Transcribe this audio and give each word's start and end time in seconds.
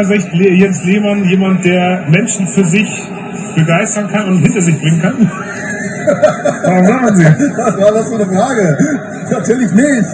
Sicht 0.00 0.32
Jens 0.32 0.82
Lehmann 0.84 1.22
jemand, 1.24 1.66
der 1.66 2.06
Menschen 2.08 2.48
für 2.48 2.64
sich 2.64 2.88
begeistern 3.54 4.08
kann 4.08 4.26
und 4.26 4.38
hinter 4.38 4.62
sich 4.62 4.80
bringen 4.80 5.02
kann? 5.02 5.30
Warum 6.64 6.86
sagen 6.86 7.16
Sie? 7.16 7.24
Was 7.24 7.76
war 7.78 7.92
das 7.92 8.08
für 8.08 8.14
eine 8.14 8.24
Frage? 8.24 8.78
Natürlich 9.30 9.70
nicht. 9.72 10.08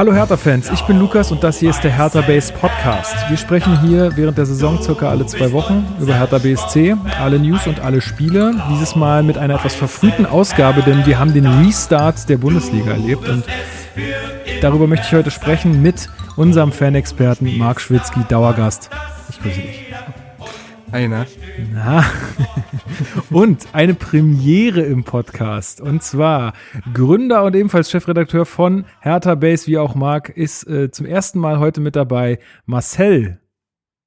Hallo 0.00 0.14
Hertha-Fans, 0.14 0.70
ich 0.70 0.80
bin 0.84 0.98
Lukas 0.98 1.30
und 1.30 1.44
das 1.44 1.58
hier 1.58 1.68
ist 1.68 1.82
der 1.82 1.94
Hertha 1.94 2.22
Base 2.22 2.54
Podcast. 2.54 3.14
Wir 3.28 3.36
sprechen 3.36 3.82
hier 3.82 4.16
während 4.16 4.38
der 4.38 4.46
Saison 4.46 4.80
circa 4.80 5.10
alle 5.10 5.26
zwei 5.26 5.52
Wochen 5.52 5.86
über 6.00 6.14
Hertha 6.14 6.38
BSC, 6.38 6.96
alle 7.20 7.38
News 7.38 7.66
und 7.66 7.80
alle 7.80 8.00
Spiele. 8.00 8.54
Dieses 8.70 8.96
Mal 8.96 9.22
mit 9.22 9.36
einer 9.36 9.56
etwas 9.56 9.74
verfrühten 9.74 10.24
Ausgabe, 10.24 10.80
denn 10.80 11.04
wir 11.04 11.18
haben 11.18 11.34
den 11.34 11.44
Restart 11.44 12.30
der 12.30 12.38
Bundesliga 12.38 12.92
erlebt 12.92 13.28
und 13.28 13.44
darüber 14.62 14.86
möchte 14.86 15.04
ich 15.06 15.12
heute 15.12 15.30
sprechen 15.30 15.82
mit 15.82 16.08
unserem 16.34 16.72
Fanexperten 16.72 17.58
Marc 17.58 17.82
Schwitzky, 17.82 18.20
Dauergast. 18.26 18.88
Ich 19.28 19.38
grüße 19.42 19.60
dich. 19.60 19.84
Einer. 20.92 21.26
Na. 21.72 22.04
und 23.30 23.68
eine 23.72 23.94
Premiere 23.94 24.82
im 24.82 25.04
Podcast. 25.04 25.80
Und 25.80 26.02
zwar 26.02 26.52
Gründer 26.92 27.44
und 27.44 27.54
ebenfalls 27.54 27.90
Chefredakteur 27.90 28.44
von 28.44 28.84
Hertha 29.00 29.36
Base, 29.36 29.66
wie 29.66 29.78
auch 29.78 29.94
Marc, 29.94 30.30
ist 30.30 30.66
äh, 30.66 30.90
zum 30.90 31.06
ersten 31.06 31.38
Mal 31.38 31.58
heute 31.58 31.80
mit 31.80 31.96
dabei 31.96 32.38
Marcel. 32.66 33.40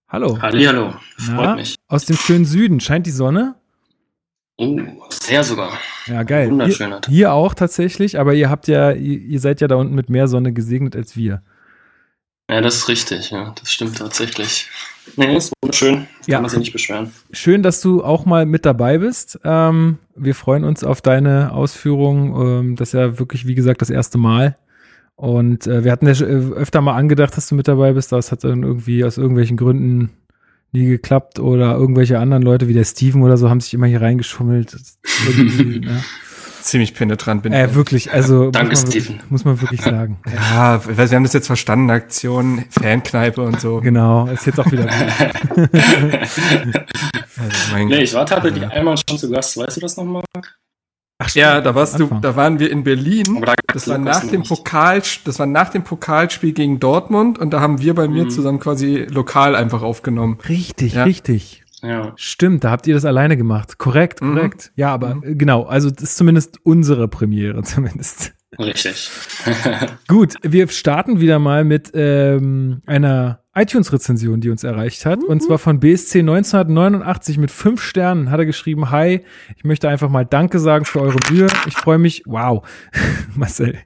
Hallo. 0.09 0.41
Hallihallo. 0.41 0.93
Freut 1.17 1.37
Na, 1.37 1.55
mich. 1.55 1.75
Aus 1.87 2.05
dem 2.05 2.17
schönen 2.17 2.45
Süden. 2.45 2.79
Scheint 2.79 3.05
die 3.05 3.11
Sonne? 3.11 3.55
Oh, 4.57 4.77
sehr 5.09 5.43
sogar. 5.43 5.71
Ja, 6.05 6.23
geil. 6.23 6.51
Wunderschön. 6.51 6.91
Hier, 6.91 7.01
hier 7.07 7.33
auch 7.33 7.53
tatsächlich, 7.53 8.19
aber 8.19 8.33
ihr 8.33 8.49
habt 8.49 8.67
ja, 8.67 8.91
ihr, 8.91 9.19
ihr 9.19 9.39
seid 9.39 9.61
ja 9.61 9.67
da 9.67 9.75
unten 9.75 9.95
mit 9.95 10.09
mehr 10.09 10.27
Sonne 10.27 10.53
gesegnet 10.53 10.95
als 10.95 11.15
wir. 11.15 11.41
Ja, 12.49 12.61
das 12.61 12.75
ist 12.75 12.89
richtig, 12.89 13.31
ja. 13.31 13.53
Das 13.59 13.71
stimmt 13.71 13.97
tatsächlich. 13.97 14.67
Nee, 15.15 15.35
ist 15.35 15.53
wunderschön. 15.61 16.07
Ja. 16.27 16.35
Kann 16.35 16.43
man 16.43 16.49
sich 16.49 16.59
nicht 16.59 16.73
beschweren. 16.73 17.11
Schön, 17.31 17.63
dass 17.63 17.81
du 17.81 18.03
auch 18.03 18.25
mal 18.25 18.45
mit 18.45 18.65
dabei 18.65 18.97
bist. 18.97 19.39
Ähm, 19.43 19.99
wir 20.15 20.35
freuen 20.35 20.63
uns 20.63 20.83
auf 20.83 21.01
deine 21.01 21.51
Ausführungen. 21.51 22.35
Ähm, 22.35 22.75
das 22.75 22.89
ist 22.89 22.93
ja 22.93 23.19
wirklich, 23.19 23.47
wie 23.47 23.55
gesagt, 23.55 23.81
das 23.81 23.89
erste 23.89 24.17
Mal. 24.17 24.57
Und 25.15 25.67
äh, 25.67 25.83
wir 25.83 25.91
hatten 25.91 26.07
ja 26.07 26.13
äh, 26.13 26.53
öfter 26.53 26.81
mal 26.81 26.95
angedacht, 26.95 27.35
dass 27.37 27.47
du 27.47 27.55
mit 27.55 27.67
dabei 27.67 27.93
bist. 27.93 28.11
Das 28.11 28.31
hat 28.31 28.43
dann 28.43 28.63
irgendwie 28.63 29.03
aus 29.03 29.17
irgendwelchen 29.17 29.57
Gründen 29.57 30.11
nie 30.71 30.85
geklappt 30.85 31.39
oder 31.39 31.75
irgendwelche 31.75 32.17
anderen 32.17 32.43
Leute 32.43 32.67
wie 32.67 32.73
der 32.73 32.83
Steven 32.83 33.21
oder 33.21 33.37
so 33.37 33.49
haben 33.49 33.61
sich 33.61 33.73
immer 33.73 33.85
hier 33.85 34.01
reingeschummelt. 34.01 34.75
ne? 35.37 36.03
Ziemlich 36.63 36.93
penetrant 36.93 37.43
bin. 37.43 37.53
Äh, 37.53 37.75
wirklich, 37.75 38.11
also 38.11 38.51
Danke, 38.51 38.71
muss, 38.71 38.83
man 38.83 38.91
Steven. 38.91 39.07
wirklich, 39.09 39.31
muss 39.31 39.45
man 39.45 39.61
wirklich 39.61 39.81
sagen. 39.81 40.19
Ja, 40.33 40.81
weil 40.85 41.09
wir 41.09 41.15
haben 41.15 41.23
das 41.23 41.33
jetzt 41.33 41.47
verstanden, 41.47 41.89
Aktion, 41.89 42.65
Fankneipe 42.69 43.41
und 43.41 43.59
so. 43.59 43.81
Genau, 43.81 44.27
ist 44.27 44.45
jetzt 44.45 44.59
auch 44.59 44.71
wieder 44.71 44.85
gut. 44.85 45.69
also, 47.37 47.85
nee, 47.85 48.03
ich 48.03 48.13
war 48.13 48.25
tatsächlich 48.25 48.65
einmal 48.65 48.95
schon 48.97 49.17
zu 49.17 49.29
Gast, 49.29 49.57
weißt 49.57 49.77
du 49.77 49.81
das 49.81 49.97
noch, 49.97 50.05
Marc? 50.05 50.23
Ach 51.19 51.29
ja, 51.35 51.61
da 51.61 51.73
warst 51.73 51.99
du, 51.99 52.07
da 52.21 52.35
waren 52.35 52.59
wir 52.59 52.69
in 52.69 52.83
Berlin. 52.83 53.41
Da 53.45 53.53
das 53.71 53.87
war 53.87 53.97
nach 53.97 54.25
dem 54.27 54.43
Pokal, 54.43 55.01
das 55.23 55.39
war 55.39 55.45
nach 55.45 55.69
dem 55.69 55.83
Pokalspiel 55.83 56.53
gegen 56.53 56.79
Dortmund 56.79 57.39
und 57.39 57.51
da 57.51 57.61
haben 57.61 57.79
wir 57.79 57.93
bei 57.95 58.07
mir 58.07 58.25
mhm. 58.25 58.29
zusammen 58.29 58.59
quasi 58.59 59.05
lokal 59.09 59.55
einfach 59.55 59.83
aufgenommen. 59.83 60.37
Richtig, 60.47 60.93
ja. 60.93 61.03
richtig. 61.03 61.62
Ja. 61.83 62.13
Stimmt, 62.15 62.63
da 62.63 62.71
habt 62.71 62.87
ihr 62.87 62.93
das 62.93 63.05
alleine 63.05 63.35
gemacht. 63.35 63.77
Korrekt, 63.77 64.21
mhm. 64.21 64.35
korrekt. 64.35 64.71
Mhm. 64.75 64.81
Ja, 64.81 64.93
aber 64.93 65.15
mhm. 65.15 65.37
genau, 65.37 65.63
also 65.63 65.91
das 65.91 66.03
ist 66.03 66.17
zumindest 66.17 66.59
unsere 66.63 67.07
Premiere 67.07 67.61
zumindest. 67.63 68.33
Richtig. 68.57 69.09
Gut, 70.07 70.35
wir 70.43 70.67
starten 70.69 71.19
wieder 71.19 71.39
mal 71.39 71.63
mit 71.63 71.91
ähm, 71.95 72.81
einer 72.85 73.39
iTunes-Rezension, 73.55 74.41
die 74.41 74.51
uns 74.51 74.63
erreicht 74.63 75.05
hat. 75.05 75.19
Mhm. 75.19 75.25
Und 75.25 75.43
zwar 75.43 75.57
von 75.57 75.79
BSC 75.79 76.19
1989 76.19 77.37
mit 77.37 77.51
fünf 77.51 77.83
Sternen 77.83 78.31
hat 78.31 78.39
er 78.39 78.45
geschrieben, 78.45 78.91
Hi, 78.91 79.21
ich 79.57 79.63
möchte 79.63 79.89
einfach 79.89 80.09
mal 80.09 80.25
Danke 80.25 80.59
sagen 80.59 80.85
für 80.85 81.01
eure 81.01 81.19
Mühe. 81.31 81.47
Ich 81.67 81.75
freue 81.75 81.97
mich, 81.97 82.23
wow, 82.25 82.65
Marcel. 83.35 83.79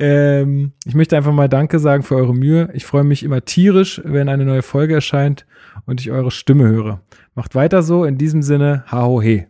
Ähm, 0.00 0.72
ich 0.84 0.96
möchte 0.96 1.16
einfach 1.16 1.32
mal 1.32 1.48
Danke 1.48 1.78
sagen 1.78 2.02
für 2.02 2.16
eure 2.16 2.34
Mühe. 2.34 2.70
Ich 2.74 2.84
freue 2.84 3.04
mich 3.04 3.22
immer 3.22 3.44
tierisch, 3.44 4.00
wenn 4.04 4.28
eine 4.28 4.44
neue 4.44 4.62
Folge 4.62 4.94
erscheint 4.94 5.46
und 5.86 6.00
ich 6.00 6.10
eure 6.10 6.30
Stimme 6.30 6.68
höre. 6.68 7.00
Macht 7.34 7.54
weiter 7.54 7.82
so. 7.82 8.04
In 8.04 8.18
diesem 8.18 8.42
Sinne, 8.42 8.84
ha 8.90 9.04
ho 9.04 9.20
he. 9.20 9.46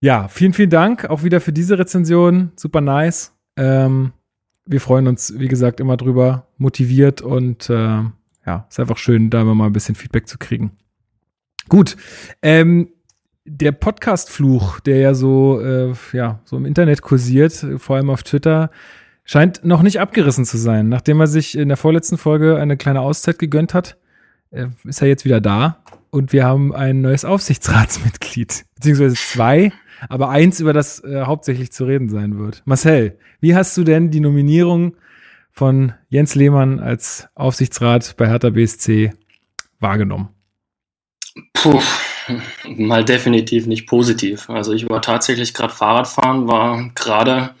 Ja, 0.00 0.28
vielen, 0.28 0.52
vielen 0.52 0.70
Dank 0.70 1.06
auch 1.06 1.22
wieder 1.22 1.40
für 1.40 1.52
diese 1.52 1.78
Rezension. 1.78 2.52
Super 2.56 2.80
nice. 2.80 3.32
Ähm, 3.56 4.12
wir 4.66 4.80
freuen 4.80 5.06
uns, 5.06 5.34
wie 5.38 5.48
gesagt, 5.48 5.80
immer 5.80 5.96
drüber, 5.96 6.48
motiviert 6.58 7.22
und 7.22 7.68
äh, 7.70 8.02
ja, 8.46 8.66
ist 8.68 8.80
einfach 8.80 8.98
schön, 8.98 9.30
da 9.30 9.44
mal 9.44 9.66
ein 9.66 9.72
bisschen 9.72 9.94
Feedback 9.94 10.28
zu 10.28 10.38
kriegen. 10.38 10.72
Gut, 11.68 11.96
ähm, 12.42 12.88
der 13.46 13.72
Podcast-Fluch, 13.72 14.80
der 14.80 14.98
ja 14.98 15.14
so, 15.14 15.60
äh, 15.60 15.92
ja, 16.12 16.40
so 16.44 16.56
im 16.56 16.66
Internet 16.66 17.02
kursiert, 17.02 17.66
vor 17.78 17.96
allem 17.96 18.10
auf 18.10 18.22
Twitter, 18.22 18.70
scheint 19.24 19.64
noch 19.64 19.82
nicht 19.82 20.00
abgerissen 20.00 20.44
zu 20.44 20.58
sein. 20.58 20.88
Nachdem 20.88 21.20
er 21.20 21.26
sich 21.26 21.56
in 21.56 21.68
der 21.68 21.76
vorletzten 21.76 22.18
Folge 22.18 22.58
eine 22.58 22.76
kleine 22.76 23.00
Auszeit 23.00 23.38
gegönnt 23.38 23.74
hat, 23.74 23.96
ist 24.84 25.02
er 25.02 25.08
jetzt 25.08 25.24
wieder 25.24 25.40
da 25.40 25.82
und 26.10 26.32
wir 26.32 26.44
haben 26.44 26.74
ein 26.74 27.00
neues 27.00 27.24
Aufsichtsratsmitglied, 27.24 28.64
beziehungsweise 28.76 29.16
zwei, 29.16 29.72
aber 30.08 30.28
eins, 30.28 30.60
über 30.60 30.72
das 30.72 31.02
äh, 31.02 31.22
hauptsächlich 31.22 31.72
zu 31.72 31.84
reden 31.84 32.08
sein 32.08 32.38
wird. 32.38 32.62
Marcel, 32.64 33.18
wie 33.40 33.54
hast 33.54 33.76
du 33.76 33.84
denn 33.84 34.10
die 34.10 34.20
Nominierung 34.20 34.96
von 35.50 35.92
Jens 36.08 36.34
Lehmann 36.34 36.80
als 36.80 37.28
Aufsichtsrat 37.34 38.16
bei 38.16 38.28
Hertha 38.28 38.50
BSC 38.50 39.12
wahrgenommen? 39.80 40.28
Puh, 41.52 41.80
mal 42.76 43.04
definitiv 43.04 43.66
nicht 43.66 43.86
positiv. 43.86 44.48
Also 44.48 44.72
ich 44.72 44.88
war 44.88 45.02
tatsächlich 45.02 45.52
gerade 45.52 45.72
Fahrradfahren, 45.72 46.46
war 46.46 46.90
gerade 46.94 47.54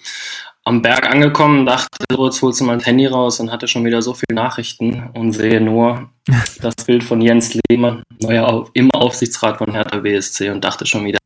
am 0.64 0.80
Berg 0.80 1.10
angekommen, 1.10 1.66
dachte, 1.66 2.04
so, 2.10 2.24
jetzt 2.26 2.40
holst 2.40 2.60
du 2.60 2.64
mein 2.64 2.80
Handy 2.80 3.06
raus 3.06 3.38
und 3.38 3.52
hatte 3.52 3.68
schon 3.68 3.84
wieder 3.84 4.00
so 4.00 4.14
viele 4.14 4.34
Nachrichten 4.34 5.10
und 5.12 5.32
sehe 5.32 5.60
nur 5.60 6.10
das 6.60 6.74
Bild 6.86 7.04
von 7.04 7.20
Jens 7.20 7.56
Lehmann, 7.68 8.02
neuer 8.20 8.68
im 8.72 8.90
Aufsichtsrat 8.90 9.58
von 9.58 9.72
Hertha 9.72 9.98
BSC 9.98 10.50
und 10.50 10.64
dachte 10.64 10.86
schon 10.86 11.04
wieder, 11.04 11.18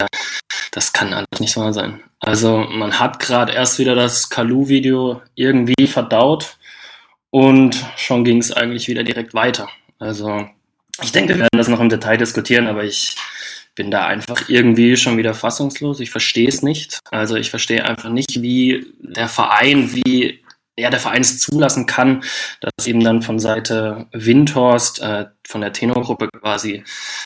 das 0.73 0.93
kann 0.93 1.13
alles 1.13 1.41
nicht 1.41 1.57
wahr 1.57 1.73
sein. 1.73 2.01
Also 2.21 2.59
man 2.59 2.99
hat 2.99 3.21
gerade 3.21 3.53
erst 3.53 3.79
wieder 3.79 3.95
das 3.95 4.29
Kalu-Video 4.29 5.23
irgendwie 5.37 5.87
verdaut 5.87 6.57
und 7.31 7.77
schon 7.97 8.25
ging 8.25 8.39
es 8.39 8.53
eigentlich 8.53 8.89
wieder 8.89 9.05
direkt 9.05 9.35
weiter. 9.35 9.69
Also 10.01 10.49
ich 11.01 11.13
denke, 11.13 11.35
wir 11.35 11.41
werden 11.41 11.59
das 11.59 11.69
noch 11.69 11.81
im 11.81 11.89
Detail 11.89 12.17
diskutieren, 12.17 12.67
aber 12.67 12.83
ich 12.83 13.15
bin 13.79 13.93
da 13.93 14.07
einfach 14.07 14.49
irgendwie 14.49 14.97
schon 14.97 15.17
wieder 15.19 15.35
fassungslos. 15.35 16.01
Ich 16.01 16.11
verstehe 16.11 16.49
es 16.49 16.63
nicht. 16.63 16.99
Also 17.13 17.37
ich 17.37 17.49
verstehe 17.49 17.85
einfach 17.85 18.11
nicht, 18.11 18.43
wie 18.43 18.93
der 18.99 19.29
Verein, 19.29 19.95
wie 19.95 20.41
ja, 20.77 20.91
der 20.91 20.99
Verein 20.99 21.21
es 21.23 21.39
zulassen 21.41 21.87
kann, 21.87 22.25
dass 22.61 22.87
eben 22.89 23.03
dann 23.03 23.23
von 23.23 23.39
Seite 23.39 24.07
Windhorst, 24.13 25.01
äh, 25.01 25.27
von 25.47 25.61
der 25.61 25.73
Tenor-Gruppe 25.73 26.29
quasi, 26.41 26.83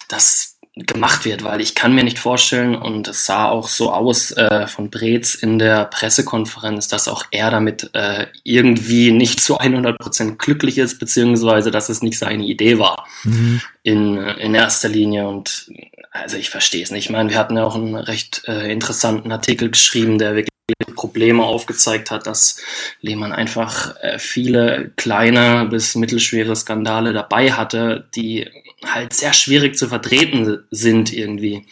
das 0.08 0.52
gemacht 0.74 1.26
wird, 1.26 1.44
weil 1.44 1.60
ich 1.60 1.74
kann 1.74 1.94
mir 1.94 2.04
nicht 2.04 2.18
vorstellen, 2.18 2.74
und 2.74 3.06
es 3.08 3.26
sah 3.26 3.48
auch 3.48 3.68
so 3.68 3.92
aus 3.92 4.30
äh, 4.32 4.66
von 4.66 4.90
Brez 4.90 5.34
in 5.34 5.58
der 5.58 5.84
Pressekonferenz, 5.84 6.88
dass 6.88 7.08
auch 7.08 7.24
er 7.30 7.50
damit 7.50 7.90
äh, 7.92 8.26
irgendwie 8.42 9.10
nicht 9.10 9.40
zu 9.40 9.58
100 9.58 9.98
Prozent 9.98 10.38
glücklich 10.38 10.78
ist, 10.78 10.98
beziehungsweise 10.98 11.70
dass 11.70 11.90
es 11.90 12.02
nicht 12.02 12.18
seine 12.18 12.44
Idee 12.44 12.78
war 12.78 13.06
mhm. 13.24 13.60
in, 13.82 14.16
in 14.16 14.54
erster 14.54 14.88
Linie. 14.88 15.28
Und 15.28 15.70
also 16.12 16.36
ich 16.36 16.50
verstehe 16.50 16.82
es 16.82 16.90
nicht. 16.90 17.06
Ich 17.06 17.10
meine, 17.10 17.30
wir 17.30 17.38
hatten 17.38 17.56
ja 17.56 17.64
auch 17.64 17.74
einen 17.74 17.96
recht 17.96 18.42
äh, 18.46 18.70
interessanten 18.70 19.32
Artikel 19.32 19.70
geschrieben, 19.70 20.18
der 20.18 20.34
wirklich 20.34 20.52
Probleme 20.94 21.42
aufgezeigt 21.42 22.10
hat, 22.10 22.26
dass 22.26 22.60
Lehmann 23.00 23.32
einfach 23.32 23.96
äh, 24.02 24.18
viele 24.18 24.92
kleine 24.96 25.66
bis 25.66 25.94
mittelschwere 25.94 26.54
Skandale 26.54 27.12
dabei 27.12 27.52
hatte, 27.52 28.08
die 28.14 28.48
halt 28.84 29.12
sehr 29.14 29.32
schwierig 29.32 29.76
zu 29.76 29.88
vertreten 29.88 30.64
sind 30.70 31.12
irgendwie. 31.12 31.66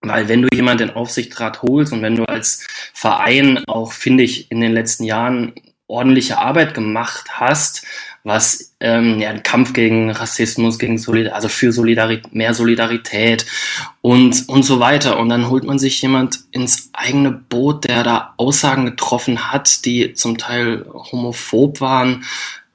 Weil 0.00 0.28
wenn 0.28 0.42
du 0.42 0.48
jemanden 0.52 0.90
in 0.90 0.94
Aufsichtsrat 0.94 1.62
holst 1.62 1.92
und 1.92 2.02
wenn 2.02 2.16
du 2.16 2.24
als 2.24 2.66
Verein 2.94 3.64
auch, 3.66 3.92
finde 3.92 4.24
ich, 4.24 4.50
in 4.50 4.60
den 4.60 4.72
letzten 4.72 5.04
Jahren 5.04 5.54
ordentliche 5.86 6.38
Arbeit 6.38 6.74
gemacht 6.74 7.26
hast, 7.32 7.84
was 8.24 8.74
ähm, 8.80 9.20
ja, 9.20 9.36
Kampf 9.38 9.72
gegen 9.72 10.10
Rassismus, 10.10 10.78
gegen 10.78 10.98
Solidar 10.98 11.34
also 11.34 11.48
für 11.48 11.72
Solidarität, 11.72 12.34
mehr 12.34 12.54
Solidarität 12.54 13.46
und, 14.00 14.48
und 14.48 14.62
so 14.62 14.80
weiter. 14.80 15.18
Und 15.18 15.28
dann 15.28 15.48
holt 15.48 15.64
man 15.64 15.78
sich 15.78 16.00
jemand 16.02 16.40
ins 16.50 16.90
eigene 16.92 17.30
Boot, 17.30 17.84
der 17.84 18.02
da 18.02 18.34
Aussagen 18.36 18.84
getroffen 18.84 19.50
hat, 19.50 19.84
die 19.84 20.12
zum 20.12 20.38
Teil 20.38 20.84
homophob 20.92 21.80
waren, 21.80 22.24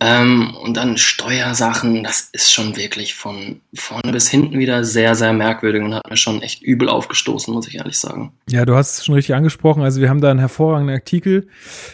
Ähm, 0.06 0.54
und 0.62 0.76
dann 0.76 0.98
Steuersachen, 0.98 2.04
das 2.04 2.28
ist 2.34 2.52
schon 2.52 2.76
wirklich 2.76 3.14
von 3.14 3.62
vorne 3.74 4.12
bis 4.12 4.30
hinten 4.30 4.60
wieder 4.60 4.84
sehr, 4.84 5.16
sehr 5.16 5.32
merkwürdig 5.32 5.82
und 5.82 5.96
hat 5.96 6.10
mir 6.10 6.18
schon 6.18 6.42
echt 6.42 6.62
übel 6.62 6.90
aufgestoßen, 6.90 7.54
muss 7.54 7.70
ich 7.70 7.76
ehrlich 7.76 7.98
sagen. 7.98 8.34
Ja, 8.50 8.66
du 8.66 8.76
hast 8.76 8.98
es 8.98 9.06
schon 9.06 9.16
richtig 9.16 9.34
angesprochen. 9.34 9.82
Also 9.82 10.02
wir 10.02 10.10
haben 10.10 10.20
da 10.20 10.30
einen 10.30 10.40
hervorragenden 10.40 10.94
Artikel 10.94 11.48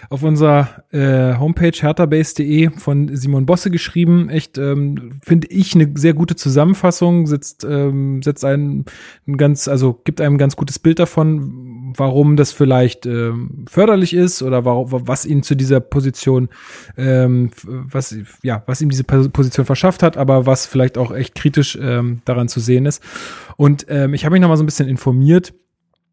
auf 0.09 0.23
unserer 0.23 0.83
äh, 0.91 1.37
Homepage 1.37 1.77
herterbase.de 1.79 2.71
von 2.79 3.15
Simon 3.15 3.45
Bosse 3.45 3.69
geschrieben. 3.69 4.29
Echt, 4.29 4.57
ähm, 4.57 5.19
finde 5.23 5.47
ich, 5.49 5.75
eine 5.75 5.91
sehr 5.93 6.15
gute 6.15 6.35
Zusammenfassung, 6.35 7.27
setzt, 7.27 7.63
ähm, 7.63 8.23
setzt 8.23 8.43
einen 8.43 8.85
ein 9.27 9.37
ganz, 9.37 9.67
also 9.67 9.93
gibt 10.03 10.19
einem 10.19 10.35
ein 10.35 10.39
ganz 10.39 10.55
gutes 10.55 10.79
Bild 10.79 10.97
davon, 10.97 11.68
warum 11.97 12.35
das 12.35 12.51
vielleicht 12.51 13.05
ähm, 13.05 13.65
förderlich 13.69 14.13
ist 14.13 14.41
oder 14.41 14.65
warum, 14.65 14.87
was 15.07 15.25
ihn 15.25 15.43
zu 15.43 15.55
dieser 15.55 15.79
Position 15.79 16.49
ähm, 16.97 17.51
was, 17.65 18.15
ja, 18.43 18.63
was 18.65 18.81
ihm 18.81 18.89
diese 18.89 19.03
Position 19.03 19.65
verschafft 19.65 20.03
hat, 20.03 20.17
aber 20.17 20.45
was 20.45 20.65
vielleicht 20.65 20.97
auch 20.97 21.11
echt 21.11 21.35
kritisch 21.35 21.77
ähm, 21.81 22.21
daran 22.25 22.47
zu 22.47 22.59
sehen 22.59 22.85
ist. 22.85 23.03
Und 23.57 23.85
ähm, 23.89 24.13
ich 24.13 24.25
habe 24.25 24.33
mich 24.33 24.41
noch 24.41 24.49
mal 24.49 24.57
so 24.57 24.63
ein 24.63 24.67
bisschen 24.67 24.87
informiert, 24.87 25.53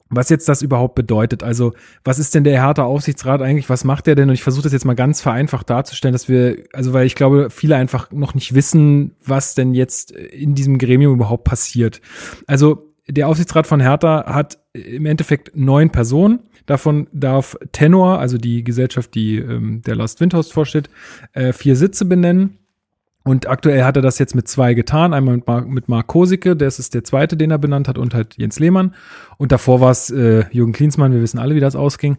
was 0.08 0.28
jetzt 0.28 0.48
das 0.48 0.62
überhaupt 0.62 0.94
bedeutet. 0.94 1.42
Also, 1.42 1.72
was 2.04 2.18
ist 2.18 2.34
denn 2.34 2.44
der 2.44 2.62
Hertha 2.62 2.84
Aufsichtsrat 2.84 3.42
eigentlich? 3.42 3.68
Was 3.68 3.84
macht 3.84 4.06
der 4.06 4.14
denn? 4.14 4.28
Und 4.28 4.34
ich 4.34 4.42
versuche 4.42 4.62
das 4.62 4.72
jetzt 4.72 4.84
mal 4.84 4.94
ganz 4.94 5.20
vereinfacht 5.20 5.68
darzustellen, 5.68 6.12
dass 6.12 6.28
wir, 6.28 6.58
also 6.72 6.92
weil 6.92 7.06
ich 7.06 7.16
glaube, 7.16 7.48
viele 7.50 7.76
einfach 7.76 8.12
noch 8.12 8.34
nicht 8.34 8.54
wissen, 8.54 9.16
was 9.24 9.54
denn 9.54 9.74
jetzt 9.74 10.12
in 10.12 10.54
diesem 10.54 10.78
Gremium 10.78 11.14
überhaupt 11.14 11.44
passiert. 11.44 12.00
Also, 12.46 12.85
der 13.08 13.28
Aufsichtsrat 13.28 13.66
von 13.66 13.80
Hertha 13.80 14.24
hat 14.26 14.58
im 14.72 15.06
Endeffekt 15.06 15.56
neun 15.56 15.90
Personen. 15.90 16.40
Davon 16.66 17.06
darf 17.12 17.56
Tenor, 17.72 18.18
also 18.18 18.38
die 18.38 18.64
Gesellschaft, 18.64 19.14
die 19.14 19.38
ähm, 19.38 19.82
der 19.82 19.94
Last 19.94 20.20
Windhorst 20.20 20.52
vorsteht, 20.52 20.90
äh, 21.32 21.52
vier 21.52 21.76
Sitze 21.76 22.04
benennen. 22.04 22.58
Und 23.26 23.48
aktuell 23.48 23.82
hat 23.82 23.96
er 23.96 24.02
das 24.02 24.20
jetzt 24.20 24.36
mit 24.36 24.46
zwei 24.46 24.74
getan. 24.74 25.12
Einmal 25.12 25.34
mit 25.34 25.48
Mark, 25.48 25.68
mit 25.68 25.88
Mark 25.88 26.06
Kosicke, 26.06 26.54
das 26.54 26.78
ist 26.78 26.94
der 26.94 27.02
zweite, 27.02 27.36
den 27.36 27.50
er 27.50 27.58
benannt 27.58 27.88
hat, 27.88 27.98
und 27.98 28.14
halt 28.14 28.36
Jens 28.38 28.60
Lehmann. 28.60 28.94
Und 29.36 29.50
davor 29.50 29.80
war 29.80 29.90
es 29.90 30.10
äh, 30.10 30.44
Jürgen 30.52 30.72
Klinsmann, 30.72 31.12
wir 31.12 31.20
wissen 31.20 31.40
alle, 31.40 31.56
wie 31.56 31.60
das 31.60 31.74
ausging. 31.74 32.18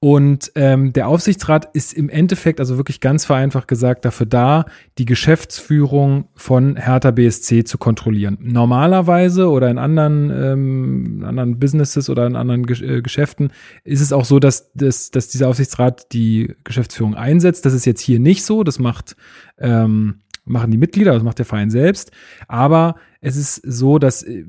Und 0.00 0.50
ähm, 0.56 0.92
der 0.92 1.06
Aufsichtsrat 1.06 1.68
ist 1.74 1.92
im 1.92 2.08
Endeffekt, 2.08 2.58
also 2.58 2.76
wirklich 2.76 3.00
ganz 3.00 3.24
vereinfacht 3.24 3.68
gesagt, 3.68 4.04
dafür 4.04 4.26
da, 4.26 4.64
die 4.98 5.04
Geschäftsführung 5.04 6.26
von 6.34 6.74
Hertha 6.74 7.12
BSC 7.12 7.62
zu 7.62 7.78
kontrollieren. 7.78 8.36
Normalerweise 8.40 9.50
oder 9.50 9.70
in 9.70 9.78
anderen, 9.78 10.30
ähm, 10.30 11.24
anderen 11.24 11.60
Businesses 11.60 12.10
oder 12.10 12.26
in 12.26 12.34
anderen 12.34 12.66
Ge 12.66 12.96
äh, 12.96 13.00
Geschäften 13.00 13.52
ist 13.84 14.00
es 14.00 14.12
auch 14.12 14.24
so, 14.24 14.40
dass, 14.40 14.72
dass, 14.72 15.12
dass 15.12 15.28
dieser 15.28 15.46
Aufsichtsrat 15.48 16.12
die 16.12 16.56
Geschäftsführung 16.64 17.14
einsetzt. 17.14 17.64
Das 17.64 17.74
ist 17.74 17.86
jetzt 17.86 18.00
hier 18.00 18.18
nicht 18.18 18.44
so. 18.44 18.64
Das 18.64 18.80
macht 18.80 19.14
ähm, 19.60 20.16
machen 20.48 20.70
die 20.70 20.78
Mitglieder, 20.78 21.12
das 21.12 21.22
macht 21.22 21.38
der 21.38 21.46
Verein 21.46 21.70
selbst. 21.70 22.10
Aber 22.46 22.96
es 23.20 23.36
ist 23.36 23.56
so, 23.56 23.98
dass 23.98 24.22
äh, 24.22 24.44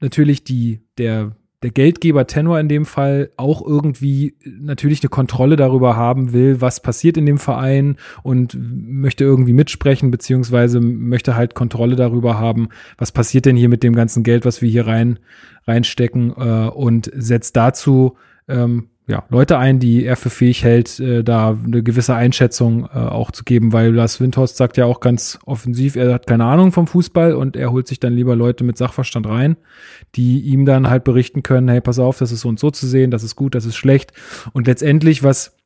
natürlich 0.00 0.44
die, 0.44 0.80
der, 0.98 1.36
der 1.62 1.70
Geldgeber 1.70 2.26
Tenor 2.26 2.58
in 2.58 2.68
dem 2.68 2.86
Fall 2.86 3.30
auch 3.36 3.64
irgendwie 3.64 4.34
natürlich 4.44 5.02
eine 5.02 5.10
Kontrolle 5.10 5.56
darüber 5.56 5.96
haben 5.96 6.32
will, 6.32 6.60
was 6.60 6.80
passiert 6.80 7.16
in 7.16 7.26
dem 7.26 7.38
Verein 7.38 7.96
und 8.22 8.56
möchte 8.58 9.24
irgendwie 9.24 9.52
mitsprechen, 9.52 10.10
beziehungsweise 10.10 10.80
möchte 10.80 11.36
halt 11.36 11.54
Kontrolle 11.54 11.96
darüber 11.96 12.38
haben, 12.38 12.68
was 12.96 13.12
passiert 13.12 13.44
denn 13.44 13.56
hier 13.56 13.68
mit 13.68 13.82
dem 13.82 13.94
ganzen 13.94 14.22
Geld, 14.22 14.44
was 14.46 14.62
wir 14.62 14.70
hier 14.70 14.86
rein, 14.86 15.18
reinstecken 15.66 16.32
äh, 16.36 16.68
und 16.70 17.10
setzt 17.14 17.56
dazu 17.56 18.16
ähm, 18.48 18.88
ja, 19.06 19.24
Leute 19.28 19.58
ein, 19.58 19.80
die 19.80 20.04
er 20.04 20.16
für 20.16 20.30
fähig 20.30 20.62
hält, 20.62 21.00
äh, 21.00 21.24
da 21.24 21.58
eine 21.64 21.82
gewisse 21.82 22.14
Einschätzung 22.14 22.84
äh, 22.84 22.98
auch 22.98 23.32
zu 23.32 23.42
geben, 23.44 23.72
weil 23.72 23.92
Lars 23.92 24.20
Windhorst 24.20 24.56
sagt 24.56 24.76
ja 24.76 24.84
auch 24.84 25.00
ganz 25.00 25.38
offensiv, 25.44 25.96
er 25.96 26.14
hat 26.14 26.26
keine 26.26 26.44
Ahnung 26.44 26.70
vom 26.70 26.86
Fußball 26.86 27.34
und 27.34 27.56
er 27.56 27.72
holt 27.72 27.88
sich 27.88 27.98
dann 27.98 28.12
lieber 28.12 28.36
Leute 28.36 28.62
mit 28.62 28.78
Sachverstand 28.78 29.26
rein, 29.26 29.56
die 30.14 30.40
ihm 30.40 30.64
dann 30.64 30.88
halt 30.88 31.02
berichten 31.02 31.42
können, 31.42 31.68
hey, 31.68 31.80
pass 31.80 31.98
auf, 31.98 32.18
das 32.18 32.30
ist 32.30 32.42
so 32.42 32.48
und 32.48 32.60
so 32.60 32.70
zu 32.70 32.86
sehen, 32.86 33.10
das 33.10 33.24
ist 33.24 33.34
gut, 33.34 33.54
das 33.54 33.64
ist 33.64 33.76
schlecht. 33.76 34.12
Und 34.52 34.68
letztendlich, 34.68 35.24
was 35.24 35.56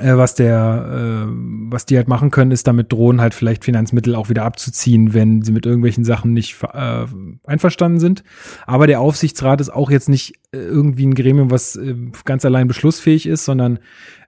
was 0.00 0.34
der, 0.34 1.26
äh, 1.26 1.32
was 1.70 1.86
die 1.86 1.96
halt 1.96 2.08
machen 2.08 2.30
können, 2.30 2.50
ist 2.50 2.66
damit 2.66 2.92
drohen, 2.92 3.20
halt 3.20 3.34
vielleicht 3.34 3.64
Finanzmittel 3.64 4.14
auch 4.14 4.28
wieder 4.28 4.44
abzuziehen, 4.44 5.14
wenn 5.14 5.42
sie 5.42 5.52
mit 5.52 5.66
irgendwelchen 5.66 6.04
Sachen 6.04 6.32
nicht 6.32 6.56
äh, 6.62 7.06
einverstanden 7.46 8.00
sind. 8.00 8.22
Aber 8.66 8.86
der 8.86 9.00
Aufsichtsrat 9.00 9.60
ist 9.60 9.70
auch 9.70 9.90
jetzt 9.90 10.08
nicht 10.08 10.34
äh, 10.52 10.58
irgendwie 10.58 11.06
ein 11.06 11.14
Gremium, 11.14 11.50
was 11.50 11.76
äh, 11.76 11.94
ganz 12.24 12.44
allein 12.44 12.68
beschlussfähig 12.68 13.26
ist, 13.26 13.44
sondern 13.44 13.80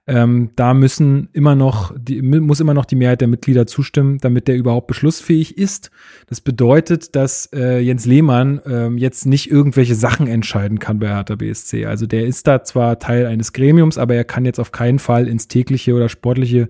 ähm, 0.07 0.49
da 0.55 0.73
müssen 0.73 1.29
immer 1.31 1.55
noch, 1.55 1.93
die, 1.97 2.21
muss 2.21 2.59
immer 2.59 2.73
noch 2.73 2.85
die 2.85 2.95
Mehrheit 2.95 3.21
der 3.21 3.27
Mitglieder 3.27 3.67
zustimmen, 3.67 4.17
damit 4.19 4.47
der 4.47 4.57
überhaupt 4.57 4.87
beschlussfähig 4.87 5.57
ist. 5.57 5.91
Das 6.27 6.41
bedeutet, 6.41 7.15
dass 7.15 7.49
äh, 7.53 7.79
Jens 7.79 8.05
Lehmann 8.05 8.59
äh, 8.65 8.89
jetzt 8.95 9.27
nicht 9.27 9.51
irgendwelche 9.51 9.93
Sachen 9.93 10.25
entscheiden 10.27 10.79
kann 10.79 10.99
bei 10.99 11.07
Hertha 11.07 11.35
BSC. 11.35 11.85
Also 11.85 12.07
der 12.07 12.25
ist 12.25 12.47
da 12.47 12.63
zwar 12.63 12.97
Teil 12.97 13.27
eines 13.27 13.53
Gremiums, 13.53 13.99
aber 13.99 14.15
er 14.15 14.23
kann 14.23 14.43
jetzt 14.43 14.59
auf 14.59 14.71
keinen 14.71 14.97
Fall 14.97 15.27
ins 15.27 15.47
tägliche 15.47 15.93
oder 15.93 16.09
sportliche 16.09 16.69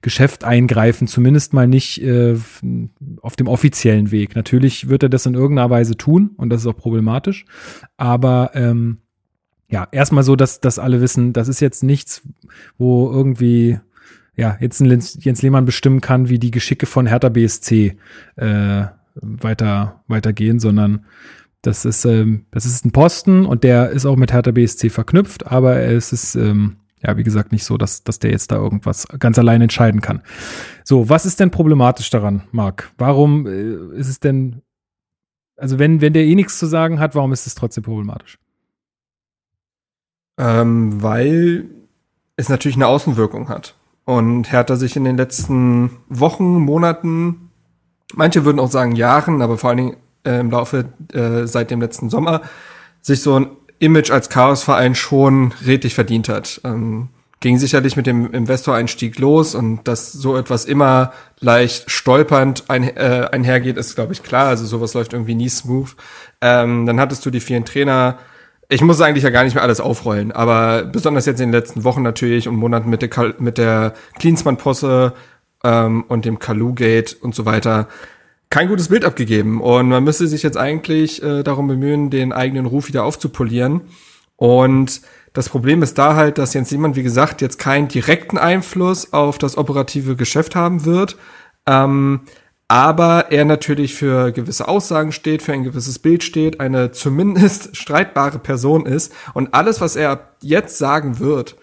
Geschäft 0.00 0.42
eingreifen, 0.42 1.06
zumindest 1.06 1.52
mal 1.52 1.68
nicht 1.68 2.02
äh, 2.02 2.34
auf 3.20 3.36
dem 3.36 3.46
offiziellen 3.46 4.10
Weg. 4.10 4.34
Natürlich 4.34 4.88
wird 4.88 5.04
er 5.04 5.08
das 5.08 5.26
in 5.26 5.34
irgendeiner 5.34 5.70
Weise 5.70 5.96
tun 5.96 6.32
und 6.36 6.50
das 6.50 6.62
ist 6.62 6.66
auch 6.66 6.76
problematisch, 6.76 7.44
aber 7.96 8.50
ähm, 8.54 9.01
ja, 9.72 9.88
erstmal 9.90 10.22
so, 10.22 10.36
dass, 10.36 10.60
dass 10.60 10.78
alle 10.78 11.00
wissen, 11.00 11.32
das 11.32 11.48
ist 11.48 11.60
jetzt 11.60 11.82
nichts, 11.82 12.22
wo 12.76 13.10
irgendwie 13.10 13.80
ja, 14.36 14.58
jetzt 14.60 14.80
ein 14.80 15.02
Jens 15.18 15.42
Lehmann 15.42 15.64
bestimmen 15.64 16.02
kann, 16.02 16.28
wie 16.28 16.38
die 16.38 16.50
Geschicke 16.50 16.84
von 16.84 17.06
Hertha 17.06 17.30
BSC 17.30 17.96
äh, 18.36 18.84
weiter 19.14 20.02
weitergehen, 20.08 20.60
sondern 20.60 21.06
das 21.62 21.86
ist 21.86 22.04
ähm, 22.04 22.46
das 22.50 22.66
ist 22.66 22.84
ein 22.84 22.92
Posten 22.92 23.46
und 23.46 23.64
der 23.64 23.90
ist 23.90 24.04
auch 24.04 24.16
mit 24.16 24.32
Hertha 24.32 24.50
BSC 24.50 24.90
verknüpft, 24.90 25.46
aber 25.46 25.80
es 25.80 26.12
ist 26.12 26.34
ähm, 26.34 26.76
ja 27.02 27.16
wie 27.16 27.22
gesagt 27.22 27.50
nicht 27.52 27.64
so, 27.64 27.78
dass 27.78 28.04
dass 28.04 28.18
der 28.18 28.30
jetzt 28.30 28.52
da 28.52 28.56
irgendwas 28.56 29.06
ganz 29.18 29.38
allein 29.38 29.62
entscheiden 29.62 30.02
kann. 30.02 30.22
So, 30.84 31.08
was 31.08 31.24
ist 31.24 31.40
denn 31.40 31.50
problematisch 31.50 32.10
daran, 32.10 32.42
Marc? 32.52 32.92
Warum 32.98 33.46
äh, 33.46 33.98
ist 33.98 34.08
es 34.08 34.20
denn 34.20 34.60
also 35.56 35.78
wenn 35.78 36.02
wenn 36.02 36.12
der 36.12 36.24
eh 36.24 36.34
nichts 36.34 36.58
zu 36.58 36.66
sagen 36.66 37.00
hat, 37.00 37.14
warum 37.14 37.32
ist 37.32 37.46
es 37.46 37.54
trotzdem 37.54 37.84
problematisch? 37.84 38.38
Ähm, 40.38 41.02
weil 41.02 41.66
es 42.36 42.48
natürlich 42.48 42.76
eine 42.76 42.86
Außenwirkung 42.86 43.48
hat. 43.48 43.74
Und 44.04 44.50
Hertha 44.50 44.76
sich 44.76 44.96
in 44.96 45.04
den 45.04 45.16
letzten 45.16 45.90
Wochen, 46.08 46.58
Monaten, 46.58 47.50
manche 48.14 48.44
würden 48.44 48.58
auch 48.58 48.70
sagen 48.70 48.96
Jahren, 48.96 49.42
aber 49.42 49.58
vor 49.58 49.70
allen 49.70 49.76
Dingen 49.76 49.96
äh, 50.24 50.40
im 50.40 50.50
Laufe 50.50 50.86
äh, 51.12 51.46
seit 51.46 51.70
dem 51.70 51.80
letzten 51.80 52.10
Sommer, 52.10 52.42
sich 53.00 53.22
so 53.22 53.38
ein 53.38 53.50
Image 53.78 54.10
als 54.10 54.28
Chaosverein 54.28 54.94
schon 54.94 55.52
redlich 55.64 55.94
verdient 55.94 56.28
hat. 56.28 56.60
Ähm, 56.64 57.08
ging 57.40 57.58
sicherlich 57.58 57.96
mit 57.96 58.06
dem 58.06 58.32
Investoreinstieg 58.32 59.18
los 59.18 59.54
und 59.54 59.86
dass 59.88 60.12
so 60.12 60.36
etwas 60.36 60.64
immer 60.64 61.12
leicht 61.40 61.90
stolpernd 61.90 62.70
ein, 62.70 62.84
äh, 62.84 63.28
einhergeht, 63.32 63.76
ist, 63.76 63.96
glaube 63.96 64.12
ich, 64.12 64.22
klar. 64.22 64.46
Also 64.46 64.64
sowas 64.64 64.94
läuft 64.94 65.12
irgendwie 65.12 65.34
nie 65.34 65.48
smooth. 65.48 65.94
Ähm, 66.40 66.86
dann 66.86 67.00
hattest 67.00 67.26
du 67.26 67.30
die 67.30 67.40
vielen 67.40 67.64
Trainer, 67.64 68.18
ich 68.72 68.80
muss 68.80 69.00
eigentlich 69.00 69.24
ja 69.24 69.30
gar 69.30 69.44
nicht 69.44 69.54
mehr 69.54 69.62
alles 69.62 69.80
aufrollen, 69.80 70.32
aber 70.32 70.84
besonders 70.84 71.26
jetzt 71.26 71.40
in 71.40 71.48
den 71.48 71.60
letzten 71.60 71.84
Wochen 71.84 72.02
natürlich 72.02 72.48
und 72.48 72.56
Monaten 72.56 72.88
mit 72.88 73.02
der, 73.02 73.34
mit 73.38 73.58
der 73.58 73.94
Klinsmann-Posse 74.18 75.12
ähm, 75.62 76.04
und 76.08 76.24
dem 76.24 76.38
Kalu-Gate 76.38 77.18
und 77.20 77.34
so 77.34 77.44
weiter 77.44 77.88
kein 78.48 78.68
gutes 78.68 78.88
Bild 78.88 79.04
abgegeben. 79.04 79.60
Und 79.60 79.88
man 79.88 80.04
müsste 80.04 80.26
sich 80.26 80.42
jetzt 80.42 80.58
eigentlich 80.58 81.22
äh, 81.22 81.42
darum 81.42 81.68
bemühen, 81.68 82.10
den 82.10 82.32
eigenen 82.32 82.66
Ruf 82.66 82.88
wieder 82.88 83.04
aufzupolieren. 83.04 83.82
Und 84.36 85.00
das 85.32 85.48
Problem 85.48 85.82
ist 85.82 85.96
da 85.96 86.16
halt, 86.16 86.36
dass 86.36 86.52
Jens 86.52 86.68
Simon, 86.68 86.94
wie 86.94 87.02
gesagt, 87.02 87.40
jetzt 87.40 87.58
keinen 87.58 87.88
direkten 87.88 88.36
Einfluss 88.36 89.12
auf 89.14 89.38
das 89.38 89.56
operative 89.56 90.16
Geschäft 90.16 90.54
haben 90.54 90.84
wird. 90.84 91.16
Ähm, 91.66 92.20
aber 92.72 93.30
er 93.30 93.44
natürlich 93.44 93.94
für 93.94 94.32
gewisse 94.32 94.66
Aussagen 94.66 95.12
steht, 95.12 95.42
für 95.42 95.52
ein 95.52 95.62
gewisses 95.62 95.98
Bild 95.98 96.24
steht, 96.24 96.58
eine 96.58 96.90
zumindest 96.90 97.76
streitbare 97.76 98.38
Person 98.38 98.86
ist 98.86 99.12
und 99.34 99.52
alles, 99.52 99.82
was 99.82 99.94
er 99.94 100.08
ab 100.08 100.36
jetzt 100.40 100.78
sagen 100.78 101.18
wird, 101.18 101.56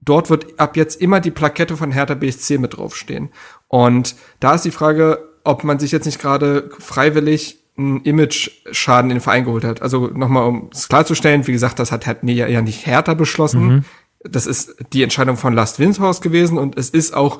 dort 0.00 0.30
wird 0.30 0.58
ab 0.58 0.76
jetzt 0.76 1.00
immer 1.00 1.20
die 1.20 1.30
Plakette 1.30 1.76
von 1.76 1.92
Hertha 1.92 2.14
BSC 2.14 2.58
mit 2.58 2.76
draufstehen. 2.76 3.28
Und 3.68 4.16
da 4.40 4.54
ist 4.54 4.64
die 4.64 4.72
Frage, 4.72 5.28
ob 5.44 5.62
man 5.62 5.78
sich 5.78 5.92
jetzt 5.92 6.06
nicht 6.06 6.20
gerade 6.20 6.70
freiwillig 6.80 7.60
einen 7.76 8.00
Image-Schaden 8.00 9.12
in 9.12 9.18
den 9.18 9.22
Verein 9.22 9.44
geholt 9.44 9.62
hat. 9.62 9.80
Also 9.80 10.08
nochmal, 10.08 10.48
um 10.48 10.70
es 10.72 10.88
klarzustellen, 10.88 11.46
wie 11.46 11.52
gesagt, 11.52 11.78
das 11.78 11.92
hat 11.92 12.04
Hertha 12.04 12.26
ja 12.26 12.62
nicht 12.62 12.84
Hertha 12.84 13.14
beschlossen. 13.14 13.62
Mhm. 13.62 13.84
Das 14.24 14.48
ist 14.48 14.74
die 14.92 15.04
Entscheidung 15.04 15.36
von 15.36 15.54
Last 15.54 15.78
Windhorst 15.78 16.20
gewesen 16.20 16.58
und 16.58 16.76
es 16.76 16.90
ist 16.90 17.14
auch 17.14 17.38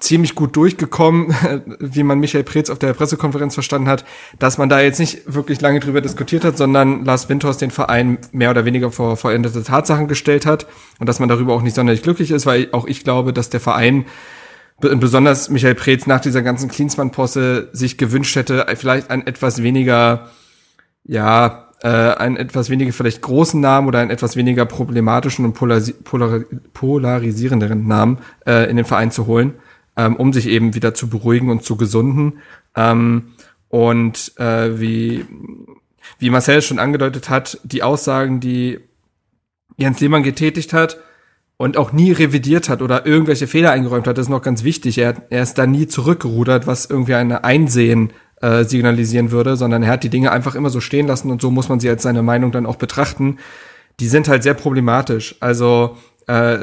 ziemlich 0.00 0.34
gut 0.34 0.56
durchgekommen, 0.56 1.34
wie 1.78 2.02
man 2.02 2.18
Michael 2.18 2.44
Preetz 2.44 2.70
auf 2.70 2.78
der 2.78 2.92
Pressekonferenz 2.94 3.54
verstanden 3.54 3.88
hat, 3.88 4.04
dass 4.38 4.58
man 4.58 4.68
da 4.68 4.80
jetzt 4.80 4.98
nicht 4.98 5.32
wirklich 5.32 5.60
lange 5.60 5.80
drüber 5.80 6.00
diskutiert 6.00 6.44
hat, 6.44 6.56
sondern 6.56 7.04
Lars 7.04 7.28
Windhorst 7.28 7.60
den 7.60 7.70
Verein 7.70 8.18
mehr 8.32 8.50
oder 8.50 8.64
weniger 8.64 8.90
vor 8.90 9.16
vollendete 9.16 9.62
Tatsachen 9.62 10.08
gestellt 10.08 10.46
hat 10.46 10.66
und 10.98 11.08
dass 11.08 11.20
man 11.20 11.28
darüber 11.28 11.54
auch 11.54 11.62
nicht 11.62 11.76
sonderlich 11.76 12.02
glücklich 12.02 12.30
ist, 12.30 12.46
weil 12.46 12.68
auch 12.72 12.86
ich 12.86 13.04
glaube, 13.04 13.32
dass 13.32 13.50
der 13.50 13.60
Verein 13.60 14.06
besonders 14.80 15.50
Michael 15.50 15.74
Preetz 15.74 16.06
nach 16.06 16.20
dieser 16.20 16.42
ganzen 16.42 16.70
Klinsmann-Posse 16.70 17.68
sich 17.72 17.98
gewünscht 17.98 18.34
hätte, 18.36 18.66
vielleicht 18.76 19.10
ein 19.10 19.26
etwas 19.26 19.62
weniger, 19.62 20.30
ja, 21.04 21.68
äh, 21.82 21.88
einen 21.88 22.36
etwas 22.36 22.70
weniger 22.70 22.92
vielleicht 22.92 23.22
großen 23.22 23.60
Namen 23.60 23.88
oder 23.88 24.00
einen 24.00 24.10
etwas 24.10 24.36
weniger 24.36 24.64
problematischen 24.66 25.44
und 25.44 25.54
polarisi 25.54 25.92
polar 25.92 26.40
polarisierenderen 26.72 27.86
Namen 27.86 28.18
äh, 28.46 28.70
in 28.70 28.76
den 28.76 28.84
Verein 28.84 29.10
zu 29.10 29.26
holen, 29.26 29.54
ähm, 29.96 30.16
um 30.16 30.32
sich 30.32 30.46
eben 30.46 30.74
wieder 30.74 30.94
zu 30.94 31.08
beruhigen 31.08 31.50
und 31.50 31.64
zu 31.64 31.76
gesunden. 31.76 32.40
Ähm, 32.76 33.32
und 33.68 34.32
äh, 34.38 34.80
wie, 34.80 35.24
wie 36.18 36.30
Marcel 36.30 36.62
schon 36.62 36.78
angedeutet 36.78 37.28
hat, 37.28 37.60
die 37.64 37.82
Aussagen, 37.82 38.40
die 38.40 38.80
Jens 39.76 40.00
Lehmann 40.00 40.22
getätigt 40.22 40.72
hat, 40.72 40.98
und 41.60 41.76
auch 41.76 41.92
nie 41.92 42.10
revidiert 42.10 42.70
hat 42.70 42.80
oder 42.80 43.04
irgendwelche 43.04 43.46
Fehler 43.46 43.72
eingeräumt 43.72 44.06
hat, 44.06 44.16
ist 44.16 44.30
noch 44.30 44.40
ganz 44.40 44.64
wichtig. 44.64 44.96
Er, 44.96 45.16
er 45.28 45.42
ist 45.42 45.58
da 45.58 45.66
nie 45.66 45.86
zurückgerudert, 45.86 46.66
was 46.66 46.86
irgendwie 46.86 47.16
eine 47.16 47.44
Einsehen 47.44 48.14
äh, 48.40 48.64
signalisieren 48.64 49.30
würde, 49.30 49.56
sondern 49.56 49.82
er 49.82 49.90
hat 49.90 50.02
die 50.02 50.08
Dinge 50.08 50.32
einfach 50.32 50.54
immer 50.54 50.70
so 50.70 50.80
stehen 50.80 51.06
lassen 51.06 51.30
und 51.30 51.42
so 51.42 51.50
muss 51.50 51.68
man 51.68 51.78
sie 51.78 51.90
als 51.90 52.02
seine 52.02 52.22
Meinung 52.22 52.50
dann 52.50 52.64
auch 52.64 52.76
betrachten. 52.76 53.36
Die 54.00 54.08
sind 54.08 54.26
halt 54.26 54.42
sehr 54.42 54.54
problematisch. 54.54 55.36
Also 55.40 55.98
äh, 56.26 56.58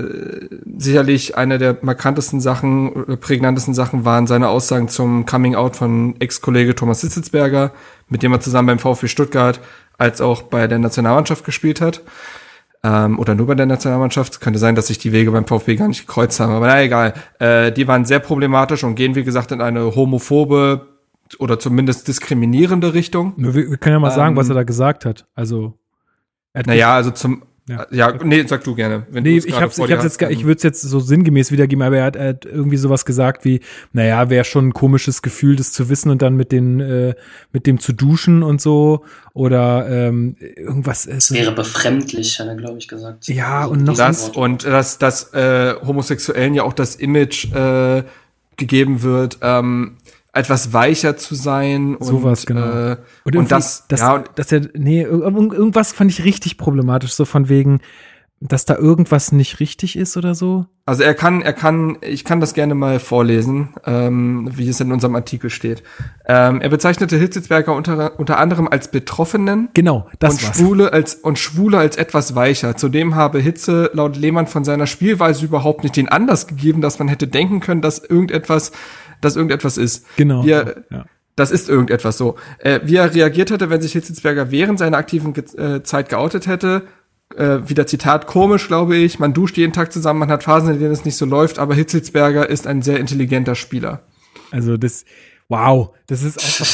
sicherlich 0.77 1.37
eine 1.37 1.57
der 1.57 1.77
markantesten 1.81 2.39
Sachen, 2.39 3.17
prägnantesten 3.19 3.73
Sachen 3.73 4.05
waren 4.05 4.27
seine 4.27 4.49
Aussagen 4.49 4.87
zum 4.87 5.25
Coming 5.25 5.55
Out 5.55 5.75
von 5.75 6.15
Ex-Kollege 6.19 6.75
Thomas 6.75 7.01
Sitzelsberger, 7.01 7.71
mit 8.07 8.23
dem 8.23 8.31
er 8.31 8.39
zusammen 8.39 8.67
beim 8.67 8.79
VfB 8.79 9.07
Stuttgart 9.07 9.59
als 9.97 10.21
auch 10.21 10.43
bei 10.43 10.67
der 10.67 10.79
Nationalmannschaft 10.79 11.43
gespielt 11.43 11.81
hat 11.81 12.01
ähm, 12.83 13.19
oder 13.19 13.35
nur 13.35 13.47
bei 13.47 13.55
der 13.55 13.65
Nationalmannschaft. 13.65 14.41
Könnte 14.41 14.59
sein, 14.59 14.75
dass 14.75 14.87
sich 14.87 14.99
die 14.99 15.11
Wege 15.11 15.31
beim 15.31 15.45
VfB 15.45 15.75
gar 15.75 15.87
nicht 15.87 16.07
gekreuzt 16.07 16.39
haben, 16.39 16.53
aber 16.53 16.67
na 16.67 16.81
egal. 16.81 17.13
Äh, 17.39 17.71
die 17.71 17.87
waren 17.87 18.05
sehr 18.05 18.19
problematisch 18.19 18.83
und 18.83 18.95
gehen, 18.95 19.15
wie 19.15 19.23
gesagt, 19.23 19.51
in 19.51 19.61
eine 19.61 19.95
homophobe 19.95 20.87
oder 21.39 21.59
zumindest 21.59 22.07
diskriminierende 22.07 22.93
Richtung. 22.93 23.33
Wir, 23.37 23.53
wir 23.53 23.77
können 23.77 23.95
ja 23.95 23.99
mal 23.99 24.09
ähm, 24.09 24.15
sagen, 24.15 24.35
was 24.35 24.49
er 24.49 24.55
da 24.55 24.63
gesagt 24.63 25.05
hat. 25.05 25.25
Also 25.35 25.73
naja, 26.53 26.95
also 26.95 27.11
zum 27.11 27.43
ja. 27.69 27.85
ja, 27.91 28.13
nee, 28.23 28.43
sag 28.47 28.63
du 28.63 28.75
gerne. 28.75 29.05
Wenn 29.09 29.23
nee, 29.23 29.37
ich 29.37 29.59
hab's, 29.59 29.77
ich 29.77 29.91
hab's 29.91 30.03
jetzt, 30.03 30.21
ich 30.21 30.45
würde 30.45 30.57
es 30.57 30.63
jetzt 30.63 30.81
so 30.81 30.99
sinngemäß 30.99 31.51
wiedergeben, 31.51 31.83
aber 31.83 31.97
er 31.97 32.05
hat, 32.05 32.15
er 32.15 32.29
hat 32.29 32.45
irgendwie 32.45 32.77
sowas 32.77 33.05
gesagt 33.05 33.43
wie, 33.43 33.59
naja, 33.91 34.29
wäre 34.29 34.45
schon 34.45 34.69
ein 34.69 34.73
komisches 34.73 35.21
Gefühl, 35.21 35.57
das 35.57 35.73
zu 35.73 35.89
wissen 35.89 36.09
und 36.09 36.21
dann 36.21 36.35
mit 36.35 36.53
den, 36.53 36.79
äh, 36.79 37.15
mit 37.51 37.67
dem 37.67 37.79
zu 37.79 37.91
duschen 37.91 38.41
und 38.41 38.61
so 38.61 39.03
oder 39.33 39.87
ähm, 39.89 40.37
irgendwas. 40.39 41.05
Es 41.05 41.31
wäre 41.31 41.51
befremdlich, 41.51 42.39
hat 42.39 42.47
er 42.47 42.55
glaube 42.55 42.77
ich 42.77 42.87
gesagt. 42.87 43.27
Ja 43.27 43.65
und 43.65 43.83
noch 43.83 43.97
das 43.97 44.29
und 44.29 44.63
dass 44.63 44.97
dass 44.97 45.33
äh, 45.33 45.75
Homosexuellen 45.85 46.53
ja 46.53 46.63
auch 46.63 46.73
das 46.73 46.95
Image 46.95 47.53
äh, 47.53 48.03
gegeben 48.55 49.03
wird. 49.03 49.39
Ähm, 49.41 49.97
etwas 50.37 50.73
weicher 50.73 51.17
zu 51.17 51.35
sein 51.35 51.95
und 51.95 52.05
sowas 52.05 52.45
genau. 52.45 52.91
äh, 52.91 52.97
und, 53.23 53.35
und 53.35 53.51
das, 53.51 53.85
das 53.87 53.99
ja 53.99 54.23
dass 54.35 54.51
er 54.51 54.61
nee 54.73 55.01
irgendwas 55.01 55.93
fand 55.93 56.11
ich 56.11 56.23
richtig 56.23 56.57
problematisch 56.57 57.13
so 57.13 57.25
von 57.25 57.49
wegen 57.49 57.79
dass 58.39 58.65
da 58.65 58.75
irgendwas 58.75 59.31
nicht 59.31 59.59
richtig 59.59 59.95
ist 59.95 60.15
oder 60.15 60.35
so. 60.35 60.67
Also 60.85 61.01
er 61.01 61.15
kann 61.15 61.41
er 61.41 61.53
kann 61.53 61.97
ich 62.01 62.23
kann 62.23 62.39
das 62.39 62.53
gerne 62.53 62.75
mal 62.75 62.99
vorlesen 62.99 63.69
ähm, 63.83 64.49
wie 64.53 64.69
es 64.69 64.79
in 64.79 64.91
unserem 64.91 65.15
Artikel 65.15 65.49
steht. 65.49 65.81
Ähm, 66.25 66.61
er 66.61 66.69
bezeichnete 66.69 67.17
Hitzelsberger 67.17 67.73
unter 67.73 68.19
unter 68.19 68.37
anderem 68.37 68.67
als 68.67 68.89
Betroffenen 68.91 69.69
genau 69.73 70.07
das 70.19 70.35
und 70.35 70.43
war's. 70.43 70.57
Schwule 70.57 70.93
als 70.93 71.15
und 71.15 71.39
Schwule 71.39 71.79
als 71.79 71.97
etwas 71.97 72.35
weicher. 72.35 72.77
Zudem 72.77 73.15
habe 73.15 73.39
Hitze 73.39 73.89
laut 73.93 74.15
Lehmann 74.15 74.45
von 74.45 74.63
seiner 74.63 74.85
Spielweise 74.85 75.43
überhaupt 75.43 75.83
nicht 75.83 75.95
den 75.95 76.07
Anlass 76.07 76.45
gegeben 76.45 76.81
dass 76.81 76.99
man 76.99 77.07
hätte 77.07 77.27
denken 77.27 77.59
können 77.59 77.81
dass 77.81 77.97
irgendetwas 77.97 78.71
dass 79.21 79.35
irgendetwas 79.35 79.77
ist. 79.77 80.05
Genau. 80.17 80.43
Wie 80.45 80.51
er, 80.51 80.83
ja. 80.89 81.05
Das 81.35 81.51
ist 81.51 81.69
irgendetwas 81.69 82.17
so. 82.17 82.35
Äh, 82.57 82.79
wie 82.83 82.95
er 82.95 83.13
reagiert 83.13 83.51
hätte, 83.51 83.69
wenn 83.69 83.79
sich 83.79 83.91
Hitzelsberger 83.93 84.49
während 84.49 84.79
seiner 84.79 84.97
aktiven 84.97 85.35
äh, 85.35 85.83
Zeit 85.83 86.09
geoutet 86.09 86.47
hätte, 86.47 86.87
äh, 87.35 87.59
wieder 87.67 87.85
Zitat, 87.85 88.25
komisch, 88.25 88.67
glaube 88.67 88.95
ich. 88.95 89.19
Man 89.19 89.33
duscht 89.33 89.55
jeden 89.55 89.71
Tag 89.71 89.93
zusammen, 89.93 90.19
man 90.19 90.31
hat 90.31 90.43
Phasen, 90.43 90.73
in 90.73 90.79
denen 90.79 90.91
es 90.91 91.05
nicht 91.05 91.15
so 91.15 91.25
läuft, 91.25 91.59
aber 91.59 91.75
Hitzelsberger 91.75 92.49
ist 92.49 92.65
ein 92.65 92.81
sehr 92.81 92.99
intelligenter 92.99 93.53
Spieler. 93.53 94.01
Also 94.49 94.77
das, 94.77 95.05
wow, 95.47 95.93
das 96.07 96.23
ist 96.23 96.43
einfach 96.43 96.65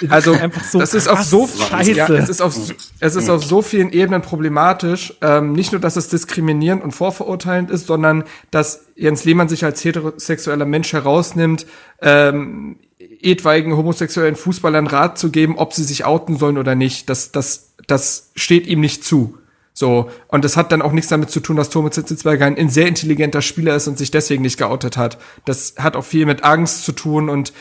also 0.08 0.32
einfach 0.32 0.64
so 0.64 0.78
das 0.78 0.94
ist 0.94 1.08
auf 1.08 1.22
so 1.22 1.46
Scheiße. 1.46 1.92
Ja, 1.92 2.08
es 2.08 2.28
ist 2.28 2.40
auf 2.40 2.56
es 3.00 3.16
ist 3.16 3.28
auf 3.28 3.44
so 3.44 3.62
vielen 3.62 3.92
Ebenen 3.92 4.22
problematisch. 4.22 5.14
Ähm, 5.20 5.52
nicht 5.52 5.72
nur, 5.72 5.80
dass 5.80 5.96
es 5.96 6.08
diskriminierend 6.08 6.82
und 6.82 6.92
vorverurteilend 6.92 7.70
ist, 7.70 7.86
sondern 7.86 8.24
dass 8.50 8.86
Jens 8.96 9.24
Lehmann 9.24 9.48
sich 9.48 9.64
als 9.64 9.84
heterosexueller 9.84 10.64
Mensch 10.64 10.92
herausnimmt, 10.92 11.66
ähm, 12.00 12.76
etwaigen 12.98 13.76
homosexuellen 13.76 14.36
Fußballern 14.36 14.86
Rat 14.86 15.18
zu 15.18 15.30
geben, 15.30 15.58
ob 15.58 15.74
sie 15.74 15.84
sich 15.84 16.04
outen 16.04 16.36
sollen 16.36 16.58
oder 16.58 16.74
nicht. 16.74 17.08
Das 17.08 17.32
das 17.32 17.74
das 17.86 18.30
steht 18.34 18.66
ihm 18.66 18.80
nicht 18.80 19.04
zu. 19.04 19.38
So, 19.74 20.10
und 20.28 20.44
das 20.44 20.56
hat 20.56 20.70
dann 20.70 20.82
auch 20.82 20.92
nichts 20.92 21.08
damit 21.08 21.30
zu 21.30 21.40
tun, 21.40 21.56
dass 21.56 21.70
Thomas 21.70 21.94
Zitzelsberger 21.94 22.44
ein 22.44 22.68
sehr 22.68 22.86
intelligenter 22.86 23.40
Spieler 23.40 23.74
ist 23.74 23.88
und 23.88 23.96
sich 23.96 24.10
deswegen 24.10 24.42
nicht 24.42 24.58
geoutet 24.58 24.98
hat. 24.98 25.18
Das 25.46 25.74
hat 25.78 25.96
auch 25.96 26.04
viel 26.04 26.26
mit 26.26 26.44
Angst 26.44 26.84
zu 26.84 26.92
tun 26.92 27.30
und 27.30 27.54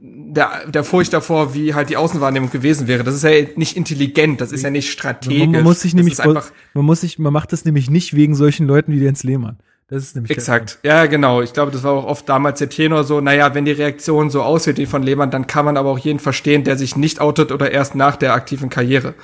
der, 0.00 0.68
der 0.68 0.84
Furcht 0.84 1.12
davor, 1.12 1.54
wie 1.54 1.74
halt 1.74 1.90
die 1.90 1.96
Außenwahrnehmung 1.96 2.50
gewesen 2.50 2.86
wäre. 2.86 3.04
Das 3.04 3.14
ist 3.14 3.24
ja 3.24 3.30
nicht 3.56 3.76
intelligent, 3.76 4.40
das 4.40 4.52
ist 4.52 4.62
ja 4.62 4.70
nicht 4.70 4.90
strategisch. 4.90 5.40
Man, 5.40 5.52
man 5.52 5.62
muss 5.64 5.80
sich 5.80 5.94
nämlich 5.94 6.20
einfach, 6.20 6.50
man 6.74 6.84
muss 6.84 7.00
sich, 7.00 7.18
man 7.18 7.32
macht 7.32 7.52
das 7.52 7.64
nämlich 7.64 7.90
nicht 7.90 8.14
wegen 8.14 8.34
solchen 8.34 8.66
Leuten 8.66 8.92
wie 8.92 8.98
Jens 8.98 9.24
Lehmann. 9.24 9.58
Das 9.88 10.02
ist 10.02 10.14
nämlich 10.14 10.30
exakt. 10.30 10.78
Ja, 10.82 11.06
genau. 11.06 11.40
Ich 11.40 11.54
glaube, 11.54 11.72
das 11.72 11.82
war 11.82 11.92
auch 11.92 12.04
oft 12.04 12.28
damals 12.28 12.58
der 12.58 12.68
Tenor 12.68 13.04
so. 13.04 13.22
Naja, 13.22 13.54
wenn 13.54 13.64
die 13.64 13.72
Reaktion 13.72 14.28
so 14.28 14.42
aussieht 14.42 14.76
wie 14.76 14.84
von 14.84 15.02
Lehmann, 15.02 15.30
dann 15.30 15.46
kann 15.46 15.64
man 15.64 15.78
aber 15.78 15.90
auch 15.90 15.98
jeden 15.98 16.18
verstehen, 16.18 16.62
der 16.62 16.76
sich 16.76 16.94
nicht 16.94 17.22
outet 17.22 17.52
oder 17.52 17.70
erst 17.70 17.94
nach 17.94 18.16
der 18.16 18.34
aktiven 18.34 18.68
Karriere. 18.68 19.14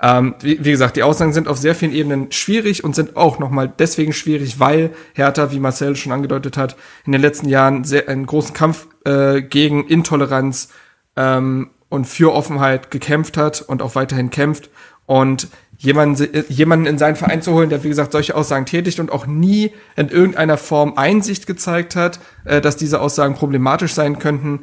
Ähm, 0.00 0.34
wie, 0.40 0.62
wie, 0.62 0.70
gesagt, 0.70 0.96
die 0.96 1.02
Aussagen 1.02 1.32
sind 1.32 1.48
auf 1.48 1.56
sehr 1.56 1.74
vielen 1.74 1.92
Ebenen 1.92 2.30
schwierig 2.30 2.84
und 2.84 2.94
sind 2.94 3.16
auch 3.16 3.38
nochmal 3.38 3.72
deswegen 3.78 4.12
schwierig, 4.12 4.60
weil 4.60 4.90
Hertha, 5.14 5.50
wie 5.52 5.58
Marcel 5.58 5.96
schon 5.96 6.12
angedeutet 6.12 6.56
hat, 6.56 6.76
in 7.06 7.12
den 7.12 7.20
letzten 7.20 7.48
Jahren 7.48 7.84
sehr, 7.84 8.08
einen 8.08 8.26
großen 8.26 8.54
Kampf 8.54 8.88
äh, 9.04 9.40
gegen 9.40 9.86
Intoleranz 9.86 10.68
ähm, 11.16 11.70
und 11.88 12.06
für 12.06 12.34
Offenheit 12.34 12.90
gekämpft 12.90 13.38
hat 13.38 13.62
und 13.62 13.80
auch 13.80 13.94
weiterhin 13.94 14.30
kämpft. 14.30 14.68
Und 15.06 15.48
jemanden, 15.78 16.44
jemanden 16.48 16.86
in 16.86 16.98
seinen 16.98 17.16
Verein 17.16 17.40
zu 17.40 17.52
holen, 17.52 17.70
der, 17.70 17.84
wie 17.84 17.88
gesagt, 17.88 18.12
solche 18.12 18.34
Aussagen 18.34 18.66
tätigt 18.66 19.00
und 19.00 19.10
auch 19.10 19.26
nie 19.26 19.72
in 19.96 20.08
irgendeiner 20.08 20.58
Form 20.58 20.94
Einsicht 20.96 21.46
gezeigt 21.46 21.96
hat, 21.96 22.20
äh, 22.44 22.60
dass 22.60 22.76
diese 22.76 23.00
Aussagen 23.00 23.34
problematisch 23.34 23.94
sein 23.94 24.18
könnten, 24.18 24.60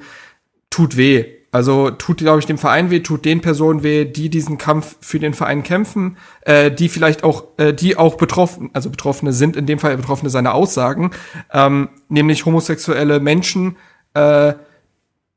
tut 0.70 0.96
weh. 0.96 1.26
Also 1.54 1.92
tut, 1.92 2.18
glaube 2.18 2.40
ich, 2.40 2.48
dem 2.48 2.58
Verein 2.58 2.90
weh, 2.90 3.02
tut 3.02 3.26
den 3.26 3.42
Personen 3.42 3.84
weh, 3.84 4.06
die 4.06 4.30
diesen 4.30 4.58
Kampf 4.58 4.98
für 5.02 5.20
den 5.20 5.36
Verein 5.36 5.62
kämpfen, 5.62 6.18
äh, 6.42 6.72
die 6.72 6.90
vielleicht 6.90 7.24
auch, 7.24 7.44
äh, 7.58 7.74
die 7.74 7.96
auch 7.96 8.16
betroffen, 8.16 8.72
also 8.74 8.90
Betroffene 8.90 9.34
sind, 9.34 9.56
in 9.56 9.68
dem 9.68 9.78
Fall 9.78 9.96
Betroffene 9.96 10.32
seiner 10.32 10.56
Aussagen, 10.56 11.12
ähm, 11.52 11.90
nämlich 12.10 12.48
homosexuelle 12.48 13.20
Menschen, 13.20 13.78
äh, 14.16 14.54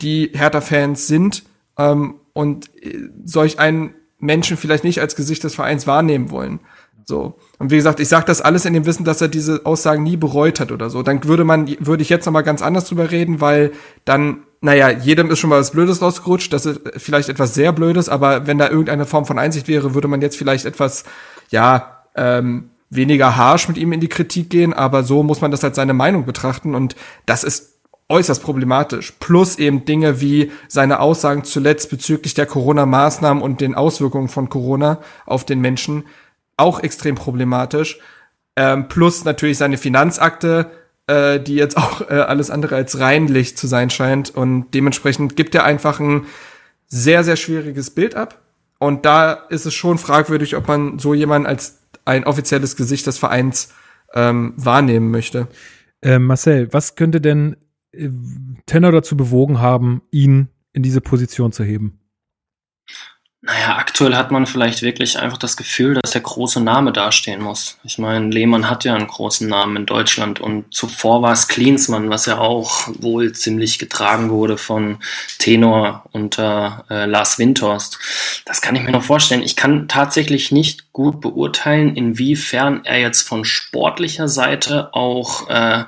die 0.01 0.31
Hertha-Fans 0.33 1.07
sind 1.07 1.43
ähm, 1.77 2.15
und 2.33 2.71
äh, 2.83 3.11
solch 3.27 3.59
einen 3.59 3.95
Menschen 4.19 4.57
vielleicht 4.57 4.85
nicht 4.85 5.03
als 5.03 5.17
Gesicht 5.17 5.45
des 5.45 5.55
Vereins 5.55 5.87
wahrnehmen 5.87 6.31
wollen. 6.31 6.61
So. 7.05 7.35
Und 7.59 7.71
wie 7.71 7.77
gesagt, 7.77 8.01
ich 8.01 8.09
sage 8.09 8.25
das 8.25 8.41
alles 8.41 8.65
in 8.65 8.73
dem 8.73 8.87
Wissen, 8.87 9.05
dass 9.05 9.21
er 9.21 9.29
diese 9.29 9.67
Aussagen 9.67 10.03
nie 10.03 10.17
bereut 10.17 10.61
hat 10.61 10.73
oder 10.73 10.89
so. 10.89 11.03
Dann 11.03 11.23
würde 11.25 11.45
man, 11.45 11.69
würde 11.79 12.03
ich 12.03 12.09
jetzt 12.09 12.25
noch 12.25 12.33
mal 12.33 12.41
ganz 12.41 12.63
anders 12.63 12.89
drüber 12.89 13.11
reden, 13.11 13.43
weil 13.43 13.73
dann, 14.07 14.46
naja, 14.61 14.91
jedem 14.91 15.31
ist 15.31 15.39
schon 15.39 15.51
mal 15.51 15.61
was 15.61 15.71
Blödes 15.71 16.03
rausgerutscht. 16.03 16.53
Das 16.53 16.67
ist 16.67 16.81
vielleicht 16.97 17.29
etwas 17.29 17.55
sehr 17.55 17.73
Blödes, 17.73 18.09
aber 18.09 18.47
wenn 18.47 18.59
da 18.59 18.69
irgendeine 18.69 19.07
Form 19.07 19.27
von 19.27 19.39
Einsicht 19.39 19.69
wäre, 19.69 19.95
würde 19.95 20.09
man 20.09 20.23
jetzt 20.23 20.37
vielleicht 20.37 20.65
etwas, 20.65 21.05
ja, 21.51 22.05
ähm, 22.15 22.71
weniger 22.89 23.37
harsh 23.37 23.69
mit 23.69 23.79
ihm 23.79 23.93
in 23.93 24.01
die 24.01 24.09
Kritik 24.09 24.51
gehen. 24.51 24.73
Aber 24.73 25.03
so 25.03 25.23
muss 25.23 25.41
man 25.41 25.51
das 25.51 25.65
als 25.65 25.77
seine 25.77 25.95
Meinung 25.95 26.25
betrachten. 26.25 26.75
Und 26.75 26.97
das 27.27 27.45
ist 27.45 27.77
äußerst 28.09 28.43
problematisch. 28.43 29.13
Plus 29.19 29.59
eben 29.59 29.85
Dinge 29.85 30.21
wie 30.21 30.53
seine 30.69 31.01
Aussagen 31.01 31.45
zuletzt 31.45 31.91
bezüglich 31.91 32.35
der 32.35 32.47
Corona-Maßnahmen 32.47 33.43
und 33.43 33.61
den 33.61 33.75
Auswirkungen 33.75 34.29
von 34.29 34.49
Corona 34.49 35.01
auf 35.27 35.45
den 35.45 35.61
Menschen 35.61 36.05
auch 36.57 36.81
extrem 36.81 37.17
problematisch. 37.17 37.99
Ähm, 38.57 38.89
plus 38.89 39.25
natürlich 39.25 39.59
seine 39.59 39.77
Finanzakte, 39.77 40.71
äh, 41.07 41.41
die 41.41 41.55
jetzt 41.55 41.77
auch 41.77 42.03
äh, 42.11 42.15
alles 42.15 42.51
andere 42.51 42.77
als 42.77 42.99
reinlich 42.99 43.57
zu 43.57 43.67
sein 43.67 43.91
scheint. 43.91 44.31
Und 44.31 44.71
dementsprechend 44.73 45.37
gibt 45.37 45.55
er 45.55 45.65
einfach 45.65 46.01
ein 46.01 46.27
sehr, 46.87 47.25
sehr 47.25 47.37
schwieriges 47.37 47.91
Bild 47.91 48.15
ab. 48.15 48.43
Und 48.79 49.07
da 49.07 49.33
ist 49.33 49.67
es 49.67 49.75
schon 49.75 49.99
fragwürdig, 49.99 50.57
ob 50.57 50.69
man 50.69 50.99
so 50.99 51.15
jemanden 51.15 51.47
als 51.47 51.79
ein 52.05 52.25
offizielles 52.25 52.77
Gesicht 52.77 53.07
des 53.07 53.19
Vereins 53.19 53.73
ähm, 54.15 54.53
wahrnehmen 54.57 55.11
möchte. 55.11 55.49
Äh, 56.03 56.19
Marcel, 56.19 56.73
was 56.73 56.95
könnte 56.95 57.21
denn 57.21 57.57
äh, 57.93 58.11
Tenor 58.67 58.93
dazu 58.93 59.17
bewogen 59.17 59.61
haben, 59.61 60.03
ihn 60.11 60.49
in 60.73 60.83
diese 60.83 61.01
Position 61.01 61.53
zu 61.53 61.65
heben? 61.65 62.01
Naja, 63.47 63.77
aktuell 63.77 64.17
hat 64.17 64.33
man 64.33 64.45
vielleicht 64.45 64.83
wirklich 64.83 65.21
einfach 65.21 65.39
das 65.39 65.57
Gefühl, 65.57 65.95
dass 65.95 66.11
der 66.11 66.21
große 66.21 66.61
Name 66.61 66.93
dastehen 66.93 67.41
muss. 67.41 67.79
Ich 67.85 67.97
meine, 67.97 68.29
Lehmann 68.29 68.69
hat 68.69 68.83
ja 68.83 68.93
einen 68.93 69.07
großen 69.07 69.49
Namen 69.49 69.77
in 69.77 69.87
Deutschland 69.87 70.41
und 70.41 70.75
zuvor 70.75 71.23
war 71.23 71.31
es 71.31 71.47
Klinsmann, 71.47 72.11
was 72.11 72.27
ja 72.27 72.39
auch 72.39 72.89
wohl 72.99 73.33
ziemlich 73.35 73.79
getragen 73.79 74.31
wurde 74.31 74.59
von 74.59 74.99
Tenor 75.39 76.07
unter 76.11 76.87
äh, 76.91 77.07
Lars 77.07 77.39
Windhorst. 77.39 78.01
Das 78.47 78.61
kann 78.61 78.75
ich 78.75 78.83
mir 78.83 78.91
noch 78.91 79.05
vorstellen. 79.05 79.43
Ich 79.43 79.55
kann 79.55 79.87
tatsächlich 79.87 80.51
nicht 80.51 80.93
gut 80.93 81.21
beurteilen, 81.21 81.95
inwiefern 81.95 82.85
er 82.85 82.99
jetzt 82.99 83.23
von 83.23 83.45
sportlicher 83.45 84.27
Seite 84.27 84.93
auch 84.93 85.49
äh, 85.49 85.85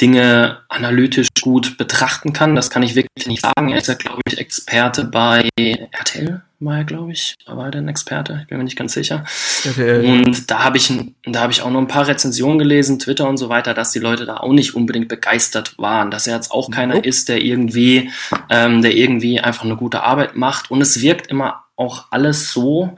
Dinge 0.00 0.62
analytisch 0.70 1.28
gut 1.42 1.76
betrachten 1.76 2.32
kann. 2.32 2.54
Das 2.54 2.70
kann 2.70 2.82
ich 2.82 2.94
wirklich 2.94 3.26
nicht 3.26 3.42
sagen. 3.42 3.70
Er 3.70 3.78
ist 3.78 3.88
ja, 3.88 3.94
glaube 3.94 4.20
ich, 4.26 4.38
Experte 4.38 5.04
bei 5.04 5.48
RTL, 5.58 6.42
war 6.58 6.78
er, 6.78 6.84
glaube 6.84 7.12
ich. 7.12 7.34
War 7.46 7.66
er 7.66 7.70
denn 7.70 7.88
Experte? 7.88 8.40
Ich 8.42 8.48
bin 8.48 8.58
mir 8.58 8.64
nicht 8.64 8.78
ganz 8.78 8.94
sicher. 8.94 9.24
RTL. 9.64 10.04
Und 10.04 10.50
da 10.50 10.64
habe 10.64 10.76
ich, 10.76 10.92
da 11.24 11.40
habe 11.40 11.52
ich 11.52 11.62
auch 11.62 11.70
noch 11.70 11.80
ein 11.80 11.88
paar 11.88 12.06
Rezensionen 12.06 12.58
gelesen, 12.58 12.98
Twitter 12.98 13.28
und 13.28 13.36
so 13.36 13.48
weiter, 13.48 13.74
dass 13.74 13.92
die 13.92 13.98
Leute 13.98 14.24
da 14.24 14.38
auch 14.38 14.52
nicht 14.52 14.74
unbedingt 14.74 15.08
begeistert 15.08 15.78
waren, 15.78 16.10
dass 16.10 16.26
er 16.26 16.36
jetzt 16.36 16.50
auch 16.50 16.70
keiner 16.70 16.96
oh. 16.96 17.00
ist, 17.00 17.28
der 17.28 17.42
irgendwie, 17.42 18.10
ähm, 18.48 18.82
der 18.82 18.94
irgendwie 18.94 19.40
einfach 19.40 19.64
eine 19.64 19.76
gute 19.76 20.02
Arbeit 20.02 20.36
macht. 20.36 20.70
Und 20.70 20.80
es 20.80 21.02
wirkt 21.02 21.26
immer 21.26 21.64
auch 21.76 22.06
alles 22.10 22.52
so, 22.52 22.96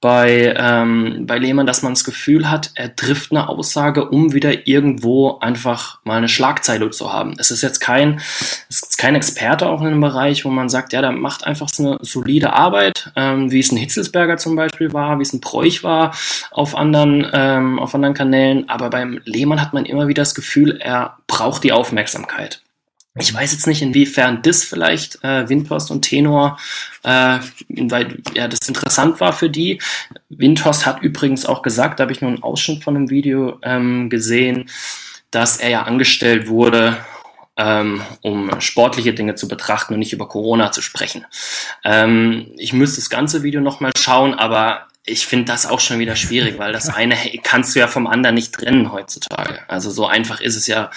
bei, 0.00 0.54
ähm, 0.56 1.26
bei 1.26 1.38
Lehmann, 1.38 1.66
dass 1.66 1.82
man 1.82 1.92
das 1.92 2.04
Gefühl 2.04 2.48
hat, 2.50 2.70
er 2.74 2.94
trifft 2.94 3.32
eine 3.32 3.48
Aussage, 3.48 4.08
um 4.08 4.32
wieder 4.32 4.68
irgendwo 4.68 5.38
einfach 5.40 5.98
mal 6.04 6.18
eine 6.18 6.28
Schlagzeile 6.28 6.90
zu 6.90 7.12
haben. 7.12 7.34
Es 7.38 7.50
ist 7.50 7.62
jetzt 7.62 7.80
kein, 7.80 8.20
es 8.68 8.82
ist 8.82 8.98
kein 8.98 9.16
Experte 9.16 9.68
auch 9.68 9.80
in 9.80 9.88
einem 9.88 10.00
Bereich, 10.00 10.44
wo 10.44 10.50
man 10.50 10.68
sagt, 10.68 10.92
ja, 10.92 11.00
der 11.00 11.10
macht 11.10 11.44
einfach 11.44 11.68
so 11.68 11.84
eine 11.84 11.98
solide 12.02 12.52
Arbeit, 12.52 13.10
ähm, 13.16 13.50
wie 13.50 13.58
es 13.58 13.72
ein 13.72 13.76
Hitzelsberger 13.76 14.36
zum 14.36 14.54
Beispiel 14.54 14.92
war, 14.92 15.18
wie 15.18 15.22
es 15.22 15.32
ein 15.32 15.40
Bräuch 15.40 15.82
war 15.82 16.14
auf 16.52 16.76
anderen, 16.76 17.26
ähm, 17.32 17.80
auf 17.80 17.94
anderen 17.94 18.14
Kanälen. 18.14 18.68
Aber 18.68 18.90
beim 18.90 19.20
Lehmann 19.24 19.60
hat 19.60 19.72
man 19.72 19.84
immer 19.84 20.06
wieder 20.06 20.22
das 20.22 20.36
Gefühl, 20.36 20.78
er 20.80 21.16
braucht 21.26 21.64
die 21.64 21.72
Aufmerksamkeit. 21.72 22.62
Ich 23.20 23.34
weiß 23.34 23.52
jetzt 23.52 23.66
nicht, 23.66 23.82
inwiefern 23.82 24.42
das 24.42 24.64
vielleicht 24.64 25.22
äh, 25.24 25.48
Windhorst 25.48 25.90
und 25.90 26.02
Tenor, 26.02 26.58
äh, 27.02 27.38
weil 27.68 28.18
ja 28.34 28.48
das 28.48 28.68
interessant 28.68 29.20
war 29.20 29.32
für 29.32 29.50
die. 29.50 29.80
Windhorst 30.28 30.86
hat 30.86 31.02
übrigens 31.02 31.46
auch 31.46 31.62
gesagt, 31.62 31.98
da 31.98 32.02
habe 32.02 32.12
ich 32.12 32.20
nur 32.20 32.30
einen 32.30 32.42
Ausschnitt 32.42 32.84
von 32.84 32.96
einem 32.96 33.10
Video 33.10 33.58
ähm, 33.62 34.10
gesehen, 34.10 34.70
dass 35.30 35.58
er 35.58 35.70
ja 35.70 35.82
angestellt 35.82 36.48
wurde, 36.48 36.96
ähm, 37.56 38.02
um 38.22 38.60
sportliche 38.60 39.12
Dinge 39.12 39.34
zu 39.34 39.48
betrachten 39.48 39.94
und 39.94 39.98
nicht 39.98 40.12
über 40.12 40.28
Corona 40.28 40.70
zu 40.70 40.80
sprechen. 40.80 41.26
Ähm, 41.84 42.52
ich 42.56 42.72
müsste 42.72 43.00
das 43.00 43.10
ganze 43.10 43.42
Video 43.42 43.60
nochmal 43.60 43.92
schauen, 43.96 44.34
aber 44.34 44.86
ich 45.04 45.26
finde 45.26 45.46
das 45.46 45.66
auch 45.66 45.80
schon 45.80 45.98
wieder 45.98 46.16
schwierig, 46.16 46.58
weil 46.58 46.72
das 46.72 46.88
eine 46.88 47.16
kannst 47.42 47.74
du 47.74 47.80
ja 47.80 47.88
vom 47.88 48.06
anderen 48.06 48.34
nicht 48.34 48.54
trennen 48.54 48.92
heutzutage. 48.92 49.60
Also 49.68 49.90
so 49.90 50.06
einfach 50.06 50.40
ist 50.40 50.56
es 50.56 50.66
ja 50.66 50.90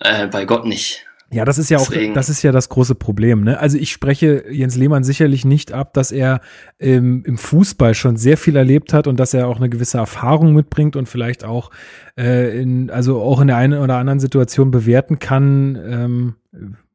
äh, 0.00 0.26
bei 0.26 0.44
Gott 0.44 0.64
nicht. 0.64 1.07
Ja, 1.30 1.44
das 1.44 1.58
ist 1.58 1.68
ja 1.68 1.76
auch, 1.76 1.88
Deswegen. 1.90 2.14
das 2.14 2.30
ist 2.30 2.42
ja 2.42 2.52
das 2.52 2.70
große 2.70 2.94
Problem. 2.94 3.44
Ne? 3.44 3.58
Also 3.58 3.76
ich 3.76 3.92
spreche 3.92 4.44
Jens 4.50 4.76
Lehmann 4.76 5.04
sicherlich 5.04 5.44
nicht 5.44 5.72
ab, 5.72 5.92
dass 5.92 6.10
er 6.10 6.40
ähm, 6.78 7.22
im 7.26 7.36
Fußball 7.36 7.92
schon 7.94 8.16
sehr 8.16 8.38
viel 8.38 8.56
erlebt 8.56 8.94
hat 8.94 9.06
und 9.06 9.20
dass 9.20 9.34
er 9.34 9.46
auch 9.46 9.58
eine 9.58 9.68
gewisse 9.68 9.98
Erfahrung 9.98 10.54
mitbringt 10.54 10.96
und 10.96 11.06
vielleicht 11.06 11.44
auch 11.44 11.70
äh, 12.16 12.58
in, 12.58 12.88
also 12.88 13.20
auch 13.20 13.42
in 13.42 13.48
der 13.48 13.58
einen 13.58 13.78
oder 13.78 13.96
anderen 13.98 14.20
Situation 14.20 14.70
bewerten 14.70 15.18
kann 15.18 15.76
ähm, 15.76 16.34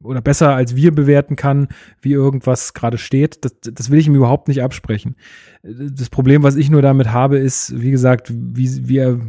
oder 0.02 0.20
besser 0.20 0.56
als 0.56 0.76
wir 0.76 0.96
bewerten 0.96 1.36
kann, 1.36 1.68
wie 2.02 2.14
irgendwas 2.14 2.74
gerade 2.74 2.98
steht. 2.98 3.46
Das, 3.46 3.54
das 3.62 3.92
will 3.92 4.00
ich 4.00 4.08
ihm 4.08 4.16
überhaupt 4.16 4.48
nicht 4.48 4.64
absprechen. 4.64 5.16
Das 5.62 6.10
Problem, 6.10 6.42
was 6.42 6.56
ich 6.56 6.72
nur 6.72 6.82
damit 6.82 7.12
habe, 7.12 7.38
ist, 7.38 7.80
wie 7.80 7.92
gesagt, 7.92 8.34
wie, 8.34 8.88
wie 8.88 8.98
er 8.98 9.20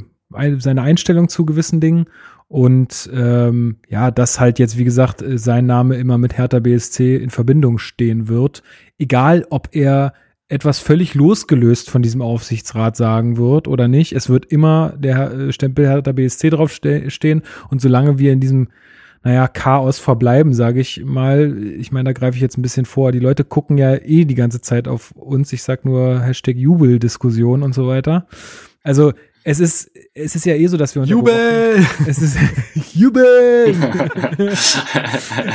seine 0.59 0.83
Einstellung 0.83 1.29
zu 1.29 1.45
gewissen 1.45 1.81
Dingen 1.81 2.07
und 2.49 3.11
ähm, 3.13 3.77
ja, 3.89 4.11
dass 4.11 4.39
halt 4.39 4.59
jetzt, 4.59 4.79
wie 4.79 4.85
gesagt, 4.85 5.23
äh, 5.23 5.39
sein 5.39 5.67
Name 5.67 5.97
immer 5.97 6.19
mit 6.19 6.37
Hertha 6.37 6.61
BSC 6.61 7.17
in 7.17 7.31
Verbindung 7.31 7.79
stehen 7.79 8.29
wird. 8.29 8.63
Egal, 8.99 9.47
ob 9.51 9.71
er 9.73 10.13
etwas 10.49 10.79
völlig 10.79 11.15
losgelöst 11.15 11.91
von 11.91 12.03
diesem 12.03 12.21
Aufsichtsrat 12.21 12.97
sagen 12.97 13.39
wird 13.39 13.67
oder 13.67 13.89
nicht. 13.89 14.13
Es 14.13 14.29
wird 14.29 14.47
immer 14.47 14.95
der 14.97 15.33
äh, 15.33 15.53
Stempel 15.53 15.89
Hertha 15.89 16.13
BSC 16.13 16.51
drauf 16.51 16.73
ste 16.73 17.11
stehen. 17.11 17.43
Und 17.71 17.81
solange 17.81 18.19
wir 18.19 18.33
in 18.33 18.41
diesem, 18.41 18.69
naja, 19.23 19.49
Chaos 19.49 19.99
verbleiben, 19.99 20.53
sage 20.53 20.81
ich 20.81 21.03
mal, 21.03 21.57
ich 21.79 21.93
meine, 21.93 22.05
da 22.05 22.13
greife 22.13 22.37
ich 22.37 22.43
jetzt 22.43 22.59
ein 22.59 22.63
bisschen 22.63 22.85
vor. 22.85 23.11
Die 23.11 23.21
Leute 23.21 23.43
gucken 23.43 23.79
ja 23.79 23.95
eh 23.97 24.27
die 24.27 24.35
ganze 24.35 24.61
Zeit 24.61 24.87
auf 24.87 25.13
uns. 25.13 25.53
Ich 25.53 25.63
sag 25.63 25.87
nur 25.87 26.21
Hashtag 26.21 26.57
Jubeldiskussion 26.57 27.63
und 27.63 27.75
so 27.75 27.89
weiter. 27.89 28.27
Also 28.83 29.15
es 29.47 29.61
ist, 29.61 29.91
es 30.15 30.35
ist 30.35 30.47
ja 30.47 30.55
eh 30.55 30.67
so, 30.67 30.79
dass 30.79 30.95
wir 30.95 31.03
uns. 31.03 31.11
Jubel! 31.11 31.87
Es 32.07 32.19
ist 32.19 32.39
Jubel! 32.95 33.75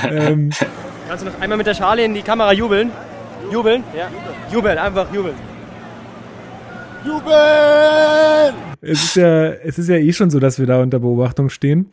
ähm, 0.09 0.51
Kannst 1.07 1.25
du 1.25 1.29
noch 1.29 1.41
einmal 1.41 1.57
mit 1.57 1.65
der 1.65 1.73
Schale 1.73 2.05
in 2.05 2.13
die 2.13 2.21
Kamera 2.21 2.53
jubeln? 2.53 2.91
Jubeln? 3.51 3.83
Ja. 3.97 4.09
Jubeln, 4.53 4.77
einfach 4.77 5.11
jubeln. 5.11 5.33
Jubeln! 7.03 8.53
Es 8.81 9.03
ist 9.03 9.15
ja, 9.15 9.53
es 9.53 9.79
ist 9.79 9.89
ja 9.89 9.95
eh 9.95 10.13
schon 10.13 10.29
so, 10.29 10.39
dass 10.39 10.59
wir 10.59 10.67
da 10.67 10.81
unter 10.81 10.99
Beobachtung 10.99 11.49
stehen. 11.49 11.91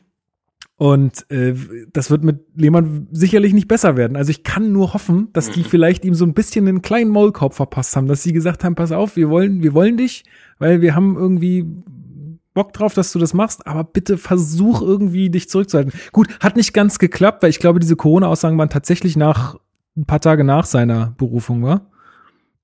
Und 0.78 1.30
äh, 1.30 1.54
das 1.92 2.10
wird 2.10 2.22
mit 2.22 2.40
Lehmann 2.54 3.08
sicherlich 3.10 3.54
nicht 3.54 3.66
besser 3.66 3.96
werden. 3.96 4.16
Also 4.16 4.30
ich 4.30 4.42
kann 4.42 4.72
nur 4.72 4.92
hoffen, 4.92 5.28
dass 5.32 5.50
die 5.50 5.64
vielleicht 5.64 6.04
ihm 6.04 6.14
so 6.14 6.26
ein 6.26 6.34
bisschen 6.34 6.68
einen 6.68 6.82
kleinen 6.82 7.10
Maulkorb 7.10 7.54
verpasst 7.54 7.96
haben, 7.96 8.08
dass 8.08 8.22
sie 8.22 8.34
gesagt 8.34 8.62
haben, 8.62 8.74
pass 8.74 8.92
auf, 8.92 9.16
wir 9.16 9.30
wollen, 9.30 9.62
wir 9.62 9.72
wollen 9.72 9.96
dich, 9.96 10.24
weil 10.58 10.82
wir 10.82 10.94
haben 10.94 11.16
irgendwie 11.16 11.64
Bock 12.52 12.74
drauf, 12.74 12.92
dass 12.92 13.12
du 13.12 13.18
das 13.18 13.32
machst, 13.32 13.66
aber 13.66 13.84
bitte 13.84 14.18
versuch 14.18 14.82
irgendwie 14.82 15.30
dich 15.30 15.48
zurückzuhalten. 15.48 15.92
Gut, 16.12 16.28
hat 16.40 16.56
nicht 16.56 16.74
ganz 16.74 16.98
geklappt, 16.98 17.42
weil 17.42 17.50
ich 17.50 17.58
glaube, 17.58 17.80
diese 17.80 17.96
Corona-Aussagen 17.96 18.58
waren 18.58 18.70
tatsächlich 18.70 19.16
nach 19.16 19.56
ein 19.96 20.04
paar 20.04 20.20
Tage 20.20 20.44
nach 20.44 20.66
seiner 20.66 21.14
Berufung, 21.16 21.62
war? 21.62 21.90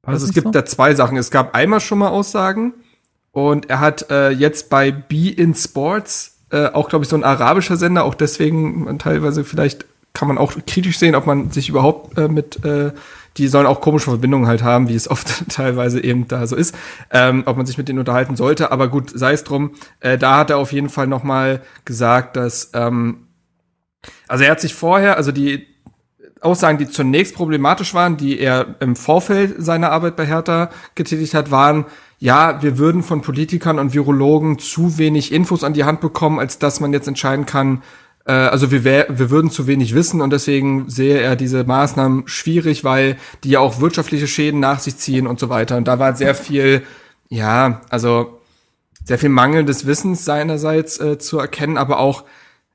war 0.02 0.14
also 0.14 0.26
es 0.26 0.34
gibt 0.34 0.48
so? 0.48 0.50
da 0.50 0.66
zwei 0.66 0.94
Sachen. 0.94 1.16
Es 1.16 1.30
gab 1.30 1.54
einmal 1.54 1.80
schon 1.80 1.98
mal 1.98 2.08
Aussagen 2.08 2.74
und 3.30 3.70
er 3.70 3.80
hat 3.80 4.10
äh, 4.10 4.30
jetzt 4.30 4.68
bei 4.68 4.90
Be 4.90 5.30
in 5.30 5.54
Sports 5.54 6.31
äh, 6.52 6.66
auch, 6.66 6.88
glaube 6.88 7.04
ich, 7.04 7.08
so 7.08 7.16
ein 7.16 7.24
arabischer 7.24 7.76
Sender, 7.76 8.04
auch 8.04 8.14
deswegen 8.14 8.98
teilweise 8.98 9.44
vielleicht 9.44 9.86
kann 10.12 10.28
man 10.28 10.38
auch 10.38 10.52
kritisch 10.66 10.98
sehen, 10.98 11.14
ob 11.14 11.26
man 11.26 11.50
sich 11.50 11.68
überhaupt 11.68 12.18
äh, 12.18 12.28
mit, 12.28 12.64
äh, 12.64 12.92
die 13.38 13.48
sollen 13.48 13.66
auch 13.66 13.80
komische 13.80 14.10
Verbindungen 14.10 14.46
halt 14.46 14.62
haben, 14.62 14.88
wie 14.88 14.94
es 14.94 15.10
oft 15.10 15.48
teilweise 15.48 16.02
eben 16.04 16.28
da 16.28 16.46
so 16.46 16.54
ist, 16.54 16.74
ähm, 17.10 17.44
ob 17.46 17.56
man 17.56 17.64
sich 17.64 17.78
mit 17.78 17.88
denen 17.88 17.98
unterhalten 17.98 18.36
sollte. 18.36 18.70
Aber 18.70 18.88
gut, 18.88 19.10
sei 19.14 19.32
es 19.32 19.44
drum. 19.44 19.72
Äh, 20.00 20.18
da 20.18 20.36
hat 20.36 20.50
er 20.50 20.58
auf 20.58 20.72
jeden 20.72 20.90
Fall 20.90 21.06
noch 21.06 21.22
mal 21.22 21.62
gesagt, 21.84 22.36
dass 22.36 22.70
ähm, 22.74 23.28
also 24.28 24.44
er 24.44 24.50
hat 24.50 24.60
sich 24.60 24.74
vorher, 24.74 25.16
also 25.16 25.32
die 25.32 25.66
Aussagen, 26.40 26.78
die 26.78 26.88
zunächst 26.88 27.34
problematisch 27.36 27.94
waren, 27.94 28.16
die 28.16 28.38
er 28.38 28.74
im 28.80 28.96
Vorfeld 28.96 29.54
seiner 29.58 29.92
Arbeit 29.92 30.16
bei 30.16 30.26
Hertha 30.26 30.70
getätigt 30.96 31.34
hat, 31.34 31.52
waren, 31.52 31.86
ja, 32.22 32.62
wir 32.62 32.78
würden 32.78 33.02
von 33.02 33.20
Politikern 33.20 33.80
und 33.80 33.94
Virologen 33.94 34.60
zu 34.60 34.96
wenig 34.96 35.32
Infos 35.32 35.64
an 35.64 35.72
die 35.72 35.82
Hand 35.82 36.00
bekommen, 36.00 36.38
als 36.38 36.56
dass 36.56 36.78
man 36.78 36.92
jetzt 36.92 37.08
entscheiden 37.08 37.46
kann, 37.46 37.82
äh, 38.26 38.30
also 38.30 38.70
wir, 38.70 38.84
wir 38.84 39.30
würden 39.30 39.50
zu 39.50 39.66
wenig 39.66 39.92
wissen 39.92 40.20
und 40.20 40.30
deswegen 40.32 40.88
sehe 40.88 41.18
er 41.18 41.34
diese 41.34 41.64
Maßnahmen 41.64 42.28
schwierig, 42.28 42.84
weil 42.84 43.16
die 43.42 43.50
ja 43.50 43.58
auch 43.58 43.80
wirtschaftliche 43.80 44.28
Schäden 44.28 44.60
nach 44.60 44.78
sich 44.78 44.98
ziehen 44.98 45.26
und 45.26 45.40
so 45.40 45.48
weiter. 45.48 45.76
Und 45.76 45.88
da 45.88 45.98
war 45.98 46.14
sehr 46.14 46.36
viel, 46.36 46.84
ja, 47.28 47.80
also 47.90 48.38
sehr 49.04 49.18
viel 49.18 49.30
mangelndes 49.30 49.86
Wissens 49.86 50.24
seinerseits 50.24 51.00
äh, 51.00 51.18
zu 51.18 51.40
erkennen, 51.40 51.76
aber 51.76 51.98
auch 51.98 52.22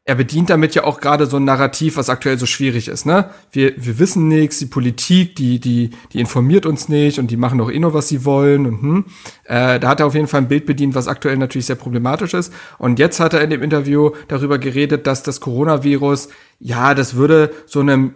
er 0.08 0.16
bedient 0.16 0.50
damit 0.50 0.74
ja 0.74 0.86
auch 0.86 1.02
gerade 1.02 1.26
so 1.26 1.36
ein 1.36 1.44
Narrativ, 1.44 1.98
was 1.98 2.10
aktuell 2.10 2.40
so 2.40 2.46
schwierig 2.46 2.88
ist. 2.88 3.06
Ne? 3.06 3.30
Wir, 3.52 3.74
wir 3.76 4.00
wissen 4.00 4.30
nichts, 4.30 4.58
die 4.58 4.66
Politik, 4.66 5.36
die, 5.36 5.60
die, 5.60 5.90
die 6.14 6.20
informiert 6.22 6.66
uns 6.66 6.88
nicht 6.88 7.20
und 7.20 7.30
die 7.30 7.36
machen 7.36 7.58
doch 7.58 7.70
eh 7.70 7.78
nur, 7.78 7.94
was 7.94 8.08
sie 8.08 8.24
wollen. 8.24 8.66
Und 8.66 8.82
hm, 8.82 9.06
äh, 9.44 9.82
da 9.82 9.90
hat 9.90 10.00
er 10.00 10.06
auf 10.06 10.16
jeden 10.16 10.28
Fall 10.28 10.42
ein 10.42 10.48
Bild 10.48 10.66
bedient, 10.66 10.96
was 10.96 11.10
aktuell 11.10 11.36
natürlich 11.36 11.66
sehr 11.66 11.76
problematisch 11.76 12.34
ist. 12.34 12.54
Und 12.78 13.00
jetzt 13.00 13.20
hat 13.20 13.34
er 13.34 13.42
in 13.42 13.50
dem 13.50 13.62
Interview 13.62 14.12
darüber 14.30 14.60
geredet, 14.60 15.08
dass 15.08 15.24
das 15.24 15.42
Coronavirus, 15.42 16.30
ja, 16.62 16.96
das 16.96 17.16
würde 17.16 17.52
so 17.66 17.82
einem 17.82 18.16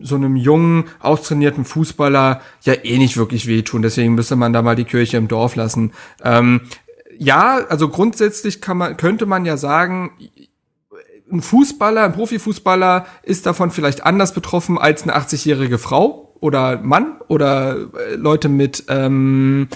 so 0.00 0.14
einem 0.14 0.36
jungen, 0.36 0.84
austrainierten 1.00 1.64
Fußballer 1.64 2.40
ja 2.62 2.72
eh 2.84 2.98
nicht 2.98 3.16
wirklich 3.16 3.48
wehtun. 3.48 3.82
Deswegen 3.82 4.14
müsste 4.14 4.36
man 4.36 4.52
da 4.52 4.62
mal 4.62 4.76
die 4.76 4.84
Kirche 4.84 5.16
im 5.16 5.26
Dorf 5.26 5.56
lassen. 5.56 5.92
Ähm, 6.22 6.60
ja, 7.18 7.66
also 7.68 7.88
grundsätzlich 7.88 8.60
kann 8.60 8.76
man, 8.76 8.96
könnte 8.96 9.26
man 9.26 9.44
ja 9.44 9.56
sagen, 9.56 10.12
ein 11.30 11.42
Fußballer, 11.42 12.04
ein 12.04 12.12
Profifußballer 12.12 13.06
ist 13.22 13.46
davon 13.46 13.70
vielleicht 13.70 14.04
anders 14.04 14.32
betroffen 14.32 14.78
als 14.78 15.02
eine 15.02 15.16
80-jährige 15.16 15.78
Frau 15.78 16.34
oder 16.40 16.78
Mann 16.80 17.16
oder 17.28 17.76
äh, 17.76 18.14
Leute 18.14 18.48
mit 18.48 18.84
ähm, 18.88 19.68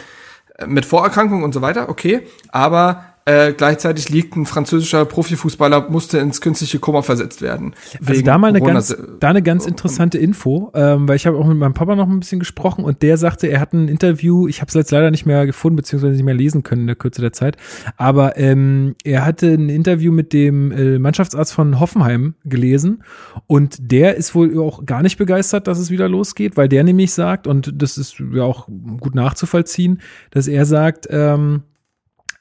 mit 0.66 0.84
Vorerkrankungen 0.84 1.42
und 1.44 1.54
so 1.54 1.62
weiter, 1.62 1.88
okay. 1.88 2.26
Aber 2.50 3.09
äh, 3.26 3.52
gleichzeitig 3.52 4.08
liegt 4.08 4.34
ein 4.36 4.46
französischer 4.46 5.04
Profifußballer, 5.04 5.90
musste 5.90 6.18
ins 6.18 6.40
künstliche 6.40 6.78
Koma 6.78 7.02
versetzt 7.02 7.42
werden. 7.42 7.74
Also 8.04 8.22
da 8.22 8.38
mal 8.38 8.48
eine 8.48 8.60
ganz, 8.60 8.96
da 9.20 9.28
eine 9.28 9.42
ganz 9.42 9.66
interessante 9.66 10.18
Info, 10.18 10.70
ähm, 10.74 11.06
weil 11.06 11.16
ich 11.16 11.26
habe 11.26 11.36
auch 11.36 11.46
mit 11.46 11.58
meinem 11.58 11.74
Papa 11.74 11.96
noch 11.96 12.08
ein 12.08 12.20
bisschen 12.20 12.38
gesprochen 12.38 12.84
und 12.84 13.02
der 13.02 13.18
sagte, 13.18 13.46
er 13.48 13.60
hat 13.60 13.74
ein 13.74 13.88
Interview, 13.88 14.48
ich 14.48 14.60
habe 14.60 14.68
es 14.68 14.74
jetzt 14.74 14.90
leider 14.90 15.10
nicht 15.10 15.26
mehr 15.26 15.44
gefunden, 15.44 15.76
beziehungsweise 15.76 16.14
nicht 16.14 16.24
mehr 16.24 16.34
lesen 16.34 16.62
können 16.62 16.82
in 16.82 16.86
der 16.86 16.96
Kürze 16.96 17.20
der 17.20 17.32
Zeit, 17.32 17.56
aber 17.96 18.38
ähm, 18.38 18.94
er 19.04 19.24
hatte 19.24 19.48
ein 19.48 19.68
Interview 19.68 20.12
mit 20.12 20.32
dem 20.32 20.72
äh, 20.72 20.98
Mannschaftsarzt 20.98 21.52
von 21.52 21.78
Hoffenheim 21.78 22.34
gelesen 22.44 23.04
und 23.46 23.92
der 23.92 24.16
ist 24.16 24.34
wohl 24.34 24.58
auch 24.58 24.86
gar 24.86 25.02
nicht 25.02 25.18
begeistert, 25.18 25.66
dass 25.66 25.78
es 25.78 25.90
wieder 25.90 26.08
losgeht, 26.08 26.56
weil 26.56 26.68
der 26.68 26.84
nämlich 26.84 27.12
sagt, 27.12 27.46
und 27.46 27.70
das 27.82 27.98
ist 27.98 28.18
ja 28.32 28.44
auch 28.44 28.66
gut 28.66 29.14
nachzuvollziehen, 29.14 30.00
dass 30.30 30.48
er 30.48 30.64
sagt, 30.64 31.06
ähm, 31.10 31.64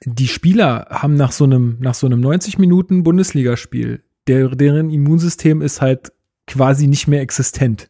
die 0.05 0.27
Spieler 0.27 0.87
haben 0.89 1.15
nach 1.15 1.31
so 1.31 1.43
einem, 1.43 1.77
nach 1.79 1.93
so 1.93 2.07
einem 2.07 2.19
90 2.19 2.57
Minuten 2.57 3.03
Bundesligaspiel, 3.03 4.03
der, 4.27 4.49
deren 4.49 4.89
Immunsystem 4.89 5.61
ist 5.61 5.81
halt 5.81 6.13
quasi 6.47 6.87
nicht 6.87 7.07
mehr 7.07 7.21
existent. 7.21 7.89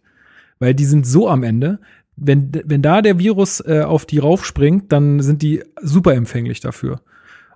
Weil 0.60 0.74
die 0.74 0.86
sind 0.86 1.06
so 1.06 1.30
am 1.30 1.44
Ende, 1.44 1.80
wenn, 2.16 2.52
wenn 2.66 2.82
da 2.82 3.02
der 3.02 3.20
Virus 3.20 3.62
äh, 3.62 3.82
auf 3.82 4.06
die 4.06 4.20
raufspringt, 4.20 4.92
dann 4.92 5.22
sind 5.22 5.42
die 5.42 5.64
super 5.82 6.14
empfänglich 6.14 6.60
dafür. 6.60 7.02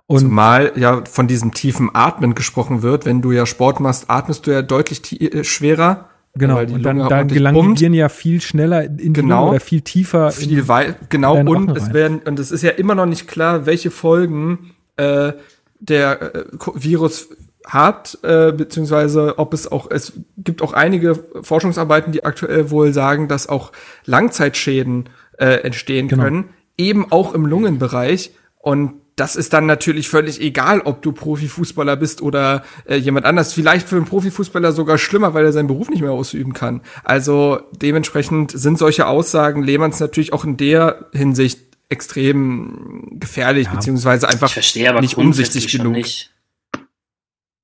Und 0.06 0.20
Zumal 0.20 0.72
ja 0.76 1.04
von 1.04 1.26
diesem 1.28 1.52
tiefen 1.52 1.90
Atmen 1.94 2.34
gesprochen 2.34 2.82
wird. 2.82 3.04
Wenn 3.04 3.22
du 3.22 3.32
ja 3.32 3.46
Sport 3.46 3.80
machst, 3.80 4.08
atmest 4.08 4.46
du 4.46 4.52
ja 4.52 4.62
deutlich 4.62 5.20
äh, 5.20 5.44
schwerer 5.44 6.08
Genau, 6.36 6.58
und 6.60 6.82
dann, 6.82 6.98
dann 6.98 7.28
gelangen 7.28 7.76
die 7.76 7.86
ja 7.86 8.08
viel 8.08 8.40
schneller 8.40 8.84
in 8.84 8.96
die 8.96 9.12
genau, 9.12 9.40
Lunge 9.40 9.50
oder 9.52 9.60
viel 9.60 9.82
tiefer. 9.82 10.32
Viel 10.32 10.66
weit, 10.66 11.08
genau, 11.08 11.36
und 11.38 11.76
es 11.76 11.92
werden, 11.92 12.20
und 12.24 12.40
es 12.40 12.50
ist 12.50 12.62
ja 12.62 12.70
immer 12.70 12.96
noch 12.96 13.06
nicht 13.06 13.28
klar, 13.28 13.66
welche 13.66 13.92
Folgen 13.92 14.72
äh, 14.96 15.32
der 15.78 16.34
äh, 16.34 16.44
Virus 16.74 17.28
hat, 17.64 18.18
äh, 18.22 18.52
beziehungsweise 18.52 19.38
ob 19.38 19.54
es 19.54 19.70
auch, 19.70 19.90
es 19.90 20.12
gibt 20.36 20.60
auch 20.60 20.72
einige 20.72 21.14
Forschungsarbeiten, 21.42 22.12
die 22.12 22.24
aktuell 22.24 22.70
wohl 22.70 22.92
sagen, 22.92 23.28
dass 23.28 23.48
auch 23.48 23.70
Langzeitschäden 24.04 25.08
äh, 25.38 25.62
entstehen 25.62 26.08
genau. 26.08 26.24
können, 26.24 26.44
eben 26.76 27.10
auch 27.10 27.32
im 27.32 27.46
Lungenbereich. 27.46 28.32
Und 28.58 28.94
das 29.16 29.36
ist 29.36 29.52
dann 29.52 29.66
natürlich 29.66 30.08
völlig 30.08 30.40
egal, 30.40 30.80
ob 30.80 31.02
du 31.02 31.12
Profifußballer 31.12 31.96
bist 31.96 32.20
oder 32.20 32.64
äh, 32.86 32.96
jemand 32.96 33.26
anders. 33.26 33.52
Vielleicht 33.52 33.88
für 33.88 33.96
einen 33.96 34.06
Profifußballer 34.06 34.72
sogar 34.72 34.98
schlimmer, 34.98 35.34
weil 35.34 35.44
er 35.44 35.52
seinen 35.52 35.68
Beruf 35.68 35.88
nicht 35.88 36.02
mehr 36.02 36.10
ausüben 36.10 36.52
kann. 36.52 36.82
Also 37.04 37.60
dementsprechend 37.72 38.50
sind 38.50 38.78
solche 38.78 39.06
Aussagen 39.06 39.62
Lehmanns 39.62 40.00
natürlich 40.00 40.32
auch 40.32 40.44
in 40.44 40.56
der 40.56 41.06
Hinsicht 41.12 41.60
extrem 41.88 43.18
gefährlich, 43.20 43.66
ja. 43.66 43.74
beziehungsweise 43.74 44.28
einfach 44.28 44.50
verstehe 44.50 44.92
nicht 45.00 45.16
umsichtig 45.16 45.70
genug. 45.70 45.92
Nicht. 45.92 46.30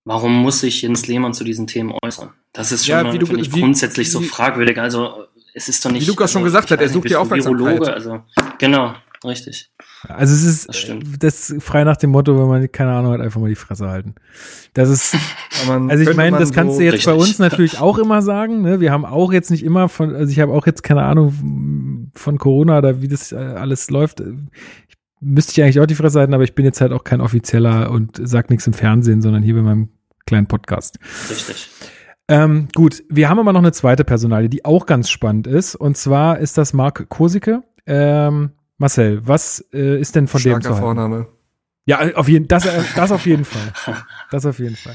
Warum 0.04 0.42
muss 0.42 0.60
sich 0.60 0.82
Jens 0.82 1.06
Lehmann 1.08 1.34
zu 1.34 1.42
diesen 1.42 1.66
Themen 1.66 1.92
äußern? 2.02 2.30
Das 2.52 2.70
ist 2.70 2.86
schon 2.86 2.94
ja, 2.94 3.02
mal, 3.04 3.18
du, 3.18 3.36
ich, 3.36 3.54
wie, 3.54 3.60
grundsätzlich 3.60 4.06
wie, 4.06 4.10
so 4.10 4.20
fragwürdig. 4.20 4.78
Also 4.78 5.26
es 5.52 5.68
ist 5.68 5.84
doch 5.84 5.90
nicht. 5.90 6.06
Wie 6.06 6.10
Lukas 6.10 6.32
schon 6.32 6.42
also, 6.42 6.52
gesagt 6.52 6.70
hat, 6.70 6.80
er 6.80 6.88
sucht 6.88 7.10
die 7.10 7.16
Aufmerksamkeit. 7.16 7.60
Virologe, 7.60 7.92
also 7.92 8.22
genau. 8.58 8.94
Richtig. 9.24 9.70
Also 10.08 10.34
es 10.34 10.44
ist 10.44 10.68
das, 10.68 11.50
das, 11.50 11.54
frei 11.62 11.84
nach 11.84 11.96
dem 11.96 12.10
Motto, 12.10 12.38
wenn 12.38 12.48
man 12.48 12.72
keine 12.72 12.92
Ahnung 12.92 13.12
hat, 13.12 13.20
einfach 13.20 13.40
mal 13.40 13.48
die 13.48 13.54
Fresse 13.54 13.88
halten. 13.88 14.14
Das 14.72 14.88
ist, 14.88 15.14
also 15.68 16.10
ich 16.10 16.16
meine, 16.16 16.38
das 16.38 16.52
kannst 16.52 16.74
so 16.74 16.78
du 16.80 16.84
jetzt 16.84 16.94
richtig. 16.94 17.12
bei 17.12 17.14
uns 17.14 17.38
natürlich 17.38 17.78
auch 17.78 17.98
immer 17.98 18.22
sagen. 18.22 18.62
Ne? 18.62 18.80
Wir 18.80 18.92
haben 18.92 19.04
auch 19.04 19.32
jetzt 19.32 19.50
nicht 19.50 19.64
immer 19.64 19.88
von, 19.88 20.14
also 20.14 20.30
ich 20.30 20.40
habe 20.40 20.52
auch 20.52 20.66
jetzt 20.66 20.82
keine 20.82 21.02
Ahnung 21.02 22.10
von 22.14 22.38
Corona 22.38 22.78
oder 22.78 23.02
wie 23.02 23.08
das 23.08 23.32
äh, 23.32 23.36
alles 23.36 23.90
läuft. 23.90 24.20
Ich, 24.20 24.96
müsste 25.20 25.52
ich 25.52 25.62
eigentlich 25.62 25.80
auch 25.80 25.86
die 25.86 25.94
Fresse 25.94 26.18
halten, 26.18 26.34
aber 26.34 26.44
ich 26.44 26.54
bin 26.54 26.64
jetzt 26.64 26.80
halt 26.80 26.92
auch 26.92 27.04
kein 27.04 27.20
Offizieller 27.20 27.90
und 27.90 28.18
sag 28.22 28.48
nichts 28.48 28.66
im 28.66 28.72
Fernsehen, 28.72 29.20
sondern 29.20 29.42
hier 29.42 29.54
bei 29.54 29.62
meinem 29.62 29.90
kleinen 30.24 30.46
Podcast. 30.46 30.98
Richtig. 31.28 31.68
Ähm, 32.28 32.68
gut, 32.74 33.02
wir 33.08 33.28
haben 33.28 33.40
aber 33.40 33.52
noch 33.52 33.60
eine 33.60 33.72
zweite 33.72 34.04
Personalie, 34.04 34.48
die 34.48 34.64
auch 34.64 34.86
ganz 34.86 35.10
spannend 35.10 35.46
ist. 35.46 35.74
Und 35.74 35.96
zwar 35.96 36.38
ist 36.38 36.56
das 36.56 36.72
Marc 36.72 37.08
Kosicke. 37.08 37.64
Ähm, 37.86 38.52
Marcel, 38.80 39.20
was 39.26 39.62
äh, 39.74 40.00
ist 40.00 40.16
denn 40.16 40.26
von 40.26 40.40
Starker 40.40 40.58
dem 40.58 40.62
zu 40.62 40.70
halten? 40.70 40.80
Vorname. 40.82 41.26
Ja, 41.84 42.00
auf 42.14 42.28
jeden, 42.28 42.48
das, 42.48 42.64
äh, 42.64 42.82
das 42.96 43.12
auf 43.12 43.26
jeden 43.26 43.44
Fall. 43.44 43.72
Das 44.30 44.46
auf 44.46 44.58
jeden 44.58 44.74
Fall. 44.74 44.94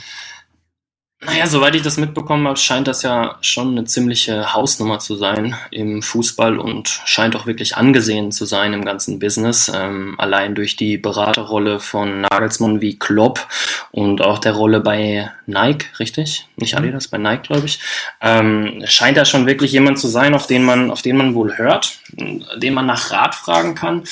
Naja, 1.21 1.47
soweit 1.47 1.73
ich 1.75 1.81
das 1.81 1.97
mitbekommen 1.97 2.45
habe, 2.45 2.57
scheint 2.57 2.87
das 2.87 3.01
ja 3.01 3.37
schon 3.41 3.69
eine 3.69 3.85
ziemliche 3.85 4.53
Hausnummer 4.53 4.99
zu 4.99 5.15
sein 5.15 5.55
im 5.71 6.01
Fußball 6.01 6.59
und 6.59 7.01
scheint 7.05 7.35
auch 7.35 7.45
wirklich 7.45 7.77
angesehen 7.77 8.31
zu 8.31 8.45
sein 8.45 8.73
im 8.73 8.83
ganzen 8.83 9.17
Business. 9.17 9.71
Ähm, 9.73 10.15
allein 10.17 10.55
durch 10.55 10.75
die 10.75 10.97
Beraterrolle 10.97 11.79
von 11.79 12.21
Nagelsmann 12.21 12.81
wie 12.81 12.99
Klopp 12.99 13.47
und 13.91 14.21
auch 14.21 14.39
der 14.39 14.53
Rolle 14.53 14.81
bei 14.81 15.31
Nike, 15.45 15.85
richtig? 15.99 16.47
Nicht 16.57 16.73
mhm. 16.73 16.79
Adidas, 16.79 17.07
bei 17.07 17.17
Nike, 17.17 17.43
glaube 17.43 17.65
ich. 17.65 17.79
Ähm, 18.21 18.83
scheint 18.85 19.17
da 19.17 19.25
schon 19.25 19.47
wirklich 19.47 19.71
jemand 19.71 19.97
zu 19.99 20.09
sein, 20.09 20.35
auf 20.35 20.47
den 20.47 20.63
man, 20.63 20.91
auf 20.91 21.01
den 21.01 21.17
man 21.17 21.33
wohl 21.33 21.57
hört, 21.57 21.97
den 22.11 22.73
man 22.73 22.85
nach 22.85 23.11
Rat 23.11 23.35
fragen 23.35 23.73
kann. 23.73 24.03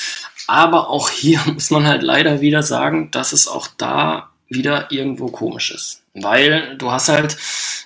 Aber 0.48 0.90
auch 0.90 1.10
hier 1.10 1.42
muss 1.54 1.70
man 1.70 1.86
halt 1.86 2.02
leider 2.02 2.42
wieder 2.42 2.64
sagen, 2.64 3.12
dass 3.12 3.34
es 3.34 3.48
auch 3.48 3.68
da 3.78 4.30
wieder 4.54 4.92
irgendwo 4.92 5.28
komisch 5.28 5.72
ist. 5.72 6.02
Weil 6.14 6.78
du 6.78 6.92
hast 6.92 7.10
halt 7.10 7.38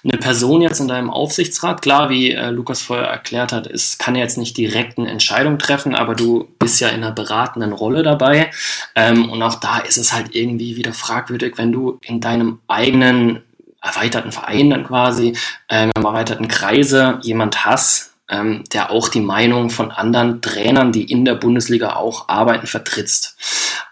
eine 0.04 0.18
Person 0.18 0.62
jetzt 0.62 0.80
in 0.80 0.88
deinem 0.88 1.10
Aufsichtsrat, 1.10 1.82
klar, 1.82 2.10
wie 2.10 2.32
äh, 2.32 2.50
Lukas 2.50 2.82
vorher 2.82 3.08
erklärt 3.08 3.52
hat, 3.52 3.68
es 3.68 3.98
kann 3.98 4.16
jetzt 4.16 4.38
nicht 4.38 4.58
direkt 4.58 4.98
eine 4.98 5.10
Entscheidung 5.10 5.58
treffen, 5.58 5.96
aber 5.96 6.14
du 6.14 6.48
bist 6.60 6.80
ja 6.80 6.90
in 6.90 7.04
einer 7.04 7.12
beratenden 7.12 7.74
Rolle 7.74 8.04
dabei. 8.04 8.52
Ähm, 8.96 9.30
und 9.30 9.42
auch 9.42 9.56
da 9.56 9.80
ist 9.80 9.98
es 9.98 10.14
halt 10.14 10.36
irgendwie 10.36 10.76
wieder 10.76 10.94
fragwürdig, 10.94 11.58
wenn 11.58 11.72
du 11.72 12.00
in 12.02 12.20
deinem 12.20 12.60
eigenen 12.68 13.44
erweiterten 13.82 14.32
Verein 14.32 14.70
dann 14.70 14.86
quasi, 14.86 15.38
ähm, 15.70 15.92
im 15.96 16.06
erweiterten 16.06 16.48
Kreise 16.48 17.20
jemand 17.22 17.66
hast, 17.66 18.17
ähm, 18.30 18.64
der 18.74 18.92
auch 18.92 19.10
die 19.10 19.22
Meinung 19.22 19.70
von 19.70 19.92
anderen 19.92 20.42
Trainern, 20.42 20.92
die 20.92 21.10
in 21.10 21.26
der 21.26 21.36
Bundesliga 21.36 21.96
auch 21.96 22.28
arbeiten, 22.28 22.68
vertrittst. 22.68 23.38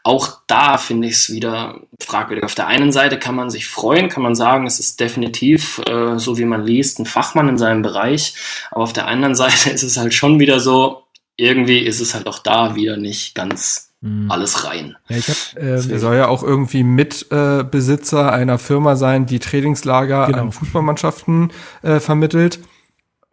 Auch 0.03 0.39
da 0.47 0.77
finde 0.77 1.07
ich 1.07 1.15
es 1.15 1.29
wieder 1.29 1.79
fragwürdig. 2.01 2.43
Auf 2.43 2.55
der 2.55 2.67
einen 2.67 2.91
Seite 2.91 3.17
kann 3.17 3.35
man 3.35 3.49
sich 3.49 3.67
freuen, 3.67 4.09
kann 4.09 4.23
man 4.23 4.35
sagen, 4.35 4.67
es 4.67 4.79
ist 4.79 4.99
definitiv, 4.99 5.81
äh, 5.87 6.19
so 6.19 6.37
wie 6.37 6.45
man 6.45 6.65
liest, 6.65 6.99
ein 6.99 7.05
Fachmann 7.05 7.49
in 7.49 7.57
seinem 7.57 7.81
Bereich. 7.81 8.35
Aber 8.71 8.83
auf 8.83 8.93
der 8.93 9.07
anderen 9.07 9.35
Seite 9.35 9.69
ist 9.69 9.83
es 9.83 9.97
halt 9.97 10.13
schon 10.13 10.39
wieder 10.39 10.59
so, 10.59 11.03
irgendwie 11.37 11.79
ist 11.79 12.01
es 12.01 12.13
halt 12.13 12.27
auch 12.27 12.39
da 12.39 12.75
wieder 12.75 12.97
nicht 12.97 13.35
ganz 13.35 13.93
hm. 14.01 14.29
alles 14.29 14.65
rein. 14.65 14.95
Ja, 15.09 15.17
ich 15.17 15.27
hab, 15.27 15.37
ähm, 15.57 15.89
er 15.89 15.99
soll 15.99 16.15
ja 16.15 16.27
auch 16.27 16.43
irgendwie 16.43 16.83
Mitbesitzer 16.83 18.27
äh, 18.27 18.31
einer 18.31 18.59
Firma 18.59 18.95
sein, 18.95 19.25
die 19.25 19.39
Trainingslager 19.39 20.27
genau. 20.27 20.41
an 20.41 20.51
Fußballmannschaften 20.51 21.51
äh, 21.81 21.99
vermittelt. 21.99 22.59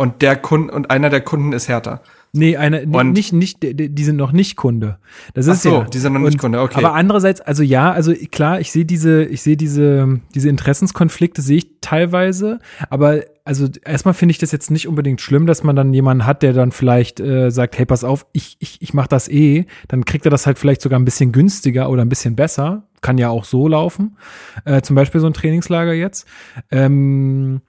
Und 0.02 0.20
der 0.20 0.34
Kunde 0.34 0.74
und 0.74 0.90
einer 0.90 1.10
der 1.10 1.20
Kunden 1.20 1.52
ist 1.52 1.68
Hertha. 1.68 2.00
Nee, 2.32 2.56
eine, 2.56 2.86
und 2.86 3.12
nicht, 3.12 3.32
nicht, 3.32 3.58
die 3.62 4.04
sind 4.04 4.16
noch 4.16 4.32
nicht 4.32 4.56
Kunde. 4.56 4.98
Das 5.32 5.46
ist 5.46 5.62
so, 5.62 5.70
ja. 5.70 5.84
die 5.84 5.98
sind 5.98 6.12
noch 6.14 6.18
nicht 6.18 6.38
Kunde, 6.38 6.60
okay. 6.60 6.78
Aber 6.78 6.94
andererseits, 6.94 7.40
also 7.40 7.62
ja, 7.62 7.92
also 7.92 8.12
klar, 8.32 8.58
ich 8.58 8.72
sehe 8.72 8.84
diese, 8.84 9.22
ich 9.22 9.42
sehe 9.42 9.56
diese, 9.56 10.20
diese 10.34 10.48
Interessenskonflikte 10.48 11.40
sehe 11.40 11.58
ich 11.58 11.66
teilweise, 11.82 12.58
aber 12.90 13.20
also 13.44 13.68
erstmal 13.84 14.14
finde 14.14 14.32
ich 14.32 14.38
das 14.38 14.50
jetzt 14.50 14.72
nicht 14.72 14.88
unbedingt 14.88 15.20
schlimm, 15.20 15.46
dass 15.46 15.62
man 15.62 15.76
dann 15.76 15.94
jemanden 15.94 16.26
hat, 16.26 16.42
der 16.42 16.52
dann 16.52 16.72
vielleicht 16.72 17.20
äh, 17.20 17.50
sagt, 17.50 17.78
hey, 17.78 17.86
pass 17.86 18.02
auf, 18.02 18.26
ich, 18.32 18.56
ich, 18.58 18.82
ich 18.82 18.94
mach 18.94 19.06
das 19.06 19.28
eh, 19.28 19.66
dann 19.86 20.04
kriegt 20.04 20.24
er 20.24 20.30
das 20.32 20.46
halt 20.46 20.58
vielleicht 20.58 20.82
sogar 20.82 20.98
ein 20.98 21.04
bisschen 21.04 21.30
günstiger 21.30 21.90
oder 21.90 22.02
ein 22.02 22.08
bisschen 22.08 22.34
besser. 22.34 22.88
Kann 23.02 23.18
ja 23.18 23.28
auch 23.28 23.44
so 23.44 23.68
laufen. 23.68 24.16
Äh, 24.64 24.80
zum 24.82 24.96
Beispiel 24.96 25.20
so 25.20 25.28
ein 25.28 25.32
Trainingslager 25.32 25.92
jetzt. 25.92 26.26
Ähm, 26.72 27.60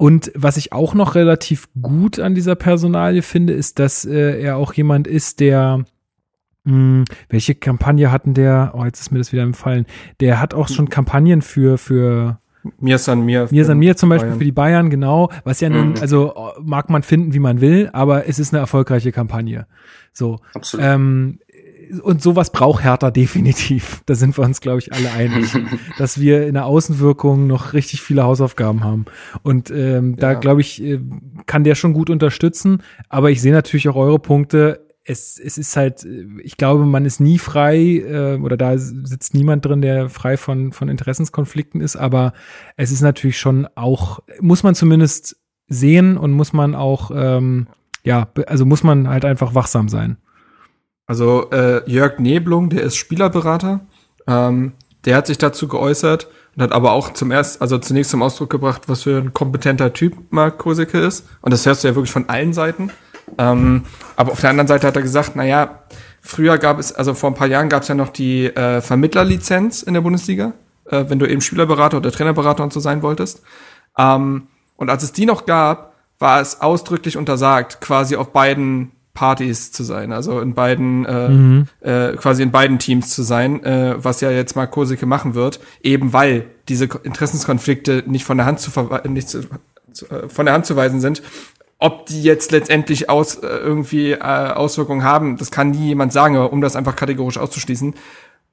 und 0.00 0.32
was 0.34 0.56
ich 0.56 0.72
auch 0.72 0.94
noch 0.94 1.14
relativ 1.14 1.68
gut 1.82 2.18
an 2.18 2.34
dieser 2.34 2.54
Personalie 2.54 3.20
finde, 3.20 3.52
ist, 3.52 3.78
dass 3.78 4.06
äh, 4.06 4.40
er 4.40 4.56
auch 4.56 4.72
jemand 4.72 5.06
ist, 5.06 5.40
der 5.40 5.84
mh, 6.64 6.72
hm, 6.72 7.04
welche 7.28 7.54
Kampagne 7.54 8.10
hatten 8.10 8.32
der? 8.32 8.72
Oh, 8.74 8.82
jetzt 8.86 9.02
ist 9.02 9.10
mir 9.10 9.18
das 9.18 9.30
wieder 9.30 9.42
empfallen. 9.42 9.84
Der 10.20 10.40
hat 10.40 10.54
auch 10.54 10.68
schon 10.68 10.88
Kampagnen 10.88 11.42
für 11.42 11.76
für 11.76 12.40
mir 12.78 12.96
san 12.96 13.26
mir. 13.26 13.48
Mir 13.50 13.66
san 13.66 13.78
mir 13.78 13.94
zum 13.94 14.08
Beispiel 14.08 14.28
Bayern. 14.28 14.38
für 14.38 14.44
die 14.44 14.52
Bayern, 14.52 14.88
genau. 14.88 15.30
Was 15.44 15.60
ja 15.60 15.68
nun, 15.68 15.90
mhm. 15.90 15.96
also 16.00 16.32
mag 16.62 16.88
man 16.88 17.02
finden, 17.02 17.34
wie 17.34 17.38
man 17.38 17.60
will, 17.60 17.90
aber 17.92 18.26
es 18.26 18.38
ist 18.38 18.54
eine 18.54 18.60
erfolgreiche 18.60 19.12
Kampagne. 19.12 19.66
So. 20.14 20.40
Absolut. 20.54 20.86
Ähm, 20.86 21.40
und 22.02 22.22
sowas 22.22 22.52
braucht 22.52 22.82
Hertha 22.84 23.10
definitiv. 23.10 24.02
Da 24.06 24.14
sind 24.14 24.36
wir 24.36 24.44
uns, 24.44 24.60
glaube 24.60 24.78
ich, 24.78 24.92
alle 24.92 25.10
einig, 25.12 25.52
dass 25.98 26.18
wir 26.18 26.46
in 26.46 26.54
der 26.54 26.66
Außenwirkung 26.66 27.46
noch 27.46 27.74
richtig 27.74 28.02
viele 28.02 28.24
Hausaufgaben 28.24 28.82
haben. 28.82 29.04
Und 29.42 29.70
ähm, 29.70 30.12
ja. 30.12 30.16
da, 30.16 30.34
glaube 30.34 30.60
ich, 30.60 30.82
äh, 30.82 31.00
kann 31.46 31.64
der 31.64 31.74
schon 31.74 31.92
gut 31.92 32.10
unterstützen. 32.10 32.82
Aber 33.08 33.30
ich 33.30 33.40
sehe 33.40 33.52
natürlich 33.52 33.88
auch 33.88 33.96
eure 33.96 34.18
Punkte. 34.18 34.86
Es, 35.04 35.38
es 35.38 35.58
ist 35.58 35.76
halt, 35.76 36.04
äh, 36.04 36.26
ich 36.42 36.56
glaube, 36.56 36.86
man 36.86 37.04
ist 37.04 37.20
nie 37.20 37.38
frei 37.38 37.78
äh, 37.78 38.36
oder 38.40 38.56
da 38.56 38.76
sitzt 38.78 39.34
niemand 39.34 39.64
drin, 39.64 39.82
der 39.82 40.08
frei 40.08 40.36
von, 40.36 40.72
von 40.72 40.88
Interessenskonflikten 40.88 41.80
ist. 41.80 41.96
Aber 41.96 42.32
es 42.76 42.90
ist 42.90 43.02
natürlich 43.02 43.38
schon 43.38 43.68
auch, 43.76 44.20
muss 44.40 44.62
man 44.62 44.74
zumindest 44.74 45.36
sehen 45.68 46.16
und 46.16 46.32
muss 46.32 46.52
man 46.52 46.74
auch, 46.74 47.10
ähm, 47.14 47.68
ja, 48.02 48.28
also 48.46 48.66
muss 48.66 48.82
man 48.82 49.08
halt 49.08 49.24
einfach 49.24 49.54
wachsam 49.54 49.88
sein. 49.88 50.16
Also 51.10 51.50
äh, 51.50 51.82
Jörg 51.90 52.20
Neblung, 52.20 52.70
der 52.70 52.84
ist 52.84 52.94
Spielerberater. 52.94 53.80
Ähm, 54.28 54.74
der 55.04 55.16
hat 55.16 55.26
sich 55.26 55.38
dazu 55.38 55.66
geäußert 55.66 56.28
und 56.54 56.62
hat 56.62 56.70
aber 56.70 56.92
auch 56.92 57.12
zum 57.14 57.32
erst, 57.32 57.60
also 57.60 57.78
zunächst 57.78 58.12
zum 58.12 58.22
Ausdruck 58.22 58.48
gebracht, 58.48 58.82
was 58.86 59.02
für 59.02 59.18
ein 59.18 59.34
kompetenter 59.34 59.92
Typ 59.92 60.16
Mark 60.30 60.58
Kosicke 60.58 61.00
ist. 61.00 61.26
Und 61.40 61.52
das 61.52 61.66
hörst 61.66 61.82
du 61.82 61.88
ja 61.88 61.96
wirklich 61.96 62.12
von 62.12 62.28
allen 62.28 62.52
Seiten. 62.52 62.92
Ähm, 63.38 63.86
aber 64.14 64.30
auf 64.30 64.40
der 64.40 64.50
anderen 64.50 64.68
Seite 64.68 64.86
hat 64.86 64.94
er 64.94 65.02
gesagt, 65.02 65.32
na 65.34 65.44
ja, 65.44 65.80
früher 66.20 66.58
gab 66.58 66.78
es, 66.78 66.92
also 66.92 67.14
vor 67.14 67.30
ein 67.30 67.34
paar 67.34 67.48
Jahren 67.48 67.68
gab 67.68 67.82
es 67.82 67.88
ja 67.88 67.96
noch 67.96 68.10
die 68.10 68.46
äh, 68.46 68.80
Vermittlerlizenz 68.80 69.82
in 69.82 69.94
der 69.94 70.02
Bundesliga, 70.02 70.52
äh, 70.84 71.06
wenn 71.08 71.18
du 71.18 71.26
eben 71.26 71.40
Spielerberater 71.40 71.96
oder 71.96 72.12
Trainerberater 72.12 72.62
und 72.62 72.72
so 72.72 72.78
sein 72.78 73.02
wolltest. 73.02 73.42
Ähm, 73.98 74.46
und 74.76 74.90
als 74.90 75.02
es 75.02 75.10
die 75.10 75.26
noch 75.26 75.44
gab, 75.44 75.96
war 76.20 76.40
es 76.40 76.60
ausdrücklich 76.60 77.16
untersagt, 77.16 77.80
quasi 77.80 78.14
auf 78.14 78.32
beiden 78.32 78.92
Partys 79.20 79.70
zu 79.70 79.84
sein, 79.84 80.14
also 80.14 80.40
in 80.40 80.54
beiden, 80.54 81.04
äh, 81.04 81.28
mhm. 81.28 81.66
äh, 81.80 82.12
quasi 82.16 82.42
in 82.42 82.50
beiden 82.50 82.78
Teams 82.78 83.10
zu 83.10 83.22
sein, 83.22 83.62
äh, 83.64 84.02
was 84.02 84.22
ja 84.22 84.30
jetzt 84.30 84.56
Mark 84.56 84.70
Kosicke 84.70 85.04
machen 85.04 85.34
wird, 85.34 85.60
eben 85.82 86.14
weil 86.14 86.46
diese 86.70 86.86
Interessenskonflikte 86.86 88.02
nicht 88.06 88.24
von 88.24 88.38
der 88.38 88.46
Hand 88.46 88.60
zu, 88.60 88.70
nicht 89.06 89.28
zu, 89.28 89.42
zu 89.92 90.08
äh, 90.08 90.30
von 90.30 90.46
der 90.46 90.54
Hand 90.54 90.64
zu 90.64 90.74
weisen 90.74 91.02
sind. 91.02 91.20
Ob 91.78 92.06
die 92.06 92.22
jetzt 92.22 92.50
letztendlich 92.50 93.10
aus 93.10 93.34
äh, 93.34 93.46
irgendwie 93.46 94.12
äh, 94.12 94.18
Auswirkungen 94.22 95.04
haben, 95.04 95.36
das 95.36 95.50
kann 95.50 95.70
nie 95.70 95.88
jemand 95.88 96.14
sagen, 96.14 96.36
aber 96.36 96.50
um 96.50 96.62
das 96.62 96.74
einfach 96.74 96.96
kategorisch 96.96 97.36
auszuschließen. 97.36 97.92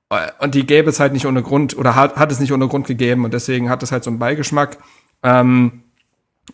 Äh, 0.10 0.32
und 0.40 0.54
die 0.54 0.68
gäbe 0.68 0.90
es 0.90 1.00
halt 1.00 1.14
nicht 1.14 1.28
ohne 1.28 1.44
Grund 1.44 1.78
oder 1.78 1.96
hat, 1.96 2.18
hat 2.18 2.30
es 2.30 2.42
nicht 2.42 2.52
ohne 2.52 2.68
Grund 2.68 2.88
gegeben 2.88 3.24
und 3.24 3.34
deswegen 3.34 3.70
hat 3.70 3.84
es 3.84 3.94
halt 3.94 4.04
so 4.04 4.10
einen 4.10 4.20
Beigeschmack. 4.20 4.80
Ähm, 5.24 5.84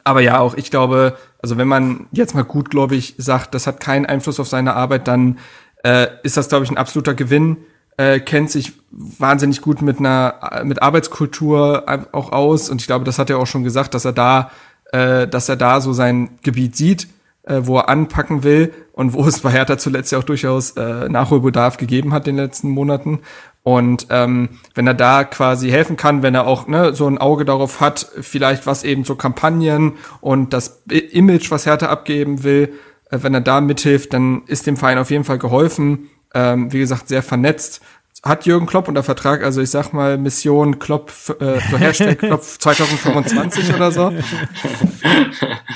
aber 0.04 0.22
ja, 0.22 0.38
auch 0.38 0.54
ich 0.54 0.70
glaube, 0.70 1.18
also 1.44 1.58
wenn 1.58 1.68
man 1.68 2.08
jetzt 2.14 2.34
mal 2.34 2.46
gut, 2.46 2.70
glaube 2.70 2.96
ich, 2.96 3.16
sagt, 3.18 3.54
das 3.54 3.68
hat 3.68 3.82
keinen 3.82 4.06
Einfluss 4.06 4.40
auf 4.40 4.48
seine 4.48 4.76
Arbeit, 4.76 5.10
dann 5.10 5.40
äh, 5.84 6.08
ist 6.24 6.38
das, 6.38 6.48
glaube 6.48 6.64
ich, 6.64 6.72
ein 6.72 6.78
absoluter 6.78 7.14
Gewinn. 7.14 7.58
Äh, 7.98 8.22
kennt 8.22 8.50
sich 8.50 8.72
wahnsinnig 8.92 9.62
gut 9.62 9.82
mit 9.82 10.00
einer 10.00 10.62
mit 10.64 10.82
Arbeitskultur 10.82 11.84
auch 12.14 12.32
aus 12.32 12.70
und 12.70 12.82
ich 12.82 12.88
glaube, 12.88 13.06
das 13.06 13.20
hat 13.20 13.30
er 13.30 13.38
auch 13.38 13.46
schon 13.46 13.64
gesagt, 13.64 13.94
dass 13.94 14.06
er 14.06 14.14
da, 14.14 14.52
äh, 14.92 15.28
dass 15.28 15.50
er 15.50 15.58
da 15.58 15.82
so 15.82 15.94
sein 15.94 16.40
Gebiet 16.42 16.76
sieht, 16.78 17.10
äh, 17.44 17.60
wo 17.64 17.78
er 17.78 17.90
anpacken 17.90 18.44
will 18.44 18.74
und 18.94 19.14
wo 19.14 19.26
es 19.28 19.42
bei 19.42 19.52
Hertha 19.52 19.78
zuletzt 19.78 20.12
ja 20.12 20.20
auch 20.20 20.24
durchaus 20.24 20.72
äh, 20.72 21.10
Nachholbedarf 21.10 21.78
gegeben 21.78 22.14
hat 22.14 22.28
in 22.28 22.38
den 22.38 22.46
letzten 22.46 22.70
Monaten 22.70 23.20
und 23.64 24.08
ähm, 24.10 24.50
wenn 24.76 24.88
er 24.88 24.94
da 24.94 25.24
quasi 25.24 25.70
helfen 25.70 25.96
kann, 25.96 26.22
wenn 26.22 26.36
er 26.36 26.46
auch 26.46 26.68
ne, 26.68 26.94
so 26.94 27.08
ein 27.08 27.18
Auge 27.18 27.46
darauf 27.46 27.80
hat, 27.80 28.08
vielleicht 28.20 28.68
was 28.68 28.84
eben 28.84 29.06
so 29.06 29.16
Kampagnen 29.16 29.94
und 30.20 30.52
das 30.52 30.84
Image, 30.90 31.50
was 31.50 31.66
Hertha 31.66 31.88
abgeben 31.88 32.44
will, 32.44 32.74
äh, 33.10 33.20
wenn 33.22 33.34
er 33.34 33.42
da 33.42 33.62
mithilft, 33.62 34.14
dann 34.14 34.44
ist 34.48 34.68
dem 34.68 34.76
Verein 34.76 34.98
auf 34.98 35.12
jeden 35.12 35.24
Fall 35.24 35.38
geholfen. 35.38 36.10
Ähm, 36.34 36.74
wie 36.74 36.80
gesagt, 36.80 37.08
sehr 37.08 37.24
vernetzt 37.24 37.82
hat 38.24 38.46
Jürgen 38.46 38.66
Klopp 38.66 38.88
unter 38.88 39.04
Vertrag, 39.04 39.44
also 39.44 39.62
ich 39.62 39.70
sag 39.70 39.92
mal 39.92 40.18
Mission 40.18 40.80
Klopp, 40.80 41.12
äh, 41.42 41.60
so 41.70 41.78
Hashtag 41.78 42.18
Klopp 42.20 42.42
2025 42.42 43.76
oder 43.76 43.92
so. 43.92 44.14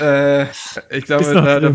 äh, 0.00 0.44
ich 0.90 1.04
glaube, 1.04 1.24
da, 1.24 1.60
da, 1.60 1.74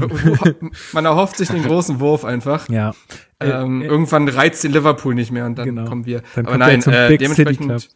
man 0.93 1.05
erhofft 1.05 1.37
sich 1.37 1.49
den 1.49 1.63
großen 1.63 1.99
Wurf 1.99 2.25
einfach. 2.25 2.67
Ja. 2.69 2.93
Ähm, 3.39 3.81
äh, 3.81 3.85
äh, 3.85 3.87
irgendwann 3.87 4.27
reizt 4.27 4.63
die 4.63 4.67
Liverpool 4.67 5.13
nicht 5.13 5.31
mehr 5.31 5.45
und 5.45 5.59
dann 5.59 5.65
genau. 5.65 5.85
kommen 5.85 6.07
wir. 6.07 6.23
Dann 6.33 6.47
Aber 6.47 6.57
nein, 6.57 6.81
äh, 6.83 7.17
dementsprechend. 7.17 7.89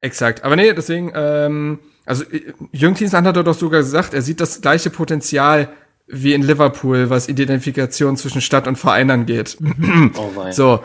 Exakt. 0.00 0.44
Aber 0.44 0.56
nee, 0.56 0.72
deswegen, 0.72 1.12
ähm, 1.14 1.78
also 2.06 2.24
äh, 2.24 2.54
Jürgen 2.72 2.96
Klinsmann 2.96 3.26
hat 3.26 3.36
doch 3.36 3.54
sogar 3.54 3.80
gesagt, 3.80 4.14
er 4.14 4.22
sieht 4.22 4.40
das 4.40 4.62
gleiche 4.62 4.88
Potenzial 4.88 5.68
wie 6.06 6.34
in 6.34 6.42
Liverpool, 6.42 7.10
was 7.10 7.28
Identifikation 7.28 8.16
zwischen 8.16 8.40
Stadt 8.40 8.66
und 8.66 8.76
Verein 8.76 9.10
angeht. 9.10 9.58
Oh 10.16 10.50
so, 10.50 10.80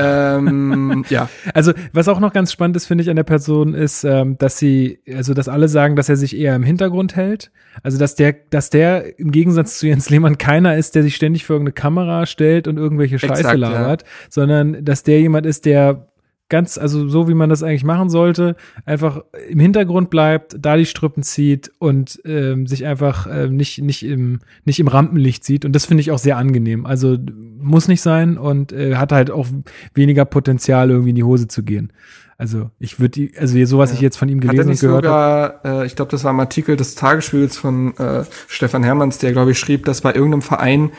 ähm, 0.00 1.04
ja. 1.10 1.28
Also, 1.54 1.72
was 1.92 2.08
auch 2.08 2.20
noch 2.20 2.32
ganz 2.32 2.52
spannend 2.52 2.76
ist, 2.76 2.86
finde 2.86 3.02
ich, 3.02 3.10
an 3.10 3.16
der 3.16 3.24
Person 3.24 3.74
ist, 3.74 4.04
ähm, 4.04 4.36
dass 4.38 4.58
sie, 4.58 5.00
also, 5.14 5.34
dass 5.34 5.48
alle 5.48 5.68
sagen, 5.68 5.96
dass 5.96 6.08
er 6.08 6.16
sich 6.16 6.36
eher 6.36 6.54
im 6.54 6.62
Hintergrund 6.62 7.16
hält. 7.16 7.50
Also, 7.82 7.98
dass 7.98 8.14
der, 8.14 8.34
dass 8.50 8.70
der 8.70 9.18
im 9.18 9.30
Gegensatz 9.30 9.78
zu 9.78 9.86
Jens 9.86 10.10
Lehmann 10.10 10.38
keiner 10.38 10.76
ist, 10.76 10.94
der 10.94 11.02
sich 11.02 11.16
ständig 11.16 11.44
für 11.44 11.54
irgendeine 11.54 11.74
Kamera 11.74 12.26
stellt 12.26 12.68
und 12.68 12.76
irgendwelche 12.76 13.18
Scheiße 13.18 13.40
Exakt, 13.40 13.58
labert, 13.58 14.02
ja. 14.02 14.08
sondern 14.28 14.84
dass 14.84 15.02
der 15.02 15.20
jemand 15.20 15.46
ist, 15.46 15.64
der 15.64 16.09
ganz, 16.50 16.76
also 16.76 17.08
so 17.08 17.28
wie 17.28 17.34
man 17.34 17.48
das 17.48 17.62
eigentlich 17.62 17.84
machen 17.84 18.10
sollte, 18.10 18.56
einfach 18.84 19.22
im 19.48 19.60
Hintergrund 19.60 20.10
bleibt, 20.10 20.56
da 20.58 20.76
die 20.76 20.84
Strippen 20.84 21.22
zieht 21.22 21.70
und 21.78 22.20
ähm, 22.26 22.66
sich 22.66 22.84
einfach 22.84 23.26
äh, 23.26 23.48
nicht, 23.48 23.78
nicht, 23.78 24.04
im, 24.04 24.40
nicht 24.64 24.80
im 24.80 24.88
Rampenlicht 24.88 25.44
sieht. 25.44 25.64
Und 25.64 25.72
das 25.72 25.86
finde 25.86 26.02
ich 26.02 26.10
auch 26.10 26.18
sehr 26.18 26.36
angenehm. 26.36 26.84
Also 26.84 27.16
muss 27.58 27.88
nicht 27.88 28.02
sein 28.02 28.36
und 28.36 28.72
äh, 28.72 28.96
hat 28.96 29.12
halt 29.12 29.30
auch 29.30 29.46
weniger 29.94 30.26
Potenzial, 30.26 30.90
irgendwie 30.90 31.10
in 31.10 31.16
die 31.16 31.24
Hose 31.24 31.48
zu 31.48 31.62
gehen. 31.62 31.92
Also 32.36 32.70
ich 32.78 32.98
würde, 32.98 33.30
also 33.38 33.64
so 33.66 33.78
was 33.78 33.90
ja. 33.90 33.96
ich 33.96 34.00
jetzt 34.00 34.16
von 34.16 34.28
ihm 34.28 34.40
gelesen 34.40 34.70
und 34.70 34.80
gehört 34.80 35.06
habe. 35.06 35.82
Äh, 35.82 35.86
ich 35.86 35.94
glaube, 35.94 36.10
das 36.10 36.24
war 36.24 36.32
ein 36.32 36.40
Artikel 36.40 36.76
des 36.76 36.94
Tagesspiegels 36.94 37.58
von 37.58 37.96
äh, 37.98 38.24
Stefan 38.48 38.82
Hermanns, 38.82 39.18
der 39.18 39.32
glaube 39.32 39.52
ich 39.52 39.58
schrieb, 39.58 39.84
dass 39.84 40.00
bei 40.00 40.14
irgendeinem 40.14 40.42
Verein 40.42 40.90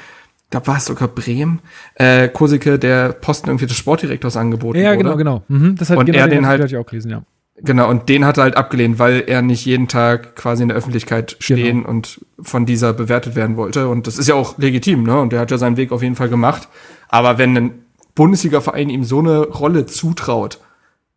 da 0.52 0.68
war 0.68 0.78
es 0.78 0.86
sogar 0.86 1.08
Bremen, 1.08 1.60
äh, 1.96 2.28
Kosike 2.28 2.78
der 2.78 3.14
Posten 3.14 3.50
irgendwie 3.50 3.66
des 3.66 3.78
Sportdirektors 3.78 4.38
angeboten 4.38 4.80
Ja, 4.80 4.96
genau, 4.96 5.18
genau. 5.18 5.44
Mhm, 5.48 5.76
das 5.76 5.90
hat 5.90 5.98
und 5.98 6.06
genau, 6.06 6.20
er 6.20 6.28
den, 6.28 6.46
halt, 6.46 6.76
auch 6.76 6.86
gelesen, 6.86 7.10
ja. 7.10 7.24
Genau, 7.64 7.90
und 7.90 8.10
den 8.10 8.26
hat 8.26 8.38
er 8.38 8.44
halt 8.44 8.58
abgelehnt, 8.58 9.00
weil 9.00 9.24
er 9.28 9.42
nicht 9.42 9.66
jeden 9.66 9.88
Tag 9.88 10.36
quasi 10.36 10.64
in 10.64 10.70
der 10.70 10.78
Öffentlichkeit 10.78 11.38
stehen 11.40 11.80
genau. 11.80 11.90
und 11.90 12.26
von 12.42 12.66
dieser 12.66 12.92
bewertet 12.92 13.36
werden 13.36 13.56
wollte. 13.56 13.88
Und 13.88 14.08
das 14.08 14.18
ist 14.18 14.28
ja 14.28 14.36
auch 14.36 14.58
legitim, 14.58 15.04
ne? 15.04 15.20
Und 15.20 15.32
der 15.32 15.40
hat 15.40 15.52
ja 15.52 15.58
seinen 15.58 15.78
Weg 15.78 15.92
auf 15.92 16.02
jeden 16.02 16.16
Fall 16.16 16.30
gemacht. 16.30 16.68
Aber 17.08 17.38
wenn 17.38 17.56
ein 17.56 17.72
Bundesliga-Verein 18.16 18.90
ihm 18.90 19.04
so 19.04 19.20
eine 19.20 19.42
Rolle 19.48 19.86
zutraut, 19.86 20.60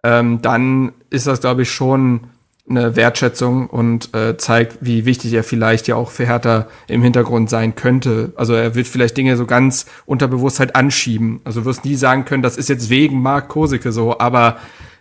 ähm, 0.02 0.42
dann 0.42 0.92
ist 1.08 1.26
das, 1.26 1.40
glaube 1.40 1.62
ich, 1.62 1.70
schon 1.70 2.28
eine 2.68 2.96
Wertschätzung 2.96 3.68
und 3.68 4.14
äh, 4.14 4.36
zeigt, 4.38 4.78
wie 4.80 5.04
wichtig 5.04 5.34
er 5.34 5.44
vielleicht 5.44 5.86
ja 5.86 5.96
auch 5.96 6.10
für 6.10 6.26
Hertha 6.26 6.66
im 6.88 7.02
Hintergrund 7.02 7.50
sein 7.50 7.74
könnte. 7.74 8.32
Also 8.36 8.54
er 8.54 8.74
wird 8.74 8.86
vielleicht 8.86 9.16
Dinge 9.16 9.36
so 9.36 9.44
ganz 9.44 9.86
unterbewusst 10.06 10.60
halt 10.60 10.74
anschieben. 10.74 11.40
Also 11.44 11.66
wirst 11.66 11.84
nie 11.84 11.96
sagen 11.96 12.24
können, 12.24 12.42
das 12.42 12.56
ist 12.56 12.68
jetzt 12.70 12.88
wegen 12.88 13.20
Marc 13.20 13.48
Kosicke 13.48 13.92
so, 13.92 14.18
aber 14.18 14.56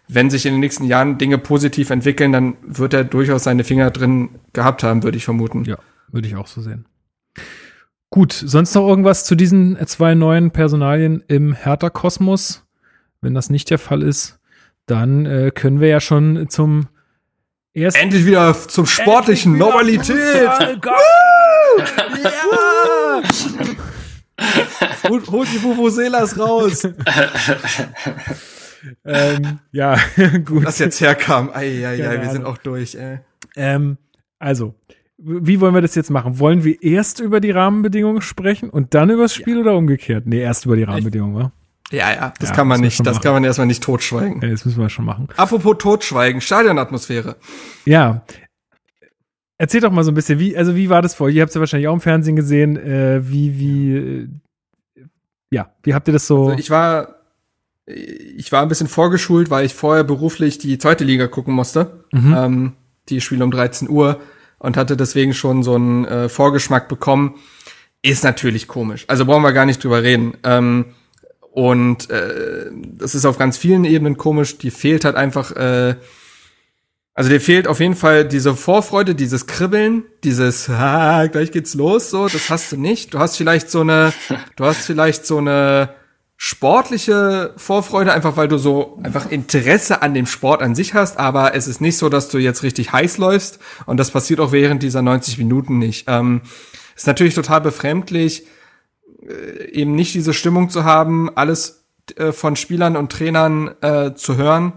wenn 0.09 0.29
sich 0.29 0.45
in 0.45 0.53
den 0.53 0.59
nächsten 0.59 0.83
Jahren 0.85 1.17
Dinge 1.17 1.37
positiv 1.37 1.89
entwickeln, 1.89 2.33
dann 2.33 2.57
wird 2.61 2.93
er 2.93 3.05
durchaus 3.05 3.45
seine 3.45 3.63
Finger 3.63 3.91
drin 3.91 4.29
gehabt 4.51 4.83
haben, 4.83 5.03
würde 5.03 5.17
ich 5.17 5.23
vermuten. 5.23 5.63
Ja, 5.63 5.77
würde 6.11 6.27
ich 6.27 6.35
auch 6.35 6.47
so 6.47 6.61
sehen. 6.61 6.85
Gut, 8.09 8.33
sonst 8.33 8.75
noch 8.75 8.87
irgendwas 8.87 9.23
zu 9.23 9.35
diesen 9.35 9.77
zwei 9.87 10.13
neuen 10.13 10.51
Personalien 10.51 11.23
im 11.27 11.53
Hertha-Kosmos? 11.53 12.65
Wenn 13.21 13.33
das 13.33 13.49
nicht 13.49 13.69
der 13.69 13.79
Fall 13.79 14.03
ist, 14.03 14.39
dann 14.85 15.25
äh, 15.25 15.51
können 15.55 15.79
wir 15.79 15.87
ja 15.87 16.01
schon 16.01 16.49
zum 16.49 16.89
Erst 17.73 17.97
Endlich 17.97 18.25
wieder 18.25 18.53
zum 18.53 18.85
sportlichen 18.85 19.55
wieder 19.55 19.65
Normalität. 19.65 20.17
ja! 20.17 20.75
Holt 25.31 25.47
die 25.53 25.63
Vuvuzelas 25.63 26.37
raus. 26.37 26.83
ähm, 29.05 29.59
ja, 29.71 29.97
gut. 30.45 30.65
Was 30.65 30.79
jetzt 30.79 31.01
herkam. 31.01 31.49
Eieiei, 31.53 32.21
wir 32.21 32.29
sind 32.29 32.45
auch 32.45 32.57
durch. 32.57 32.95
Ey. 32.95 33.19
Ähm, 33.55 33.97
also, 34.39 34.75
wie 35.17 35.59
wollen 35.59 35.73
wir 35.73 35.81
das 35.81 35.95
jetzt 35.95 36.09
machen? 36.09 36.39
Wollen 36.39 36.63
wir 36.63 36.81
erst 36.83 37.19
über 37.19 37.39
die 37.39 37.51
Rahmenbedingungen 37.51 38.21
sprechen 38.21 38.69
und 38.69 38.93
dann 38.93 39.09
über 39.09 39.23
das 39.23 39.33
Spiel 39.33 39.55
ja. 39.55 39.61
oder 39.61 39.75
umgekehrt? 39.75 40.25
Nee, 40.25 40.41
erst 40.41 40.65
über 40.65 40.75
die 40.75 40.83
Rahmenbedingungen, 40.83 41.35
wa? 41.35 41.51
Ja, 41.93 42.11
ja, 42.11 42.33
das 42.39 42.49
ja, 42.49 42.55
kann 42.55 42.67
man 42.67 42.81
nicht, 42.81 42.99
das 43.01 43.15
machen. 43.15 43.23
kann 43.23 43.33
man 43.33 43.43
erstmal 43.43 43.67
nicht 43.67 43.83
totschweigen. 43.83 44.41
Ja, 44.41 44.49
das 44.49 44.65
müssen 44.65 44.81
wir 44.81 44.89
schon 44.89 45.05
machen. 45.05 45.27
Apropos 45.37 45.77
totschweigen, 45.77 46.41
Stadionatmosphäre. 46.41 47.35
Ja. 47.85 48.23
Erzähl 49.59 49.79
doch 49.79 49.91
mal 49.91 50.03
so 50.03 50.11
ein 50.11 50.15
bisschen, 50.15 50.39
wie, 50.39 50.57
also 50.57 50.75
wie 50.75 50.89
war 50.89 51.03
das 51.03 51.13
vor? 51.13 51.29
Ihr 51.29 51.43
habt 51.43 51.49
es 51.49 51.55
ja 51.55 51.61
wahrscheinlich 51.61 51.87
auch 51.87 51.93
im 51.93 52.01
Fernsehen 52.01 52.35
gesehen, 52.35 52.77
äh, 52.77 53.21
wie, 53.29 53.59
wie, 53.59 54.27
ja, 55.51 55.71
wie 55.83 55.93
habt 55.93 56.07
ihr 56.07 56.13
das 56.13 56.25
so? 56.25 56.47
Also 56.47 56.59
ich 56.59 56.71
war, 56.71 57.19
ich 57.85 58.51
war 58.51 58.63
ein 58.63 58.69
bisschen 58.69 58.87
vorgeschult, 58.87 59.51
weil 59.51 59.63
ich 59.63 59.75
vorher 59.75 60.03
beruflich 60.03 60.57
die 60.57 60.79
zweite 60.79 61.03
Liga 61.03 61.27
gucken 61.27 61.53
musste. 61.53 62.05
Mhm. 62.11 62.35
Ähm, 62.35 62.73
die 63.09 63.21
Spiele 63.21 63.43
um 63.43 63.51
13 63.51 63.87
Uhr 63.87 64.19
und 64.57 64.77
hatte 64.77 64.97
deswegen 64.97 65.35
schon 65.35 65.61
so 65.61 65.75
einen 65.75 66.05
äh, 66.05 66.27
Vorgeschmack 66.27 66.87
bekommen. 66.87 67.35
Ist 68.01 68.23
natürlich 68.23 68.67
komisch. 68.67 69.05
Also 69.07 69.25
brauchen 69.25 69.43
wir 69.43 69.53
gar 69.53 69.65
nicht 69.65 69.83
drüber 69.83 70.01
reden. 70.01 70.33
Ähm, 70.43 70.85
und 71.53 72.09
äh, 72.09 72.71
das 72.73 73.13
ist 73.13 73.25
auf 73.25 73.37
ganz 73.37 73.57
vielen 73.57 73.85
Ebenen 73.85 74.17
komisch. 74.17 74.57
Die 74.57 74.71
fehlt 74.71 75.05
halt 75.05 75.15
einfach, 75.15 75.51
äh, 75.55 75.95
also 77.13 77.29
dir 77.29 77.39
fehlt 77.39 77.67
auf 77.67 77.79
jeden 77.79 77.95
Fall 77.95 78.25
diese 78.27 78.55
Vorfreude, 78.55 79.13
dieses 79.13 79.45
Kribbeln, 79.45 80.03
dieses, 80.23 80.67
ah, 80.69 81.27
gleich 81.27 81.51
geht's 81.51 81.75
los, 81.75 82.09
so, 82.09 82.27
das 82.27 82.49
hast 82.49 82.71
du 82.71 82.77
nicht. 82.77 83.13
Du 83.13 83.19
hast 83.19 83.37
vielleicht 83.37 83.69
so 83.69 83.81
eine, 83.81 84.13
du 84.55 84.65
hast 84.65 84.85
vielleicht 84.85 85.27
so 85.27 85.37
eine 85.37 85.89
sportliche 86.37 87.53
Vorfreude, 87.55 88.13
einfach 88.13 88.35
weil 88.35 88.47
du 88.47 88.57
so 88.57 88.99
einfach 89.03 89.29
Interesse 89.29 90.01
an 90.01 90.15
dem 90.15 90.25
Sport 90.25 90.63
an 90.63 90.73
sich 90.73 90.95
hast, 90.95 91.19
aber 91.19 91.53
es 91.53 91.67
ist 91.67 91.81
nicht 91.81 91.97
so, 91.99 92.09
dass 92.09 92.29
du 92.29 92.39
jetzt 92.39 92.63
richtig 92.63 92.91
heiß 92.91 93.19
läufst 93.19 93.59
und 93.85 93.97
das 93.97 94.09
passiert 94.09 94.39
auch 94.39 94.51
während 94.51 94.81
dieser 94.81 95.03
90 95.03 95.37
Minuten 95.37 95.77
nicht. 95.77 96.05
Ähm, 96.07 96.41
ist 96.95 97.05
natürlich 97.05 97.35
total 97.35 97.61
befremdlich, 97.61 98.43
eben 99.71 99.95
nicht 99.95 100.13
diese 100.13 100.33
Stimmung 100.33 100.69
zu 100.69 100.83
haben, 100.83 101.29
alles 101.35 101.85
äh, 102.17 102.31
von 102.31 102.55
Spielern 102.55 102.95
und 102.97 103.11
Trainern 103.11 103.71
äh, 103.81 104.13
zu 104.15 104.37
hören. 104.37 104.73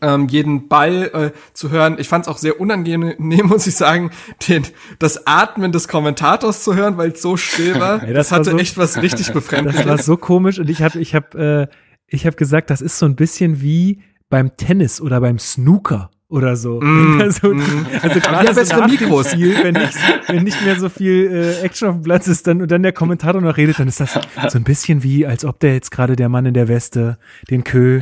Ähm, 0.00 0.26
jeden 0.28 0.68
Ball 0.68 1.10
äh, 1.34 1.52
zu 1.52 1.70
hören. 1.70 1.96
Ich 1.98 2.08
fand 2.08 2.24
es 2.24 2.28
auch 2.28 2.38
sehr 2.38 2.58
unangenehm, 2.60 3.14
muss 3.46 3.66
ich 3.66 3.76
sagen, 3.76 4.10
den, 4.48 4.64
das 4.98 5.26
Atmen 5.26 5.70
des 5.70 5.86
Kommentators 5.86 6.64
zu 6.64 6.74
hören, 6.74 6.96
weil 6.96 7.10
es 7.12 7.22
so 7.22 7.36
still 7.36 7.78
war. 7.78 8.02
Ey, 8.02 8.12
das, 8.14 8.28
das 8.28 8.30
war 8.32 8.38
hatte 8.40 8.50
so- 8.52 8.58
echt 8.58 8.78
was 8.78 9.00
richtig 9.00 9.26
Das 9.26 9.34
Befremdendes. 9.34 9.86
war 9.86 9.98
so 9.98 10.16
komisch 10.16 10.58
und 10.58 10.68
ich 10.70 10.82
hatte, 10.82 10.98
ich 10.98 11.14
habe, 11.14 11.68
äh, 11.70 11.76
ich 12.08 12.26
habe 12.26 12.36
gesagt, 12.36 12.70
das 12.70 12.80
ist 12.80 12.98
so 12.98 13.06
ein 13.06 13.14
bisschen 13.16 13.60
wie 13.60 14.02
beim 14.28 14.56
Tennis 14.56 15.00
oder 15.00 15.20
beim 15.20 15.38
Snooker 15.38 16.10
oder 16.32 16.56
so. 16.56 16.80
Mm, 16.80 17.20
also, 17.20 17.52
mm. 17.52 17.86
also 18.00 18.20
gerade 18.20 18.46
ja, 18.46 18.64
so 18.64 18.84
Mikros. 18.84 19.30
Spiel, 19.30 19.54
wenn 19.62 19.74
nicht, 19.74 19.94
wenn 20.28 20.42
nicht 20.44 20.64
mehr 20.64 20.80
so 20.80 20.88
viel 20.88 21.30
äh, 21.30 21.64
Action 21.64 21.88
auf 21.88 21.94
dem 21.96 22.02
Platz 22.02 22.26
ist, 22.26 22.46
dann 22.46 22.62
und 22.62 22.70
dann 22.70 22.82
der 22.82 22.92
Kommentator 22.92 23.40
noch 23.40 23.56
redet, 23.56 23.78
dann 23.78 23.86
ist 23.88 24.00
das 24.00 24.14
so 24.48 24.58
ein 24.58 24.64
bisschen 24.64 25.02
wie, 25.02 25.26
als 25.26 25.44
ob 25.44 25.60
der 25.60 25.74
jetzt 25.74 25.90
gerade 25.90 26.16
der 26.16 26.30
Mann 26.30 26.46
in 26.46 26.54
der 26.54 26.68
Weste 26.68 27.18
den 27.50 27.64
Kö 27.64 28.00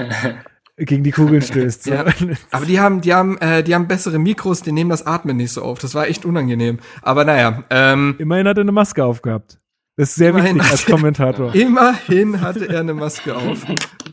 gegen 0.77 1.03
die 1.03 1.11
Kugeln 1.11 1.43
stößt. 1.43 1.83
So. 1.85 1.93
Ja. 1.93 2.05
Aber 2.53 2.67
die 2.67 2.81
haben, 2.81 3.01
die 3.01 3.13
haben, 3.13 3.37
äh, 3.39 3.63
die 3.65 3.75
haben 3.75 3.89
bessere 3.89 4.19
Mikros, 4.19 4.63
die 4.63 4.73
nehmen 4.73 4.91
das 4.91 5.07
Atmen 5.07 5.37
nicht 5.37 5.53
so 5.53 5.63
auf. 5.63 5.81
Das 5.81 5.95
war 5.95 6.07
echt 6.07 6.25
unangenehm. 6.25 6.79
Aber 7.03 7.25
naja, 7.25 7.65
ähm, 7.71 8.15
Immerhin 8.19 8.47
hat 8.47 8.57
er 8.57 8.63
eine 8.63 8.73
Maske 8.73 9.05
aufgehabt. 9.05 9.59
Das 9.97 10.11
ist 10.11 10.15
sehr 10.15 10.31
Immerhin 10.31 10.57
wichtig 10.57 10.71
als 10.71 10.85
er- 10.85 10.95
Kommentator. 10.95 11.55
immerhin 11.55 12.41
hatte 12.41 12.69
er 12.69 12.81
eine 12.81 12.95
Maske 12.95 13.35
auf. 13.37 13.59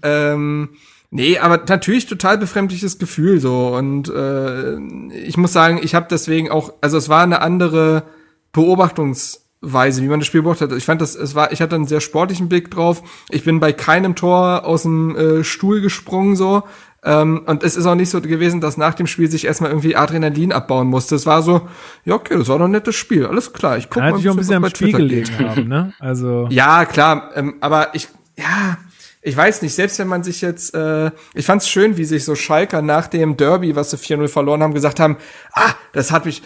ähm, 0.04 0.70
nee, 1.10 1.38
aber 1.38 1.64
natürlich 1.68 2.06
total 2.06 2.38
befremdliches 2.38 3.00
Gefühl 3.00 3.40
so. 3.40 3.76
Und 3.76 4.10
äh, 4.10 4.78
ich 5.14 5.38
muss 5.38 5.54
sagen, 5.54 5.80
ich 5.82 5.96
habe 5.96 6.08
deswegen 6.10 6.50
auch, 6.50 6.74
also 6.82 6.98
es 6.98 7.10
war 7.10 7.24
eine 7.24 7.42
andere 7.42 8.04
Beobachtungsweise, 8.52 10.02
wie 10.02 10.08
man 10.08 10.20
das 10.20 10.28
Spiel 10.28 10.42
beobachtet 10.42 10.72
hat. 10.72 10.78
Ich 10.78 10.86
fand 10.86 11.02
das, 11.02 11.16
es 11.16 11.36
war, 11.36 11.52
ich 11.52 11.62
hatte 11.62 11.76
einen 11.76 11.88
sehr 11.88 12.02
sportlichen 12.02 12.50
Blick 12.50 12.72
drauf. 12.72 13.04
Ich 13.30 13.44
bin 13.44 13.60
bei 13.60 13.74
keinem 13.74 14.16
Tor 14.16 14.66
aus 14.66 14.84
dem 14.84 15.16
äh, 15.16 15.44
Stuhl 15.44 15.82
gesprungen 15.82 16.36
so. 16.36 16.64
Ähm, 17.04 17.44
und 17.46 17.64
es 17.64 17.78
ist 17.78 17.86
auch 17.86 17.96
nicht 17.96 18.10
so 18.10 18.20
gewesen, 18.20 18.60
dass 18.60 18.76
nach 18.76 18.94
dem 18.94 19.08
Spiel 19.08 19.30
sich 19.30 19.46
erstmal 19.46 19.70
irgendwie 19.70 19.96
Adrenalin 19.96 20.52
abbauen 20.52 20.88
musste. 20.88 21.16
Es 21.16 21.26
war 21.26 21.42
so, 21.42 21.62
ja, 22.06 22.16
okay, 22.16 22.38
das 22.38 22.48
war 22.48 22.58
doch 22.58 22.66
ein 22.66 22.72
nettes 22.72 22.96
Spiel. 22.96 23.26
Alles 23.26 23.54
klar, 23.54 23.78
ich 23.78 23.86
gucke 23.86 24.00
Kann 24.00 24.04
mal, 24.04 24.10
natürlich 24.12 24.30
auch 24.30 24.34
ein 24.34 24.38
bisschen 24.40 24.56
am 24.56 24.62
bei 24.64 24.70
Spiel 24.70 24.92
gelegen 24.92 25.40
haben, 25.40 25.68
ne? 25.68 25.94
Also. 26.00 26.48
Ja, 26.50 26.86
klar, 26.86 27.32
ähm, 27.36 27.56
aber 27.62 27.94
ich, 27.94 28.10
ja, 28.36 28.78
ich 29.28 29.36
weiß 29.36 29.62
nicht, 29.62 29.76
selbst 29.76 30.00
wenn 30.00 30.08
man 30.08 30.24
sich 30.24 30.40
jetzt, 30.40 30.74
äh, 30.74 31.12
ich 31.34 31.46
fand's 31.46 31.68
schön, 31.68 31.98
wie 31.98 32.06
sich 32.06 32.24
so 32.24 32.34
Schalker 32.34 32.82
nach 32.82 33.08
dem 33.08 33.36
Derby, 33.36 33.76
was 33.76 33.92
sie 33.92 33.98
4-0 33.98 34.30
verloren 34.30 34.64
haben, 34.64 34.74
gesagt 34.74 35.02
haben, 35.02 35.18
ah, 35.52 35.74
das 35.92 36.12
hat 36.12 36.26
mich, 36.26 36.44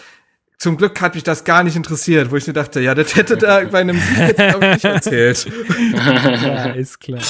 zum 0.58 0.76
Glück 0.76 1.00
hat 1.00 1.14
mich 1.14 1.22
das 1.22 1.44
gar 1.44 1.62
nicht 1.62 1.76
interessiert, 1.76 2.32
wo 2.32 2.36
ich 2.36 2.46
mir 2.48 2.54
dachte, 2.54 2.80
ja, 2.80 2.96
das 2.96 3.14
hätte 3.14 3.36
da 3.36 3.60
bei 3.66 3.82
einem 3.82 4.00
Sieg 4.00 4.18
jetzt 4.18 4.36
glaub 4.36 4.62
ich 4.64 4.72
nicht 4.72 4.84
erzählt. 4.84 5.46
Ja, 5.92 6.72
ist 6.72 7.00
klar. 7.00 7.20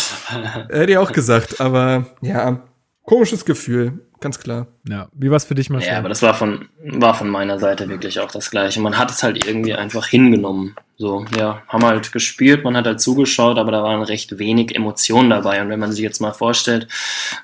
Hätte 0.70 0.92
ich 0.92 0.96
auch 0.96 1.12
gesagt, 1.12 1.60
aber 1.60 2.06
ja, 2.22 2.62
komisches 3.04 3.44
Gefühl, 3.44 4.00
ganz 4.22 4.38
klar. 4.38 4.66
Ja, 4.88 5.08
wie 5.12 5.30
war's 5.30 5.44
für 5.44 5.54
dich, 5.54 5.68
Marcel? 5.68 5.92
Ja, 5.92 5.98
aber 5.98 6.08
das 6.08 6.22
war 6.22 6.34
von, 6.34 6.68
war 6.82 7.14
von 7.14 7.28
meiner 7.28 7.58
Seite 7.58 7.88
wirklich 7.88 8.20
auch 8.20 8.30
das 8.30 8.50
Gleiche. 8.50 8.80
Man 8.80 8.96
hat 8.98 9.10
es 9.10 9.22
halt 9.22 9.46
irgendwie 9.46 9.74
einfach 9.74 10.06
hingenommen. 10.06 10.74
So, 10.96 11.24
ja, 11.36 11.62
haben 11.66 11.84
halt 11.84 12.12
gespielt, 12.12 12.62
man 12.62 12.76
hat 12.76 12.86
halt 12.86 13.00
zugeschaut, 13.00 13.58
aber 13.58 13.72
da 13.72 13.82
waren 13.82 14.02
recht 14.02 14.38
wenig 14.38 14.76
Emotionen 14.76 15.30
dabei. 15.30 15.60
Und 15.60 15.68
wenn 15.68 15.80
man 15.80 15.90
sich 15.90 16.02
jetzt 16.02 16.20
mal 16.20 16.32
vorstellt, 16.32 16.86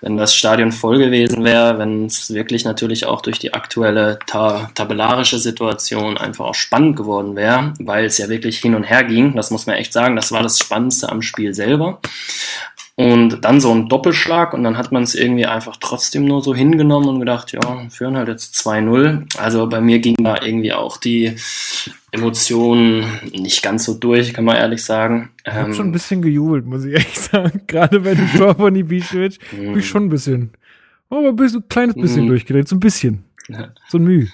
wenn 0.00 0.16
das 0.16 0.34
Stadion 0.34 0.70
voll 0.70 0.98
gewesen 0.98 1.42
wäre, 1.42 1.76
wenn 1.76 2.06
es 2.06 2.32
wirklich 2.32 2.64
natürlich 2.64 3.06
auch 3.06 3.20
durch 3.20 3.40
die 3.40 3.54
aktuelle 3.54 4.20
ta 4.26 4.70
tabellarische 4.76 5.40
Situation 5.40 6.16
einfach 6.16 6.44
auch 6.44 6.54
spannend 6.54 6.96
geworden 6.96 7.34
wäre, 7.34 7.74
weil 7.80 8.04
es 8.04 8.18
ja 8.18 8.28
wirklich 8.28 8.58
hin 8.58 8.76
und 8.76 8.84
her 8.84 9.02
ging, 9.02 9.34
das 9.34 9.50
muss 9.50 9.66
man 9.66 9.74
echt 9.74 9.92
sagen, 9.92 10.14
das 10.14 10.30
war 10.30 10.44
das 10.44 10.58
Spannendste 10.60 11.08
am 11.08 11.20
Spiel 11.20 11.52
selber. 11.52 12.00
Und 13.00 13.44
dann 13.44 13.61
so 13.61 13.70
ein 13.72 13.88
Doppelschlag 13.88 14.52
und 14.54 14.64
dann 14.64 14.76
hat 14.76 14.90
man 14.90 15.04
es 15.04 15.14
irgendwie 15.14 15.46
einfach 15.46 15.76
trotzdem 15.78 16.24
nur 16.24 16.42
so 16.42 16.52
hingenommen 16.52 17.08
und 17.08 17.20
gedacht, 17.20 17.52
ja, 17.52 17.61
führen 17.90 18.16
halt 18.16 18.26
jetzt 18.26 18.56
2-0. 18.56 19.38
Also 19.38 19.68
bei 19.68 19.80
mir 19.80 20.00
ging 20.00 20.16
da 20.18 20.42
irgendwie 20.42 20.72
auch 20.72 20.96
die 20.96 21.37
Emotionen 22.11 23.04
nicht 23.32 23.62
ganz 23.62 23.84
so 23.84 23.94
durch, 23.94 24.32
kann 24.32 24.44
man 24.44 24.56
ehrlich 24.56 24.84
sagen. 24.84 25.30
Ich 25.46 25.52
hab 25.52 25.68
Ähm, 25.68 25.74
schon 25.74 25.87
ein 25.87 25.92
bisschen 25.92 26.22
gejubelt, 26.22 26.66
muss 26.66 26.84
ich 26.84 26.92
ehrlich 26.94 27.18
sagen. 27.20 27.61
Gerade 27.66 28.00
bei 28.00 28.14
dem 28.14 28.28
Tor 28.37 28.54
von 28.56 28.74
Ibišević 28.74 29.38
bin 29.56 29.78
ich 29.78 29.88
schon 29.88 30.06
ein 30.06 30.08
bisschen, 30.08 30.50
oh, 31.11 31.28
ein 31.28 31.37
bisschen, 31.37 31.61
ein 31.61 31.68
kleines 31.68 31.94
bisschen 31.94 32.24
Mhm. 32.24 32.28
durchgedreht, 32.30 32.66
so 32.68 32.74
ein 32.76 32.80
bisschen. 32.80 33.24
So 33.88 33.98
ein 33.98 34.04
Müh. 34.04 34.26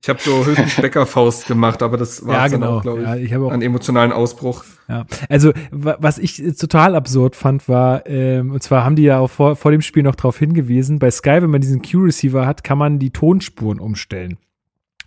Ich 0.00 0.08
habe 0.08 0.20
so 0.22 0.44
höchstens 0.46 0.76
Bäckerfaust 0.80 1.46
gemacht, 1.46 1.82
aber 1.82 1.96
das 1.96 2.24
war 2.24 2.34
Ja, 2.34 2.42
dann 2.48 2.60
genau. 2.60 2.76
auch, 2.78 2.82
glaube 2.82 3.00
ich, 3.02 3.06
Ja, 3.06 3.16
ich 3.16 3.36
auch 3.36 3.50
an 3.50 3.62
emotionalen 3.62 4.12
Ausbruch. 4.12 4.64
Ja, 4.88 5.04
also 5.28 5.52
wa- 5.70 5.96
was 5.98 6.18
ich 6.18 6.42
äh, 6.42 6.52
total 6.52 6.94
absurd 6.94 7.34
fand, 7.36 7.68
war, 7.68 8.06
ähm, 8.06 8.52
und 8.52 8.62
zwar 8.62 8.84
haben 8.84 8.94
die 8.96 9.02
ja 9.02 9.18
auch 9.18 9.28
vor, 9.28 9.56
vor 9.56 9.70
dem 9.72 9.82
Spiel 9.82 10.04
noch 10.04 10.14
darauf 10.14 10.38
hingewiesen, 10.38 10.98
bei 10.98 11.10
Sky, 11.10 11.38
wenn 11.42 11.50
man 11.50 11.60
diesen 11.60 11.82
Q-Receiver 11.82 12.46
hat, 12.46 12.62
kann 12.64 12.78
man 12.78 12.98
die 13.00 13.10
Tonspuren 13.10 13.80
umstellen. 13.80 14.38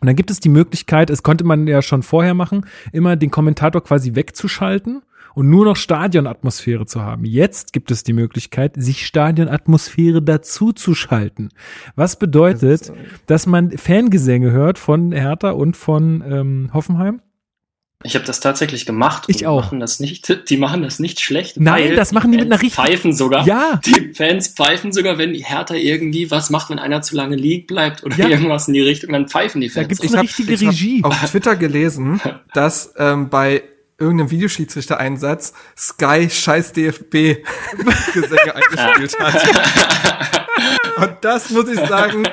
Und 0.01 0.07
dann 0.07 0.15
gibt 0.15 0.29
es 0.31 0.39
die 0.39 0.49
Möglichkeit, 0.49 1.09
es 1.09 1.23
konnte 1.23 1.43
man 1.45 1.67
ja 1.67 1.81
schon 1.81 2.03
vorher 2.03 2.33
machen, 2.33 2.65
immer 2.91 3.15
den 3.15 3.31
Kommentator 3.31 3.83
quasi 3.83 4.15
wegzuschalten 4.15 5.03
und 5.33 5.49
nur 5.49 5.65
noch 5.65 5.75
Stadionatmosphäre 5.75 6.85
zu 6.85 7.01
haben. 7.01 7.25
Jetzt 7.25 7.73
gibt 7.73 7.91
es 7.91 8.03
die 8.03 8.13
Möglichkeit, 8.13 8.73
sich 8.75 9.05
Stadionatmosphäre 9.05 10.21
dazu 10.21 10.71
zu 10.73 10.93
schalten. 10.95 11.49
Was 11.95 12.17
bedeutet, 12.19 12.91
dass 13.27 13.45
man 13.45 13.71
Fangesänge 13.77 14.51
hört 14.51 14.77
von 14.79 15.11
Hertha 15.11 15.51
und 15.51 15.77
von 15.77 16.23
ähm, 16.27 16.69
Hoffenheim? 16.73 17.21
Ich 18.03 18.15
habe 18.15 18.25
das 18.25 18.39
tatsächlich 18.39 18.87
gemacht. 18.87 19.25
Ich 19.27 19.37
die 19.37 19.45
auch. 19.47 19.61
Machen 19.65 19.79
das 19.79 19.99
nicht, 19.99 20.35
die 20.49 20.57
machen 20.57 20.81
das 20.81 20.97
nicht 20.97 21.19
schlecht. 21.21 21.59
Nein, 21.59 21.89
weil 21.89 21.95
das 21.95 22.11
machen 22.13 22.31
die 22.31 22.37
mit 22.39 22.47
Fans 22.49 22.53
einer 22.55 22.61
richtigen- 22.63 22.87
Pfeifen 22.87 23.13
sogar. 23.13 23.45
Ja. 23.45 23.79
Die 23.85 24.13
Fans 24.15 24.47
pfeifen 24.47 24.91
sogar, 24.91 25.19
wenn 25.19 25.33
die 25.33 25.45
Hertha 25.45 25.75
irgendwie 25.75 26.31
was 26.31 26.49
macht, 26.49 26.71
wenn 26.71 26.79
einer 26.79 27.03
zu 27.03 27.15
lange 27.15 27.35
liegen 27.35 27.67
bleibt 27.67 28.03
oder 28.03 28.17
Ja. 28.17 28.27
irgendwas 28.27 28.67
in 28.67 28.73
die 28.73 28.81
Richtung, 28.81 29.11
dann 29.13 29.27
pfeifen 29.27 29.61
die 29.61 29.67
Da 29.67 29.75
Fans. 29.75 29.87
gibt's 29.89 30.07
so. 30.07 30.13
eine 30.17 30.23
richtige 30.23 30.51
ich 30.53 30.61
hab 30.65 30.69
Regie. 30.73 31.03
auf 31.03 31.29
Twitter 31.29 31.55
gelesen, 31.55 32.19
dass 32.55 32.91
ähm, 32.97 33.29
bei 33.29 33.61
irgendeinem 34.01 34.31
Videoschiedsrichter-Einsatz 34.31 35.53
Sky 35.77 36.29
scheiß 36.29 36.73
DFB 36.73 37.43
Gesänge 38.13 38.55
eingespielt 38.55 39.19
hat. 39.19 40.47
Und 40.97 41.17
das 41.21 41.49
muss 41.49 41.69
ich 41.69 41.79
sagen, 41.79 42.23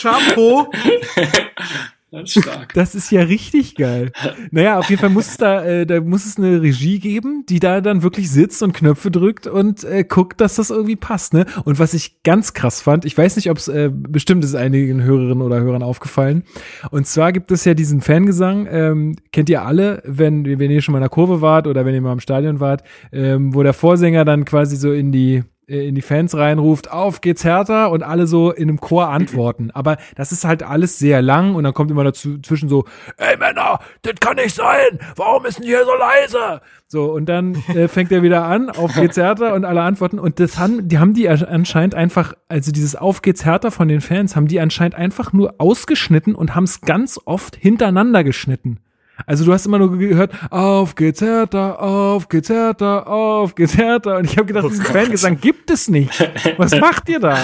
Chapeau. 0.00 0.70
Das 2.14 2.36
ist 2.36 2.42
stark. 2.42 2.74
Das 2.74 2.94
ist 2.94 3.10
ja 3.10 3.22
richtig 3.22 3.74
geil. 3.74 4.12
Naja, 4.52 4.78
auf 4.78 4.88
jeden 4.88 5.00
Fall 5.00 5.10
muss 5.10 5.28
es 5.28 5.36
da, 5.36 5.64
äh, 5.64 5.84
da 5.84 6.00
muss 6.00 6.24
es 6.26 6.38
eine 6.38 6.62
Regie 6.62 7.00
geben, 7.00 7.44
die 7.48 7.58
da 7.58 7.80
dann 7.80 8.02
wirklich 8.04 8.30
sitzt 8.30 8.62
und 8.62 8.72
Knöpfe 8.72 9.10
drückt 9.10 9.48
und 9.48 9.82
äh, 9.82 10.04
guckt, 10.04 10.40
dass 10.40 10.54
das 10.54 10.70
irgendwie 10.70 10.96
passt, 10.96 11.34
ne? 11.34 11.44
Und 11.64 11.80
was 11.80 11.92
ich 11.92 12.22
ganz 12.22 12.54
krass 12.54 12.80
fand, 12.80 13.04
ich 13.04 13.18
weiß 13.18 13.34
nicht, 13.34 13.50
ob 13.50 13.58
es 13.58 13.66
äh, 13.66 13.90
bestimmt 13.92 14.44
ist 14.44 14.54
einigen 14.54 15.02
Hörerinnen 15.02 15.42
oder 15.42 15.60
Hörern 15.60 15.82
aufgefallen. 15.82 16.44
Und 16.90 17.06
zwar 17.06 17.32
gibt 17.32 17.50
es 17.50 17.64
ja 17.64 17.74
diesen 17.74 18.00
Fangesang, 18.00 18.68
ähm, 18.70 19.16
kennt 19.32 19.50
ihr 19.50 19.62
alle, 19.62 20.00
wenn, 20.04 20.44
wenn 20.58 20.70
ihr 20.70 20.82
schon 20.82 20.92
mal 20.92 20.98
in 20.98 21.02
der 21.02 21.10
Kurve 21.10 21.40
wart 21.40 21.66
oder 21.66 21.84
wenn 21.84 21.94
ihr 21.94 22.00
mal 22.00 22.12
im 22.12 22.20
Stadion 22.20 22.60
wart, 22.60 22.84
ähm, 23.12 23.54
wo 23.54 23.62
der 23.64 23.72
Vorsänger 23.72 24.24
dann 24.24 24.44
quasi 24.44 24.76
so 24.76 24.92
in 24.92 25.10
die 25.10 25.42
in 25.66 25.94
die 25.94 26.02
Fans 26.02 26.36
reinruft, 26.36 26.90
auf 26.90 27.20
geht's 27.20 27.44
härter 27.44 27.90
und 27.90 28.02
alle 28.02 28.26
so 28.26 28.50
in 28.50 28.68
einem 28.68 28.80
Chor 28.80 29.08
antworten. 29.08 29.70
Aber 29.72 29.96
das 30.14 30.32
ist 30.32 30.44
halt 30.44 30.62
alles 30.62 30.98
sehr 30.98 31.22
lang 31.22 31.54
und 31.54 31.64
dann 31.64 31.74
kommt 31.74 31.90
immer 31.90 32.04
dazu 32.04 32.38
zwischen 32.38 32.68
so, 32.68 32.84
ey 33.16 33.36
Männer, 33.36 33.78
das 34.02 34.14
kann 34.20 34.36
nicht 34.36 34.54
sein, 34.54 34.98
warum 35.16 35.46
ist 35.46 35.58
denn 35.58 35.66
hier 35.66 35.84
so 35.84 35.94
leise? 35.94 36.60
So, 36.86 37.12
und 37.12 37.26
dann 37.26 37.56
äh, 37.74 37.88
fängt 37.88 38.12
er 38.12 38.22
wieder 38.22 38.44
an, 38.44 38.70
auf 38.70 38.94
geht's 38.94 39.16
härter 39.16 39.54
und 39.54 39.64
alle 39.64 39.82
antworten. 39.82 40.18
Und 40.18 40.38
das 40.38 40.58
haben, 40.58 40.86
die 40.86 40.98
haben 40.98 41.14
die 41.14 41.28
anscheinend 41.28 41.94
einfach, 41.94 42.34
also 42.48 42.70
dieses 42.70 42.94
Auf 42.94 43.22
geht's 43.22 43.44
härter 43.44 43.70
von 43.70 43.88
den 43.88 44.00
Fans, 44.00 44.36
haben 44.36 44.46
die 44.46 44.60
anscheinend 44.60 44.94
einfach 44.94 45.32
nur 45.32 45.54
ausgeschnitten 45.58 46.34
und 46.34 46.54
haben 46.54 46.64
es 46.64 46.82
ganz 46.82 47.18
oft 47.24 47.56
hintereinander 47.56 48.22
geschnitten. 48.22 48.78
Also 49.26 49.44
du 49.44 49.52
hast 49.52 49.64
immer 49.66 49.78
nur 49.78 49.96
gehört, 49.96 50.32
auf 50.50 50.96
geht's 50.96 51.20
härter, 51.20 51.80
auf 51.80 52.28
geht's 52.28 52.48
härter, 52.48 53.06
auf 53.06 53.54
geht's 53.54 53.76
härter. 53.76 54.18
Und 54.18 54.24
ich 54.24 54.36
habe 54.36 54.46
gedacht, 54.46 54.68
diesen 54.68 54.84
Fangesang 54.84 55.40
gibt 55.40 55.70
es 55.70 55.88
nicht. 55.88 56.30
Was 56.56 56.78
macht 56.78 57.08
ihr 57.08 57.20
da? 57.20 57.38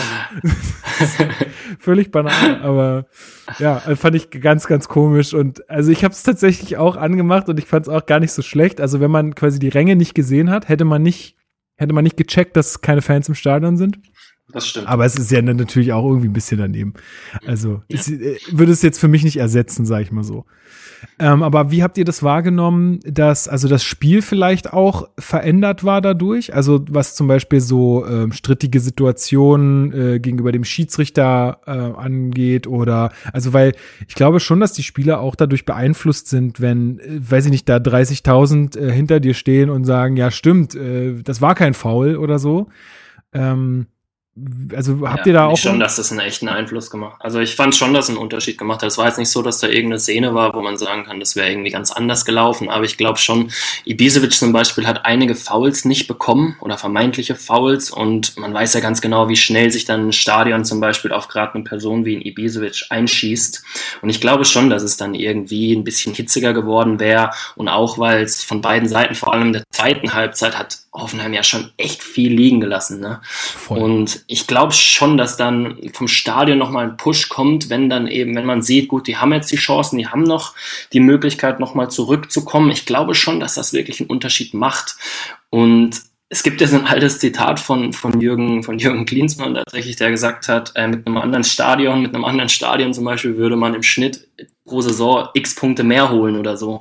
Völlig 1.78 2.10
banal, 2.10 2.60
aber 2.62 3.06
ja, 3.58 3.78
fand 3.78 4.16
ich 4.16 4.30
ganz, 4.30 4.66
ganz 4.66 4.88
komisch. 4.88 5.32
Und 5.32 5.68
also 5.70 5.92
ich 5.92 6.02
habe 6.02 6.12
es 6.12 6.22
tatsächlich 6.22 6.76
auch 6.76 6.96
angemacht 6.96 7.48
und 7.48 7.58
ich 7.58 7.66
fand 7.66 7.86
es 7.86 7.92
auch 7.92 8.04
gar 8.04 8.20
nicht 8.20 8.32
so 8.32 8.42
schlecht. 8.42 8.80
Also 8.80 9.00
wenn 9.00 9.10
man 9.10 9.34
quasi 9.34 9.58
die 9.58 9.68
Ränge 9.68 9.96
nicht 9.96 10.14
gesehen 10.14 10.50
hat, 10.50 10.68
hätte 10.68 10.84
man 10.84 11.02
nicht, 11.02 11.36
hätte 11.76 11.92
man 11.92 12.04
nicht 12.04 12.16
gecheckt, 12.16 12.56
dass 12.56 12.80
keine 12.80 13.02
Fans 13.02 13.28
im 13.28 13.34
Stadion 13.34 13.76
sind. 13.76 13.98
Das 14.52 14.66
stimmt. 14.66 14.88
Aber 14.88 15.04
es 15.04 15.16
ist 15.16 15.30
ja 15.30 15.40
dann 15.40 15.56
natürlich 15.56 15.92
auch 15.92 16.04
irgendwie 16.04 16.28
ein 16.28 16.32
bisschen 16.32 16.58
daneben. 16.58 16.94
Also 17.46 17.82
ja. 17.88 17.98
es, 17.98 18.10
äh, 18.10 18.38
würde 18.50 18.72
es 18.72 18.82
jetzt 18.82 18.98
für 18.98 19.08
mich 19.08 19.22
nicht 19.22 19.36
ersetzen, 19.36 19.86
sage 19.86 20.02
ich 20.02 20.12
mal 20.12 20.24
so. 20.24 20.44
Ähm, 21.18 21.42
aber 21.42 21.70
wie 21.70 21.82
habt 21.82 21.98
ihr 21.98 22.04
das 22.04 22.22
wahrgenommen, 22.22 23.00
dass 23.04 23.48
also 23.48 23.68
das 23.68 23.82
Spiel 23.84 24.22
vielleicht 24.22 24.72
auch 24.72 25.08
verändert 25.18 25.84
war 25.84 26.00
dadurch? 26.00 26.54
Also 26.54 26.84
was 26.88 27.14
zum 27.14 27.26
Beispiel 27.26 27.60
so 27.60 28.06
ähm, 28.06 28.32
strittige 28.32 28.80
Situationen 28.80 29.92
äh, 29.92 30.20
gegenüber 30.20 30.52
dem 30.52 30.64
Schiedsrichter 30.64 31.60
äh, 31.66 31.70
angeht 31.70 32.66
oder 32.66 33.12
also 33.32 33.52
weil 33.52 33.72
ich 34.08 34.14
glaube 34.14 34.40
schon, 34.40 34.60
dass 34.60 34.72
die 34.72 34.82
Spieler 34.82 35.20
auch 35.20 35.34
dadurch 35.34 35.64
beeinflusst 35.64 36.28
sind, 36.28 36.60
wenn, 36.60 36.98
äh, 37.00 37.20
weiß 37.20 37.46
ich 37.46 37.50
nicht, 37.50 37.68
da 37.68 37.76
30.000 37.76 38.78
äh, 38.78 38.92
hinter 38.92 39.20
dir 39.20 39.34
stehen 39.34 39.70
und 39.70 39.84
sagen, 39.84 40.16
ja 40.16 40.30
stimmt, 40.30 40.74
äh, 40.74 41.22
das 41.22 41.40
war 41.40 41.54
kein 41.54 41.74
Foul 41.74 42.16
oder 42.16 42.38
so. 42.38 42.68
Ähm, 43.32 43.86
also 44.74 45.08
habt 45.08 45.26
ja, 45.26 45.32
ihr 45.32 45.32
da 45.32 45.46
auch 45.46 45.56
schon, 45.56 45.80
dass 45.80 45.96
das 45.96 46.12
einen 46.12 46.20
echten 46.20 46.48
Einfluss 46.48 46.90
gemacht. 46.90 47.16
Also 47.20 47.40
ich 47.40 47.56
fand 47.56 47.74
schon, 47.74 47.92
dass 47.92 48.04
es 48.04 48.10
einen 48.10 48.18
Unterschied 48.18 48.58
gemacht 48.58 48.80
hat. 48.80 48.88
Es 48.88 48.96
war 48.96 49.06
jetzt 49.06 49.18
nicht 49.18 49.28
so, 49.28 49.42
dass 49.42 49.58
da 49.58 49.66
irgendeine 49.66 49.98
Szene 49.98 50.34
war, 50.34 50.54
wo 50.54 50.62
man 50.62 50.78
sagen 50.78 51.04
kann, 51.04 51.18
das 51.18 51.34
wäre 51.34 51.50
irgendwie 51.50 51.70
ganz 51.70 51.90
anders 51.90 52.24
gelaufen. 52.24 52.70
Aber 52.70 52.84
ich 52.84 52.96
glaube 52.96 53.18
schon, 53.18 53.50
Ibisevic 53.84 54.32
zum 54.32 54.52
Beispiel 54.52 54.86
hat 54.86 55.04
einige 55.04 55.34
Fouls 55.34 55.84
nicht 55.84 56.06
bekommen 56.06 56.56
oder 56.60 56.78
vermeintliche 56.78 57.34
Fouls 57.34 57.90
und 57.90 58.36
man 58.38 58.54
weiß 58.54 58.74
ja 58.74 58.80
ganz 58.80 59.00
genau, 59.00 59.28
wie 59.28 59.36
schnell 59.36 59.72
sich 59.72 59.84
dann 59.84 60.08
ein 60.08 60.12
Stadion 60.12 60.64
zum 60.64 60.80
Beispiel 60.80 61.12
auf 61.12 61.26
gerade 61.26 61.54
eine 61.54 61.64
Person 61.64 62.04
wie 62.04 62.16
ein 62.16 62.22
Ibisevic 62.22 62.86
einschießt. 62.88 63.62
Und 64.00 64.10
ich 64.10 64.20
glaube 64.20 64.44
schon, 64.44 64.70
dass 64.70 64.84
es 64.84 64.96
dann 64.96 65.14
irgendwie 65.14 65.72
ein 65.74 65.84
bisschen 65.84 66.14
hitziger 66.14 66.52
geworden 66.52 67.00
wäre 67.00 67.32
und 67.56 67.68
auch 67.68 67.98
weil 67.98 68.22
es 68.22 68.44
von 68.44 68.60
beiden 68.60 68.88
Seiten, 68.88 69.16
vor 69.16 69.34
allem 69.34 69.48
in 69.48 69.52
der 69.54 69.64
zweiten 69.72 70.14
Halbzeit, 70.14 70.56
hat 70.56 70.78
Hoffenheim 70.92 71.32
ja 71.32 71.42
schon 71.44 71.70
echt 71.76 72.02
viel 72.02 72.32
liegen 72.32 72.60
gelassen. 72.60 73.00
Ne? 73.00 73.20
Voll. 73.22 73.78
Und 73.78 74.24
ich 74.26 74.46
glaube 74.46 74.72
schon, 74.72 75.16
dass 75.16 75.36
dann 75.36 75.78
vom 75.92 76.08
Stadion 76.08 76.58
nochmal 76.58 76.86
ein 76.86 76.96
Push 76.96 77.28
kommt, 77.28 77.70
wenn 77.70 77.88
dann 77.88 78.08
eben, 78.08 78.34
wenn 78.34 78.44
man 78.44 78.62
sieht, 78.62 78.88
gut, 78.88 79.06
die 79.06 79.16
haben 79.16 79.32
jetzt 79.32 79.52
die 79.52 79.56
Chancen, 79.56 79.98
die 79.98 80.08
haben 80.08 80.24
noch 80.24 80.54
die 80.92 81.00
Möglichkeit, 81.00 81.60
nochmal 81.60 81.90
zurückzukommen. 81.90 82.70
Ich 82.70 82.86
glaube 82.86 83.14
schon, 83.14 83.38
dass 83.38 83.54
das 83.54 83.72
wirklich 83.72 84.00
einen 84.00 84.10
Unterschied 84.10 84.52
macht. 84.52 84.96
Und 85.48 86.02
es 86.28 86.42
gibt 86.42 86.60
ja 86.60 86.66
so 86.66 86.76
ein 86.76 86.86
altes 86.86 87.18
Zitat 87.18 87.60
von, 87.60 87.92
von 87.92 88.20
Jürgen, 88.20 88.62
von 88.62 88.78
Jürgen 88.78 89.04
Klinsmann 89.04 89.54
tatsächlich, 89.54 89.96
der 89.96 90.10
gesagt 90.10 90.48
hat, 90.48 90.72
äh, 90.74 90.88
mit 90.88 91.06
einem 91.06 91.18
anderen 91.18 91.44
Stadion, 91.44 92.02
mit 92.02 92.14
einem 92.14 92.24
anderen 92.24 92.48
Stadion 92.48 92.94
zum 92.94 93.04
Beispiel 93.04 93.36
würde 93.36 93.56
man 93.56 93.74
im 93.74 93.82
Schnitt 93.82 94.28
pro 94.64 94.80
Saison 94.80 95.28
x 95.34 95.54
Punkte 95.54 95.82
mehr 95.82 96.10
holen 96.10 96.36
oder 96.36 96.56
so 96.56 96.80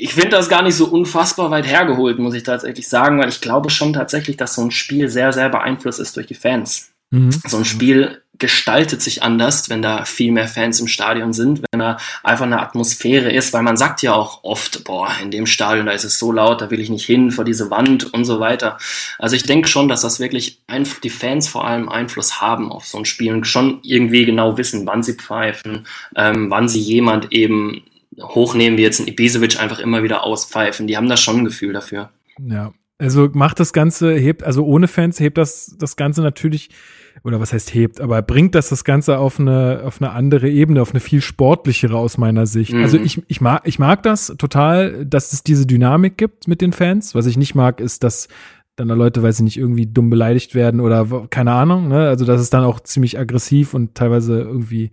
ich 0.00 0.14
finde 0.14 0.30
das 0.30 0.48
gar 0.48 0.62
nicht 0.62 0.74
so 0.74 0.86
unfassbar 0.86 1.50
weit 1.50 1.66
hergeholt, 1.66 2.18
muss 2.18 2.34
ich 2.34 2.44
tatsächlich 2.44 2.88
sagen, 2.88 3.18
weil 3.18 3.28
ich 3.28 3.40
glaube 3.40 3.70
schon 3.70 3.92
tatsächlich, 3.92 4.36
dass 4.36 4.54
so 4.54 4.62
ein 4.62 4.70
Spiel 4.70 5.08
sehr, 5.08 5.32
sehr 5.32 5.48
beeinflusst 5.48 6.00
ist 6.00 6.16
durch 6.16 6.26
die 6.26 6.34
Fans. 6.34 6.90
Mhm. 7.10 7.30
So 7.46 7.56
ein 7.56 7.64
Spiel 7.64 8.22
gestaltet 8.38 9.02
sich 9.02 9.22
anders, 9.22 9.68
wenn 9.68 9.82
da 9.82 10.04
viel 10.04 10.30
mehr 10.30 10.46
Fans 10.46 10.78
im 10.78 10.86
Stadion 10.86 11.32
sind, 11.32 11.62
wenn 11.72 11.80
da 11.80 11.96
einfach 12.22 12.44
eine 12.44 12.60
Atmosphäre 12.60 13.32
ist, 13.32 13.52
weil 13.52 13.64
man 13.64 13.76
sagt 13.76 14.00
ja 14.02 14.14
auch 14.14 14.44
oft, 14.44 14.84
boah, 14.84 15.10
in 15.20 15.32
dem 15.32 15.46
Stadion, 15.46 15.86
da 15.86 15.92
ist 15.92 16.04
es 16.04 16.18
so 16.18 16.30
laut, 16.30 16.60
da 16.60 16.70
will 16.70 16.78
ich 16.78 16.90
nicht 16.90 17.04
hin, 17.04 17.32
vor 17.32 17.44
diese 17.44 17.70
Wand 17.70 18.12
und 18.14 18.24
so 18.24 18.38
weiter. 18.38 18.78
Also 19.18 19.34
ich 19.34 19.42
denke 19.42 19.68
schon, 19.68 19.88
dass 19.88 20.02
das 20.02 20.20
wirklich 20.20 20.60
die 21.02 21.10
Fans 21.10 21.48
vor 21.48 21.66
allem 21.66 21.88
Einfluss 21.88 22.40
haben 22.40 22.70
auf 22.70 22.86
so 22.86 22.98
ein 22.98 23.04
Spiel 23.04 23.32
und 23.32 23.46
schon 23.46 23.80
irgendwie 23.82 24.24
genau 24.24 24.56
wissen, 24.56 24.86
wann 24.86 25.02
sie 25.02 25.14
pfeifen, 25.14 25.86
ähm, 26.14 26.48
wann 26.50 26.68
sie 26.68 26.80
jemand 26.80 27.32
eben 27.32 27.82
hochnehmen, 28.20 28.78
wie 28.78 28.82
jetzt 28.82 29.00
ein 29.00 29.08
Ibisevic 29.08 29.60
einfach 29.60 29.78
immer 29.78 30.02
wieder 30.02 30.24
auspfeifen. 30.24 30.86
Die 30.86 30.96
haben 30.96 31.08
da 31.08 31.16
schon 31.16 31.38
ein 31.38 31.44
Gefühl 31.44 31.72
dafür. 31.72 32.10
Ja, 32.38 32.72
also 32.98 33.28
macht 33.32 33.60
das 33.60 33.72
Ganze, 33.72 34.14
hebt, 34.14 34.42
also 34.42 34.64
ohne 34.64 34.88
Fans 34.88 35.20
hebt 35.20 35.38
das, 35.38 35.76
das 35.78 35.96
Ganze 35.96 36.20
natürlich, 36.20 36.70
oder 37.24 37.40
was 37.40 37.52
heißt 37.52 37.74
hebt, 37.74 38.00
aber 38.00 38.22
bringt 38.22 38.54
das 38.54 38.68
das 38.68 38.84
Ganze 38.84 39.18
auf 39.18 39.38
eine, 39.38 39.82
auf 39.84 40.00
eine 40.00 40.10
andere 40.12 40.48
Ebene, 40.48 40.82
auf 40.82 40.90
eine 40.90 41.00
viel 41.00 41.20
sportlichere 41.20 41.96
aus 41.96 42.18
meiner 42.18 42.46
Sicht. 42.46 42.72
Mhm. 42.72 42.82
Also 42.82 42.98
ich, 42.98 43.22
ich 43.28 43.40
mag, 43.40 43.62
ich 43.64 43.78
mag 43.78 44.02
das 44.02 44.34
total, 44.38 45.06
dass 45.06 45.32
es 45.32 45.42
diese 45.42 45.66
Dynamik 45.66 46.16
gibt 46.16 46.48
mit 46.48 46.60
den 46.60 46.72
Fans. 46.72 47.14
Was 47.14 47.26
ich 47.26 47.36
nicht 47.36 47.54
mag, 47.54 47.80
ist, 47.80 48.02
dass 48.02 48.28
dann 48.76 48.88
da 48.88 48.94
Leute, 48.94 49.22
weiß 49.22 49.36
ich 49.36 49.44
nicht, 49.44 49.58
irgendwie 49.58 49.86
dumm 49.86 50.10
beleidigt 50.10 50.54
werden 50.54 50.80
oder 50.80 51.26
keine 51.30 51.52
Ahnung, 51.52 51.88
ne? 51.88 52.08
Also 52.08 52.24
das 52.24 52.40
ist 52.40 52.54
dann 52.54 52.64
auch 52.64 52.80
ziemlich 52.80 53.18
aggressiv 53.18 53.74
und 53.74 53.94
teilweise 53.96 54.40
irgendwie 54.40 54.92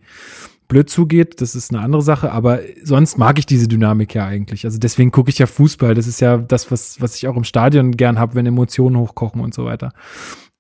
blöd 0.68 0.90
zugeht, 0.90 1.42
das 1.42 1.56
ist 1.56 1.72
eine 1.72 1.82
andere 1.82 2.02
Sache, 2.02 2.32
aber 2.32 2.60
sonst 2.84 3.18
mag 3.18 3.40
ich 3.40 3.46
diese 3.46 3.68
Dynamik 3.68 4.14
ja 4.16 4.26
eigentlich. 4.26 4.66
Also 4.66 4.80
deswegen 4.80 5.12
gucke 5.12 5.30
ich 5.30 5.38
ja 5.38 5.46
Fußball. 5.46 5.94
Das 5.94 6.08
ist 6.08 6.22
ja 6.22 6.38
das, 6.38 6.72
was, 6.72 7.02
was 7.02 7.16
ich 7.16 7.28
auch 7.28 7.36
im 7.36 7.44
Stadion 7.44 7.92
gern 7.92 8.20
habe, 8.20 8.36
wenn 8.36 8.46
Emotionen 8.46 8.98
hochkochen 8.98 9.42
und 9.42 9.54
so 9.54 9.66
weiter. 9.66 9.92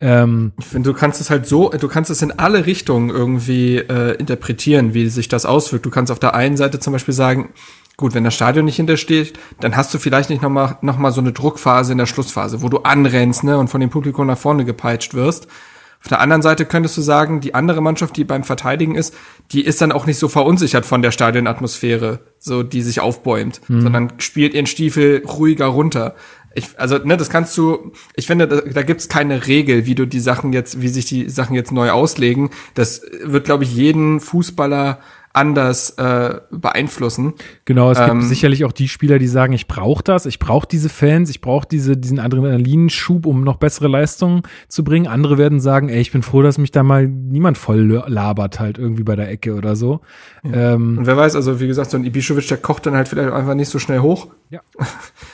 Ähm, 0.01 0.51
ich 0.59 0.65
finde, 0.65 0.91
du 0.91 0.97
kannst 0.97 1.21
es 1.21 1.29
halt 1.29 1.47
so, 1.47 1.69
du 1.69 1.87
kannst 1.87 2.11
es 2.11 2.21
in 2.21 2.31
alle 2.33 2.65
Richtungen 2.65 3.09
irgendwie 3.09 3.77
äh, 3.77 4.15
interpretieren, 4.17 4.93
wie 4.93 5.07
sich 5.07 5.27
das 5.27 5.45
auswirkt. 5.45 5.85
Du 5.85 5.89
kannst 5.89 6.11
auf 6.11 6.19
der 6.19 6.35
einen 6.35 6.57
Seite 6.57 6.79
zum 6.79 6.93
Beispiel 6.93 7.13
sagen, 7.13 7.49
gut, 7.97 8.13
wenn 8.13 8.25
das 8.25 8.35
Stadion 8.35 8.65
nicht 8.65 8.75
hintersteht, 8.75 9.39
dann 9.61 9.75
hast 9.77 9.93
du 9.93 9.97
vielleicht 9.97 10.29
nicht 10.29 10.41
nochmal 10.41 10.77
noch 10.81 10.97
mal 10.97 11.11
so 11.11 11.21
eine 11.21 11.31
Druckphase 11.31 11.93
in 11.93 11.97
der 11.97 12.05
Schlussphase, 12.07 12.61
wo 12.61 12.69
du 12.69 12.79
anrennst 12.79 13.43
ne, 13.43 13.57
und 13.57 13.69
von 13.69 13.79
dem 13.79 13.89
Publikum 13.89 14.27
nach 14.27 14.37
vorne 14.37 14.65
gepeitscht 14.65 15.13
wirst. 15.13 15.47
Auf 16.01 16.09
der 16.09 16.19
anderen 16.19 16.41
Seite 16.41 16.65
könntest 16.65 16.97
du 16.97 17.01
sagen, 17.01 17.41
die 17.41 17.55
andere 17.55 17.81
Mannschaft, 17.81 18.15
die 18.15 18.23
beim 18.23 18.43
Verteidigen 18.43 18.95
ist, 18.95 19.15
die 19.51 19.65
ist 19.65 19.81
dann 19.81 19.91
auch 19.91 20.05
nicht 20.05 20.19
so 20.19 20.27
verunsichert 20.27 20.85
von 20.85 21.01
der 21.01 21.11
Stadionatmosphäre, 21.11 22.19
so 22.37 22.61
die 22.61 22.81
sich 22.81 22.99
aufbäumt, 22.99 23.61
mhm. 23.67 23.81
sondern 23.81 24.13
spielt 24.17 24.53
ihren 24.53 24.67
Stiefel 24.67 25.23
ruhiger 25.25 25.65
runter. 25.65 26.15
Ich, 26.53 26.79
also, 26.79 26.97
ne, 26.99 27.17
das 27.17 27.29
kannst 27.29 27.57
du, 27.57 27.91
ich 28.15 28.27
finde, 28.27 28.47
da, 28.47 28.61
da 28.61 28.83
gibt's 28.83 29.09
keine 29.09 29.47
Regel, 29.47 29.85
wie 29.85 29.95
du 29.95 30.05
die 30.05 30.21
Sachen 30.21 30.53
jetzt, 30.53 30.81
wie 30.81 30.87
sich 30.87 31.05
die 31.05 31.29
Sachen 31.29 31.53
jetzt 31.55 31.71
neu 31.71 31.91
auslegen. 31.91 32.49
Das 32.75 33.01
wird, 33.23 33.45
glaube 33.45 33.65
ich, 33.65 33.75
jeden 33.75 34.21
Fußballer 34.21 34.99
anders 35.35 35.91
äh, 35.97 36.39
beeinflussen. 36.51 37.33
Genau, 37.65 37.91
es 37.91 37.99
ähm, 37.99 38.19
gibt 38.19 38.23
sicherlich 38.23 38.65
auch 38.65 38.71
die 38.71 38.87
Spieler, 38.87 39.19
die 39.19 39.27
sagen, 39.27 39.53
ich 39.53 39.67
brauche 39.67 40.03
das, 40.03 40.25
ich 40.25 40.39
brauche 40.39 40.67
diese 40.67 40.89
Fans, 40.89 41.29
ich 41.29 41.41
brauche 41.41 41.67
diese, 41.69 41.97
diesen 41.97 42.19
Adrenalinschub, 42.19 43.25
um 43.25 43.43
noch 43.43 43.57
bessere 43.57 43.87
Leistungen 43.87 44.43
zu 44.67 44.83
bringen. 44.83 45.07
Andere 45.07 45.37
werden 45.37 45.59
sagen, 45.59 45.89
ey, 45.89 45.99
ich 45.99 46.11
bin 46.11 46.23
froh, 46.23 46.41
dass 46.41 46.57
mich 46.57 46.71
da 46.71 46.83
mal 46.83 47.07
niemand 47.07 47.57
voll 47.57 48.03
labert, 48.07 48.59
halt 48.59 48.77
irgendwie 48.77 49.03
bei 49.03 49.15
der 49.15 49.29
Ecke 49.29 49.55
oder 49.55 49.75
so. 49.75 50.01
Ja. 50.43 50.73
Ähm, 50.73 50.99
Und 50.99 51.05
wer 51.05 51.17
weiß, 51.17 51.35
also 51.35 51.59
wie 51.59 51.67
gesagt, 51.67 51.91
so 51.91 51.97
ein 51.97 52.05
Ibišević, 52.05 52.47
der 52.47 52.57
kocht 52.57 52.85
dann 52.85 52.95
halt 52.95 53.07
vielleicht 53.07 53.31
einfach 53.31 53.55
nicht 53.55 53.69
so 53.69 53.79
schnell 53.79 53.99
hoch. 53.99 54.27
Ja. 54.49 54.61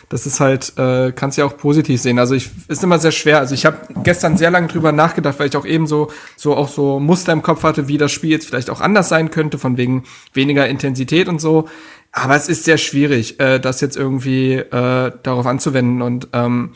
Das 0.10 0.26
ist 0.26 0.42
halt, 0.42 0.74
äh, 0.78 1.14
kannst 1.14 1.38
ja 1.38 1.46
auch 1.46 1.56
positiv 1.56 2.02
sehen. 2.02 2.20
Also 2.20 2.36
ich 2.36 2.50
ist 2.68 2.84
immer 2.84 3.00
sehr 3.00 3.12
schwer. 3.12 3.40
Also 3.40 3.56
ich 3.56 3.66
habe 3.66 3.78
gestern 4.04 4.36
sehr 4.36 4.52
lange 4.52 4.68
drüber 4.68 4.92
nachgedacht, 4.92 5.40
weil 5.40 5.48
ich 5.48 5.56
auch 5.56 5.66
eben 5.66 5.88
so, 5.88 6.12
so 6.36 6.54
auch 6.54 6.68
so 6.68 7.00
Muster 7.00 7.32
im 7.32 7.42
Kopf 7.42 7.64
hatte, 7.64 7.88
wie 7.88 7.98
das 7.98 8.12
Spiel 8.12 8.32
jetzt 8.32 8.46
vielleicht 8.46 8.70
auch 8.70 8.82
anders 8.82 9.08
sein 9.08 9.32
könnte, 9.32 9.58
von 9.58 9.78
wegen 9.78 9.91
weniger 10.34 10.68
Intensität 10.68 11.28
und 11.28 11.40
so. 11.40 11.68
Aber 12.12 12.36
es 12.36 12.50
ist 12.50 12.66
sehr 12.66 12.78
schwierig, 12.78 13.40
äh, 13.40 13.60
das 13.60 13.82
jetzt 13.82 13.96
irgendwie 13.96 14.54
äh, 14.56 15.12
darauf 15.24 15.46
anzuwenden. 15.46 16.02
Und 16.02 16.28
ähm, 16.34 16.72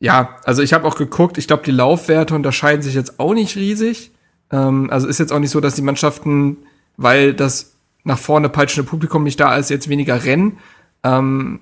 ja, 0.00 0.36
also 0.44 0.62
ich 0.62 0.72
habe 0.72 0.86
auch 0.86 0.96
geguckt, 0.96 1.38
ich 1.38 1.46
glaube, 1.46 1.62
die 1.64 1.70
Laufwerte 1.70 2.34
unterscheiden 2.34 2.82
sich 2.82 2.94
jetzt 2.94 3.20
auch 3.20 3.34
nicht 3.34 3.56
riesig. 3.56 4.10
Ähm, 4.50 4.90
also 4.90 5.06
ist 5.06 5.18
jetzt 5.18 5.32
auch 5.32 5.38
nicht 5.38 5.50
so, 5.50 5.60
dass 5.60 5.76
die 5.76 5.82
Mannschaften, 5.82 6.58
weil 6.96 7.34
das 7.34 7.76
nach 8.02 8.18
vorne 8.18 8.48
peitschende 8.48 8.88
Publikum 8.88 9.22
nicht 9.24 9.40
da 9.40 9.56
ist, 9.56 9.70
jetzt 9.70 9.88
weniger 9.88 10.24
rennen. 10.24 10.58
Ähm, 11.02 11.60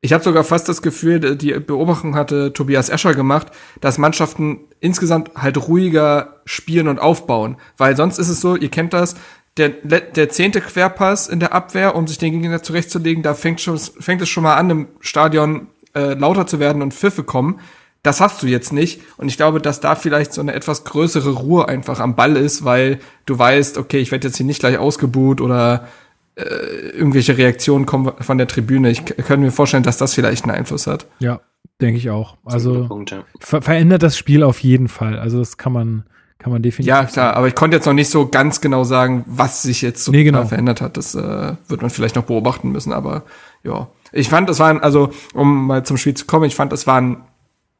ich 0.00 0.12
habe 0.12 0.22
sogar 0.22 0.44
fast 0.44 0.68
das 0.68 0.80
Gefühl, 0.80 1.36
die 1.36 1.52
Beobachtung 1.54 2.14
hatte 2.14 2.52
Tobias 2.52 2.88
Escher 2.88 3.14
gemacht, 3.14 3.48
dass 3.80 3.98
Mannschaften 3.98 4.60
insgesamt 4.78 5.34
halt 5.34 5.68
ruhiger 5.68 6.40
spielen 6.44 6.86
und 6.86 7.00
aufbauen. 7.00 7.56
Weil 7.76 7.96
sonst 7.96 8.18
ist 8.18 8.28
es 8.28 8.40
so, 8.40 8.54
ihr 8.54 8.68
kennt 8.68 8.92
das, 8.92 9.16
der, 9.58 10.00
der 10.00 10.28
zehnte 10.28 10.60
Querpass 10.60 11.28
in 11.28 11.40
der 11.40 11.52
Abwehr, 11.52 11.94
um 11.94 12.06
sich 12.06 12.18
den 12.18 12.40
Gegner 12.40 12.62
zurechtzulegen, 12.62 13.22
da 13.22 13.34
fängt, 13.34 13.60
schon, 13.60 13.78
fängt 13.78 14.22
es 14.22 14.28
schon 14.28 14.42
mal 14.42 14.56
an, 14.56 14.70
im 14.70 14.88
Stadion 15.00 15.68
äh, 15.94 16.14
lauter 16.14 16.46
zu 16.46 16.60
werden 16.60 16.82
und 16.82 16.94
Pfiffe 16.94 17.24
kommen. 17.24 17.60
Das 18.02 18.20
hast 18.20 18.42
du 18.42 18.46
jetzt 18.46 18.72
nicht. 18.72 19.00
Und 19.16 19.28
ich 19.28 19.36
glaube, 19.36 19.60
dass 19.60 19.80
da 19.80 19.96
vielleicht 19.96 20.32
so 20.32 20.40
eine 20.40 20.54
etwas 20.54 20.84
größere 20.84 21.30
Ruhe 21.30 21.68
einfach 21.68 22.00
am 22.00 22.14
Ball 22.14 22.36
ist, 22.36 22.64
weil 22.64 23.00
du 23.26 23.38
weißt, 23.38 23.76
okay, 23.76 23.98
ich 23.98 24.12
werde 24.12 24.28
jetzt 24.28 24.36
hier 24.36 24.46
nicht 24.46 24.60
gleich 24.60 24.78
ausgebuht 24.78 25.40
oder 25.40 25.88
äh, 26.36 26.44
irgendwelche 26.90 27.36
Reaktionen 27.36 27.86
kommen 27.86 28.12
von 28.20 28.38
der 28.38 28.46
Tribüne. 28.46 28.90
Ich 28.90 29.04
könnte 29.04 29.38
mir 29.38 29.50
vorstellen, 29.50 29.82
dass 29.82 29.98
das 29.98 30.14
vielleicht 30.14 30.44
einen 30.44 30.56
Einfluss 30.56 30.86
hat. 30.86 31.06
Ja, 31.18 31.40
denke 31.80 31.98
ich 31.98 32.10
auch. 32.10 32.36
Also 32.44 32.86
Punkt, 32.86 33.10
ja. 33.10 33.24
ver 33.40 33.62
verändert 33.62 34.04
das 34.04 34.16
Spiel 34.16 34.44
auf 34.44 34.60
jeden 34.60 34.88
Fall. 34.88 35.18
Also 35.18 35.40
das 35.40 35.56
kann 35.56 35.72
man 35.72 36.04
kann 36.38 36.52
man 36.52 36.62
definitiv. 36.62 36.88
Ja, 36.88 37.04
klar, 37.04 37.34
aber 37.34 37.48
ich 37.48 37.54
konnte 37.54 37.76
jetzt 37.76 37.86
noch 37.86 37.92
nicht 37.92 38.10
so 38.10 38.28
ganz 38.28 38.60
genau 38.60 38.84
sagen, 38.84 39.24
was 39.26 39.62
sich 39.62 39.82
jetzt 39.82 40.04
so 40.04 40.12
nee, 40.12 40.22
genau. 40.22 40.44
verändert 40.46 40.80
hat. 40.80 40.96
Das 40.96 41.14
äh, 41.14 41.54
wird 41.66 41.82
man 41.82 41.90
vielleicht 41.90 42.14
noch 42.14 42.24
beobachten 42.24 42.70
müssen, 42.70 42.92
aber 42.92 43.24
ja. 43.64 43.88
Ich 44.12 44.28
fand, 44.28 44.48
das 44.48 44.60
war 44.60 44.68
ein, 44.68 44.80
also, 44.80 45.10
um 45.34 45.66
mal 45.66 45.84
zum 45.84 45.96
Spiel 45.96 46.14
zu 46.14 46.26
kommen, 46.26 46.44
ich 46.44 46.54
fand, 46.54 46.72
das 46.72 46.86
war 46.86 47.00
ein 47.00 47.24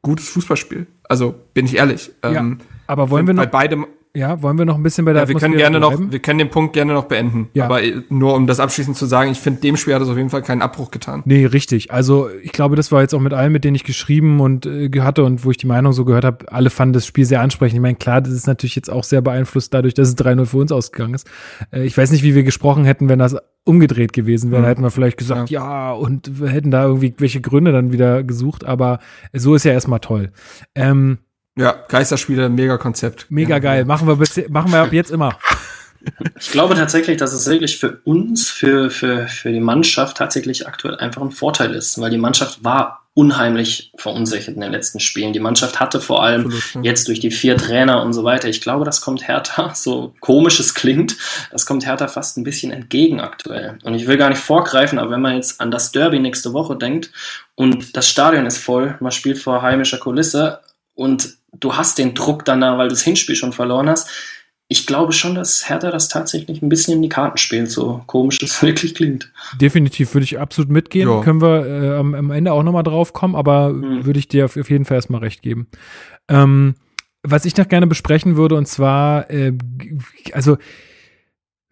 gutes 0.03 0.29
Fußballspiel. 0.31 0.89
Also, 1.05 1.35
bin 1.55 1.67
ich 1.67 1.77
ehrlich. 1.77 2.11
Ja, 2.25 2.33
ähm, 2.33 2.59
aber 2.89 3.11
wollen 3.11 3.27
wir 3.27 3.35
noch. 3.35 3.43
Weil 3.43 3.49
beide, 3.49 3.87
ja, 4.15 4.43
wollen 4.43 4.59
wir 4.59 4.65
noch 4.65 4.77
ein 4.77 4.83
bisschen 4.83 5.05
bei 5.05 5.13
der 5.13 5.23
ja, 5.23 5.29
wir 5.29 5.37
können 5.37 5.57
gerne 5.57 5.79
bleiben? 5.79 6.05
noch, 6.05 6.13
wir 6.13 6.19
können 6.19 6.39
den 6.39 6.51
Punkt 6.51 6.73
gerne 6.73 6.93
noch 6.93 7.05
beenden. 7.05 7.49
Ja. 7.55 7.67
Aber 7.67 7.81
nur 8.09 8.35
um 8.35 8.47
das 8.47 8.61
abschließend 8.61 8.97
zu 8.97 9.07
sagen, 9.07 9.31
ich 9.31 9.39
finde, 9.39 9.61
dem 9.61 9.77
Spiel 9.77 9.95
hat 9.95 10.03
es 10.03 10.09
auf 10.09 10.17
jeden 10.17 10.31
Fall 10.31 10.43
keinen 10.43 10.63
Abbruch 10.63 10.91
getan. 10.91 11.23
Nee, 11.25 11.47
richtig. 11.47 11.93
Also 11.93 12.29
ich 12.43 12.53
glaube, 12.53 12.77
das 12.77 12.91
war 12.91 13.03
jetzt 13.03 13.15
auch 13.15 13.21
mit 13.21 13.33
allen, 13.33 13.53
mit 13.53 13.65
denen 13.65 13.75
ich 13.75 13.85
geschrieben 13.85 14.41
und 14.41 14.67
äh, 14.67 14.91
hatte 15.01 15.25
und 15.25 15.45
wo 15.45 15.51
ich 15.51 15.57
die 15.57 15.67
Meinung 15.67 15.93
so 15.93 16.05
gehört 16.05 16.25
habe, 16.25 16.51
alle 16.53 16.71
fanden 16.71 16.95
das 16.95 17.07
Spiel 17.07 17.25
sehr 17.25 17.41
ansprechend. 17.41 17.77
Ich 17.77 17.83
meine, 17.83 17.97
klar, 17.97 18.21
das 18.21 18.33
ist 18.33 18.47
natürlich 18.47 18.77
jetzt 18.77 18.91
auch 18.91 19.05
sehr 19.05 19.21
beeinflusst 19.21 19.73
dadurch, 19.75 19.95
dass 19.95 20.09
es 20.09 20.17
3-0 20.17 20.47
für 20.47 20.59
uns 20.59 20.73
ausgegangen 20.73 21.15
ist. 21.15 21.29
Äh, 21.73 21.85
ich 21.85 21.97
weiß 21.97 22.11
nicht, 22.11 22.23
wie 22.23 22.35
wir 22.35 22.43
gesprochen 22.43 22.85
hätten, 22.85 23.09
wenn 23.09 23.19
das 23.19 23.37
umgedreht 23.65 24.13
gewesen 24.13 24.51
wäre. 24.51 24.63
Mhm. 24.63 24.67
Hätten 24.67 24.83
wir 24.83 24.91
vielleicht 24.91 25.19
gesagt, 25.19 25.51
ja. 25.51 25.91
ja, 25.91 25.93
und 25.93 26.41
wir 26.41 26.49
hätten 26.49 26.71
da 26.71 26.85
irgendwie 26.85 27.15
welche 27.19 27.41
Gründe 27.41 27.71
dann 27.71 27.93
wieder 27.93 28.25
gesucht, 28.25 28.65
aber 28.65 28.99
so 29.33 29.55
ist 29.55 29.65
ja 29.65 29.73
erstmal 29.73 30.01
toll. 30.01 30.33
Ähm, 30.75 31.19
ja, 31.59 31.75
Geisterspiele, 31.89 32.49
mega 32.49 32.79
Konzept. 32.79 33.27
Mega 33.31 33.57
ja. 33.57 33.59
geil. 33.59 33.85
Machen 33.85 34.07
wir, 34.07 34.17
bis, 34.17 34.41
machen 34.49 34.71
wir 34.73 34.81
ab 34.81 34.93
jetzt 34.93 35.11
immer. 35.11 35.37
Ich 36.39 36.53
glaube 36.53 36.77
tatsächlich, 36.77 37.17
dass 37.17 37.33
es 37.33 37.49
wirklich 37.49 37.77
für 37.77 38.01
uns, 38.05 38.49
für, 38.49 38.89
für, 38.89 39.27
für 39.27 39.51
die 39.51 39.61
Mannschaft 39.61 40.17
tatsächlich 40.17 40.67
aktuell 40.69 40.97
einfach 40.97 41.21
ein 41.21 41.33
Vorteil 41.33 41.75
ist, 41.75 42.01
weil 42.01 42.11
die 42.11 42.19
Mannschaft 42.19 42.63
war 42.63 43.03
unheimlich 43.15 43.91
verunsichert 43.97 44.55
in 44.55 44.61
den 44.61 44.71
letzten 44.71 45.01
Spielen. 45.01 45.33
Die 45.33 45.41
Mannschaft 45.41 45.81
hatte 45.81 46.01
vor 46.01 46.23
allem 46.23 46.47
Absolut, 46.47 46.85
jetzt 46.85 47.09
durch 47.09 47.19
die 47.19 47.33
vier 47.33 47.57
Trainer 47.57 48.01
und 48.03 48.13
so 48.13 48.23
weiter. 48.23 48.49
Ich 48.49 48.61
glaube, 48.61 48.85
das 48.85 49.01
kommt 49.01 49.27
Hertha, 49.27 49.73
so 49.75 50.15
komisch 50.21 50.61
es 50.61 50.73
klingt, 50.73 51.17
das 51.51 51.67
kommt 51.67 51.85
Hertha 51.85 52.07
fast 52.07 52.39
ein 52.39 52.45
bisschen 52.45 52.71
entgegen 52.71 53.21
aktuell. 53.21 53.77
Und 53.83 53.95
ich 53.95 54.07
will 54.07 54.19
gar 54.19 54.29
nicht 54.29 54.41
vorgreifen, 54.41 55.01
aber 55.01 55.11
wenn 55.11 55.21
man 55.21 55.35
jetzt 55.35 55.61
an 55.61 55.73
das 55.73 55.91
Derby 55.91 56.21
nächste 56.21 56.53
Woche 56.53 56.77
denkt 56.77 57.11
und 57.57 57.97
das 57.97 58.09
Stadion 58.09 58.47
ist 58.47 58.59
voll, 58.59 58.97
man 59.01 59.11
spielt 59.11 59.39
vor 59.39 59.63
heimischer 59.63 59.99
Kulisse 59.99 60.61
und 60.99 61.39
du 61.53 61.77
hast 61.77 61.99
den 61.99 62.15
Druck 62.15 62.45
danach, 62.45 62.77
weil 62.77 62.89
du 62.89 62.95
das 62.95 63.03
Hinspiel 63.03 63.37
schon 63.37 63.53
verloren 63.53 63.89
hast. 63.89 64.11
Ich 64.67 64.85
glaube 64.85 65.13
schon, 65.13 65.37
dass 65.37 65.69
Hertha 65.69 65.91
das 65.91 66.09
tatsächlich 66.09 66.61
ein 66.61 66.69
bisschen 66.69 66.95
in 66.95 67.03
die 67.03 67.09
Karten 67.09 67.39
spielt, 67.39 67.71
so 67.71 68.03
komisch 68.07 68.39
es 68.43 68.61
wirklich 68.63 68.97
klingt. 68.97 69.33
Definitiv 69.61 70.13
würde 70.13 70.25
ich 70.25 70.41
absolut 70.41 70.71
mitgehen. 70.71 71.09
Ja. 71.09 71.21
Können 71.23 71.41
wir 71.41 71.67
äh, 71.67 71.97
am, 71.97 72.15
am, 72.15 72.31
Ende 72.33 72.53
auch 72.53 72.65
nochmal 72.65 72.83
drauf 72.83 73.13
kommen, 73.13 73.37
aber 73.37 73.73
mhm. 73.73 74.05
würde 74.05 74.19
ich 74.19 74.27
dir 74.27 74.45
auf, 74.45 74.57
auf, 74.57 74.69
jeden 74.69 74.85
Fall 74.85 74.97
erstmal 74.97 75.21
recht 75.21 75.41
geben. 75.41 75.69
Ähm, 76.29 76.75
was 77.23 77.45
ich 77.45 77.57
noch 77.57 77.69
gerne 77.69 77.87
besprechen 77.87 78.37
würde, 78.37 78.57
und 78.57 78.67
zwar, 78.67 79.31
äh, 79.31 79.53
also 80.33 80.59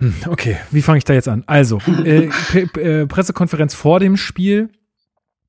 hm, 0.00 0.14
Okay, 0.28 0.56
wie 0.70 0.82
fange 0.82 0.98
ich 0.98 1.04
da 1.04 1.14
jetzt 1.14 1.28
an? 1.28 1.42
Also, 1.46 1.80
äh, 2.04 2.28
äh, 2.76 3.06
Pressekonferenz 3.06 3.74
vor 3.74 3.98
dem 3.98 4.16
Spiel 4.16 4.70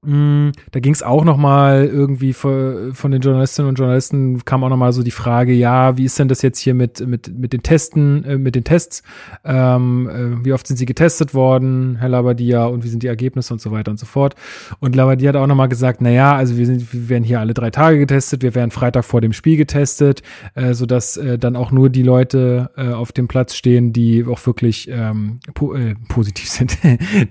da 0.04 0.80
ging 0.80 0.94
es 0.94 1.02
auch 1.02 1.26
noch 1.26 1.38
mal 1.38 1.86
irgendwie 1.86 2.34
von, 2.34 2.94
den 3.04 3.20
Journalistinnen 3.20 3.68
und 3.68 3.80
Journalisten 3.80 4.46
kam 4.46 4.64
auch 4.64 4.70
noch 4.70 4.78
mal 4.78 4.94
so 4.94 5.02
die 5.02 5.12
Frage, 5.12 5.54
ja, 5.54 5.98
wie 5.98 6.06
ist 6.06 6.20
denn 6.20 6.28
das 6.28 6.44
jetzt 6.44 6.60
hier 6.60 6.76
mit 6.76 7.06
mit 7.06 7.36
mit 7.36 7.52
den 7.52 7.64
Testen, 7.64 8.24
äh, 8.24 8.38
mit 8.38 8.56
den 8.56 8.64
Tests? 8.64 9.02
Ähm, 9.44 10.08
äh, 10.08 10.46
wie 10.46 10.54
oft 10.54 10.68
sind 10.68 10.78
sie 10.78 10.86
getestet 10.86 11.34
worden, 11.34 11.98
Herr 12.00 12.10
Labadia, 12.10 12.66
und 12.66 12.84
wie 12.84 12.90
sind 12.90 13.02
die 13.02 13.08
Ergebnisse 13.08 13.54
und 13.54 13.60
so 13.60 13.72
weiter 13.72 13.90
und 13.90 13.98
so 13.98 14.06
fort. 14.06 14.36
Und 14.80 14.96
Labadia 14.96 15.30
hat 15.30 15.36
auch 15.36 15.48
noch 15.48 15.56
mal 15.56 15.68
gesagt, 15.68 16.00
na 16.02 16.12
ja, 16.12 16.36
also 16.36 16.58
wir 16.58 16.68
sind, 16.68 16.94
wir 16.94 17.10
werden 17.10 17.24
hier 17.24 17.40
alle 17.40 17.54
drei 17.54 17.72
Tage 17.72 17.98
getestet, 17.98 18.44
wir 18.44 18.54
werden 18.54 18.72
Freitag 18.72 19.04
vor 19.04 19.20
dem 19.20 19.34
Spiel 19.34 19.58
getestet, 19.58 20.22
äh, 20.54 20.74
so 20.74 20.86
dass 20.86 21.18
äh, 21.18 21.40
dann 21.40 21.56
auch 21.56 21.72
nur 21.72 21.90
die 21.90 22.04
Leute 22.04 22.70
äh, 22.78 22.90
auf 22.90 23.12
dem 23.12 23.28
Platz 23.28 23.56
stehen, 23.56 23.94
die 23.94 24.26
auch 24.26 24.46
wirklich 24.46 24.88
ähm, 24.92 25.40
po 25.54 25.74
äh, 25.74 25.96
positiv 26.08 26.50
sind, 26.50 26.78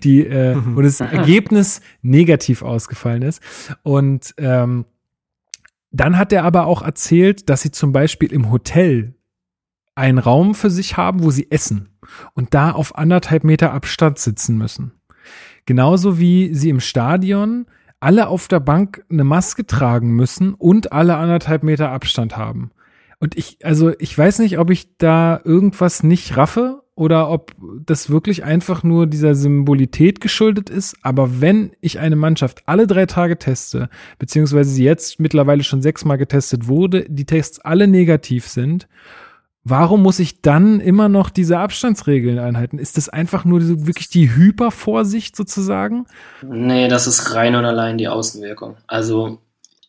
die 0.03 0.27
äh, 0.27 0.57
und 0.57 0.83
das 0.83 1.01
Ergebnis 1.01 1.81
negativ 2.03 2.66
ausgefallen 2.67 3.23
ist. 3.23 3.41
Und 3.83 4.35
ähm, 4.39 4.85
dann 5.91 6.19
hat 6.19 6.33
er 6.33 6.45
aber 6.45 6.67
auch 6.67 6.83
erzählt, 6.83 7.49
dass 7.49 7.62
sie 7.62 7.71
zum 7.71 7.93
Beispiel 7.93 8.33
im 8.33 8.51
Hotel 8.51 9.14
einen 9.95 10.19
Raum 10.19 10.55
für 10.55 10.71
sich 10.71 10.97
haben, 10.97 11.23
wo 11.23 11.31
sie 11.31 11.51
essen 11.51 11.89
und 12.35 12.55
da 12.55 12.73
auf 12.73 12.99
anderthalb 12.99 13.45
Meter 13.45 13.73
Abstand 13.73 14.19
sitzen 14.19 14.59
müssen. 14.59 14.93
Genauso 15.64 16.19
wie 16.19 16.55
sie 16.55 16.69
im 16.69 16.81
Stadion 16.81 17.67
alle 17.99 18.29
auf 18.29 18.47
der 18.47 18.61
Bank 18.61 19.05
eine 19.11 19.25
Maske 19.25 19.67
tragen 19.67 20.11
müssen 20.11 20.55
und 20.55 20.93
alle 20.93 21.17
anderthalb 21.17 21.62
Meter 21.62 21.91
Abstand 21.91 22.37
haben. 22.37 22.71
Und 23.19 23.37
ich, 23.37 23.59
also 23.64 23.93
ich 23.99 24.17
weiß 24.17 24.41
nicht, 24.41 24.59
ob 24.59 24.71
ich 24.71 24.97
da 24.99 25.41
irgendwas 25.43 26.03
nicht 26.03 26.37
raffe 26.37 26.83
oder 26.97 27.30
ob 27.30 27.55
das 27.84 28.09
wirklich 28.11 28.42
einfach 28.42 28.82
nur 28.82 29.07
dieser 29.07 29.34
Symbolität 29.34 30.20
geschuldet 30.20 30.70
ist. 30.70 30.97
Aber 31.03 31.40
wenn 31.40 31.72
ich 31.80 32.01
eine 32.01 32.16
Mannschaft 32.16 32.62
alle 32.66 32.86
drei 32.86 33.05
Tage 33.05 33.38
teste, 33.38 33.90
beziehungsweise 34.18 34.70
sie 34.70 34.82
jetzt 34.82 35.20
mittlerweile 35.20 35.62
schon 35.62 35.82
sechsmal 35.82 36.16
getestet 36.16 36.66
wurde, 36.66 37.05
die 37.09 37.26
Tests 37.26 37.61
alle 37.61 37.86
negativ 37.86 38.49
sind, 38.49 38.88
warum 39.62 40.03
muss 40.03 40.18
ich 40.18 40.40
dann 40.40 40.80
immer 40.80 41.11
noch 41.11 41.28
diese 41.28 41.59
Abstandsregeln 41.59 42.38
einhalten? 42.38 42.78
Ist 42.78 42.97
das 42.97 43.11
einfach 43.11 43.44
nur 43.44 43.61
wirklich 43.86 44.09
die 44.09 44.34
Hypervorsicht 44.34 45.36
sozusagen? 45.36 46.07
Nee, 46.42 46.88
das 46.88 47.07
ist 47.07 47.34
rein 47.34 47.57
und 47.57 47.66
allein 47.66 47.99
die 47.99 48.09
Außenwirkung. 48.09 48.78
Also 48.86 49.38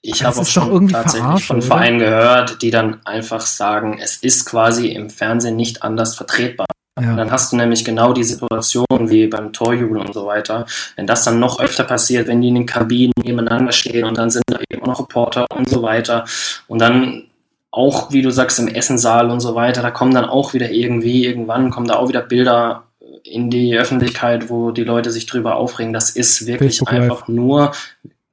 ich 0.01 0.25
habe 0.25 0.37
auch 0.37 0.45
schon 0.45 0.89
tatsächlich 0.89 1.45
von 1.45 1.61
Vereinen 1.61 1.99
gehört, 1.99 2.61
die 2.61 2.69
dann 2.69 3.05
einfach 3.05 3.41
sagen, 3.41 3.97
es 4.01 4.17
ist 4.17 4.45
quasi 4.45 4.89
im 4.89 5.09
Fernsehen 5.09 5.55
nicht 5.55 5.83
anders 5.83 6.15
vertretbar. 6.15 6.67
Ja. 6.99 7.15
Dann 7.15 7.31
hast 7.31 7.51
du 7.51 7.57
nämlich 7.57 7.85
genau 7.85 8.13
die 8.13 8.23
Situation 8.23 9.09
wie 9.09 9.27
beim 9.27 9.53
Torjubel 9.53 9.99
und 9.99 10.13
so 10.13 10.25
weiter. 10.25 10.65
Wenn 10.95 11.07
das 11.07 11.23
dann 11.23 11.39
noch 11.39 11.59
öfter 11.59 11.83
passiert, 11.83 12.27
wenn 12.27 12.41
die 12.41 12.47
in 12.47 12.55
den 12.55 12.65
Kabinen 12.65 13.13
nebeneinander 13.23 13.71
stehen 13.71 14.05
und 14.05 14.17
dann 14.17 14.29
sind 14.29 14.43
da 14.47 14.59
eben 14.69 14.81
auch 14.83 14.87
noch 14.87 14.99
Reporter 14.99 15.45
und 15.55 15.69
so 15.69 15.81
weiter. 15.81 16.25
Und 16.67 16.79
dann 16.79 17.25
auch, 17.71 18.11
wie 18.11 18.21
du 18.21 18.31
sagst, 18.31 18.59
im 18.59 18.67
Essensaal 18.67 19.29
und 19.29 19.39
so 19.39 19.53
weiter, 19.53 19.81
da 19.81 19.91
kommen 19.91 20.13
dann 20.13 20.25
auch 20.25 20.53
wieder 20.53 20.71
irgendwie, 20.71 21.25
irgendwann 21.25 21.69
kommen 21.69 21.87
da 21.87 21.97
auch 21.97 22.09
wieder 22.09 22.21
Bilder 22.21 22.83
in 23.23 23.49
die 23.49 23.77
Öffentlichkeit, 23.77 24.49
wo 24.49 24.71
die 24.71 24.83
Leute 24.83 25.11
sich 25.11 25.25
drüber 25.25 25.55
aufregen. 25.57 25.93
Das 25.93 26.09
ist 26.09 26.47
wirklich 26.47 26.77
Facebook 26.77 26.91
einfach 26.91 27.27
Live. 27.27 27.35
nur, 27.35 27.71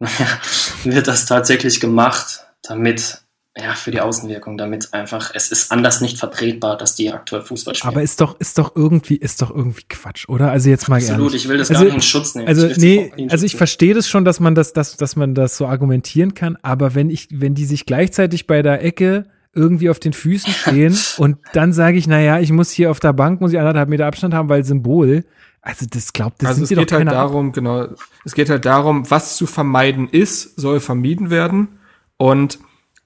wird 0.85 1.09
das 1.09 1.27
tatsächlich 1.27 1.81
gemacht, 1.81 2.47
damit 2.63 3.24
ja, 3.57 3.75
für 3.75 3.93
die 3.93 4.01
Außenwirkung, 4.01 4.59
damit 4.59 4.93
einfach, 4.93 5.31
es 5.33 5.53
ist 5.53 5.71
anders 5.71 6.01
nicht 6.01 6.19
vertretbar, 6.19 6.77
dass 6.77 6.97
die 6.97 7.13
aktuell 7.13 7.43
Fußball 7.43 7.77
spielen. 7.77 7.93
Aber 7.93 8.03
ist 8.03 8.21
doch, 8.21 8.39
ist 8.41 8.59
doch 8.59 8.75
irgendwie, 8.75 9.15
ist 9.15 9.43
doch 9.43 9.55
irgendwie 9.55 9.85
Quatsch, 9.89 10.29
oder? 10.29 10.51
Also 10.51 10.71
jetzt 10.71 10.89
mal 10.89 10.97
Absolut, 10.97 11.29
ehrlich. 11.29 11.45
ich 11.45 11.49
will 11.49 11.59
das 11.59 11.71
also, 11.71 11.83
gar 11.83 11.85
nicht 11.85 11.95
in 11.95 12.03
Schutz 12.03 12.35
nehmen. 12.35 12.49
Also, 12.49 12.67
nee, 12.77 13.13
also 13.31 13.47
ich 13.47 13.55
verstehe 13.55 13.95
das 13.95 14.09
schon, 14.09 14.25
dass 14.25 14.41
man 14.41 14.57
das, 14.57 14.73
dass, 14.73 14.97
dass 14.97 15.15
man 15.15 15.37
das 15.37 15.57
so 15.57 15.67
argumentieren 15.67 16.35
kann, 16.35 16.59
aber 16.63 16.97
wenn 16.97 17.11
ich, 17.11 17.29
wenn 17.31 17.55
die 17.55 17.65
sich 17.65 17.87
gleichzeitig 17.87 18.49
bei 18.49 18.61
der 18.61 18.85
Ecke 18.85 19.27
irgendwie 19.55 19.89
auf 19.89 20.01
den 20.01 20.15
Füßen 20.15 20.53
stehen 20.53 20.99
und 21.19 21.39
dann 21.53 21.73
sage 21.73 21.97
ich, 21.97 22.09
na 22.09 22.21
ja, 22.21 22.41
ich 22.41 22.51
muss 22.51 22.71
hier 22.71 22.91
auf 22.91 22.99
der 22.99 23.13
Bank, 23.13 23.41
muss 23.41 23.53
ich 23.53 23.59
anderthalb 23.61 23.89
Meter 23.89 24.07
Abstand 24.07 24.35
haben, 24.35 24.49
weil 24.49 24.65
Symbol. 24.65 25.25
Also 25.63 25.87
das 25.89 26.13
glaubt, 26.13 26.43
das 26.43 26.49
also 26.49 26.65
sind 26.67 26.77
es 26.77 26.81
geht 26.81 26.93
halt 26.93 27.07
darum, 27.07 27.53
genau, 27.53 27.87
es 28.25 28.35
geht 28.35 28.51
halt 28.51 28.67
darum, 28.67 29.09
was 29.11 29.37
zu 29.37 29.47
vermeiden 29.47 30.09
ist, 30.11 30.61
soll 30.61 30.81
vermieden 30.81 31.31
werden 31.31 31.79
und 32.19 32.59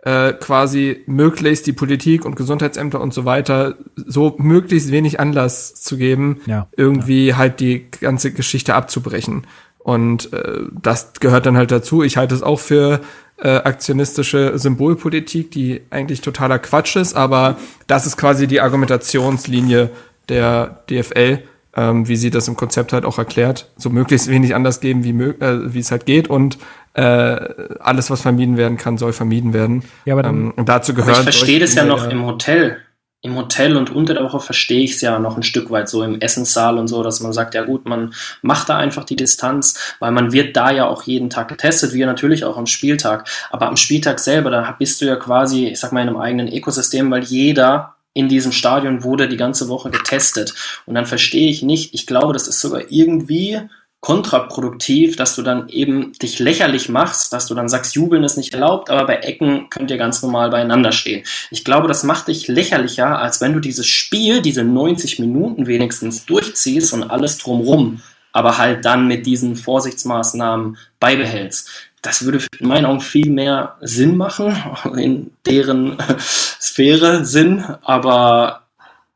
äh, 0.05 0.33
quasi 0.33 1.03
möglichst 1.07 1.67
die 1.67 1.73
Politik 1.73 2.25
und 2.25 2.37
Gesundheitsämter 2.37 3.01
und 3.01 3.13
so 3.13 3.25
weiter 3.25 3.77
so 3.97 4.37
möglichst 4.39 4.93
wenig 4.93 5.19
Anlass 5.19 5.75
zu 5.75 5.97
geben, 5.97 6.41
ja, 6.47 6.69
irgendwie 6.77 7.29
ja. 7.29 7.37
halt 7.37 7.61
die 7.61 7.87
ganze 8.01 8.33
Geschichte 8.33 8.75
abzubrechen. 8.75 9.47
Und 9.79 10.33
äh, 10.33 10.61
das 10.83 11.15
gehört 11.15 11.47
dann 11.47 11.57
halt 11.57 11.71
dazu. 11.71 12.03
Ich 12.03 12.17
halte 12.17 12.35
es 12.35 12.43
auch 12.43 12.61
für 12.61 13.01
äh, 13.39 13.49
aktionistische 13.49 14.59
Symbolpolitik, 14.59 15.51
die 15.51 15.83
eigentlich 15.91 16.21
totaler 16.21 16.59
Quatsch 16.59 16.97
ist, 16.97 17.17
aber 17.17 17.57
das 17.87 18.07
ist 18.07 18.17
quasi 18.17 18.47
die 18.47 18.61
Argumentationslinie 18.61 19.91
der 20.29 20.85
DFL, 20.91 21.43
ähm, 21.75 22.09
wie 22.09 22.17
sie 22.17 22.31
das 22.31 22.49
im 22.49 22.57
Konzept 22.57 22.93
halt 22.93 23.05
auch 23.05 23.19
erklärt, 23.19 23.71
so 23.77 23.91
möglichst 23.91 24.29
wenig 24.29 24.55
anders 24.55 24.81
geben, 24.81 25.05
wie, 25.05 25.11
äh, 25.11 25.73
wie 25.73 25.79
es 25.79 25.91
halt 25.91 26.07
geht 26.07 26.29
und 26.29 26.59
äh, 26.99 27.77
alles, 27.79 28.11
was 28.11 28.23
vermieden 28.23 28.57
werden 28.57 28.77
kann, 28.77 28.99
soll 28.99 29.13
vermieden 29.13 29.53
werden. 29.53 29.85
Ja, 30.05 30.15
aber 30.15 30.25
dann, 30.25 30.47
ähm, 30.47 30.53
und 30.57 30.69
dazu 30.69 30.95
gehört. 30.95 31.19
Ich 31.19 31.23
verstehe 31.23 31.61
das 31.61 31.75
ja 31.75 31.85
noch 31.85 32.11
im 32.11 32.27
Hotel. 32.27 32.79
Im 33.21 33.37
Hotel 33.37 33.77
und 33.77 33.91
unter 33.91 34.15
der 34.15 34.25
Woche 34.25 34.41
verstehe 34.41 34.83
ich 34.83 34.93
es 34.93 35.01
ja 35.01 35.19
noch 35.19 35.37
ein 35.37 35.43
Stück 35.43 35.71
weit 35.71 35.89
so 35.89 36.03
im 36.03 36.21
Essenssaal 36.21 36.79
und 36.79 36.89
so, 36.89 37.03
dass 37.03 37.21
man 37.21 37.33
sagt, 37.33 37.55
ja 37.55 37.65
gut, 37.65 37.85
man 37.85 38.15
macht 38.43 38.69
da 38.69 38.77
einfach 38.77 39.05
die 39.05 39.17
Distanz, 39.17 39.97
weil 39.99 40.13
man 40.13 40.33
wird 40.33 40.57
da 40.57 40.71
ja 40.71 40.87
auch 40.87 41.03
jeden 41.03 41.31
Tag 41.31 41.49
getestet, 41.49 41.95
wie 41.95 42.05
natürlich 42.05 42.45
auch 42.45 42.57
am 42.57 42.67
Spieltag. 42.67 43.29
Aber 43.51 43.69
am 43.69 43.77
Spieltag 43.77 44.19
selber, 44.19 44.51
da 44.51 44.75
bist 44.77 45.01
du 45.01 45.07
ja 45.07 45.17
quasi, 45.17 45.67
ich 45.67 45.81
sag 45.81 45.93
mal, 45.93 46.03
in 46.03 46.09
einem 46.09 46.19
eigenen 46.19 46.53
Ökosystem, 46.53 47.11
weil 47.11 47.25
jeder 47.25 47.95
in 48.13 48.29
diesem 48.29 48.51
Stadion 48.51 49.05
wurde 49.05 49.29
die 49.29 49.37
ganze 49.37 49.69
Woche 49.69 49.91
getestet. 49.91 50.55
Und 50.87 50.95
dann 50.95 51.07
verstehe 51.07 51.51
ich 51.51 51.63
nicht, 51.63 51.95
ich 51.95 52.07
glaube, 52.07 52.33
das 52.33 52.49
ist 52.49 52.61
sogar 52.61 52.83
irgendwie 52.89 53.61
kontraproduktiv, 54.01 55.17
dass 55.17 55.35
du 55.35 55.43
dann 55.43 55.69
eben 55.69 56.13
dich 56.13 56.39
lächerlich 56.39 56.89
machst, 56.89 57.33
dass 57.33 57.47
du 57.47 57.55
dann 57.55 57.69
sagst, 57.69 57.97
jubeln 57.97 58.23
ist 58.23 58.37
nicht 58.37 58.55
erlaubt, 58.55 58.91
aber 58.91 59.07
bei 59.07 59.17
Ecken 59.17 59.71
könnt 59.71 59.91
ihr 59.91 59.97
ganz 59.97 60.23
normal 60.23 60.51
beieinander 60.51 60.93
stehen. 60.93 61.25
Ich 61.51 61.65
glaube, 61.65 61.89
das 61.89 62.05
macht 62.05 62.29
dich 62.29 62.47
lächerlicher, 62.47 63.19
als 63.19 63.41
wenn 63.41 63.55
du 63.55 63.61
dieses 63.61 63.87
Spiel, 63.87 64.41
diese 64.41 64.63
90 64.63 65.19
Minuten 65.19 65.67
wenigstens 65.67 66.27
durchziehst 66.27 66.93
und 66.93 67.11
alles 67.11 67.39
drumrum, 67.39 68.01
aber 68.33 68.59
halt 68.59 68.85
dann 68.85 69.09
mit 69.09 69.27
diesen 69.27 69.57
Vorsichtsmaßnahmen 69.57 70.77
beibehältst. 71.01 71.69
das 72.01 72.25
würde 72.25 72.45
in 72.61 72.69
meinen 72.69 72.87
Augen 72.87 73.01
viel 73.01 73.31
mehr 73.31 73.77
Sinn 73.81 74.17
machen, 74.17 74.57
in 74.97 75.33
deren 75.45 75.99
Sphäre 76.19 77.25
Sinn, 77.25 77.65
aber 77.83 78.63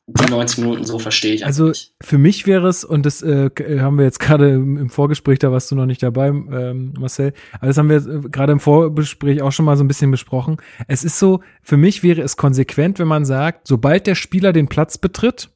die 0.09 0.31
90 0.31 0.59
Minuten 0.59 0.85
so 0.85 0.99
verstehe 0.99 1.33
ich 1.35 1.47
Also 1.47 1.69
nicht. 1.69 1.95
für 2.03 2.19
mich 2.19 2.47
wäre 2.47 2.67
es, 2.69 2.85
und 2.85 3.07
das 3.07 3.23
äh, 3.23 3.51
haben 3.81 3.99
wir 3.99 4.05
jetzt 4.05 4.19
gerade 4.19 4.51
im 4.51 4.91
Vorgespräch, 4.91 5.39
da 5.39 5.53
warst 5.53 5.71
du 5.71 5.77
noch 5.77 5.87
nicht 5.87 6.03
dabei, 6.03 6.29
ähm, 6.29 6.93
Marcel, 6.99 7.33
aber 7.55 7.69
das 7.69 7.79
haben 7.79 7.89
wir 7.89 7.97
äh, 7.99 8.21
gerade 8.29 8.53
im 8.53 8.59
Vorgespräch 8.61 9.43
auch 9.43 9.53
schon 9.53 9.65
mal 9.65 9.77
so 9.77 9.85
ein 9.85 9.89
bisschen 9.89 10.11
besprochen. 10.11 10.57
Es 10.89 11.05
ist 11.05 11.19
so, 11.21 11.41
für 11.63 11.77
mich 11.77 12.03
wäre 12.03 12.21
es 12.23 12.37
konsequent, 12.37 12.99
wenn 12.99 13.07
man 13.09 13.25
sagt, 13.25 13.69
sobald 13.69 14.07
der 14.09 14.17
Spieler 14.17 14.53
den 14.53 14.67
Platz 14.69 14.99
betritt, 14.99 15.51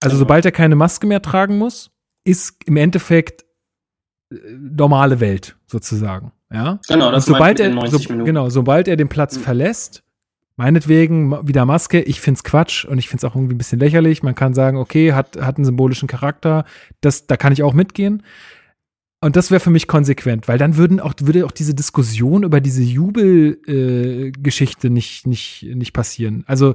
also 0.00 0.14
Ja. 0.16 0.18
sobald 0.18 0.44
er 0.46 0.52
keine 0.52 0.74
Maske 0.74 1.06
mehr 1.06 1.20
tragen 1.22 1.58
muss, 1.58 1.90
ist 2.24 2.56
im 2.66 2.76
Endeffekt 2.78 3.44
äh, 4.32 4.36
normale 4.58 5.20
Welt 5.20 5.56
sozusagen. 5.66 6.32
Ja. 6.50 6.80
Genau, 6.88 7.10
das 7.12 7.26
Und 7.28 7.34
sobald 7.34 7.60
er, 7.60 7.68
mit 7.70 7.82
den 7.82 7.86
so, 7.90 7.96
90 7.96 8.08
Minuten. 8.10 8.26
genau, 8.26 8.48
sobald 8.48 8.88
er 8.88 8.96
den 8.96 9.08
Platz 9.08 9.36
Mhm. 9.36 9.42
verlässt, 9.42 10.02
meinetwegen 10.56 11.46
wieder 11.46 11.64
Maske, 11.64 12.00
ich 12.02 12.20
find's 12.20 12.44
Quatsch 12.44 12.84
und 12.84 12.98
ich 12.98 13.08
find's 13.08 13.24
auch 13.24 13.34
irgendwie 13.34 13.54
ein 13.54 13.58
bisschen 13.58 13.80
lächerlich. 13.80 14.22
Man 14.22 14.34
kann 14.34 14.54
sagen, 14.54 14.76
okay, 14.76 15.12
hat, 15.12 15.36
hat 15.40 15.56
einen 15.56 15.64
symbolischen 15.64 16.08
Charakter, 16.08 16.64
das, 17.00 17.26
da 17.26 17.36
kann 17.36 17.52
ich 17.52 17.62
auch 17.62 17.74
mitgehen. 17.74 18.22
Und 19.20 19.36
das 19.36 19.52
wäre 19.52 19.60
für 19.60 19.70
mich 19.70 19.86
konsequent, 19.86 20.48
weil 20.48 20.58
dann 20.58 20.76
würden 20.76 20.98
auch, 20.98 21.14
würde 21.20 21.46
auch 21.46 21.52
diese 21.52 21.74
Diskussion 21.74 22.42
über 22.42 22.60
diese 22.60 22.82
Jubelgeschichte 22.82 23.70
äh, 23.70 24.30
Geschichte 24.32 24.90
nicht, 24.90 25.28
nicht, 25.28 25.62
nicht 25.62 25.92
passieren. 25.92 26.42
Also, 26.48 26.74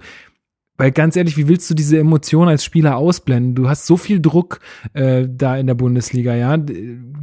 weil 0.78 0.92
ganz 0.92 1.16
ehrlich, 1.16 1.38
wie 1.38 1.48
willst 1.48 1.70
du 1.70 1.74
diese 1.74 1.98
Emotion 1.98 2.48
als 2.48 2.64
Spieler 2.64 2.98
ausblenden? 2.98 3.56
Du 3.56 3.68
hast 3.68 3.86
so 3.88 3.98
viel 3.98 4.20
Druck 4.20 4.60
äh, 4.94 5.28
da 5.28 5.58
in 5.58 5.68
der 5.68 5.74
Bundesliga, 5.74 6.36
ja. 6.36 6.58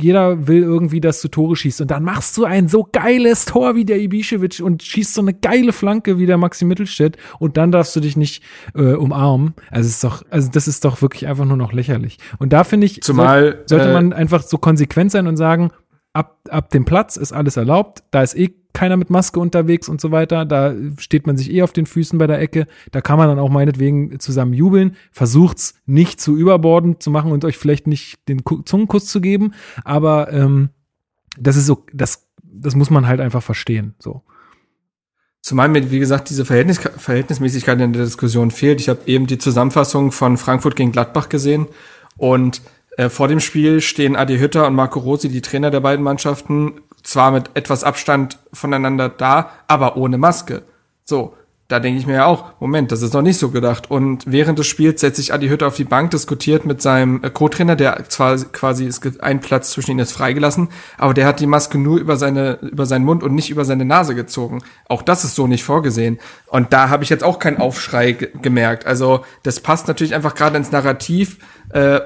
Jeder 0.01 0.49
will 0.49 0.63
irgendwie, 0.63 1.01
dass 1.01 1.23
du 1.23 1.29
Tore 1.29 1.55
schießt 1.55 1.81
und 1.81 1.91
dann 1.91 2.03
machst 2.03 2.37
du 2.37 2.45
ein 2.45 2.69
so 2.69 2.89
geiles 2.91 3.45
Tor 3.45 3.77
wie 3.77 3.85
der 3.85 3.99
Ibišević 3.99 4.63
und 4.63 4.83
schießt 4.83 5.15
so 5.15 5.23
eine 5.23 5.35
geile 5.35 5.73
Flanke 5.73 6.19
wie 6.19 6.27
der 6.27 6.37
Maxi 6.37 6.65
Mittelstädt 6.65 7.17
und 7.39 7.57
dann 7.57 7.71
darfst 7.71 7.95
du 7.95 8.01
dich 8.01 8.17
nicht 8.17 8.43
äh, 8.75 8.95
umarmen. 8.95 9.55
Also 9.71 9.89
ist 9.89 10.03
doch, 10.03 10.23
also 10.31 10.51
das 10.51 10.67
ist 10.67 10.85
doch 10.85 11.01
wirklich 11.01 11.29
einfach 11.29 11.45
nur 11.45 11.57
noch 11.57 11.73
lächerlich. 11.73 12.19
Und 12.39 12.53
da 12.53 12.65
finde 12.65 12.87
ich, 12.87 13.03
Zumal, 13.03 13.53
soll, 13.53 13.65
sollte 13.67 13.91
äh, 13.91 13.93
man 13.93 14.13
einfach 14.13 14.43
so 14.43 14.59
konsequent 14.59 15.13
sein 15.13 15.27
und 15.27 15.37
sagen, 15.37 15.71
ab, 16.13 16.41
ab 16.49 16.71
dem 16.71 16.85
Platz 16.85 17.17
ist 17.17 17.33
alles 17.33 17.57
erlaubt, 17.57 18.03
da 18.11 18.23
ist 18.23 18.37
eh 18.37 18.55
keiner 18.75 18.99
mit 18.99 19.09
Maske 19.09 19.41
unterwegs 19.41 19.89
und 19.89 20.01
so 20.01 20.11
weiter, 20.11 20.45
da 20.45 20.75
steht 20.99 21.27
man 21.27 21.39
sich 21.39 21.51
eh 21.51 21.63
auf 21.63 21.73
den 21.73 21.87
Füßen 21.87 22.19
bei 22.19 22.27
der 22.27 22.41
Ecke, 22.41 22.67
da 22.93 23.01
kann 23.01 23.17
man 23.17 23.29
dann 23.29 23.39
auch 23.39 23.49
meinetwegen 23.49 24.21
zusammen 24.21 24.53
jubeln, 24.53 24.97
versucht's 25.11 25.81
nicht 25.87 26.21
zu 26.21 26.37
überbordend 26.37 27.03
zu 27.03 27.11
machen 27.11 27.33
und 27.33 27.47
euch 27.47 27.57
vielleicht 27.57 27.87
nicht 27.87 28.19
den 28.29 28.45
Ku- 28.45 28.61
Zungenkuss 28.61 29.07
zu 29.07 29.23
geben, 29.23 29.55
aber 29.85 30.31
ähm, 30.33 30.69
das 31.39 31.57
ist 31.57 31.65
so, 31.65 31.87
das, 31.95 32.29
das 32.43 32.75
muss 32.75 32.91
man 32.91 33.07
halt 33.07 33.21
einfach 33.21 33.43
verstehen, 33.43 33.95
so. 33.99 34.23
Zumal 35.41 35.69
mir, 35.69 35.91
wie 35.91 35.99
gesagt, 35.99 36.31
diese 36.31 36.47
Verhältnis 36.47 36.79
Verhältnismäßigkeit 36.79 37.79
in 37.79 37.93
der 37.93 38.05
Diskussion 38.05 38.51
fehlt. 38.51 38.81
Ich 38.81 38.89
habe 38.89 39.01
eben 39.05 39.27
die 39.27 39.37
Zusammenfassung 39.37 40.11
von 40.11 40.39
Frankfurt 40.39 40.75
gegen 40.75 40.91
Gladbach 40.91 41.29
gesehen. 41.29 41.67
Und 42.17 42.63
äh, 42.97 43.11
vor 43.11 43.29
dem 43.29 43.41
Spiel 43.41 43.83
stehen 43.83 44.17
Adi 44.17 44.39
Hütter 44.39 44.67
und 44.67 44.75
Marco 44.75 45.01
Rossi, 45.01 45.29
die 45.29 45.43
Trainer 45.43 45.71
der 45.71 45.81
beiden 45.81 46.03
Mannschaften, 46.03 46.81
zwar 47.05 47.31
mit 47.31 47.51
etwas 47.55 47.85
Abstand 47.85 48.39
voneinander 48.53 49.09
da, 49.09 49.51
aber 49.69 49.97
ohne 49.97 50.19
Maske. 50.19 50.63
So, 51.05 51.35
da 51.69 51.81
denke 51.81 51.99
ich 51.99 52.07
mir 52.07 52.15
ja 52.15 52.27
auch, 52.27 52.53
Moment, 52.61 52.93
das 52.93 53.01
ist 53.01 53.15
noch 53.15 53.23
nicht 53.23 53.39
so 53.39 53.51
gedacht. 53.51 53.91
Und 53.91 54.25
während 54.27 54.59
des 54.59 54.67
Spiels 54.67 55.01
setzt 55.01 55.17
sich 55.17 55.33
Adi 55.33 55.49
Hütter 55.49 55.67
auf 55.67 55.77
die 55.77 55.85
Bank, 55.85 56.11
diskutiert 56.11 56.67
mit 56.67 56.83
seinem 56.83 57.23
äh, 57.23 57.31
Co-Trainer, 57.31 57.75
der 57.75 58.05
zwar 58.09 58.37
quasi, 58.37 58.87
es 58.87 59.01
gibt 59.01 59.19
Platz 59.41 59.71
zwischen 59.71 59.93
ihnen 59.93 60.01
ist 60.01 60.13
freigelassen, 60.13 60.69
aber 60.99 61.15
der 61.15 61.27
hat 61.27 61.41
die 61.41 61.47
Maske 61.47 61.79
nur 61.79 61.99
über 61.99 62.17
seine, 62.17 62.59
über 62.61 62.85
seinen 62.85 63.07
Mund 63.07 63.23
und 63.23 63.35
nicht 63.35 63.51
über 63.51 63.65
seine 63.65 63.87
Nase 63.87 64.15
gezogen. 64.15 64.63
Auch 64.89 65.01
das 65.01 65.25
ist 65.25 65.37
so 65.37 65.47
nicht 65.47 65.65
vorgesehen. 65.65 66.19
Und 66.47 66.73
da 66.75 66.91
habe 66.91 67.03
ich 67.03 67.11
jetzt 67.11 67.25
auch 67.25 67.39
keinen 67.39 67.59
Aufschrei 67.59 68.13
ge 68.13 68.29
gemerkt. 68.43 68.85
Also 68.85 69.25
das 69.43 69.61
passt 69.61 69.89
natürlich 69.89 70.15
einfach 70.15 70.35
gerade 70.35 70.59
ins 70.59 70.71
Narrativ 70.71 71.39
äh, 71.71 72.01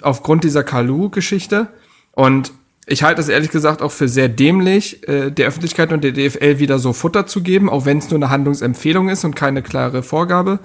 aufgrund 0.00 0.44
dieser 0.44 0.64
Kalu-Geschichte. 0.64 1.68
Und 2.12 2.52
ich 2.86 3.02
halte 3.02 3.20
es 3.20 3.28
ehrlich 3.28 3.50
gesagt 3.50 3.82
auch 3.82 3.92
für 3.92 4.08
sehr 4.08 4.28
dämlich, 4.28 5.06
äh, 5.08 5.30
der 5.30 5.48
Öffentlichkeit 5.48 5.92
und 5.92 6.04
der 6.04 6.12
DFL 6.12 6.58
wieder 6.58 6.78
so 6.78 6.92
Futter 6.92 7.26
zu 7.26 7.42
geben, 7.42 7.70
auch 7.70 7.86
wenn 7.86 7.98
es 7.98 8.10
nur 8.10 8.18
eine 8.18 8.30
Handlungsempfehlung 8.30 9.08
ist 9.08 9.24
und 9.24 9.34
keine 9.34 9.62
klare 9.62 10.02
Vorgabe. 10.02 10.60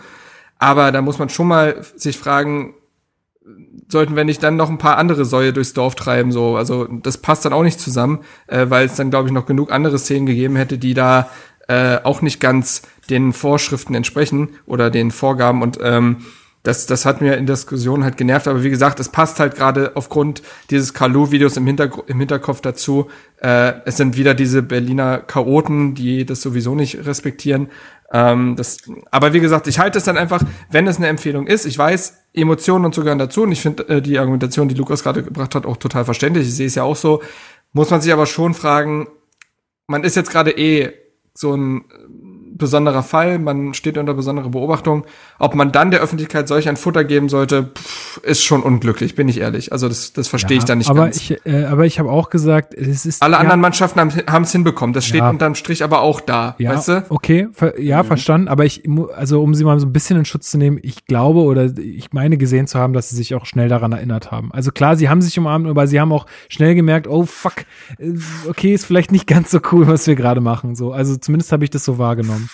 Aber 0.58 0.92
da 0.92 1.02
muss 1.02 1.20
man 1.20 1.30
schon 1.30 1.48
mal 1.48 1.86
sich 1.96 2.18
fragen, 2.18 2.74
sollten 3.88 4.16
wir 4.16 4.26
nicht 4.26 4.44
dann 4.44 4.58
noch 4.58 4.70
ein 4.70 4.78
paar 4.78 4.98
andere 4.98 5.26
Säue 5.26 5.54
durchs 5.54 5.74
Dorf 5.74 5.96
treiben, 5.96 6.32
so. 6.32 6.58
Also, 6.58 6.86
das 6.86 7.18
passt 7.18 7.46
dann 7.46 7.54
auch 7.54 7.64
nicht 7.64 7.80
zusammen, 7.80 8.20
äh, 8.48 8.66
weil 8.70 8.86
es 8.86 8.96
dann, 8.96 9.10
glaube 9.10 9.30
ich, 9.30 9.34
noch 9.34 9.46
genug 9.46 9.72
andere 9.72 9.98
Szenen 9.98 10.26
gegeben 10.26 10.56
hätte, 10.56 10.78
die 10.78 10.94
da 10.94 11.30
äh, 11.68 12.00
auch 12.04 12.22
nicht 12.22 12.40
ganz 12.40 12.82
den 13.10 13.34
Vorschriften 13.34 13.96
entsprechen 13.96 14.50
oder 14.66 14.90
den 14.90 15.12
Vorgaben 15.12 15.62
und 15.62 15.80
ähm, 15.82 16.26
das, 16.64 16.86
das 16.88 17.06
hat 17.06 17.22
mir 17.22 17.38
in 17.38 17.46
Diskussionen 17.46 18.04
halt 18.04 18.18
genervt, 18.18 18.48
aber 18.48 18.64
wie 18.64 18.70
gesagt, 18.70 19.00
es 19.00 19.10
passt 19.10 19.40
halt 19.40 19.56
gerade 19.56 19.92
aufgrund 19.96 20.42
dieses 20.70 20.94
Kalu-Videos 20.94 21.56
im, 21.56 21.66
Hintergr 21.66 22.04
im 22.08 22.20
Hinterkopf 22.20 22.60
dazu. 22.60 23.08
Äh, 23.42 23.74
es 23.86 23.96
sind 23.96 24.18
wieder 24.18 24.34
diese 24.34 24.62
Berliner 24.62 25.20
Chaoten, 25.20 25.96
die 25.96 26.26
das 26.26 26.42
sowieso 26.42 26.76
nicht 26.76 27.06
respektieren. 27.06 27.70
Ähm, 28.12 28.58
das, 28.58 28.80
aber 29.10 29.34
wie 29.34 29.40
gesagt, 29.40 29.68
ich 29.68 29.80
halte 29.80 30.00
es 30.00 30.04
dann 30.04 30.18
einfach, 30.18 30.44
wenn 30.70 30.86
es 30.88 30.98
eine 30.98 31.08
Empfehlung 31.08 31.48
ist. 31.48 31.66
Ich 31.66 31.78
weiß, 31.78 32.18
Emotionen 32.34 32.86
und 32.86 32.94
so 32.94 33.04
gehören 33.04 33.20
dazu 33.20 33.44
und 33.44 33.54
ich 33.54 33.62
finde 33.62 33.88
äh, 33.88 34.02
die 34.02 34.20
Argumentation, 34.20 34.68
die 34.68 34.76
Lukas 34.76 35.04
gerade 35.04 35.24
gebracht 35.24 35.56
hat, 35.56 35.66
auch 35.66 35.78
total 35.78 36.04
verständlich. 36.04 36.48
Ich 36.48 36.56
sehe 36.56 36.68
es 36.68 36.76
ja 36.76 36.84
auch 36.84 36.98
so. 36.98 37.22
Muss 37.72 37.90
man 37.90 38.02
sich 38.02 38.12
aber 38.12 38.26
schon 38.26 38.54
fragen, 38.54 39.08
man 39.88 40.04
ist 40.04 40.16
jetzt 40.16 40.32
gerade 40.32 40.52
eh 40.52 40.92
so 41.34 41.56
ein 41.56 41.86
besonderer 42.60 43.04
Fall, 43.04 43.40
man 43.40 43.74
steht 43.74 43.98
unter 43.98 44.14
besonderer 44.14 44.50
Beobachtung. 44.50 45.06
Ob 45.40 45.56
man 45.56 45.72
dann 45.72 45.90
der 45.90 46.02
Öffentlichkeit 46.02 46.48
solch 46.50 46.68
ein 46.68 46.76
Futter 46.78 47.04
geben 47.06 47.30
sollte, 47.30 47.72
pff, 47.74 48.20
ist 48.24 48.44
schon 48.44 48.62
unglücklich, 48.62 49.16
bin 49.16 49.30
ich 49.30 49.40
ehrlich. 49.40 49.72
Also 49.72 49.88
das, 49.88 50.12
das 50.14 50.28
verstehe 50.28 50.58
ich 50.58 50.66
dann 50.66 50.80
nicht 50.80 50.90
aber 50.90 51.04
ganz. 51.06 51.18
Ich, 51.18 51.46
äh, 51.46 51.64
aber 51.64 51.86
ich 51.86 51.98
habe 51.98 52.12
auch 52.12 52.30
gesagt, 52.30 52.74
es 52.74 53.06
ist 53.06 53.24
Alle 53.24 53.34
ja, 53.34 53.40
anderen 53.40 53.62
Mannschaften 53.62 54.00
haben 54.00 54.44
es 54.44 54.52
hinbekommen. 54.52 54.94
Das 54.94 55.06
steht 55.06 55.20
Ja. 55.22 55.30
unterm 55.30 55.56
Strich 55.56 55.84
aber 55.84 56.02
auch 56.02 56.20
da, 56.20 56.56
Ja, 56.60 56.76
weißt 56.76 56.88
du? 56.90 57.06
okay, 57.10 57.48
ver 57.54 57.80
ja, 57.80 58.04
verstanden. 58.04 58.50
Aber 58.50 58.66
ich, 58.66 58.84
also 59.16 59.42
um 59.42 59.56
sie 59.56 59.64
mal 59.64 59.80
so 59.80 59.88
ein 59.88 59.94
bisschen 59.94 60.18
in 60.18 60.26
Schutz 60.26 60.52
zu 60.52 60.58
nehmen, 60.58 60.78
ich 60.82 61.06
glaube 61.06 61.40
oder 61.40 61.66
ich 61.78 62.12
meine 62.12 62.38
gesehen 62.38 62.68
zu 62.68 62.78
haben, 62.78 62.94
dass 62.94 63.10
sie 63.10 63.16
sich 63.16 63.34
auch 63.34 63.46
schnell 63.46 63.70
daran 63.70 63.94
erinnert 63.94 64.32
haben. 64.32 64.52
Also 64.52 64.72
klar, 64.72 64.98
sie 64.98 65.08
haben 65.10 65.22
sich 65.22 65.40
umarmt, 65.40 65.68
aber 65.68 65.88
sie 65.88 66.00
haben 66.02 66.12
auch 66.12 66.26
schnell 66.50 66.76
gemerkt, 66.76 67.08
oh 67.08 67.26
fuck, 67.26 67.64
äh, 67.98 68.12
okay, 68.50 68.74
ist 68.74 68.86
vielleicht 68.86 69.12
nicht 69.14 69.26
ganz 69.28 69.52
so 69.52 69.60
cool, 69.72 69.88
was 69.88 70.06
wir 70.06 70.16
gerade 70.16 70.42
machen. 70.42 70.76
So, 70.76 70.92
also 70.92 71.16
zumindest 71.16 71.52
habe 71.54 71.64
ich 71.64 71.70
das 71.70 71.86
so 71.86 71.98
wahrgenommen. 71.98 72.50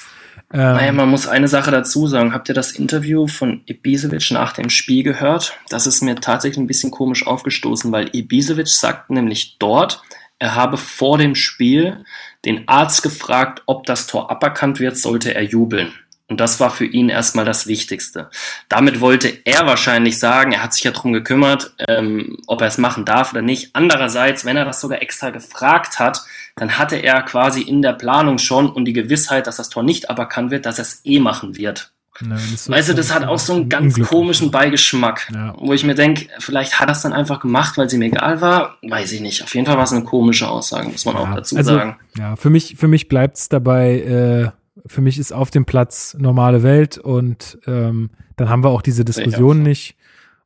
Naja, 0.52 0.90
Ähm, 0.90 0.96
man 0.96 1.10
muss 1.10 1.28
eine 1.28 1.48
Sache 1.48 1.72
dazu 1.72 2.08
sagen. 2.08 2.34
Habt 2.34 2.50
ihr 2.50 2.56
das 2.56 2.72
Interview 2.72 3.28
von 3.28 3.62
Ibisevic 3.66 4.32
nach 4.32 4.54
dem 4.54 4.70
Spiel 4.70 5.04
gehört? 5.04 5.58
Das 5.70 5.88
ist 5.88 6.02
mir 6.02 6.16
tatsächlich 6.16 6.58
ein 6.58 6.68
bisschen 6.68 6.92
komisch 6.92 7.26
aufgestoßen, 7.26 7.92
weil 7.92 8.10
Ibisevic 8.16 8.68
sagt 8.68 9.10
nämlich 9.10 9.58
dort, 9.60 10.02
er 10.40 10.56
habe 10.56 10.78
vor 10.78 11.18
dem 11.18 11.36
Spiel 11.36 12.04
den 12.44 12.68
Arzt 12.68 13.04
gefragt, 13.04 13.64
ob 13.66 13.86
das 13.86 14.08
Tor 14.08 14.30
aberkannt 14.30 14.80
wird, 14.80 14.98
sollte 14.98 15.34
er 15.34 15.44
jubeln. 15.44 15.94
Und 16.28 16.40
das 16.40 16.60
war 16.60 16.72
für 16.72 16.86
ihn 16.86 17.10
erstmal 17.10 17.46
das 17.46 17.68
Wichtigste. 17.68 18.30
Damit 18.68 19.00
wollte 19.00 19.32
er 19.46 19.68
wahrscheinlich 19.68 20.18
sagen, 20.18 20.54
er 20.54 20.64
hat 20.64 20.74
sich 20.74 20.84
ja 20.84 20.92
drum 20.92 21.14
gekümmert, 21.14 21.76
ähm, 21.88 22.40
ob 22.48 22.62
er 22.62 22.68
es 22.68 22.80
machen 22.80 23.06
darf 23.06 23.32
oder 23.32 23.44
nicht. 23.44 23.70
Andererseits, 23.74 24.44
wenn 24.44 24.58
er 24.58 24.66
das 24.66 24.82
sogar 24.82 25.04
extra 25.04 25.30
gefragt 25.30 26.00
hat, 26.00 26.22
dann 26.56 26.78
hatte 26.78 26.96
er 26.96 27.22
quasi 27.24 27.62
in 27.62 27.82
der 27.82 27.94
Planung 27.94 28.38
schon 28.38 28.70
und 28.70 28.86
die 28.86 28.94
Gewissheit, 28.94 29.48
dass 29.48 29.58
das 29.58 29.70
Tor 29.70 29.84
nicht 29.84 30.10
aberkannt 30.10 30.52
wird, 30.52 30.66
dass 30.66 30.78
er 30.80 30.84
es 30.84 31.02
eh 31.04 31.20
machen 31.20 31.58
wird. 31.58 31.92
das 32.30 32.46
ist- 32.54 32.70
Weißt 32.70 32.88
du, 32.88 32.94
das 32.94 33.14
hat 33.14 33.26
auch 33.26 33.38
so 33.40 33.52
einen 33.54 33.68
ganz 33.68 34.00
komischen 34.00 34.50
Beigeschmack, 34.50 35.30
Ja. 35.34 35.54
wo 35.58 35.74
ich 35.74 35.84
mir 35.84 35.96
denke, 35.96 36.28
vielleicht 36.40 36.80
hat 36.80 36.88
er 36.88 36.94
es 36.94 37.02
dann 37.02 37.12
einfach 37.12 37.42
gemacht, 37.42 37.78
weil 37.78 37.88
es 37.88 37.94
ihm 37.94 38.02
egal 38.04 38.40
war. 38.40 38.78
Weiß 38.84 39.12
ich 39.12 39.20
nicht. 39.20 39.44
Auf 39.44 39.54
jeden 39.54 39.68
Fall 39.68 39.76
war 39.76 39.84
es 39.84 39.92
eine 39.92 40.06
komische 40.06 40.48
Aussage, 40.48 40.88
muss 40.88 41.04
man 41.04 41.18
auch 41.18 41.28
Ja, 41.28 41.36
dazu 41.36 41.58
also, 41.58 41.74
sagen. 41.76 41.98
Ja, 42.18 42.38
für 42.38 42.50
mich, 42.50 42.76
für 42.78 42.88
mich 42.88 43.10
bleibt's 43.10 43.50
dabei, 43.50 44.00
äh, 44.00 44.52
für 44.88 45.02
mich 45.02 45.20
ist 45.20 45.34
auf 45.34 45.52
dem 45.52 45.66
Platz 45.66 46.16
normale 46.18 46.64
Welt 46.64 46.98
und 46.98 47.58
ähm, 47.68 48.12
dann 48.38 48.48
haben 48.48 48.64
wir 48.64 48.70
auch 48.70 48.82
diese 48.82 49.04
Diskussion 49.04 49.62
nicht. 49.62 49.98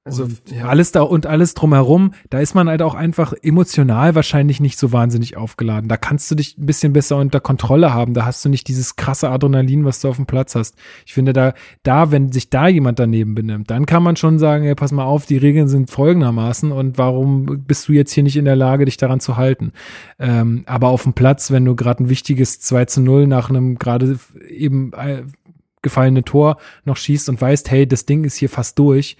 Also, 0.05 0.23
und 0.23 0.41
ja. 0.49 0.65
alles 0.65 0.91
da 0.91 1.01
und 1.01 1.25
alles 1.25 1.53
drumherum, 1.53 2.13
da 2.29 2.39
ist 2.39 2.55
man 2.55 2.69
halt 2.69 2.81
auch 2.81 2.95
einfach 2.95 3.33
emotional 3.41 4.15
wahrscheinlich 4.15 4.61
nicht 4.61 4.79
so 4.79 4.93
wahnsinnig 4.93 5.35
aufgeladen. 5.35 5.89
Da 5.89 5.97
kannst 5.97 6.31
du 6.31 6.35
dich 6.35 6.57
ein 6.57 6.65
bisschen 6.65 6.93
besser 6.93 7.17
unter 7.17 7.41
Kontrolle 7.41 7.93
haben. 7.93 8.13
Da 8.13 8.25
hast 8.25 8.43
du 8.45 8.49
nicht 8.49 8.67
dieses 8.69 8.95
krasse 8.95 9.29
Adrenalin, 9.29 9.83
was 9.83 9.99
du 9.99 10.07
auf 10.07 10.15
dem 10.15 10.25
Platz 10.25 10.55
hast. 10.55 10.75
Ich 11.05 11.13
finde 11.13 11.33
da, 11.33 11.53
da, 11.83 12.11
wenn 12.11 12.31
sich 12.31 12.49
da 12.49 12.67
jemand 12.69 12.97
daneben 12.97 13.35
benimmt, 13.35 13.69
dann 13.69 13.85
kann 13.85 14.01
man 14.01 14.15
schon 14.15 14.39
sagen, 14.39 14.63
ja, 14.63 14.73
pass 14.73 14.93
mal 14.93 15.03
auf, 15.03 15.25
die 15.25 15.37
Regeln 15.37 15.67
sind 15.67 15.91
folgendermaßen 15.91 16.71
und 16.71 16.97
warum 16.97 17.63
bist 17.67 17.89
du 17.89 17.93
jetzt 17.93 18.13
hier 18.13 18.23
nicht 18.23 18.37
in 18.37 18.45
der 18.45 18.55
Lage, 18.55 18.85
dich 18.85 18.97
daran 18.97 19.19
zu 19.19 19.35
halten? 19.35 19.73
Ähm, 20.17 20.63
aber 20.65 20.87
auf 20.87 21.03
dem 21.03 21.13
Platz, 21.13 21.51
wenn 21.51 21.65
du 21.65 21.75
gerade 21.75 22.03
ein 22.03 22.09
wichtiges 22.09 22.61
2 22.61 22.85
zu 22.85 23.01
0 23.01 23.27
nach 23.27 23.49
einem 23.49 23.77
gerade 23.77 24.17
eben 24.47 24.93
äh, 24.93 25.23
gefallenen 25.81 26.25
Tor 26.25 26.57
noch 26.85 26.97
schießt 26.97 27.29
und 27.29 27.39
weißt, 27.39 27.71
hey, 27.71 27.87
das 27.87 28.05
Ding 28.05 28.23
ist 28.23 28.35
hier 28.35 28.49
fast 28.49 28.77
durch, 28.79 29.17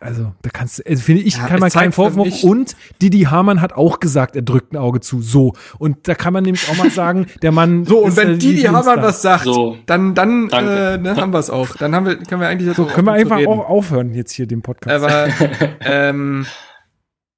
Also, 0.00 0.32
da 0.42 0.50
kannst 0.50 0.80
du, 0.80 0.82
also 0.86 1.02
finde 1.02 1.22
ich, 1.22 1.36
Ja, 1.36 1.46
kann 1.46 1.60
man 1.60 1.70
keinen 1.70 1.92
Vorwurf 1.92 2.32
machen. 2.32 2.48
Und 2.50 2.76
Didi 3.00 3.20
Hamann 3.22 3.60
hat 3.60 3.72
auch 3.74 4.00
gesagt, 4.00 4.34
er 4.34 4.42
drückt 4.42 4.72
ein 4.72 4.76
Auge 4.76 5.00
zu. 5.00 5.22
So. 5.22 5.52
Und 5.78 6.08
da 6.08 6.16
kann 6.16 6.32
man 6.32 6.42
nämlich 6.42 6.68
auch 6.68 6.76
mal 6.76 6.90
sagen, 6.90 7.26
der 7.42 7.52
Mann. 7.52 7.84
So, 7.84 8.00
und 8.00 8.08
ist, 8.10 8.16
wenn 8.16 8.30
äh, 8.30 8.38
Didi 8.38 8.62
Hamann 8.62 9.02
was 9.02 9.22
sagt, 9.22 9.44
So. 9.44 9.76
dann, 9.86 10.16
dann 10.16 10.48
Danke. 10.48 10.94
äh, 10.94 10.98
ne, 10.98 11.14
haben 11.16 11.32
wir 11.32 11.38
es 11.38 11.48
auch. 11.48 11.76
Dann 11.76 11.94
haben 11.94 12.06
wir, 12.06 12.16
können 12.16 12.40
wir 12.40 12.48
eigentlich 12.48 12.66
jetzt 12.66 12.76
So, 12.76 12.86
auch 12.86 12.92
können 12.92 13.06
wir 13.06 13.12
einfach 13.12 13.38
auch 13.46 13.68
aufhören 13.68 14.14
jetzt 14.14 14.32
hier 14.32 14.46
den 14.46 14.62
Podcast. 14.62 15.04
Aber 15.04 15.28
ähm, 15.80 16.44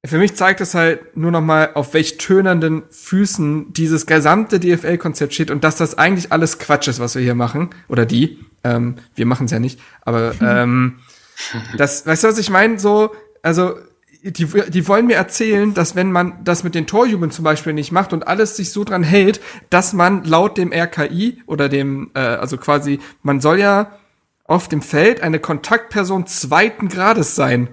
für 0.06 0.16
mich 0.18 0.34
zeigt 0.34 0.62
es 0.62 0.74
halt 0.74 1.16
nur 1.18 1.30
noch 1.30 1.42
mal, 1.42 1.70
auf 1.74 1.92
welch 1.92 2.16
tönernden 2.16 2.84
Füßen 2.90 3.72
dieses 3.74 4.06
gesamte 4.06 4.60
DFL-Konzept 4.60 5.34
steht 5.34 5.50
und 5.50 5.62
dass 5.62 5.76
das 5.76 5.98
eigentlich 5.98 6.32
alles 6.32 6.58
Quatsch 6.58 6.88
ist, 6.88 7.00
was 7.00 7.14
wir 7.16 7.22
hier 7.22 7.34
machen. 7.34 7.68
Oder 7.88 8.06
die. 8.06 8.38
Ähm, 8.64 8.96
wir 9.14 9.26
machen 9.26 9.44
es 9.44 9.50
ja 9.52 9.58
nicht. 9.58 9.78
Aber 10.02 10.32
ähm, 10.40 11.00
das, 11.76 12.06
weißt 12.06 12.24
du, 12.24 12.28
was 12.28 12.38
ich 12.38 12.50
meine? 12.50 12.78
So, 12.78 13.12
also 13.42 13.76
die, 14.22 14.46
die 14.46 14.88
wollen 14.88 15.06
mir 15.06 15.16
erzählen, 15.16 15.74
dass 15.74 15.96
wenn 15.96 16.10
man 16.10 16.42
das 16.44 16.64
mit 16.64 16.74
den 16.74 16.86
Torjubeln 16.86 17.30
zum 17.30 17.44
Beispiel 17.44 17.74
nicht 17.74 17.92
macht 17.92 18.12
und 18.14 18.26
alles 18.26 18.56
sich 18.56 18.72
so 18.72 18.82
dran 18.82 19.02
hält, 19.02 19.40
dass 19.68 19.92
man 19.92 20.24
laut 20.24 20.56
dem 20.56 20.72
RKI 20.72 21.42
oder 21.46 21.68
dem, 21.68 22.10
äh, 22.14 22.20
also 22.20 22.56
quasi, 22.56 23.00
man 23.22 23.40
soll 23.40 23.60
ja 23.60 23.98
auf 24.44 24.68
dem 24.68 24.80
Feld 24.80 25.20
eine 25.20 25.40
Kontaktperson 25.40 26.26
zweiten 26.26 26.88
Grades 26.88 27.34
sein. 27.34 27.68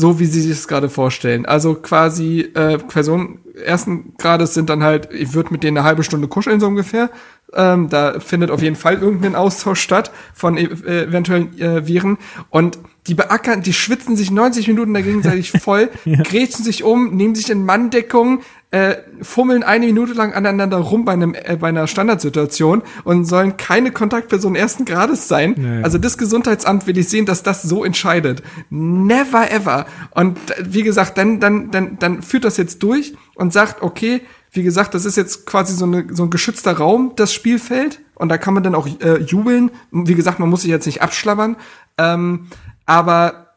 So 0.00 0.20
wie 0.20 0.26
sie 0.26 0.42
sich 0.42 0.52
das 0.52 0.68
gerade 0.68 0.88
vorstellen. 0.88 1.44
Also 1.44 1.74
quasi 1.74 2.52
äh, 2.54 2.78
Personen 2.78 3.40
ersten 3.64 4.14
Grades 4.16 4.54
sind 4.54 4.70
dann 4.70 4.84
halt, 4.84 5.08
ich 5.12 5.34
würde 5.34 5.50
mit 5.50 5.64
denen 5.64 5.76
eine 5.76 5.84
halbe 5.84 6.04
Stunde 6.04 6.28
kuscheln 6.28 6.60
so 6.60 6.68
ungefähr. 6.68 7.10
Ähm, 7.52 7.88
da 7.88 8.20
findet 8.20 8.52
auf 8.52 8.62
jeden 8.62 8.76
Fall 8.76 9.02
irgendein 9.02 9.34
Austausch 9.34 9.80
statt 9.80 10.12
von 10.34 10.56
e 10.56 10.68
äh, 10.86 11.04
eventuellen 11.04 11.58
äh, 11.58 11.84
Viren. 11.88 12.16
Und 12.50 12.78
die 13.08 13.14
beackern, 13.14 13.62
die 13.62 13.72
schwitzen 13.72 14.16
sich 14.16 14.30
90 14.30 14.68
Minuten 14.68 14.94
da 14.94 15.00
gegenseitig 15.00 15.50
voll, 15.60 15.90
grätschen 16.04 16.64
sich 16.64 16.84
um, 16.84 17.16
nehmen 17.16 17.34
sich 17.34 17.50
in 17.50 17.64
Manndeckung, 17.64 18.42
äh, 18.70 18.96
fummeln 19.22 19.62
eine 19.62 19.86
Minute 19.86 20.12
lang 20.12 20.34
aneinander 20.34 20.76
rum 20.76 21.06
bei, 21.06 21.12
einem, 21.12 21.34
äh, 21.34 21.56
bei 21.58 21.68
einer 21.68 21.86
Standardsituation 21.86 22.82
und 23.04 23.24
sollen 23.24 23.56
keine 23.56 23.92
Kontaktperson 23.92 24.54
ersten 24.54 24.84
Grades 24.84 25.26
sein. 25.26 25.54
Nee. 25.56 25.82
Also 25.82 25.96
das 25.96 26.18
Gesundheitsamt 26.18 26.86
will 26.86 26.98
ich 26.98 27.08
sehen, 27.08 27.24
dass 27.24 27.42
das 27.42 27.62
so 27.62 27.82
entscheidet. 27.82 28.42
Never 28.68 29.50
ever. 29.50 29.86
Und 30.10 30.38
äh, 30.50 30.64
wie 30.66 30.82
gesagt, 30.82 31.16
dann, 31.16 31.40
dann, 31.40 31.70
dann, 31.70 31.98
dann 31.98 32.22
führt 32.22 32.44
das 32.44 32.58
jetzt 32.58 32.82
durch 32.82 33.14
und 33.36 33.54
sagt, 33.54 33.80
okay, 33.80 34.20
wie 34.50 34.62
gesagt, 34.62 34.94
das 34.94 35.06
ist 35.06 35.16
jetzt 35.16 35.46
quasi 35.46 35.74
so, 35.74 35.86
eine, 35.86 36.06
so 36.10 36.24
ein 36.24 36.30
geschützter 36.30 36.76
Raum, 36.76 37.12
das 37.16 37.32
Spielfeld. 37.32 38.00
Und 38.16 38.28
da 38.28 38.36
kann 38.36 38.52
man 38.52 38.62
dann 38.62 38.74
auch 38.74 38.86
äh, 39.00 39.18
jubeln. 39.22 39.70
Wie 39.92 40.14
gesagt, 40.14 40.40
man 40.40 40.50
muss 40.50 40.62
sich 40.62 40.70
jetzt 40.70 40.86
nicht 40.86 41.00
abschlabbern. 41.00 41.56
Ähm, 41.96 42.48
aber 42.84 43.54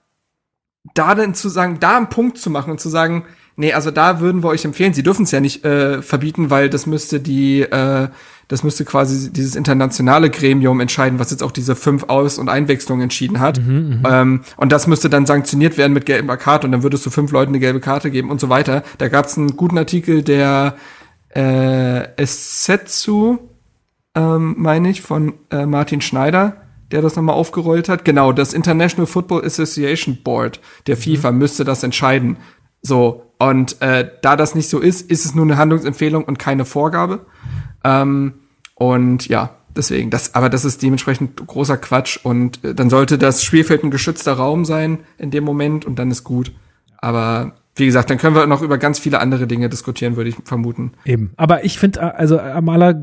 da 0.94 1.16
dann 1.16 1.34
zu 1.34 1.50
sagen, 1.50 1.78
da 1.80 1.98
einen 1.98 2.10
Punkt 2.10 2.38
zu 2.38 2.50
machen 2.50 2.72
und 2.72 2.80
zu 2.80 2.90
sagen, 2.90 3.26
nee, 3.62 3.74
also 3.74 3.92
da 3.92 4.20
würden 4.20 4.44
wir 4.44 4.50
euch 4.50 4.66
empfehlen, 4.66 4.94
sie 4.94 5.04
dürfen 5.04 5.24
es 5.24 5.32
ja 5.32 5.40
nicht 5.40 5.64
äh, 5.64 6.02
verbieten, 6.02 6.50
weil 6.50 6.70
das 6.70 6.88
müsste 6.88 7.20
die, 7.20 7.62
äh, 7.62 8.10
das 8.48 8.64
müsste 8.64 8.84
quasi 8.86 9.32
dieses 9.32 9.56
internationale 9.56 10.32
Gremium 10.32 10.80
entscheiden, 10.80 11.20
was 11.20 11.30
jetzt 11.30 11.44
auch 11.44 11.52
diese 11.52 11.76
fünf 11.76 12.06
Aus- 12.10 12.40
und 12.40 12.50
Einwechslungen 12.50 13.04
entschieden 13.04 13.40
hat. 13.40 13.60
ähm, 13.60 14.42
und 14.58 14.72
das 14.72 14.88
müsste 14.88 15.10
dann 15.10 15.28
sanktioniert 15.28 15.78
werden 15.78 15.94
mit 15.94 16.08
gelber 16.08 16.38
Karte 16.38 16.66
und 16.68 16.72
dann 16.72 16.84
würdest 16.84 17.06
du 17.06 17.12
fünf 17.12 17.32
Leuten 17.32 17.52
eine 17.52 17.60
gelbe 17.60 17.80
Karte 17.80 18.10
geben 18.10 18.32
und 18.32 18.42
so 18.42 18.50
weiter. 18.50 18.84
Da 18.98 19.08
gab 19.08 19.28
es 19.28 19.38
einen 19.38 19.56
guten 19.56 19.78
Artikel 19.78 20.24
der 20.24 20.76
äh, 21.36 22.16
Essetsu, 22.18 23.38
ähm, 24.16 24.56
meine 24.58 24.90
ich, 24.90 25.02
von 25.02 25.34
äh, 25.52 25.68
Martin 25.68 26.02
Schneider, 26.02 26.58
der 26.92 27.04
das 27.04 27.16
nochmal 27.16 27.36
aufgerollt 27.36 27.90
hat. 27.90 28.04
Genau, 28.06 28.34
das 28.34 28.54
International 28.54 29.06
Football 29.06 29.46
Association 29.46 30.18
Board 30.24 30.60
der 30.88 30.98
FIFA 30.98 31.32
müsste 31.32 31.64
das 31.64 31.84
entscheiden. 31.84 32.38
So, 32.82 33.31
und 33.50 33.82
äh, 33.82 34.08
da 34.22 34.36
das 34.36 34.54
nicht 34.54 34.70
so 34.70 34.80
ist, 34.80 35.10
ist 35.10 35.26
es 35.26 35.34
nur 35.34 35.46
eine 35.46 35.58
Handlungsempfehlung 35.58 36.26
und 36.26 36.38
keine 36.38 36.64
Vorgabe. 36.64 37.26
Ähm, 37.84 38.34
und 38.76 39.28
ja, 39.30 39.56
deswegen, 39.76 40.12
das, 40.12 40.36
aber 40.36 40.50
das 40.50 40.64
ist 40.64 40.84
dementsprechend 40.84 41.48
großer 41.48 41.78
Quatsch 41.78 42.20
und 42.22 42.64
äh, 42.64 42.76
dann 42.76 42.92
sollte 42.92 43.18
das 43.18 43.44
Spielfeld 43.44 43.84
ein 43.84 43.90
geschützter 43.90 44.34
Raum 44.34 44.64
sein 44.64 45.00
in 45.18 45.32
dem 45.32 45.44
Moment 45.44 45.86
und 45.86 45.98
dann 45.98 46.12
ist 46.12 46.24
gut. 46.24 46.52
Aber 47.00 47.54
wie 47.76 47.88
gesagt, 47.88 48.12
dann 48.12 48.20
können 48.20 48.36
wir 48.36 48.46
noch 48.46 48.62
über 48.62 48.78
ganz 48.78 49.00
viele 49.00 49.20
andere 49.20 49.48
Dinge 49.48 49.70
diskutieren, 49.70 50.18
würde 50.18 50.30
ich 50.30 50.36
vermuten. 50.44 50.92
Eben. 51.06 51.32
Aber 51.38 51.64
ich 51.66 51.80
finde, 51.80 52.16
also 52.16 52.40
Amala, 52.40 52.94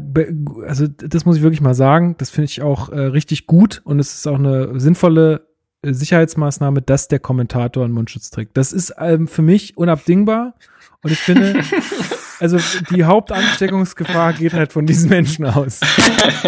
also 0.67 0.87
das 0.87 1.25
muss 1.25 1.39
ich 1.39 1.43
wirklich 1.43 1.63
mal 1.63 1.75
sagen, 1.75 2.15
das 2.19 2.31
finde 2.31 2.45
ich 2.45 2.63
auch 2.63 2.91
äh, 2.91 3.01
richtig 3.01 3.47
gut 3.49 3.81
und 3.85 3.99
es 3.99 4.15
ist 4.15 4.29
auch 4.29 4.39
eine 4.39 4.79
sinnvolle 4.79 5.35
äh, 5.37 5.48
Sicherheitsmaßnahme, 5.85 6.83
dass 6.83 7.09
der 7.09 7.19
Kommentator 7.21 7.85
einen 7.85 7.95
Mundschutz 7.95 8.31
trägt. 8.31 8.57
Das 8.57 8.73
ist 8.73 8.95
ähm, 8.99 9.29
für 9.29 9.43
mich 9.43 9.77
unabdingbar 9.77 10.55
und 11.03 11.13
ich 11.13 11.19
finde, 11.21 11.63
also 12.41 12.59
die 12.91 13.05
Hauptansteckungsgefahr 13.05 14.33
geht 14.33 14.53
halt 14.55 14.73
von 14.73 14.87
diesen 14.87 15.09
Menschen 15.09 15.45
aus. 15.47 15.81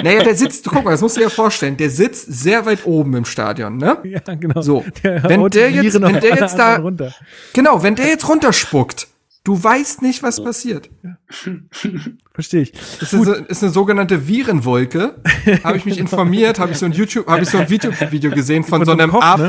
Naja, 0.03 0.25
der 0.25 0.35
sitzt, 0.35 0.67
guck 0.69 0.85
mal, 0.85 0.91
das 0.91 1.01
musst 1.01 1.17
du 1.17 1.21
dir 1.21 1.27
ja 1.27 1.31
vorstellen, 1.31 1.77
der 1.77 1.91
sitzt 1.91 2.27
sehr 2.33 2.67
weit 2.67 2.85
oben 2.87 3.15
im 3.15 3.25
Stadion, 3.25 3.77
ne? 3.77 3.99
Ja, 4.05 4.35
genau. 4.35 4.61
So, 4.63 4.85
Der 5.05 5.23
wenn 5.25 5.49
der 5.51 5.71
jetzt, 5.71 6.01
wenn 6.01 6.21
der 6.21 6.37
jetzt 6.37 6.59
da, 6.59 6.77
runter. 6.77 7.15
genau, 7.53 7.83
wenn 7.85 7.95
der 7.95 8.09
jetzt 8.09 8.29
runterspuckt, 8.29 9.07
du 9.45 9.63
weißt 9.63 10.03
nicht, 10.03 10.23
was 10.23 10.43
passiert. 10.43 10.91
Verstehe 12.33 12.63
ich. 12.63 12.73
Das 12.73 13.13
ist, 13.13 13.15
eine, 13.15 13.37
ist 13.47 13.63
eine 13.63 13.73
sogenannte 13.73 14.29
Virenwolke. 14.29 15.17
Habe 15.65 15.77
ich 15.77 15.85
mich 15.85 15.99
informiert, 15.99 16.59
habe 16.59 16.73
ich 16.73 16.79
so 16.79 16.87
ein 16.87 16.93
YouTube, 16.93 17.27
habe 17.27 17.43
ich 17.43 17.51
so 17.51 17.59
ein 17.59 17.69
Video, 17.71 17.93
Video 18.11 18.31
gesehen 18.31 18.65
von, 18.65 18.81
Von 18.81 18.87
so 18.87 18.93
einem 18.93 19.01
einem 19.01 19.13
Kopf, 19.13 19.25
A. 19.25 19.37
ne? 19.37 19.49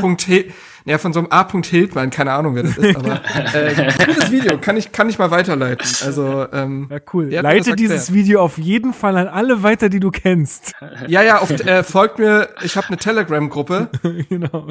Ja, 0.86 0.98
von 0.98 1.14
so 1.14 1.20
einem 1.20 1.28
A. 1.32 1.48
Hildmann, 1.64 2.10
keine 2.10 2.32
Ahnung, 2.34 2.56
wer 2.56 2.64
das 2.64 2.78
ist, 2.78 2.96
aber 2.96 3.22
äh, 3.54 3.92
gutes 4.06 4.32
Video, 4.32 4.58
kann 4.58 4.78
ich, 4.78 4.92
kann 4.92 5.10
ich 5.10 5.20
mal 5.20 5.30
weiterleiten. 5.30 5.86
Also, 6.06 6.48
ähm, 6.52 6.88
Ja, 6.90 6.98
cool. 7.14 7.30
Leite 7.30 7.76
dieses. 7.76 8.14
Video 8.14 8.42
auf 8.42 8.58
jeden 8.58 8.94
Fall 8.94 9.16
an 9.18 9.28
alle 9.28 9.62
weiter, 9.64 9.90
die 9.90 10.00
du 10.00 10.10
kennst. 10.12 10.74
Ja, 11.08 11.22
ja, 11.22 11.40
auf, 11.40 11.52
äh, 11.52 11.84
folgt 11.84 12.18
mir, 12.20 12.50
ich 12.64 12.76
habe 12.78 12.88
eine 12.88 12.98
Telegram-Gruppe. 12.98 13.90
genau. 14.30 14.68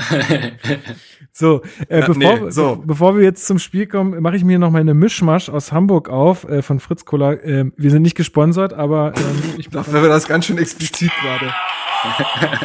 So, 1.33 1.63
äh, 1.89 2.01
Ja, 2.01 2.07
bevor, 2.07 2.15
nee, 2.41 2.51
so. 2.51 2.77
be- 2.77 2.87
bevor 2.87 3.17
wir 3.17 3.23
jetzt 3.23 3.47
zum 3.47 3.59
Spiel 3.59 3.87
kommen, 3.87 4.21
mache 4.21 4.37
ich 4.37 4.45
mir 4.45 4.59
noch 4.59 4.71
mal 4.71 4.81
eine 4.81 4.95
Mischmasch 4.95 5.49
aus 5.49 5.71
Hamburg 5.73 6.09
auf 6.09 6.45
äh, 6.49 6.63
von 6.63 6.81
Fritz 6.81 7.05
Cola. 7.05 7.35
Ähm, 7.45 7.73
wir 7.77 7.91
sind 7.91 8.03
nicht 8.03 8.17
gesponsert, 8.17 8.73
aber 8.73 9.13
ähm, 9.17 9.55
ich 9.59 9.71
glaube, 9.71 9.93
wir 9.93 10.09
das 10.09 10.27
ganz 10.27 10.47
schön 10.47 10.59
explizit 10.59 11.13
gerade. 11.23 11.53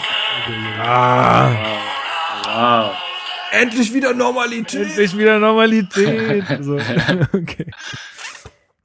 Wow. 2.48 2.96
Endlich 3.52 3.94
wieder 3.94 4.14
Normalität. 4.14 4.88
endlich 4.88 5.18
wieder 5.18 5.40
Normalität. 5.40 6.44
so. 6.62 6.76
okay. 7.34 7.72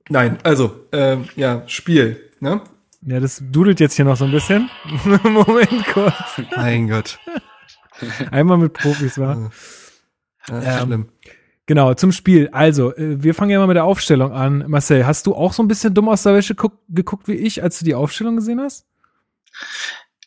Nein, 0.09 0.39
also, 0.43 0.87
ähm, 0.93 1.29
ja, 1.37 1.63
Spiel, 1.67 2.31
ne? 2.41 2.63
Ja, 3.03 3.21
das 3.21 3.43
dudelt 3.51 3.81
jetzt 3.81 3.95
hier 3.95 4.05
noch 4.05 4.17
so 4.17 4.25
ein 4.25 4.33
bisschen. 4.33 4.69
Moment 5.25 5.87
kurz. 5.93 6.15
Mein 6.57 6.89
Gott. 6.89 7.19
Einmal 8.31 8.59
mit 8.59 8.73
Profis, 8.75 9.19
war. 9.19 9.51
Ist 10.47 10.51
Ähm, 10.51 10.87
schlimm. 10.87 11.09
Genau, 11.67 11.95
zum 11.95 12.11
Spiel. 12.13 12.49
Also, 12.53 12.95
äh, 12.97 13.23
wir 13.23 13.35
fangen 13.35 13.51
ja 13.53 13.59
mal 13.61 13.69
mit 13.69 13.77
der 13.77 13.85
Aufstellung 13.85 14.33
an. 14.33 14.65
Marcel, 14.67 15.07
hast 15.07 15.27
du 15.27 15.35
auch 15.35 15.53
so 15.53 15.63
ein 15.63 15.69
bisschen 15.69 15.95
dumm 15.95 16.09
aus 16.09 16.25
der 16.25 16.35
Wäsche 16.35 16.55
guck, 16.55 16.81
geguckt 16.89 17.29
wie 17.29 17.35
ich, 17.35 17.63
als 17.63 17.79
du 17.79 17.85
die 17.85 17.95
Aufstellung 17.95 18.37
gesehen 18.37 18.61
hast? 18.61 18.87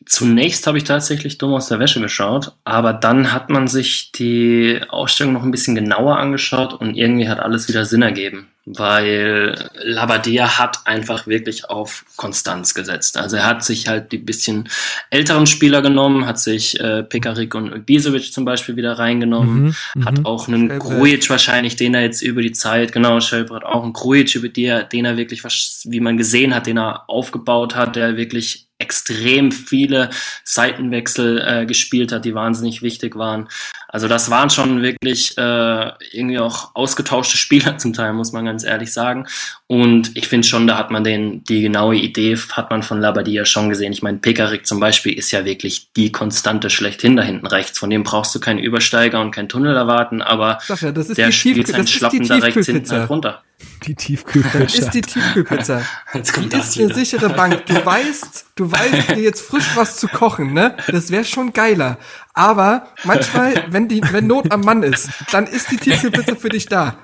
Zunächst 0.06 0.66
habe 0.66 0.76
ich 0.76 0.84
tatsächlich 0.84 1.38
dumm 1.38 1.54
aus 1.54 1.68
der 1.68 1.78
Wäsche 1.78 2.00
geschaut, 2.00 2.52
aber 2.64 2.92
dann 2.92 3.32
hat 3.32 3.48
man 3.48 3.68
sich 3.68 4.12
die 4.12 4.80
Ausstellung 4.88 5.32
noch 5.32 5.42
ein 5.42 5.50
bisschen 5.50 5.74
genauer 5.74 6.18
angeschaut 6.18 6.74
und 6.74 6.94
irgendwie 6.94 7.28
hat 7.28 7.40
alles 7.40 7.68
wieder 7.68 7.86
Sinn 7.86 8.02
ergeben, 8.02 8.48
weil 8.66 9.70
Labadia 9.82 10.58
hat 10.58 10.80
einfach 10.84 11.26
wirklich 11.26 11.70
auf 11.70 12.04
Konstanz 12.16 12.74
gesetzt. 12.74 13.16
Also 13.16 13.36
er 13.36 13.46
hat 13.46 13.64
sich 13.64 13.88
halt 13.88 14.12
die 14.12 14.18
bisschen 14.18 14.68
älteren 15.08 15.46
Spieler 15.46 15.80
genommen, 15.80 16.26
hat 16.26 16.38
sich 16.38 16.78
äh, 16.80 17.02
Pekarik 17.02 17.54
und 17.54 17.86
Bisovic 17.86 18.30
zum 18.30 18.44
Beispiel 18.44 18.76
wieder 18.76 18.98
reingenommen, 18.98 19.74
Mhm, 19.94 20.04
hat 20.04 20.18
mhm. 20.18 20.26
auch 20.26 20.48
einen. 20.48 20.78
Grujic 20.78 21.30
wahrscheinlich, 21.30 21.76
den 21.76 21.94
er 21.94 22.02
jetzt 22.02 22.20
über 22.20 22.42
die 22.42 22.52
Zeit, 22.52 22.92
genau, 22.92 23.20
Schellbrett 23.20 23.64
auch 23.64 23.82
einen 23.82 23.94
Grujic, 23.94 24.34
über 24.34 24.48
die 24.48 24.64
er, 24.64 24.82
den 24.82 25.06
er 25.06 25.16
wirklich, 25.16 25.42
wie 25.44 26.00
man 26.00 26.18
gesehen 26.18 26.54
hat, 26.54 26.66
den 26.66 26.78
er 26.78 27.08
aufgebaut 27.08 27.74
hat, 27.74 27.96
der 27.96 28.16
wirklich 28.16 28.63
extrem 28.78 29.52
viele 29.52 30.10
Seitenwechsel 30.42 31.42
äh, 31.46 31.66
gespielt 31.66 32.12
hat, 32.12 32.24
die 32.24 32.34
wahnsinnig 32.34 32.82
wichtig 32.82 33.16
waren. 33.16 33.48
Also 33.88 34.08
das 34.08 34.28
waren 34.28 34.50
schon 34.50 34.82
wirklich 34.82 35.38
äh, 35.38 35.92
irgendwie 36.10 36.40
auch 36.40 36.74
ausgetauschte 36.74 37.36
Spieler 37.44 37.78
zum 37.78 37.92
Teil, 37.92 38.12
muss 38.12 38.32
man 38.32 38.44
ganz 38.44 38.64
ehrlich 38.64 38.92
sagen. 38.92 39.26
Und 39.68 40.16
ich 40.16 40.26
finde 40.26 40.46
schon, 40.46 40.66
da 40.66 40.76
hat 40.76 40.90
man 40.90 41.04
den, 41.04 41.44
die 41.44 41.62
genaue 41.62 41.94
Idee 41.94 42.36
hat 42.36 42.70
man 42.70 42.82
von 42.82 43.00
Labadia 43.00 43.44
schon 43.44 43.68
gesehen. 43.68 43.92
Ich 43.92 44.02
meine, 44.02 44.18
Pekarik 44.18 44.66
zum 44.66 44.80
Beispiel 44.80 45.16
ist 45.16 45.30
ja 45.30 45.44
wirklich 45.44 45.92
die 45.94 46.10
Konstante 46.10 46.68
schlechthin 46.68 47.16
da 47.16 47.22
hinten 47.22 47.46
rechts. 47.46 47.78
Von 47.78 47.90
dem 47.90 48.02
brauchst 48.02 48.34
du 48.34 48.40
keinen 48.40 48.58
Übersteiger 48.58 49.20
und 49.20 49.30
keinen 49.30 49.48
Tunnel 49.48 49.76
erwarten, 49.76 50.20
aber 50.20 50.58
ja, 50.68 50.90
der 50.90 51.30
spielt 51.30 51.68
seinen 51.68 51.86
Schlappen 51.86 52.26
da 52.26 52.36
rechts 52.36 52.66
hinten 52.66 52.90
halt 52.90 53.08
runter. 53.08 53.42
Die 53.86 53.94
Tiefkühlpizza. 53.94 54.78
ist 54.78 54.90
die 54.90 55.00
Tiefkühlpizza. 55.02 55.82
Jetzt 56.14 56.32
kommt 56.32 56.52
Die 56.52 56.56
das 56.56 56.68
ist 56.70 56.78
eine 56.78 56.86
wieder. 56.86 56.94
sichere 56.94 57.28
Bank. 57.30 57.66
Du 57.66 57.74
weißt, 57.74 58.46
du 58.56 58.70
weißt, 58.72 59.10
dir 59.10 59.22
jetzt 59.22 59.42
frisch 59.46 59.70
was 59.74 59.96
zu 59.96 60.08
kochen, 60.08 60.52
ne? 60.52 60.76
Das 60.88 61.10
wäre 61.10 61.24
schon 61.24 61.52
geiler. 61.52 61.98
Aber 62.32 62.88
manchmal, 63.04 63.64
wenn 63.68 63.88
die, 63.88 64.00
wenn 64.10 64.26
Not 64.26 64.50
am 64.52 64.62
Mann 64.62 64.82
ist, 64.82 65.10
dann 65.32 65.46
ist 65.46 65.70
die 65.70 65.76
Tiefkühlpizza 65.76 66.36
für 66.36 66.48
dich 66.48 66.66
da. 66.66 66.96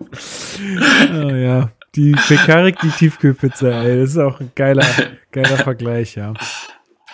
oh, 0.00 1.30
ja. 1.30 1.70
Die 1.94 2.12
Pekarik, 2.12 2.78
die 2.80 2.90
Tiefkühlpizza, 2.90 3.68
ey, 3.82 4.00
das 4.00 4.10
ist 4.10 4.18
auch 4.18 4.40
ein 4.40 4.52
geiler, 4.54 4.84
geiler 5.32 5.56
Vergleich, 5.56 6.14
ja. 6.14 6.34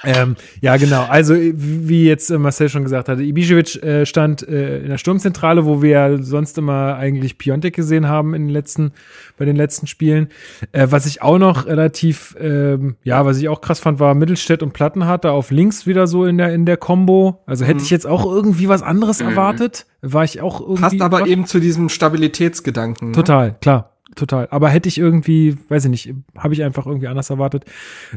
Ähm, 0.05 0.37
ja, 0.61 0.77
genau. 0.77 1.05
Also, 1.05 1.35
wie 1.35 2.07
jetzt 2.07 2.31
äh, 2.31 2.39
Marcel 2.39 2.69
schon 2.69 2.83
gesagt 2.83 3.09
hatte, 3.09 3.23
Ibišević 3.23 3.83
äh, 3.83 4.07
stand 4.07 4.47
äh, 4.47 4.81
in 4.81 4.89
der 4.89 4.99
Sturmzentrale, 4.99 5.65
wo 5.65 5.83
wir 5.83 5.91
ja 5.91 6.23
sonst 6.23 6.59
immer 6.59 6.97
eigentlich 6.97 7.39
Piontek 7.39 7.75
gesehen 7.75 8.09
haben 8.09 8.35
in 8.35 8.43
den 8.43 8.51
letzten, 8.51 8.93
bei 9.39 9.45
den 9.45 9.57
letzten 9.57 9.87
Spielen. 9.87 10.29
Äh, 10.73 10.89
was 10.91 11.07
ich 11.07 11.23
auch 11.23 11.39
noch 11.39 11.67
relativ, 11.67 12.37
ähm, 12.41 12.97
ja, 13.05 13.25
was 13.25 13.39
ich 13.39 13.49
auch 13.49 13.61
krass 13.61 13.81
fand, 13.81 14.01
war 14.01 14.15
Mittelstädt 14.15 14.63
und 14.63 14.73
Plattenhardt 14.73 15.25
da 15.25 15.31
auf 15.31 15.51
links 15.51 15.87
wieder 15.87 16.07
so 16.07 16.25
in 16.25 16.39
der, 16.39 16.53
in 16.53 16.67
der 16.67 16.77
Combo. 16.77 17.41
Also 17.47 17.65
hätte 17.65 17.83
ich 17.83 17.91
jetzt 17.91 18.07
auch 18.07 18.25
irgendwie 18.25 18.69
was 18.69 18.83
anderes 18.83 19.21
erwartet. 19.21 19.87
War 20.01 20.25
ich 20.25 20.41
auch 20.41 20.61
irgendwie. 20.61 20.83
Passt 20.83 21.01
aber 21.01 21.19
überrascht. 21.19 21.33
eben 21.33 21.47
zu 21.47 21.61
diesem 21.61 21.89
Stabilitätsgedanken. 21.89 23.09
Ne? 23.09 23.15
Total, 23.15 23.57
klar. 23.61 23.92
Total. 24.15 24.47
Aber 24.51 24.69
hätte 24.69 24.89
ich 24.89 24.99
irgendwie, 24.99 25.57
weiß 25.69 25.87
ich 25.87 25.91
nicht, 25.91 26.15
habe 26.37 26.53
ich 26.53 26.63
einfach 26.63 26.87
irgendwie 26.87 27.09
anders 27.09 27.31
erwartet. 27.31 27.65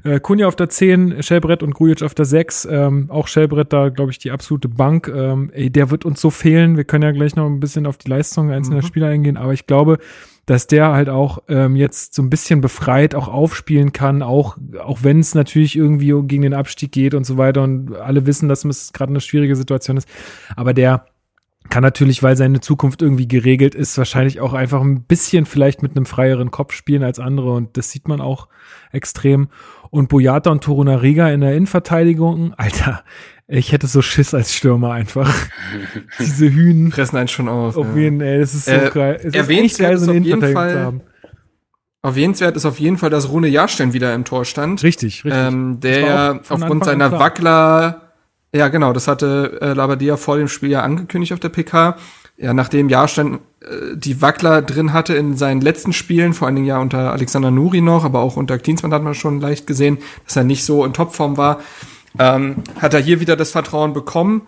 Äh, 0.04 0.20
Kunja 0.20 0.48
auf 0.48 0.56
der 0.58 0.68
10, 0.68 1.24
Schellbrett 1.24 1.64
und 1.64 1.74
Grujic 1.74 2.04
auf 2.04 2.14
der 2.14 2.26
6. 2.26 2.68
Ähm, 2.70 3.10
auch 3.10 3.28
Schellbrett 3.28 3.72
da, 3.72 3.90
glaube 3.90 4.12
ich, 4.12 4.20
die 4.20 4.32
absolute 4.32 4.68
Bank. 4.68 5.08
Ähm, 5.08 5.52
ey, 5.54 5.70
der 5.70 5.92
wird 5.92 6.04
uns 6.04 6.20
so 6.20 6.30
fehlen. 6.32 6.76
Wir 6.76 6.84
können 6.84 7.04
ja 7.04 7.12
gleich 7.12 7.38
noch 7.38 7.46
ein 7.46 7.62
bisschen 7.62 7.86
auf 7.86 7.98
die 7.98 8.10
Leistung 8.10 8.52
einzelner 8.52 8.82
Spieler 8.82 9.08
eingehen. 9.08 9.38
Aber 9.38 9.54
ich 9.54 9.68
glaube, 9.68 10.00
dass 10.46 10.68
der 10.68 10.92
halt 10.92 11.08
auch 11.08 11.40
ähm, 11.48 11.76
jetzt 11.76 12.14
so 12.14 12.22
ein 12.22 12.30
bisschen 12.30 12.60
befreit 12.62 13.16
auch 13.16 13.30
aufspielen 13.30 13.94
kann, 13.94 14.22
auch, 14.22 14.58
auch 14.80 15.00
wenn 15.02 15.20
es 15.20 15.34
natürlich 15.34 15.76
irgendwie 15.76 16.14
gegen 16.28 16.44
den 16.44 16.54
Abstieg 16.54 16.92
geht 16.92 17.14
und 17.14 17.26
so 17.26 17.38
weiter. 17.38 17.64
Und 17.64 17.96
alle 17.96 18.26
wissen, 18.26 18.50
dass 18.50 18.66
es 18.66 18.92
gerade 18.92 19.12
eine 19.12 19.22
schwierige 19.22 19.56
Situation 19.56 19.98
ist. 19.98 20.10
Aber 20.56 20.74
der 20.74 21.06
kann 21.70 21.84
natürlich, 21.84 22.22
weil 22.24 22.36
seine 22.38 22.62
Zukunft 22.62 23.02
irgendwie 23.02 23.28
geregelt 23.28 23.76
ist, 23.76 23.98
wahrscheinlich 23.98 24.40
auch 24.40 24.54
einfach 24.54 24.82
ein 24.82 25.04
bisschen 25.04 25.46
vielleicht 25.46 25.82
mit 25.82 25.96
einem 25.96 26.06
freieren 26.06 26.52
Kopf 26.52 26.74
spielen 26.74 27.04
als 27.04 27.20
andere 27.20 27.54
und 27.54 27.78
das 27.78 27.92
sieht 27.92 28.08
man 28.08 28.22
auch 28.22 28.48
extrem. 28.92 29.50
Und 29.90 30.10
Boyata 30.10 30.50
und 30.52 30.64
Torunariga 30.64 31.30
in 31.30 31.42
der 31.42 31.56
Innenverteidigung, 31.56 32.54
Alter, 32.56 33.04
ich 33.48 33.72
hätte 33.72 33.88
so 33.88 34.02
Schiss 34.02 34.34
als 34.34 34.54
Stürmer 34.54 34.92
einfach. 34.92 35.32
Diese 36.20 36.50
Hühnen 36.52 36.92
Fressen 36.92 37.18
einen 37.18 37.28
schon 37.28 37.48
auf. 37.48 37.78
auf 37.78 37.88
ja. 37.96 38.02
jeden, 38.02 38.22
ey, 38.22 38.40
das 38.40 38.54
ist 38.54 38.66
so 38.66 38.72
Äh, 38.72 38.90
geil. 38.94 39.16
Es 39.20 39.26
ist 39.26 39.36
erwähnenswert 39.36 39.92
echt 39.92 39.92
geil, 39.92 39.98
so 39.98 40.04
ist 40.04 40.10
eine 40.10 40.20
auf 40.20 40.26
jeden 40.26 40.40
Innenverteidigung 40.44 40.54
Fall- 40.54 40.72
zu 40.74 40.86
haben. 40.86 41.02
Erwähnenswert 42.04 42.56
ist 42.56 42.66
auf 42.66 42.80
jeden 42.80 42.98
Fall, 42.98 43.10
dass 43.10 43.32
Rune 43.32 43.48
Jahrstein 43.48 43.94
wieder 43.94 44.14
im 44.14 44.26
Tor 44.26 44.46
stand. 44.46 44.84
Richtig, 44.84 45.26
richtig. 45.26 45.34
Ähm, 45.34 45.80
der 45.80 46.00
ja 46.02 46.40
aufgrund 46.50 46.86
seiner. 46.86 47.12
Wackler, 47.14 48.05
ja 48.56 48.68
genau, 48.70 48.94
das 48.94 49.08
hatte 49.08 49.60
äh, 49.62 49.74
Labadia 49.74 50.18
vor 50.18 50.38
dem 50.38 50.48
Spiel 50.48 50.70
ja 50.70 50.82
angekündigt 50.82 51.34
auf 51.34 51.40
der 51.40 51.50
PK. 51.50 51.98
Ja, 52.38 52.54
nachdem 52.54 52.90
Jahrstein 52.90 53.40
äh, 53.62 53.96
die 53.96 54.22
Wackler 54.22 54.62
drin 54.62 54.92
hatte 54.92 55.16
in 55.16 55.38
seinen 55.38 55.62
letzten 55.62 55.94
Spielen, 55.94 56.34
vor 56.34 56.48
allen 56.48 56.56
Dingen 56.56 56.68
ja 56.68 56.80
unter 56.80 57.14
Alexander 57.14 57.50
Nuri 57.50 57.82
noch, 57.82 58.04
aber 58.04 58.20
auch 58.20 58.36
unter 58.36 58.58
Klinsmann 58.58 58.94
hat 58.94 59.04
man 59.04 59.14
schon 59.14 59.40
leicht 59.40 59.68
gesehen, 59.68 60.00
dass 60.26 60.36
er 60.36 60.44
nicht 60.44 60.66
so 60.66 60.84
in 60.84 60.94
Topform 60.94 61.38
war, 61.38 61.60
ähm, 62.20 62.58
hat 62.80 62.94
er 62.94 63.00
hier 63.00 63.20
wieder 63.20 63.36
das 63.36 63.52
Vertrauen 63.52 63.94
bekommen. 63.94 64.48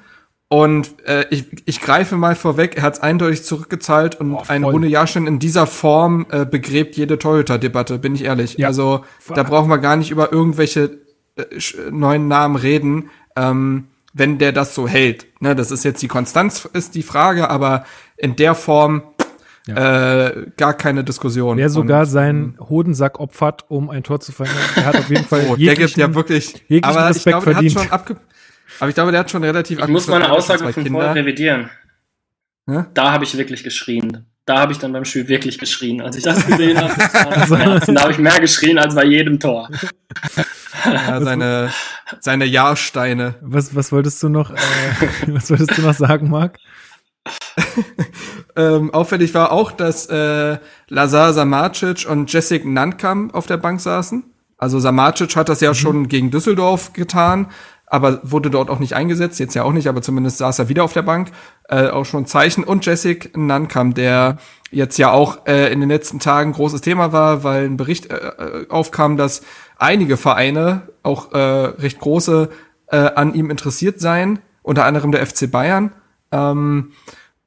Und 0.50 0.96
äh, 1.06 1.26
ich, 1.30 1.46
ich 1.66 1.82
greife 1.82 2.16
mal 2.16 2.36
vorweg, 2.36 2.78
er 2.78 2.84
hat 2.84 2.96
es 2.96 3.00
eindeutig 3.02 3.44
zurückgezahlt 3.44 4.20
und 4.20 4.32
Boah, 4.32 4.44
ein. 4.48 4.64
Rune 4.64 4.88
Jahrstein 4.88 5.28
in 5.28 5.40
dieser 5.40 5.68
Form 5.68 6.26
äh, 6.30 6.46
begräbt 6.46 6.96
jede 6.96 7.20
Torhüter-Debatte, 7.20 8.00
bin 8.00 8.16
ich 8.16 8.24
ehrlich. 8.24 8.58
Ja. 8.58 8.68
Also 8.68 9.04
da 9.34 9.44
brauchen 9.44 9.70
wir 9.70 9.78
gar 9.78 9.98
nicht 9.98 10.10
über 10.10 10.32
irgendwelche 10.32 11.00
äh, 11.36 11.44
neuen 11.92 12.30
Namen 12.30 12.56
reden, 12.56 13.10
ähm, 13.36 13.88
wenn 14.18 14.38
der 14.38 14.52
das 14.52 14.74
so 14.76 14.88
hält. 14.88 15.28
Ne, 15.42 15.56
das 15.56 15.72
ist 15.72 15.84
jetzt 15.84 16.02
die 16.02 16.08
Konstanz, 16.08 16.68
ist 16.74 16.96
die 16.96 17.04
Frage, 17.04 17.50
aber 17.50 17.86
in 18.18 18.36
der 18.36 18.56
Form 18.56 19.04
äh, 19.68 20.32
gar 20.56 20.74
keine 20.76 21.04
Diskussion. 21.04 21.58
Wer 21.58 21.70
sogar 21.70 22.02
Und, 22.02 22.06
seinen 22.08 22.58
Hodensack 22.60 23.20
opfert, 23.20 23.66
um 23.68 23.90
ein 23.90 24.04
Tor 24.04 24.20
zu 24.20 24.32
verhindern, 24.32 24.64
der 24.76 24.86
hat 24.86 24.96
auf 24.96 25.10
jeden 25.10 25.26
Fall 25.26 25.42
oh, 25.50 25.56
der 25.56 25.76
gibt 25.76 25.90
jeglichen- 25.90 26.00
ja 26.00 26.16
wirklich, 26.16 26.54
jeglichen 26.70 26.84
aber 26.86 27.10
ich 27.10 27.16
Respekt 27.18 27.34
glaube, 27.34 27.46
der 27.46 27.56
hat 27.56 27.64
verdient. 27.64 27.80
schon 27.84 27.92
abge 27.92 28.16
aber 28.80 28.90
ich 28.90 28.96
glaube, 28.96 29.12
der 29.12 29.20
hat 29.22 29.32
schon 29.32 29.44
relativ 29.44 29.80
Ich 29.80 29.88
muss 29.88 30.08
meine 30.08 30.32
Aussage 30.32 30.72
von 30.72 30.86
vorher 30.86 31.16
revidieren. 31.16 31.70
Ja? 32.68 32.86
Da 32.94 33.12
habe 33.12 33.24
ich 33.24 33.36
wirklich 33.38 33.64
geschrien. 33.64 34.26
Da 34.48 34.60
habe 34.60 34.72
ich 34.72 34.80
dann 34.80 34.94
beim 34.94 35.04
Spiel 35.06 35.28
wirklich 35.28 35.58
geschrien. 35.60 36.02
Als 36.02 36.16
ich 36.16 36.24
das 36.24 36.46
gesehen 36.48 36.78
habe, 36.82 36.94
das 36.98 37.14
war 37.14 37.32
Also- 37.42 37.58
Herzen. 37.58 37.96
da 37.96 38.02
habe 38.04 38.14
ich 38.14 38.18
mehr 38.18 38.40
geschrien 38.40 38.80
als 38.80 38.96
bei 38.96 39.04
jedem 39.04 39.40
Tor. 39.40 39.70
Ja, 40.86 41.20
seine, 41.24 41.70
seine 42.22 42.46
Jahrsteine. 42.46 43.36
Was, 43.42 43.76
was 43.76 43.92
wolltest 43.92 44.24
du 44.24 44.30
noch, 44.30 44.52
äh, 44.52 44.56
was 45.28 45.50
wolltest 45.50 45.78
du 45.78 45.82
noch 45.82 45.94
sagen, 45.94 46.30
Marc? 46.30 46.58
Ähm, 48.56 48.94
auffällig 48.94 49.34
war 49.34 49.52
auch, 49.52 49.72
dass 49.74 50.06
äh, 50.08 50.58
Lazar 50.88 51.34
Samacic 51.34 52.08
und 52.10 52.32
Jessic 52.32 52.66
Nankam 52.66 53.32
auf 53.32 53.48
der 53.48 53.58
Bank 53.58 53.82
saßen. 53.82 54.24
Also 54.58 54.80
Samacic 54.80 55.36
hat 55.36 55.50
das 55.50 55.60
ja 55.62 55.74
schon 55.76 56.08
gegen 56.08 56.32
Düsseldorf 56.32 56.94
getan, 56.94 57.48
aber 57.90 58.20
wurde 58.24 58.50
dort 58.50 58.70
auch 58.70 58.80
nicht 58.80 58.94
eingesetzt, 58.94 59.40
jetzt 59.40 59.54
ja 59.54 59.64
auch 59.64 59.72
nicht, 59.72 59.88
aber 59.88 60.02
zumindest 60.02 60.38
saß 60.38 60.60
er 60.60 60.70
wieder 60.70 60.84
auf 60.84 60.94
der 60.94 61.04
Bank. 61.04 61.32
Äh, 61.70 61.88
auch 61.88 62.06
schon 62.06 62.26
Zeichen. 62.26 62.66
Und 62.66 62.86
Jessic 62.86 63.36
Nankam, 63.36 63.94
der 63.94 64.38
jetzt 64.72 64.98
ja 64.98 65.12
auch 65.12 65.48
äh, 65.48 65.72
in 65.72 65.80
den 65.80 65.90
letzten 65.90 66.20
Tagen 66.20 66.52
großes 66.52 66.82
Thema 66.82 67.14
war, 67.14 67.46
weil 67.46 67.66
ein 67.66 67.78
Bericht 67.78 68.12
äh, 68.12 68.16
äh, 68.18 68.70
aufkam, 68.70 69.16
dass 69.16 69.42
einige 69.78 70.18
Vereine, 70.18 70.90
auch 71.02 71.32
äh, 71.32 71.38
recht 71.38 72.00
große, 72.00 72.50
äh, 72.88 72.98
an 72.98 73.34
ihm 73.34 73.50
interessiert 73.50 74.02
seien, 74.02 74.40
unter 74.64 74.84
anderem 74.84 75.14
der 75.14 75.26
FC 75.26 75.50
Bayern. 75.50 75.94
Ähm, 76.34 76.92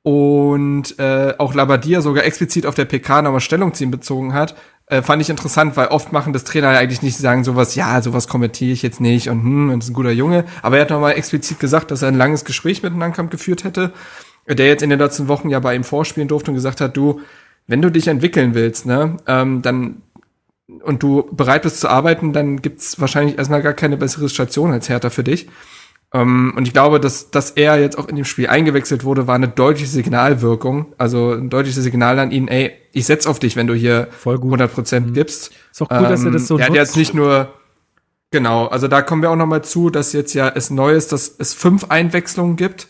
und 0.02 0.98
äh, 0.98 1.34
auch 1.36 1.52
Labadia 1.52 2.00
sogar 2.00 2.24
explizit 2.24 2.64
auf 2.64 2.74
der 2.74 2.86
PK 2.86 3.20
nochmal 3.20 3.40
Stellung 3.40 3.74
ziehen 3.74 3.90
bezogen 3.90 4.32
hat, 4.32 4.54
äh, 4.90 5.02
fand 5.02 5.22
ich 5.22 5.30
interessant, 5.30 5.76
weil 5.76 5.88
oft 5.88 6.12
machen 6.12 6.32
das 6.32 6.44
Trainer 6.44 6.68
eigentlich 6.68 7.02
nicht, 7.02 7.16
sagen 7.16 7.44
sowas, 7.44 7.74
ja, 7.74 8.02
sowas 8.02 8.28
kommentiere 8.28 8.72
ich 8.72 8.82
jetzt 8.82 9.00
nicht 9.00 9.28
und 9.28 9.42
hm, 9.42 9.70
und 9.70 9.82
ist 9.82 9.90
ein 9.90 9.94
guter 9.94 10.10
Junge. 10.10 10.44
Aber 10.62 10.76
er 10.76 10.82
hat 10.82 10.90
nochmal 10.90 11.12
explizit 11.12 11.60
gesagt, 11.60 11.90
dass 11.90 12.02
er 12.02 12.08
ein 12.08 12.16
langes 12.16 12.44
Gespräch 12.44 12.82
mit 12.82 12.94
Nankamp 12.94 13.30
geführt 13.30 13.64
hätte, 13.64 13.92
der 14.48 14.66
jetzt 14.66 14.82
in 14.82 14.90
den 14.90 14.98
letzten 14.98 15.28
Wochen 15.28 15.48
ja 15.48 15.60
bei 15.60 15.74
ihm 15.74 15.84
vorspielen 15.84 16.28
durfte 16.28 16.50
und 16.50 16.56
gesagt 16.56 16.80
hat, 16.80 16.96
du, 16.96 17.20
wenn 17.66 17.80
du 17.80 17.90
dich 17.90 18.08
entwickeln 18.08 18.54
willst, 18.54 18.86
ne, 18.86 19.16
ähm, 19.26 19.62
dann 19.62 20.02
und 20.82 21.02
du 21.02 21.28
bereit 21.32 21.62
bist 21.62 21.80
zu 21.80 21.88
arbeiten, 21.88 22.32
dann 22.32 22.62
gibt's 22.62 23.00
wahrscheinlich 23.00 23.38
erstmal 23.38 23.62
gar 23.62 23.72
keine 23.72 23.96
bessere 23.96 24.28
Station 24.28 24.72
als 24.72 24.88
Hertha 24.88 25.10
für 25.10 25.24
dich. 25.24 25.48
Ähm, 26.12 26.52
und 26.56 26.66
ich 26.66 26.72
glaube, 26.72 27.00
dass, 27.00 27.30
dass 27.30 27.50
er 27.52 27.80
jetzt 27.80 27.98
auch 27.98 28.08
in 28.08 28.16
dem 28.16 28.24
Spiel 28.24 28.48
eingewechselt 28.48 29.04
wurde, 29.04 29.26
war 29.26 29.34
eine 29.34 29.48
deutliche 29.48 29.88
Signalwirkung. 29.88 30.94
Also 30.98 31.32
ein 31.32 31.50
deutliches 31.50 31.82
Signal 31.82 32.18
an 32.18 32.30
ihn, 32.30 32.48
ey, 32.48 32.72
ich 32.92 33.06
setz 33.06 33.26
auf 33.26 33.38
dich, 33.38 33.56
wenn 33.56 33.66
du 33.66 33.74
hier 33.74 34.08
Voll 34.18 34.36
gut. 34.36 34.52
100 34.52 34.72
Prozent 34.72 35.14
gibst. 35.14 35.50
Ist 35.70 35.82
auch 35.82 35.90
cool, 35.90 36.08
dass 36.08 36.24
er 36.24 36.30
das 36.30 36.46
so 36.46 36.58
er 36.58 36.64
hat 36.64 36.70
nutzt. 36.70 36.78
jetzt 36.78 36.96
nicht 36.96 37.14
nur, 37.14 37.52
genau, 38.30 38.66
also 38.66 38.88
da 38.88 39.02
kommen 39.02 39.22
wir 39.22 39.30
auch 39.30 39.36
noch 39.36 39.46
mal 39.46 39.62
zu, 39.62 39.90
dass 39.90 40.12
jetzt 40.12 40.34
ja 40.34 40.48
es 40.48 40.70
neu 40.70 40.92
ist, 40.92 41.12
dass 41.12 41.34
es 41.38 41.54
fünf 41.54 41.84
Einwechslungen 41.90 42.56
gibt 42.56 42.88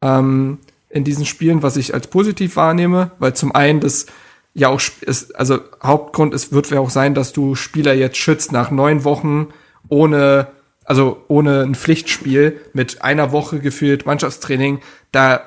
ähm, 0.00 0.58
in 0.88 1.04
diesen 1.04 1.26
Spielen, 1.26 1.62
was 1.62 1.76
ich 1.76 1.92
als 1.92 2.06
positiv 2.06 2.56
wahrnehme, 2.56 3.10
weil 3.18 3.34
zum 3.34 3.54
einen 3.54 3.80
das 3.80 4.06
ja 4.54 4.68
auch 4.68 4.80
ist, 5.00 5.34
also 5.36 5.58
Hauptgrund 5.82 6.32
ist, 6.32 6.52
wird 6.52 6.70
ja 6.70 6.80
auch 6.80 6.90
sein, 6.90 7.14
dass 7.14 7.32
du 7.32 7.54
Spieler 7.54 7.92
jetzt 7.92 8.16
schützt 8.16 8.52
nach 8.52 8.70
neun 8.70 9.04
Wochen 9.04 9.48
ohne, 9.88 10.46
also 10.84 11.24
ohne 11.28 11.62
ein 11.62 11.74
Pflichtspiel 11.74 12.60
mit 12.72 13.02
einer 13.02 13.32
Woche 13.32 13.58
gefühlt 13.58 14.06
Mannschaftstraining, 14.06 14.80
da 15.10 15.42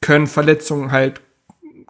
können 0.00 0.26
Verletzungen 0.26 0.92
halt 0.92 1.20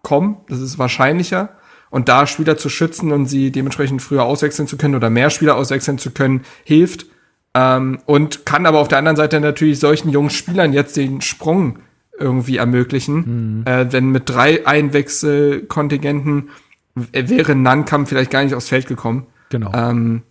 kommen, 0.03 0.39
das 0.49 0.61
ist 0.61 0.79
wahrscheinlicher. 0.79 1.51
Und 1.91 2.09
da 2.09 2.27
Spieler 2.27 2.57
zu 2.57 2.69
schützen 2.69 3.11
und 3.11 3.27
sie 3.27 3.51
dementsprechend 3.51 4.01
früher 4.01 4.25
auswechseln 4.25 4.69
zu 4.69 4.77
können 4.77 4.95
oder 4.95 5.11
mehr 5.11 5.29
Spieler 5.31 5.57
auswechseln 5.57 5.99
zu 5.99 6.13
können, 6.13 6.43
hilft. 6.65 7.07
Ähm, 7.53 7.99
und 8.07 8.47
kann 8.47 8.65
aber 8.65 8.79
auf 8.79 8.87
der 8.87 8.99
anderen 8.99 9.17
Seite 9.17 9.41
natürlich 9.41 9.81
solchen 9.81 10.11
jungen 10.11 10.31
Spielern 10.31 10.73
jetzt 10.73 10.97
den 10.97 11.21
Sprung 11.21 11.81
irgendwie 12.17 12.59
ermöglichen. 12.59 13.65
Äh, 13.67 13.87
denn 13.87 14.11
mit 14.11 14.29
drei 14.29 14.67
Einwechselkontingenten 14.67 16.51
w- 16.95 17.29
wäre 17.29 17.57
Nankam 17.57 18.07
vielleicht 18.07 18.31
gar 18.31 18.45
nicht 18.45 18.55
aufs 18.55 18.69
Feld 18.69 18.87
gekommen. 18.87 19.27
Genau. 19.49 19.73
Ähm, 19.75 20.23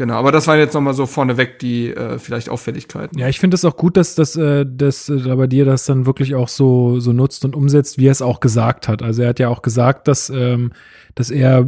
genau, 0.00 0.14
aber 0.14 0.32
das 0.32 0.46
waren 0.46 0.58
jetzt 0.58 0.72
nochmal 0.72 0.94
so 0.94 1.04
vorneweg 1.04 1.58
die 1.58 1.90
äh, 1.90 2.18
vielleicht 2.18 2.48
Auffälligkeiten. 2.48 3.18
Ja, 3.18 3.28
ich 3.28 3.38
finde 3.38 3.54
es 3.54 3.66
auch 3.66 3.76
gut, 3.76 3.98
dass 3.98 4.14
das, 4.14 4.34
äh, 4.34 4.64
dass 4.66 5.10
äh, 5.10 5.36
bei 5.36 5.46
dir 5.46 5.66
das 5.66 5.84
dann 5.84 6.06
wirklich 6.06 6.34
auch 6.34 6.48
so 6.48 6.98
so 7.00 7.12
nutzt 7.12 7.44
und 7.44 7.54
umsetzt, 7.54 7.98
wie 7.98 8.06
er 8.06 8.12
es 8.12 8.22
auch 8.22 8.40
gesagt 8.40 8.88
hat. 8.88 9.02
Also 9.02 9.22
er 9.22 9.28
hat 9.28 9.38
ja 9.38 9.48
auch 9.48 9.60
gesagt, 9.60 10.08
dass 10.08 10.30
ähm, 10.30 10.72
dass 11.14 11.30
er 11.30 11.66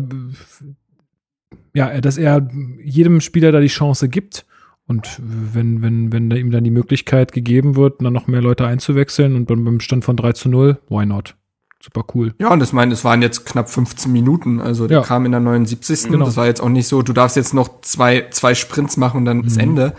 ja, 1.74 2.00
dass 2.00 2.16
er 2.16 2.48
jedem 2.82 3.20
Spieler 3.20 3.52
da 3.52 3.60
die 3.60 3.66
Chance 3.66 4.08
gibt 4.08 4.46
und 4.86 5.20
wenn 5.22 5.82
wenn 5.82 6.10
wenn 6.12 6.30
da 6.30 6.36
ihm 6.36 6.50
dann 6.50 6.64
die 6.64 6.70
Möglichkeit 6.70 7.32
gegeben 7.32 7.76
wird, 7.76 8.02
dann 8.02 8.14
noch 8.14 8.28
mehr 8.28 8.40
Leute 8.42 8.66
einzuwechseln 8.66 9.36
und 9.36 9.44
beim 9.44 9.64
beim 9.64 9.80
Stand 9.80 10.04
von 10.04 10.16
3 10.16 10.32
zu 10.32 10.48
0, 10.48 10.78
why 10.88 11.04
not? 11.04 11.36
Super 11.84 12.04
cool. 12.14 12.34
Ja, 12.38 12.50
und 12.52 12.60
das 12.60 12.72
meine, 12.72 12.92
es 12.92 13.04
waren 13.04 13.22
jetzt 13.22 13.44
knapp 13.46 13.68
15 13.68 14.12
Minuten. 14.12 14.60
Also 14.60 14.86
der 14.86 14.98
Ja. 14.98 15.04
kam 15.04 15.26
in 15.26 15.32
der 15.32 15.40
79. 15.40 16.10
Genau. 16.10 16.24
Das 16.24 16.36
war 16.36 16.46
jetzt 16.46 16.60
auch 16.62 16.68
nicht 16.68 16.86
so, 16.88 17.02
du 17.02 17.12
darfst 17.12 17.36
jetzt 17.36 17.54
noch 17.54 17.80
zwei, 17.82 18.26
zwei 18.30 18.54
Sprints 18.54 18.96
machen 18.96 19.18
und 19.18 19.24
dann 19.24 19.38
Mhm. 19.38 19.44
ist 19.46 19.56
Ende. 19.58 19.92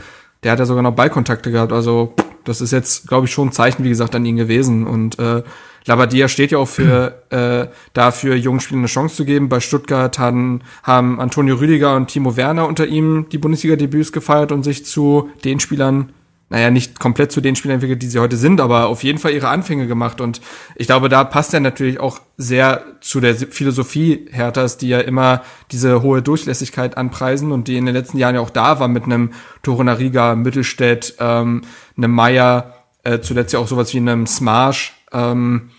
Der 0.43 0.51
hat 0.53 0.59
ja 0.59 0.65
sogar 0.65 0.83
noch 0.83 0.93
Ballkontakte 0.95 1.51
gehabt. 1.51 1.71
Also 1.71 2.13
das 2.45 2.61
ist 2.61 2.71
jetzt, 2.71 3.07
glaube 3.07 3.25
ich, 3.27 3.31
schon 3.33 3.49
ein 3.49 3.51
Zeichen, 3.51 3.83
wie 3.83 3.89
gesagt, 3.89 4.15
an 4.15 4.25
ihn 4.25 4.35
gewesen. 4.35 4.85
Und 4.87 5.17
äh, 5.19 5.43
Labadia 5.85 6.27
steht 6.29 6.51
ja 6.51 6.57
auch 6.57 6.67
für 6.67 7.21
äh, 7.29 7.67
dafür, 7.93 8.35
jungen 8.35 8.59
Spielern 8.59 8.81
eine 8.81 8.87
Chance 8.87 9.15
zu 9.15 9.25
geben. 9.25 9.49
Bei 9.49 9.59
Stuttgart 9.59 10.19
haben, 10.19 10.61
haben 10.83 11.19
Antonio 11.19 11.55
Rüdiger 11.55 11.95
und 11.95 12.07
Timo 12.07 12.35
Werner 12.37 12.67
unter 12.67 12.85
ihm 12.87 13.27
die 13.31 13.37
Bundesliga-Debüts 13.37 14.11
gefeiert 14.11 14.51
und 14.51 14.63
sich 14.63 14.85
zu 14.85 15.29
den 15.43 15.59
Spielern 15.59 16.11
naja, 16.53 16.69
nicht 16.69 16.99
komplett 16.99 17.31
zu 17.31 17.41
den 17.41 17.55
Spielern 17.55 17.77
entwickelt, 17.77 18.03
die 18.03 18.07
sie 18.07 18.19
heute 18.19 18.37
sind, 18.37 18.61
aber 18.61 18.85
auf 18.85 19.03
jeden 19.03 19.17
Fall 19.17 19.31
ihre 19.31 19.47
Anfänge 19.47 19.87
gemacht. 19.87 20.21
Und 20.21 20.39
ich 20.75 20.85
glaube, 20.85 21.09
da 21.09 21.23
passt 21.23 21.51
er 21.55 21.61
natürlich 21.61 21.99
auch 21.99 22.19
sehr 22.37 22.83
zu 23.01 23.19
der 23.19 23.33
Philosophie 23.33 24.27
Herthas, 24.29 24.77
die 24.77 24.89
ja 24.89 24.99
immer 24.99 25.41
diese 25.71 26.03
hohe 26.03 26.21
Durchlässigkeit 26.21 26.95
anpreisen 26.95 27.51
und 27.51 27.67
die 27.67 27.75
in 27.75 27.87
den 27.87 27.95
letzten 27.95 28.19
Jahren 28.19 28.35
ja 28.35 28.41
auch 28.41 28.51
da 28.51 28.79
war 28.79 28.87
mit 28.87 29.05
einem 29.05 29.31
Torunariga, 29.63 30.35
Mittelstädt, 30.35 31.15
ähm, 31.19 31.63
einem 31.97 32.11
Meier, 32.11 32.75
äh, 33.03 33.19
zuletzt 33.19 33.53
ja 33.53 33.57
auch 33.57 33.67
sowas 33.67 33.91
wie 33.95 33.97
einem 33.97 34.27
Smash. 34.27 34.93
Ähm, 35.11 35.71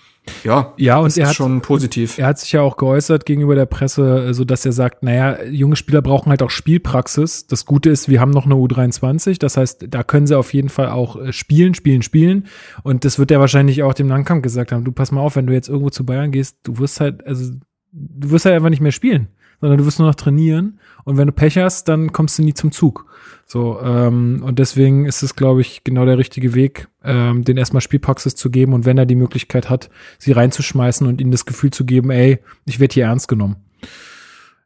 ja, 0.43 0.73
Ja, 0.77 0.99
und 0.99 1.17
er 1.17 1.23
ist 1.25 1.29
hat- 1.31 1.37
schon 1.37 1.61
positiv. 1.61 2.19
Er 2.19 2.27
hat 2.27 2.39
sich 2.39 2.53
ja 2.53 2.61
auch 2.63 2.77
geäußert 2.77 3.27
gegenüber 3.27 3.55
der 3.55 3.67
Presse, 3.67 4.33
so 4.35 4.45
dass 4.45 4.65
er 4.65 4.73
sagt, 4.73 5.03
naja, 5.03 5.43
junge 5.45 5.77
Spieler 5.77 6.03
brauchen 6.03 6.31
halt 6.31 6.43
auch 6.43 6.51
Spielpraxis. 6.51 7.47
Das 7.47 7.65
Gute 7.67 7.91
ist, 7.91 8.09
wir 8.09 8.21
haben 8.21 8.31
noch 8.31 8.45
eine 8.47 8.55
U23, 8.55 9.39
das 9.39 9.57
heißt, 9.57 9.87
da 9.89 10.03
können 10.03 10.27
sie 10.27 10.37
auf 10.37 10.53
jeden 10.55 10.69
Fall 10.69 10.89
auch 10.89 11.17
äh, 11.21 11.33
spielen, 11.33 11.75
spielen, 11.75 12.03
spielen. 12.03 12.47
Und 12.83 13.05
das 13.05 13.19
wird 13.19 13.31
er 13.31 13.41
wahrscheinlich 13.41 13.83
auch 13.83 13.95
dem 13.95 14.09
Langkamp 14.09 14.43
gesagt 14.43 14.73
haben. 14.73 14.85
Du 14.85 14.93
pass 14.93 15.13
mal 15.13 15.21
auf, 15.21 15.37
wenn 15.37 15.47
du 15.47 15.53
jetzt 15.53 15.69
irgendwo 15.69 15.91
zu 15.91 16.05
Bayern 16.07 16.31
gehst, 16.31 16.57
du 16.65 16.79
wirst 16.79 17.01
halt, 17.01 17.27
also 17.27 17.53
du 17.93 18.31
wirst 18.31 18.45
halt 18.45 18.55
einfach 18.57 18.71
nicht 18.71 18.81
mehr 18.83 18.93
spielen, 18.93 19.29
sondern 19.61 19.79
du 19.79 19.87
wirst 19.87 19.99
nur 19.99 20.09
noch 20.09 20.15
trainieren. 20.15 20.81
Und 21.05 21.17
wenn 21.17 21.27
du 21.27 21.33
Pech 21.33 21.59
hast, 21.59 21.89
dann 21.89 22.13
kommst 22.13 22.39
du 22.39 22.43
nie 22.43 22.55
zum 22.55 22.73
Zug. 22.73 23.07
So, 23.47 23.79
ähm, 23.83 24.43
und 24.45 24.59
deswegen 24.59 25.05
ist 25.07 25.23
es, 25.23 25.37
glaube 25.37 25.61
ich, 25.61 25.85
genau 25.85 26.05
der 26.07 26.19
richtige 26.19 26.55
Weg, 26.55 26.89
ähm, 27.05 27.45
den 27.45 27.57
erstmal 27.57 27.83
Spielpraxis 27.83 28.35
zu 28.35 28.51
geben 28.51 28.73
und 28.73 28.85
wenn 28.87 28.99
er 28.99 29.07
die 29.07 29.15
Möglichkeit 29.17 29.69
hat, 29.71 29.91
sie 30.19 30.33
reinzuschmeißen 30.33 31.07
und 31.07 31.21
ihnen 31.21 31.31
das 31.31 31.45
Gefühl 31.45 31.71
zu 31.71 31.85
geben, 31.85 32.11
ey, 32.11 32.39
ich 32.67 32.81
werde 32.81 32.95
hier 32.95 33.05
ernst 33.05 33.29
genommen. 33.29 33.57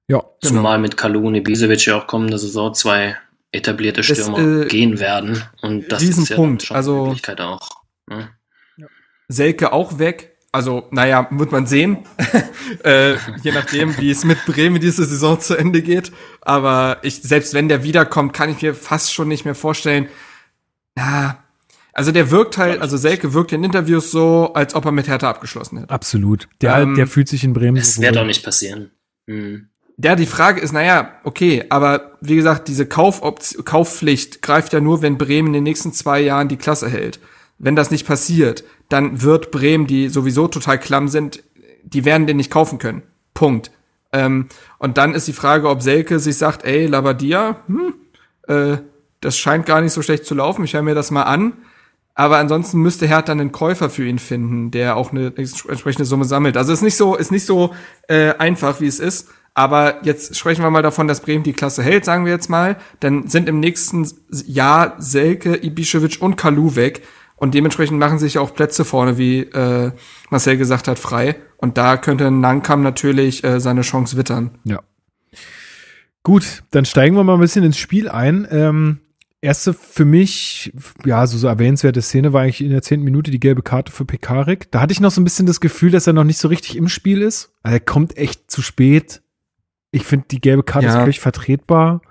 Ja, 0.06 0.22
Zumal 0.40 0.78
mit 0.78 0.96
Kalu 0.96 1.26
und 1.26 1.34
Ibisevic 1.34 1.84
ja 1.86 1.98
auch 2.00 2.06
kommende 2.06 2.38
Saison 2.38 2.72
zwei 2.72 3.16
etablierte 3.52 4.02
Stürmer 4.02 4.62
äh, 4.62 4.66
gehen 4.66 5.00
werden. 5.00 5.42
Und 5.60 5.90
das 5.92 6.02
ist 6.02 6.08
ja 6.10 6.36
Riesenpunkt. 6.36 6.62
dann 6.62 6.66
schon 6.66 6.76
Also- 6.76 7.04
Möglichkeit 7.06 7.40
auch. 7.40 7.68
Ne? 8.08 8.30
Selke 9.28 9.72
auch 9.72 9.98
weg. 9.98 10.36
Also, 10.50 10.88
naja, 10.90 11.28
wird 11.30 11.52
man 11.52 11.66
sehen. 11.66 11.98
äh, 12.84 13.14
je 13.42 13.52
nachdem, 13.52 13.96
wie 13.98 14.10
es 14.10 14.24
mit 14.24 14.44
Bremen 14.46 14.80
diese 14.80 15.04
Saison 15.04 15.38
zu 15.38 15.56
Ende 15.56 15.82
geht. 15.82 16.10
Aber 16.40 16.98
ich, 17.02 17.22
selbst 17.22 17.52
wenn 17.52 17.68
der 17.68 17.82
wiederkommt, 17.82 18.32
kann 18.32 18.50
ich 18.50 18.62
mir 18.62 18.74
fast 18.74 19.12
schon 19.12 19.28
nicht 19.28 19.44
mehr 19.44 19.54
vorstellen. 19.54 20.08
Na, 20.94 21.38
also 21.92 22.12
der 22.12 22.30
wirkt 22.30 22.58
halt, 22.58 22.80
also 22.80 22.96
Selke 22.96 23.34
wirkt 23.34 23.52
in 23.52 23.64
Interviews 23.64 24.10
so, 24.10 24.52
als 24.54 24.74
ob 24.74 24.84
er 24.84 24.92
mit 24.92 25.08
Hertha 25.08 25.28
abgeschlossen 25.28 25.78
hätte. 25.80 25.90
absolut. 25.92 26.48
Der, 26.62 26.78
Ähm, 26.78 26.94
der 26.94 27.06
fühlt 27.08 27.28
sich 27.28 27.44
in 27.44 27.52
Bremen 27.52 27.76
Es 27.76 27.96
so 27.96 28.02
wird 28.02 28.14
wohl. 28.14 28.22
auch 28.22 28.26
nicht 28.26 28.44
passieren. 28.44 28.90
Hm. 29.26 29.68
Ja, 30.00 30.14
die 30.14 30.26
Frage 30.26 30.60
ist, 30.60 30.72
naja, 30.72 31.18
okay, 31.24 31.64
aber 31.70 32.16
wie 32.20 32.36
gesagt, 32.36 32.68
diese 32.68 32.86
Kaufoption, 32.86 33.64
Kaufpflicht 33.64 34.42
greift 34.42 34.72
ja 34.72 34.80
nur, 34.80 35.02
wenn 35.02 35.18
Bremen 35.18 35.48
in 35.48 35.54
den 35.54 35.64
nächsten 35.64 35.92
zwei 35.92 36.20
Jahren 36.20 36.46
die 36.46 36.56
Klasse 36.56 36.88
hält. 36.88 37.18
Wenn 37.58 37.76
das 37.76 37.90
nicht 37.90 38.06
passiert, 38.06 38.64
dann 38.88 39.22
wird 39.22 39.50
Bremen, 39.50 39.86
die 39.86 40.08
sowieso 40.08 40.48
total 40.48 40.78
klamm 40.78 41.08
sind, 41.08 41.42
die 41.82 42.04
werden 42.04 42.26
den 42.26 42.36
nicht 42.36 42.50
kaufen 42.50 42.78
können. 42.78 43.02
Punkt. 43.34 43.70
Ähm, 44.12 44.46
und 44.78 44.96
dann 44.96 45.14
ist 45.14 45.28
die 45.28 45.32
Frage, 45.32 45.68
ob 45.68 45.82
Selke 45.82 46.18
sich 46.18 46.38
sagt, 46.38 46.64
ey, 46.64 46.86
Labadia, 46.86 47.56
hm, 47.66 47.94
äh, 48.46 48.78
das 49.20 49.36
scheint 49.36 49.66
gar 49.66 49.80
nicht 49.80 49.92
so 49.92 50.02
schlecht 50.02 50.24
zu 50.24 50.34
laufen, 50.34 50.64
ich 50.64 50.74
höre 50.74 50.82
mir 50.82 50.94
das 50.94 51.10
mal 51.10 51.24
an. 51.24 51.52
Aber 52.14 52.38
ansonsten 52.38 52.80
müsste 52.80 53.06
Hertha 53.06 53.30
einen 53.30 53.52
Käufer 53.52 53.90
für 53.90 54.04
ihn 54.04 54.18
finden, 54.18 54.72
der 54.72 54.96
auch 54.96 55.12
eine 55.12 55.32
entsprechende 55.36 56.04
Summe 56.04 56.24
sammelt. 56.24 56.56
Also 56.56 56.72
ist 56.72 56.82
nicht 56.82 56.96
so, 56.96 57.14
ist 57.14 57.30
nicht 57.30 57.46
so 57.46 57.74
äh, 58.08 58.34
einfach, 58.34 58.80
wie 58.80 58.88
es 58.88 58.98
ist. 58.98 59.28
Aber 59.54 60.04
jetzt 60.04 60.36
sprechen 60.36 60.62
wir 60.62 60.70
mal 60.70 60.82
davon, 60.82 61.06
dass 61.06 61.20
Bremen 61.20 61.44
die 61.44 61.52
Klasse 61.52 61.82
hält, 61.82 62.04
sagen 62.04 62.24
wir 62.24 62.32
jetzt 62.32 62.50
mal. 62.50 62.76
Dann 62.98 63.28
sind 63.28 63.48
im 63.48 63.60
nächsten 63.60 64.08
Jahr 64.30 64.96
Selke, 64.98 65.54
Ibišević 65.54 66.18
und 66.18 66.36
Kalu 66.36 66.74
weg. 66.74 67.02
Und 67.38 67.54
dementsprechend 67.54 67.98
machen 67.98 68.18
sich 68.18 68.38
auch 68.38 68.52
Plätze 68.52 68.84
vorne, 68.84 69.16
wie 69.16 69.40
äh, 69.40 69.92
Marcel 70.30 70.56
gesagt 70.56 70.88
hat, 70.88 70.98
frei. 70.98 71.36
Und 71.56 71.78
da 71.78 71.96
könnte 71.96 72.30
Nankam 72.30 72.82
natürlich 72.82 73.44
äh, 73.44 73.60
seine 73.60 73.82
Chance 73.82 74.16
wittern. 74.16 74.58
Ja. 74.64 74.80
Gut, 76.22 76.64
dann 76.70 76.84
steigen 76.84 77.16
wir 77.16 77.24
mal 77.24 77.34
ein 77.34 77.40
bisschen 77.40 77.64
ins 77.64 77.78
Spiel 77.78 78.08
ein. 78.08 78.46
Ähm, 78.50 78.98
erste 79.40 79.72
für 79.72 80.04
mich, 80.04 80.72
ja, 81.04 81.26
so, 81.26 81.38
so 81.38 81.46
erwähnenswerte 81.46 82.02
Szene 82.02 82.32
war 82.32 82.42
eigentlich 82.42 82.60
in 82.60 82.70
der 82.70 82.82
zehnten 82.82 83.04
Minute 83.04 83.30
die 83.30 83.40
gelbe 83.40 83.62
Karte 83.62 83.92
für 83.92 84.04
Pekarik. 84.04 84.70
Da 84.70 84.80
hatte 84.80 84.92
ich 84.92 85.00
noch 85.00 85.10
so 85.12 85.20
ein 85.20 85.24
bisschen 85.24 85.46
das 85.46 85.60
Gefühl, 85.60 85.90
dass 85.90 86.06
er 86.06 86.12
noch 86.12 86.24
nicht 86.24 86.38
so 86.38 86.48
richtig 86.48 86.76
im 86.76 86.88
Spiel 86.88 87.22
ist. 87.22 87.52
Also 87.62 87.76
er 87.76 87.80
kommt 87.80 88.16
echt 88.16 88.50
zu 88.50 88.62
spät. 88.62 89.22
Ich 89.90 90.04
finde, 90.04 90.26
die 90.30 90.40
gelbe 90.40 90.64
Karte 90.64 90.86
Ja. 90.88 90.94
ist 90.94 91.00
völlig 91.00 91.20
vertretbar. 91.20 92.02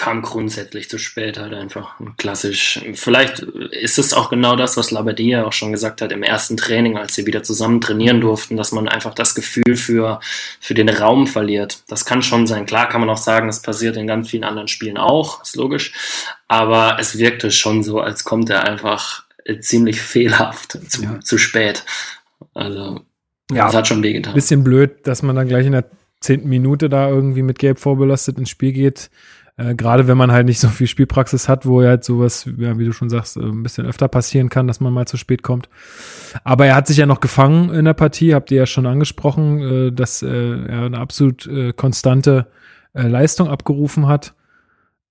Kam 0.00 0.22
grundsätzlich 0.22 0.88
zu 0.88 0.96
spät 0.96 1.36
halt 1.38 1.52
einfach. 1.52 2.00
Klassisch. 2.16 2.80
Vielleicht 2.94 3.40
ist 3.40 3.98
es 3.98 4.14
auch 4.14 4.30
genau 4.30 4.56
das, 4.56 4.78
was 4.78 4.90
Labadia 4.90 5.44
auch 5.44 5.52
schon 5.52 5.72
gesagt 5.72 6.00
hat 6.00 6.10
im 6.10 6.22
ersten 6.22 6.56
Training, 6.56 6.96
als 6.96 7.14
sie 7.14 7.26
wieder 7.26 7.42
zusammen 7.42 7.82
trainieren 7.82 8.22
durften, 8.22 8.56
dass 8.56 8.72
man 8.72 8.88
einfach 8.88 9.12
das 9.12 9.34
Gefühl 9.34 9.76
für, 9.76 10.18
für 10.58 10.72
den 10.72 10.88
Raum 10.88 11.26
verliert. 11.26 11.82
Das 11.86 12.06
kann 12.06 12.22
schon 12.22 12.46
sein. 12.46 12.64
Klar 12.64 12.88
kann 12.88 13.02
man 13.02 13.10
auch 13.10 13.18
sagen, 13.18 13.46
das 13.46 13.60
passiert 13.60 13.98
in 13.98 14.06
ganz 14.06 14.30
vielen 14.30 14.44
anderen 14.44 14.68
Spielen 14.68 14.96
auch, 14.96 15.42
ist 15.42 15.56
logisch. 15.56 15.92
Aber 16.48 16.96
es 16.98 17.18
wirkte 17.18 17.50
schon 17.50 17.82
so, 17.82 18.00
als 18.00 18.24
kommt 18.24 18.48
er 18.48 18.64
einfach 18.64 19.24
ziemlich 19.60 20.00
fehlhaft 20.00 20.78
zu, 20.90 21.02
Ja. 21.02 21.20
zu 21.20 21.36
spät. 21.36 21.84
Also, 22.54 23.00
Ja. 23.52 23.66
das 23.66 23.74
hat 23.74 23.86
schon 23.86 24.02
wehgetan. 24.02 24.32
Bisschen 24.32 24.64
blöd, 24.64 25.06
dass 25.06 25.22
man 25.22 25.36
dann 25.36 25.46
gleich 25.46 25.66
in 25.66 25.72
der 25.72 25.84
zehnten 26.20 26.48
Minute 26.48 26.88
da 26.88 27.08
irgendwie 27.08 27.42
mit 27.42 27.58
Gelb 27.58 27.78
vorbelastet 27.78 28.38
ins 28.38 28.50
Spiel 28.50 28.72
geht. 28.72 29.10
Äh, 29.60 29.74
Gerade 29.74 30.08
wenn 30.08 30.16
man 30.16 30.32
halt 30.32 30.46
nicht 30.46 30.60
so 30.60 30.68
viel 30.68 30.86
Spielpraxis 30.86 31.48
hat, 31.48 31.66
wo 31.66 31.82
halt 31.82 32.04
sowas, 32.04 32.48
ja, 32.56 32.78
wie 32.78 32.84
du 32.84 32.92
schon 32.92 33.10
sagst, 33.10 33.36
äh, 33.36 33.40
ein 33.40 33.62
bisschen 33.62 33.86
öfter 33.86 34.08
passieren 34.08 34.48
kann, 34.48 34.66
dass 34.66 34.80
man 34.80 34.92
mal 34.92 35.06
zu 35.06 35.16
spät 35.16 35.42
kommt. 35.42 35.68
Aber 36.44 36.66
er 36.66 36.74
hat 36.74 36.86
sich 36.86 36.96
ja 36.96 37.06
noch 37.06 37.20
gefangen 37.20 37.70
in 37.70 37.84
der 37.84 37.94
Partie, 37.94 38.34
habt 38.34 38.50
ihr 38.50 38.58
ja 38.58 38.66
schon 38.66 38.86
angesprochen, 38.86 39.60
äh, 39.60 39.92
dass 39.92 40.22
äh, 40.22 40.28
er 40.28 40.84
eine 40.84 40.98
absolut 40.98 41.46
äh, 41.46 41.72
konstante 41.72 42.46
Leistung 42.92 43.48
abgerufen 43.48 44.08
hat. 44.08 44.34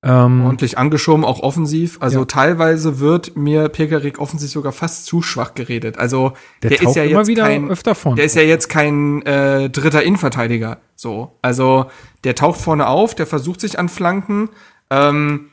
Ähm, 0.02 0.46
Ordentlich 0.46 0.78
angeschoben, 0.78 1.26
auch 1.26 1.42
offensiv. 1.42 1.98
Also 2.00 2.20
Ja. 2.20 2.26
teilweise 2.26 3.00
wird 3.00 3.36
mir 3.36 3.68
Pekarik 3.68 4.18
offensiv 4.20 4.50
sogar 4.50 4.72
fast 4.72 5.06
zu 5.06 5.22
schwach 5.22 5.56
geredet. 5.56 5.98
Also 5.98 6.34
der, 6.64 6.70
der, 6.70 6.82
ist 6.84 6.96
ja 6.96 7.04
immer 7.04 7.20
jetzt 7.20 7.28
wieder 7.28 7.44
kein, 7.44 7.70
öfter 7.70 7.96
vorne. 7.96 8.16
Der 8.16 8.26
ist 8.26 8.36
ja 8.36 8.42
jetzt 8.42 8.70
kein 8.70 9.22
äh, 9.24 9.70
dritter 9.70 10.02
Innenverteidiger. 10.02 10.78
So, 10.96 11.36
also 11.42 11.88
der 12.24 12.36
taucht 12.36 12.62
vorne 12.62 12.88
auf, 12.88 13.14
der 13.14 13.28
versucht 13.28 13.60
sich 13.60 13.78
an 13.78 13.90
Flanken. 13.90 14.50
Ähm, 14.90 15.50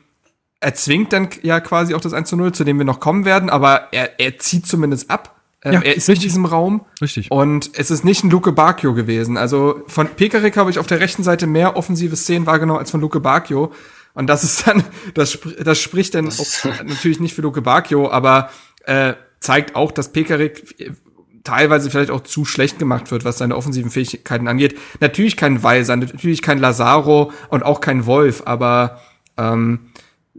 er 0.61 0.73
zwingt 0.75 1.11
dann 1.11 1.27
ja 1.43 1.59
quasi 1.59 1.93
auch 1.93 2.01
das 2.01 2.13
1 2.13 2.29
zu 2.29 2.37
0, 2.37 2.53
zu 2.53 2.63
dem 2.63 2.77
wir 2.77 2.85
noch 2.85 2.99
kommen 3.01 3.25
werden, 3.25 3.49
aber 3.49 3.89
er, 3.91 4.19
er 4.19 4.39
zieht 4.39 4.65
zumindest 4.65 5.11
ab. 5.11 5.35
Ähm, 5.63 5.73
Ja, 5.73 5.81
er 5.81 5.95
ist 5.97 6.07
richtig. 6.07 6.25
in 6.25 6.29
diesem 6.29 6.45
Raum. 6.45 6.85
Richtig. 7.01 7.29
Und 7.31 7.71
es 7.73 7.91
ist 7.91 8.05
nicht 8.05 8.23
ein 8.23 8.29
Luke 8.29 8.51
Bacchio 8.53 8.93
gewesen. 8.93 9.35
Also 9.37 9.81
von 9.87 10.07
Pekarik 10.07 10.55
habe 10.55 10.69
ich 10.71 10.79
auf 10.79 10.87
der 10.87 10.99
rechten 11.01 11.23
Seite 11.23 11.47
mehr 11.47 11.75
offensive 11.75 12.15
Szenen 12.15 12.45
wahrgenommen 12.45 12.79
als 12.79 12.91
von 12.91 13.01
Luke 13.01 13.19
Bacchio. 13.19 13.71
Und 14.17 14.25
das 14.27 14.43
ist 14.43 14.65
dann, 14.67 14.83
das, 15.13 15.37
das 15.63 15.79
spricht 15.79 16.15
dann 16.15 16.25
Das- 16.25 16.65
auch, 16.65 16.83
natürlich 16.83 17.19
nicht 17.19 17.35
für 17.35 17.43
Luke 17.43 17.61
Bacchio, 17.61 18.09
aber 18.09 18.49
äh, 18.85 19.13
zeigt 19.39 19.75
auch, 19.75 19.91
dass 19.91 20.11
Pekarik 20.11 20.75
äh, 20.79 20.91
teilweise 21.43 21.89
vielleicht 21.91 22.09
auch 22.11 22.21
zu 22.21 22.43
schlecht 22.43 22.79
gemacht 22.79 23.11
wird, 23.11 23.23
was 23.25 23.37
seine 23.37 23.55
offensiven 23.55 23.91
Fähigkeiten 23.91 24.47
angeht. 24.47 24.77
Natürlich 24.99 25.37
kein 25.37 25.61
Weiser, 25.63 25.95
natürlich 25.95 26.41
kein 26.41 26.57
Lazaro 26.59 27.31
und 27.49 27.63
auch 27.63 27.79
kein 27.79 28.05
Wolf, 28.07 28.41
aber 28.45 28.99
ähm, 29.37 29.91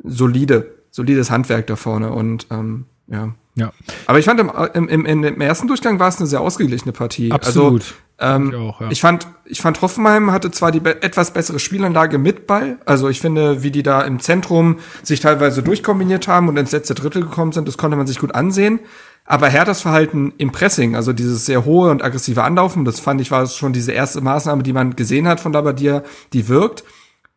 solide, 0.03 0.75
solides 0.91 1.31
Handwerk 1.31 1.67
da 1.69 1.77
vorne 1.77 2.13
und 2.13 2.47
ähm, 2.51 2.87
ja. 3.07 3.33
ja, 3.55 3.73
Aber 4.07 4.19
ich 4.19 4.25
fand 4.25 4.41
im, 4.41 4.89
im, 4.89 5.07
im, 5.07 5.25
im 5.25 5.41
ersten 5.41 5.67
Durchgang 5.69 5.99
war 5.99 6.09
es 6.09 6.19
eine 6.19 6.27
sehr 6.27 6.41
ausgeglichene 6.41 6.93
Partie. 6.93 7.31
absolut. 7.33 7.83
Also, 7.83 7.95
ähm, 8.19 8.51
Ich 8.51 8.57
auch, 8.57 8.81
ja. 8.81 8.91
ich 8.91 9.01
fand, 9.01 9.27
ich 9.45 9.61
fand 9.61 9.81
Hoffenheim 9.81 10.31
hatte 10.33 10.51
zwar 10.51 10.73
die 10.73 10.81
be 10.81 11.03
etwas 11.03 11.33
bessere 11.33 11.59
Spielanlage 11.59 12.19
mit 12.19 12.47
Ball. 12.47 12.79
Also 12.85 13.09
ich 13.09 13.21
finde, 13.21 13.63
wie 13.63 13.71
die 13.71 13.83
da 13.83 14.03
im 14.03 14.21
Zentrum 14.21 14.79
sich 15.03 15.21
teilweise 15.21 15.63
durchkombiniert 15.63 16.29
haben 16.29 16.49
und 16.49 16.57
ins 16.57 16.73
letzte 16.73 16.95
Drittel 16.95 17.23
gekommen 17.23 17.53
sind, 17.53 17.69
das 17.69 17.79
konnte 17.79 17.97
man 17.97 18.07
sich 18.07 18.19
gut 18.19 18.35
ansehen. 18.35 18.81
Aber 19.25 19.49
Herthas 19.49 19.83
Verhalten 19.83 20.33
im 20.39 20.53
Pressing, 20.53 20.97
also 20.97 21.13
dieses 21.13 21.45
sehr 21.45 21.67
hohe 21.67 21.91
und 21.91 22.03
aggressive 22.03 22.43
Anlaufen, 22.43 22.87
das 22.87 22.99
fand 22.99 23.21
ich 23.21 23.31
war 23.31 23.47
schon 23.47 23.75
diese 23.75 23.93
erste 23.93 24.23
Maßnahme, 24.23 24.63
die 24.63 24.73
man 24.73 24.97
gesehen 24.97 25.29
hat 25.29 25.39
von 25.39 25.53
Labadia, 25.53 26.03
die 26.33 26.49
wirkt, 26.49 26.83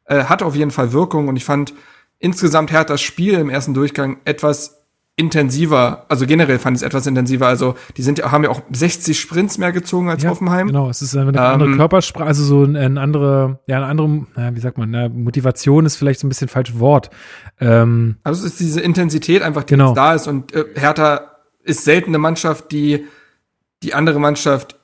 äh, 0.05 0.23
hat 0.23 0.41
auf 0.41 0.55
jeden 0.55 0.71
Fall 0.71 0.93
Wirkung 0.93 1.27
und 1.27 1.35
ich 1.35 1.43
fand 1.43 1.73
insgesamt 2.17 2.71
Herthas 2.71 3.01
Spiel 3.01 3.33
im 3.33 3.49
ersten 3.49 3.73
Durchgang 3.73 4.17
etwas 4.23 4.80
intensiver, 5.21 6.05
also 6.09 6.25
generell 6.25 6.59
fand 6.59 6.75
ich 6.75 6.81
es 6.81 6.85
etwas 6.85 7.07
intensiver. 7.07 7.47
Also 7.47 7.75
die 7.95 8.01
sind 8.01 8.21
haben 8.23 8.43
ja 8.43 8.49
auch 8.49 8.61
60 8.71 9.17
Sprints 9.19 9.57
mehr 9.57 9.71
gezogen 9.71 10.09
als 10.09 10.23
Ja, 10.23 10.31
Hoffenheim. 10.31 10.67
Genau, 10.67 10.89
es 10.89 11.01
ist 11.01 11.15
eine 11.15 11.39
andere 11.41 11.69
Ähm, 11.69 11.77
Körpersprache, 11.77 12.25
also 12.25 12.43
so 12.43 12.63
ein, 12.63 12.75
ein 12.75 12.97
andere, 12.97 13.59
ja, 13.67 13.77
eine 13.77 13.85
andere, 13.85 14.25
na, 14.35 14.55
wie 14.55 14.59
sagt 14.59 14.77
man, 14.77 14.91
na, 14.91 15.07
Motivation 15.07 15.85
ist 15.85 15.95
vielleicht 15.95 16.19
so 16.19 16.27
ein 16.27 16.29
bisschen 16.29 16.49
falsches 16.49 16.79
Wort. 16.79 17.09
Ähm, 17.59 18.17
Also 18.23 18.45
es 18.45 18.51
ist 18.53 18.59
diese 18.59 18.81
Intensität 18.81 19.41
einfach, 19.43 19.63
die 19.63 19.75
Genau. 19.75 19.89
jetzt 19.89 19.97
da 19.97 20.13
ist 20.15 20.27
und 20.27 20.53
äh, 20.53 20.65
Hertha 20.75 21.21
ist 21.63 21.83
selten 21.85 22.09
eine 22.09 22.17
Mannschaft, 22.17 22.71
die 22.71 23.05
die 23.83 23.93
andere 23.93 24.19
Mannschaft 24.19 24.75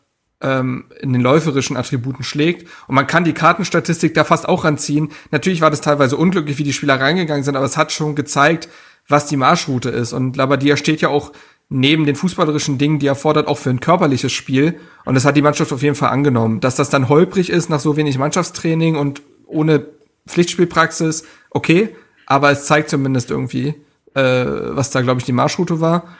ähm, 0.41 0.85
in 1.01 1.13
den 1.13 1.21
läuferischen 1.21 1.77
Attributen 1.77 2.23
schlägt. 2.23 2.67
Und 2.87 2.93
man 2.95 3.07
kann 3.07 3.23
die 3.23 3.33
Kartenstatistik 3.33 4.13
da 4.13 4.23
fast 4.23 4.47
auch 4.47 4.65
ranziehen. 4.65 5.09
Natürlich 5.31 5.61
war 5.61 5.71
das 5.71 5.81
teilweise 5.81 6.15
unglücklich, 6.15 6.59
wie 6.59 6.63
die 6.63 6.73
Spieler 6.73 6.99
reingegangen 6.99 7.43
sind, 7.43 7.55
aber 7.55 7.65
es 7.65 7.75
hat 7.77 7.91
schon 7.91 8.15
gezeigt, 8.15 8.69
was 9.07 9.27
die 9.27 9.37
Marschroute 9.37 9.89
ist. 9.89 10.13
Und 10.13 10.35
Labadia 10.35 10.77
steht 10.77 11.01
ja 11.01 11.09
auch 11.09 11.31
neben 11.69 12.05
den 12.05 12.15
fußballerischen 12.15 12.77
Dingen, 12.77 12.99
die 12.99 13.07
er 13.07 13.15
fordert, 13.15 13.47
auch 13.47 13.57
für 13.57 13.69
ein 13.69 13.79
körperliches 13.79 14.31
Spiel. 14.31 14.79
Und 15.05 15.15
das 15.15 15.25
hat 15.25 15.35
die 15.35 15.41
Mannschaft 15.41 15.73
auf 15.73 15.83
jeden 15.83 15.95
Fall 15.95 16.09
angenommen. 16.09 16.59
Dass 16.59 16.75
das 16.75 16.89
dann 16.89 17.09
holprig 17.09 17.49
ist 17.49 17.69
nach 17.69 17.79
so 17.79 17.97
wenig 17.97 18.17
Mannschaftstraining 18.17 18.95
und 18.95 19.21
ohne 19.45 19.85
Pflichtspielpraxis, 20.27 21.23
okay. 21.49 21.95
Aber 22.25 22.51
es 22.51 22.65
zeigt 22.65 22.89
zumindest 22.89 23.31
irgendwie, 23.31 23.75
äh, 24.13 24.45
was 24.45 24.89
da, 24.89 25.01
glaube 25.01 25.19
ich, 25.19 25.25
die 25.25 25.31
Marschroute 25.31 25.79
war. 25.79 26.15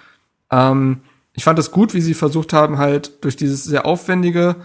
Ähm, 0.52 1.02
ich 1.34 1.44
fand 1.44 1.60
es 1.60 1.72
gut, 1.72 1.94
wie 1.94 2.02
sie 2.02 2.14
versucht 2.14 2.54
haben, 2.54 2.78
halt 2.78 3.24
durch 3.24 3.36
dieses 3.36 3.64
sehr 3.64 3.86
aufwendige 3.86 4.56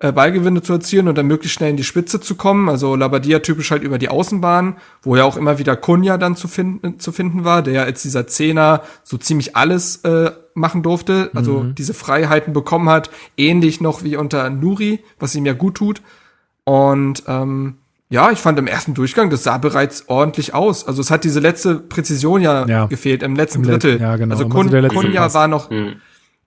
äh, 0.00 0.12
Ballgewinne 0.12 0.62
zu 0.62 0.74
erzielen 0.74 1.08
und 1.08 1.16
dann 1.16 1.26
möglichst 1.26 1.56
schnell 1.56 1.70
in 1.70 1.76
die 1.76 1.84
Spitze 1.84 2.20
zu 2.20 2.34
kommen. 2.34 2.68
Also 2.68 2.96
Labadia 2.96 3.38
typisch 3.38 3.70
halt 3.70 3.82
über 3.82 3.98
die 3.98 4.08
Außenbahn, 4.10 4.76
wo 5.02 5.16
ja 5.16 5.24
auch 5.24 5.36
immer 5.36 5.58
wieder 5.58 5.74
Kunja 5.76 6.18
dann 6.18 6.36
zu 6.36 6.48
finden, 6.48 6.98
zu 7.00 7.12
finden 7.12 7.44
war, 7.44 7.62
der 7.62 7.72
ja 7.74 7.82
als 7.84 8.02
dieser 8.02 8.26
Zehner 8.26 8.82
so 9.04 9.16
ziemlich 9.16 9.56
alles 9.56 9.96
äh, 10.04 10.32
machen 10.54 10.82
durfte, 10.82 11.30
also 11.34 11.64
diese 11.64 11.94
Freiheiten 11.94 12.52
bekommen 12.52 12.88
hat, 12.88 13.10
ähnlich 13.36 13.80
noch 13.80 14.02
wie 14.04 14.16
unter 14.16 14.48
Nuri, 14.50 15.00
was 15.18 15.34
ihm 15.34 15.44
ja 15.46 15.52
gut 15.52 15.76
tut. 15.76 16.02
Und 16.64 17.22
ähm, 17.26 17.76
ja, 18.08 18.30
ich 18.30 18.38
fand 18.38 18.58
im 18.58 18.66
ersten 18.66 18.94
Durchgang, 18.94 19.30
das 19.30 19.42
sah 19.44 19.58
bereits 19.58 20.04
ordentlich 20.08 20.54
aus. 20.54 20.86
Also 20.86 21.00
es 21.00 21.10
hat 21.10 21.24
diese 21.24 21.40
letzte 21.40 21.74
Präzision 21.76 22.40
ja, 22.40 22.66
Ja. 22.66 22.86
gefehlt 22.86 23.22
im 23.22 23.34
letzten 23.34 23.64
Im 23.64 23.70
Let- 23.70 23.82
Drittel. 23.82 24.00
ja, 24.00 24.16
genau. 24.16 24.34
Also 24.34 24.48
Kun 24.48 24.66
so 24.66 24.70
der 24.72 24.82
letzte 24.82 24.96
Kunja 24.96 25.22
Pass. 25.22 25.34
war 25.34 25.48
noch 25.48 25.70
Hm. 25.70 25.96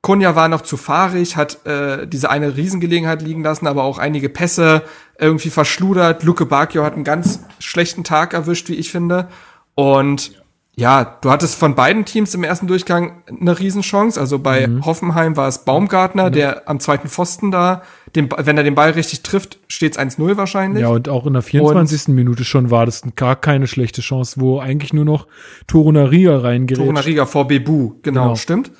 Kunja 0.02 0.36
war 0.36 0.48
noch 0.48 0.62
zu 0.62 0.78
fahrig, 0.78 1.36
hat 1.36 1.66
äh, 1.66 2.08
diese 2.08 2.30
eine 2.30 2.56
Riesengelegenheit 2.56 3.22
liegen 3.22 3.44
lassen, 3.44 3.68
aber 3.68 3.84
auch 3.84 3.98
einige 3.98 4.30
Pässe 4.30 4.84
irgendwie 5.20 5.50
verschludert. 5.50 6.24
Luke 6.24 6.46
Bacchio 6.46 6.84
hat 6.86 6.94
einen 6.94 7.04
ganz 7.04 7.42
schlechten 7.60 8.04
Tag 8.06 8.34
erwischt, 8.34 8.70
wie 8.70 8.76
ich 8.76 8.92
finde. 8.92 9.28
Und 9.76 10.32
ja, 10.78 11.18
du 11.20 11.30
hattest 11.30 11.56
von 11.56 11.76
beiden 11.76 12.06
Teams 12.06 12.34
im 12.34 12.46
ersten 12.46 12.66
Durchgang 12.68 13.24
eine 13.42 13.60
Riesenchance. 13.60 14.18
Also 14.18 14.40
bei 14.40 14.68
Mhm. 14.68 14.86
Hoffenheim 14.86 15.36
war 15.36 15.50
es 15.50 15.66
Baumgartner, 15.66 16.30
der 16.30 16.70
am 16.70 16.80
zweiten 16.80 17.10
Pfosten 17.10 17.52
da, 17.52 17.82
den, 18.16 18.30
wenn 18.38 18.56
er 18.58 18.64
den 18.64 18.76
Ball 18.76 18.92
richtig 18.92 19.22
trifft, 19.24 19.60
steht's 19.68 20.00
1-0 20.00 20.38
wahrscheinlich. 20.38 20.82
ja, 20.82 20.88
und 20.88 21.10
auch 21.10 21.26
in 21.28 21.34
der 21.34 21.42
24. 21.42 22.08
Minute 22.16 22.46
schon 22.46 22.72
war 22.72 22.86
das 22.86 23.02
gar 23.18 23.36
keine 23.36 23.68
schlechte 23.68 24.00
Chance, 24.02 24.40
wo 24.40 24.60
eigentlich 24.62 24.94
nur 24.94 25.04
noch 25.04 25.28
Torunaria 25.68 26.38
reingerät. 26.38 26.82
Torunariga 26.82 27.26
vor 27.26 27.48
Bebu, 27.50 27.96
genau, 28.02 28.22
Genau. 28.24 28.36
stimmt. 28.36 28.72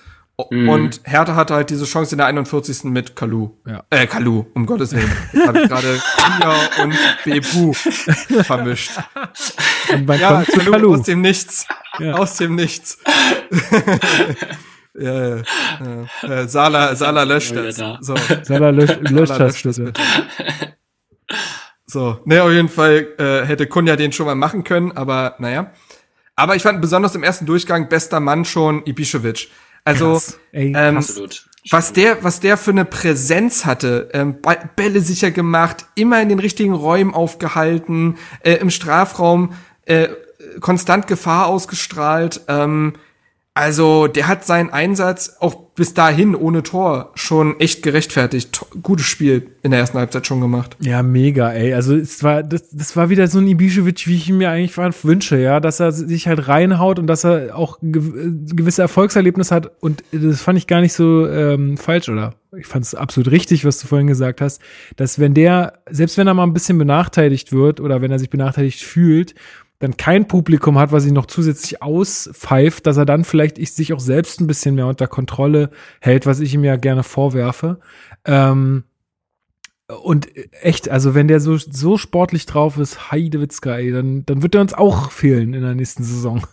Mhm. 0.50 0.70
Und 0.70 1.02
Hertha 1.04 1.36
hatte 1.36 1.54
halt 1.54 1.70
diese 1.70 1.86
Chance 1.86 2.14
in 2.14 2.18
der 2.20 2.28
41. 2.28 2.86
mit 2.86 3.16
Kalu. 3.16 3.50
Ja. 3.68 3.84
Äh, 3.90 4.08
Kalu, 4.08 4.46
um 4.54 4.66
Gottes 4.66 4.94
Willen. 4.94 5.12
Jetzt 5.34 5.48
habe 5.48 5.62
ich 5.62 5.68
gerade 5.70 6.00
Kunja 6.18 6.56
und 6.84 6.96
Bebu 7.26 7.74
vermischt. 8.44 8.92
Und 9.92 10.08
man 10.08 10.20
Ja, 10.20 10.30
kommt 10.44 10.48
Kalu, 10.48 10.72
Kalu. 10.72 10.94
aus 10.96 11.02
dem 11.04 11.22
Nichts. 11.22 11.68
Ja. 12.00 12.14
Aus 12.14 12.38
dem 12.38 12.56
Nichts. 12.56 12.98
ja, 14.98 15.36
ja, 15.38 15.44
ja. 16.24 16.30
Äh, 16.30 16.48
Sala, 16.48 16.96
Sala 16.96 17.24
löscht 17.24 17.56
das. 17.56 17.76
da. 17.78 17.98
So. 18.02 18.16
Salah 18.44 18.70
löscht, 18.70 19.00
löscht 19.02 19.28
Salah 19.28 19.40
das 19.46 19.64
löscht 19.64 19.66
das 19.66 19.78
bitte. 19.80 20.02
So, 21.92 22.20
ne, 22.26 22.44
auf 22.44 22.52
jeden 22.52 22.70
Fall 22.70 23.08
äh, 23.18 23.48
hätte 23.48 23.66
Kunja 23.66 23.96
den 23.96 24.12
schon 24.12 24.28
mal 24.28 24.36
machen 24.36 24.64
können, 24.64 24.92
aber 24.92 25.34
naja. 25.40 25.72
Aber 26.36 26.56
ich 26.56 26.62
fand 26.62 26.82
besonders 26.82 27.16
im 27.16 27.24
ersten 27.24 27.48
Durchgang 27.48 27.90
bester 27.90 28.20
Mann 28.20 28.46
schon 28.46 28.84
Ibišević. 28.84 29.48
Also 29.84 30.14
Krass. 30.14 30.40
Ähm, 30.54 30.98
Absolut. 30.98 31.46
was 31.72 31.94
der, 31.94 32.24
was 32.24 32.40
der 32.40 32.58
für 32.58 32.72
eine 32.72 32.86
Präsenz 32.86 33.66
hatte, 33.66 34.10
ähm, 34.14 34.38
Bälle 34.76 35.02
sicher 35.02 35.32
gemacht, 35.32 35.86
immer 35.96 36.22
in 36.22 36.30
den 36.30 36.40
richtigen 36.40 36.74
Räumen 36.74 37.14
aufgehalten, 37.14 38.18
äh, 38.44 38.54
im 38.56 38.70
Strafraum 38.70 39.54
äh, 39.86 40.10
konstant 40.60 41.08
Gefahr 41.08 41.48
ausgestrahlt. 41.48 42.42
Ähm, 42.48 42.94
also 43.54 44.08
der 44.08 44.28
hat 44.28 44.46
seinen 44.46 44.70
Einsatz 44.70 45.36
auch 45.40 45.56
bis 45.76 45.94
dahin 45.94 46.36
ohne 46.36 46.62
Tor 46.64 47.12
schon 47.16 47.60
echt 47.60 47.84
gerechtfertigt. 47.84 48.66
Gutes 48.84 49.06
Spiel 49.06 49.52
in 49.64 49.72
der 49.72 49.80
ersten 49.80 49.98
Halbzeit 49.98 50.28
schon 50.28 50.42
gemacht. 50.42 50.78
Ja, 50.80 51.04
mega, 51.04 51.52
ey. 51.52 51.74
Also 51.74 51.96
es 51.96 52.24
war, 52.24 52.44
das, 52.44 52.70
das 52.70 52.96
war 52.96 53.10
wieder 53.10 53.28
so 53.28 53.40
ein 53.40 53.48
Ibišević, 53.48 54.08
wie 54.08 54.16
ich 54.16 54.30
ihn 54.30 54.38
mir 54.38 54.50
eigentlich 54.50 54.78
wünsche, 54.78 55.38
ja, 55.38 55.60
dass 55.60 55.80
er 55.80 55.92
sich 55.92 56.28
halt 56.28 56.48
reinhaut 56.48 57.00
und 57.00 57.08
dass 57.08 57.24
er 57.24 57.56
auch 57.56 57.80
ge 57.82 58.02
gewisse 58.46 58.82
Erfolgserlebnisse 58.82 59.56
hat. 59.56 59.72
Und 59.82 60.04
das 60.12 60.42
fand 60.42 60.58
ich 60.58 60.68
gar 60.68 60.82
nicht 60.82 60.94
so 60.94 61.28
ähm, 61.28 61.78
falsch, 61.78 62.10
oder? 62.10 62.36
Ich 62.58 62.68
fand 62.68 62.86
es 62.86 62.96
absolut 62.96 63.32
richtig, 63.32 63.64
was 63.64 63.80
du 63.80 63.88
vorhin 63.88 64.08
gesagt 64.08 64.42
hast, 64.42 64.62
dass 64.96 65.20
wenn 65.20 65.34
der, 65.34 65.80
selbst 65.90 66.18
wenn 66.18 66.28
er 66.28 66.34
mal 66.34 66.44
ein 66.44 66.54
bisschen 66.54 66.78
benachteiligt 66.78 67.52
wird 67.52 67.80
oder 67.80 68.02
wenn 68.02 68.12
er 68.12 68.20
sich 68.20 68.30
benachteiligt 68.30 68.82
fühlt, 68.82 69.36
dann 69.80 69.96
kein 69.96 70.28
Publikum 70.28 70.78
hat, 70.78 70.92
was 70.92 71.06
ihn 71.06 71.14
noch 71.14 71.26
zusätzlich 71.26 71.82
auspfeift, 71.82 72.86
dass 72.86 72.98
er 72.98 73.06
dann 73.06 73.24
vielleicht 73.24 73.58
ich, 73.58 73.72
sich 73.72 73.94
auch 73.94 74.00
selbst 74.00 74.42
ein 74.42 74.48
bisschen 74.48 74.76
mehr 74.76 74.88
unter 74.88 75.08
Kontrolle 75.08 75.72
hält, 76.02 76.26
was 76.26 76.42
ich 76.42 76.54
ihm 76.54 76.66
ja 76.66 76.76
gerne 76.76 77.04
vorwerfe. 77.04 77.80
Ähm, 78.26 78.84
und 79.88 80.28
echt, 80.62 80.90
also 80.90 81.16
wenn 81.16 81.28
der 81.28 81.40
so, 81.40 81.58
so 81.58 81.98
sportlich 81.98 82.46
drauf 82.46 82.78
ist, 82.78 83.12
Heidewitzka, 83.12 83.78
ey, 83.78 83.92
dann, 83.92 84.26
dann 84.26 84.44
wird 84.44 84.54
er 84.54 84.62
uns 84.62 84.74
auch 84.74 85.12
fehlen 85.12 85.54
in 85.54 85.62
der 85.62 85.76
nächsten 85.76 86.04
Saison. 86.04 86.46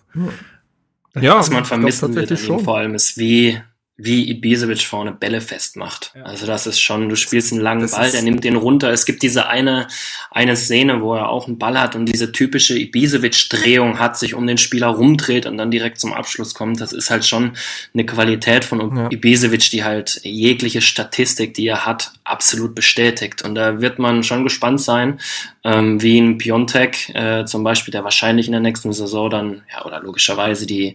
Ja, 1.15 1.37
was 1.37 1.51
man 1.51 1.65
vermissen 1.65 2.15
wird 2.15 2.31
vor 2.39 2.79
allem 2.79 2.95
ist, 2.95 3.19
wie, 3.19 3.59
wie 3.99 4.29
Ibisevic 4.31 4.83
vorne 4.83 5.13
Bälle 5.13 5.41
festmacht. 5.41 6.13
Ja. 6.15 6.25
Also 6.25 6.47
das 6.47 6.67
ist 6.67 6.81
schon, 6.81 7.09
du 7.09 7.17
spielst 7.17 7.53
einen 7.53 7.63
langen 7.63 7.81
Das 7.83 7.93
Ball, 7.93 8.11
der 8.11 8.21
nimmt 8.23 8.45
den 8.45 8.57
runter. 8.57 8.91
Es 8.91 9.07
gibt 9.07 9.23
diese 9.23 9.49
eine, 9.49 9.89
eine 10.31 10.55
Szene, 10.55 11.01
wo 11.01 11.15
er 11.15 11.31
auch 11.31 11.47
einen 11.47 11.59
Ball 11.59 11.81
hat 11.81 11.97
und 11.97 12.05
diese 12.05 12.31
typische 12.31 12.79
Ibisevic-Drehung 12.79 13.99
hat, 13.99 14.19
sich 14.19 14.35
um 14.35 14.47
den 14.47 14.59
Spieler 14.59 14.89
rumdreht 14.89 15.47
und 15.47 15.57
dann 15.57 15.71
direkt 15.71 15.99
zum 15.99 16.13
Abschluss 16.13 16.53
kommt. 16.53 16.79
Das 16.81 16.93
ist 16.93 17.11
halt 17.11 17.25
schon 17.25 17.53
eine 17.95 18.05
Qualität 18.05 18.67
von 18.67 18.97
Ja. 18.97 19.11
Ibisevic, 19.11 19.71
die 19.71 19.83
halt 19.83 20.21
jegliche 20.23 20.83
Statistik, 20.83 21.55
die 21.55 21.67
er 21.67 21.87
hat, 21.87 22.13
absolut 22.25 22.75
bestätigt. 22.75 23.43
Und 23.43 23.55
da 23.55 23.81
wird 23.81 23.99
man 23.99 24.23
schon 24.23 24.45
gespannt 24.45 24.83
sein, 24.83 25.21
ähm, 25.65 26.03
wie 26.03 26.19
ein 26.19 26.37
Piontek 26.37 27.15
äh, 27.15 27.47
zum 27.47 27.65
Beispiel, 27.65 27.93
der 27.93 28.05
wahrscheinlich 28.05 28.45
in 28.47 28.53
der 28.53 28.61
nächsten 28.61 28.93
Saison 28.93 29.31
dann, 29.31 29.63
ja, 29.73 29.87
oder 29.87 30.01
logischerweise 30.01 30.67
die 30.67 30.95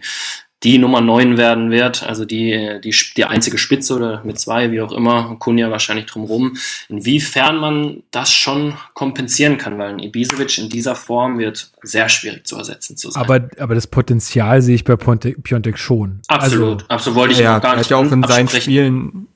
die 0.64 0.78
Nummer 0.78 1.00
9 1.00 1.36
werden 1.36 1.70
wird, 1.70 2.04
also 2.04 2.24
die, 2.24 2.80
die, 2.82 2.94
die 3.16 3.24
einzige 3.24 3.58
Spitze 3.58 3.96
oder 3.96 4.22
mit 4.24 4.38
zwei, 4.38 4.70
wie 4.70 4.80
auch 4.80 4.92
immer, 4.92 5.36
Kunja 5.38 5.70
wahrscheinlich 5.70 6.06
drumrum, 6.06 6.56
inwiefern 6.88 7.56
man 7.56 8.02
das 8.12 8.32
schon 8.32 8.74
kompensieren 8.94 9.58
kann, 9.58 9.78
weil 9.78 9.90
ein 9.90 9.98
Ibisevic 9.98 10.58
in 10.58 10.68
dieser 10.68 10.94
Form 10.94 11.38
wird 11.38 11.72
sehr 11.82 12.08
schwierig 12.08 12.46
zu 12.46 12.56
ersetzen 12.56 12.96
zu 12.96 13.10
sein. 13.10 13.22
Aber, 13.22 13.48
aber 13.58 13.74
das 13.74 13.88
Potenzial 13.88 14.62
sehe 14.62 14.76
ich 14.76 14.84
bei 14.84 14.96
Ponte, 14.96 15.32
Piontek 15.32 15.78
schon. 15.78 16.20
absolut, 16.28 16.82
Also, 16.82 16.88
absolut 16.88 17.18
wollte 17.18 17.32
ich 17.34 17.40
ja, 17.40 17.58
gar 17.58 17.76
nicht 17.76 17.86
hat 17.86 17.90
ja 17.90 17.96
auch 17.96 18.12
in 18.12 18.22
seinen. 18.22 18.48
Spielen. 18.48 19.28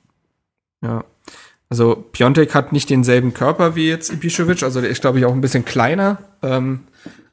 Ja. 0.81 1.03
Also 1.69 2.05
Piontek 2.11 2.55
hat 2.55 2.71
nicht 2.71 2.89
denselben 2.89 3.33
Körper 3.33 3.75
wie 3.75 3.89
jetzt 3.89 4.11
Ibišević, 4.11 4.63
also 4.63 4.79
der 4.79 4.89
ist, 4.89 5.01
glaube 5.01 5.19
ich, 5.19 5.25
auch 5.25 5.33
ein 5.33 5.41
bisschen 5.41 5.65
kleiner. 5.65 6.19
Ähm, 6.41 6.81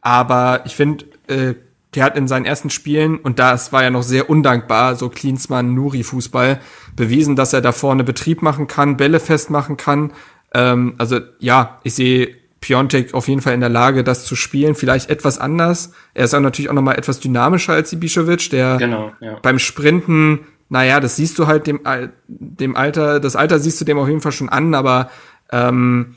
aber 0.01 0.63
ich 0.67 0.75
finde, 0.75 1.05
äh, 1.29 1.55
der 1.95 2.05
hat 2.05 2.17
in 2.17 2.29
seinen 2.29 2.45
ersten 2.45 2.71
Spielen, 2.71 3.17
und 3.19 3.39
das 3.39 3.73
war 3.73 3.83
ja 3.83 3.91
noch 3.91 4.03
sehr 4.03 4.29
undankbar, 4.31 4.97
so 4.97 5.09
Klinsmann-Nuri-Fußball, 5.09 6.61
bewiesen, 6.97 7.37
dass 7.37 7.53
er 7.53 7.61
da 7.61 7.73
vorne 7.73 8.05
Betrieb 8.05 8.43
machen 8.43 8.67
kann, 8.67 8.97
Bälle 8.97 9.21
festmachen 9.21 9.77
kann. 9.77 10.13
Ähm, 10.53 10.95
also 10.99 11.21
ja, 11.39 11.81
ich 11.83 11.95
sehe 11.95 12.37
Piontek 12.61 13.13
auf 13.13 13.29
jeden 13.29 13.43
Fall 13.43 13.53
in 13.53 13.61
der 13.61 13.69
Lage, 13.69 14.05
das 14.05 14.25
zu 14.25 14.37
spielen, 14.37 14.75
vielleicht 14.75 15.11
etwas 15.11 15.39
anders. 15.39 15.93
Er 16.15 16.25
ist 16.25 16.35
auch 16.35 16.41
natürlich 16.41 16.71
auch 16.71 16.75
noch 16.75 16.83
mal 16.83 16.95
etwas 16.95 17.21
dynamischer 17.21 17.75
als 17.75 17.93
Ibišević, 17.93 18.51
der 18.51 18.79
Genau, 18.79 19.13
ja. 19.21 19.39
beim 19.43 19.59
Sprinten, 19.59 20.41
naja, 20.71 20.99
das 20.99 21.17
siehst 21.17 21.39
du 21.39 21.47
halt 21.47 21.67
dem, 21.67 21.81
dem 22.27 22.75
Alter, 22.75 23.21
das 23.21 23.37
Alter 23.37 23.59
siehst 23.59 23.81
du 23.81 23.85
dem 23.85 23.99
auf 23.99 24.09
jeden 24.09 24.23
Fall 24.23 24.33
schon 24.33 24.49
an, 24.49 24.75
aber 24.75 25.11
ähm, 25.53 26.15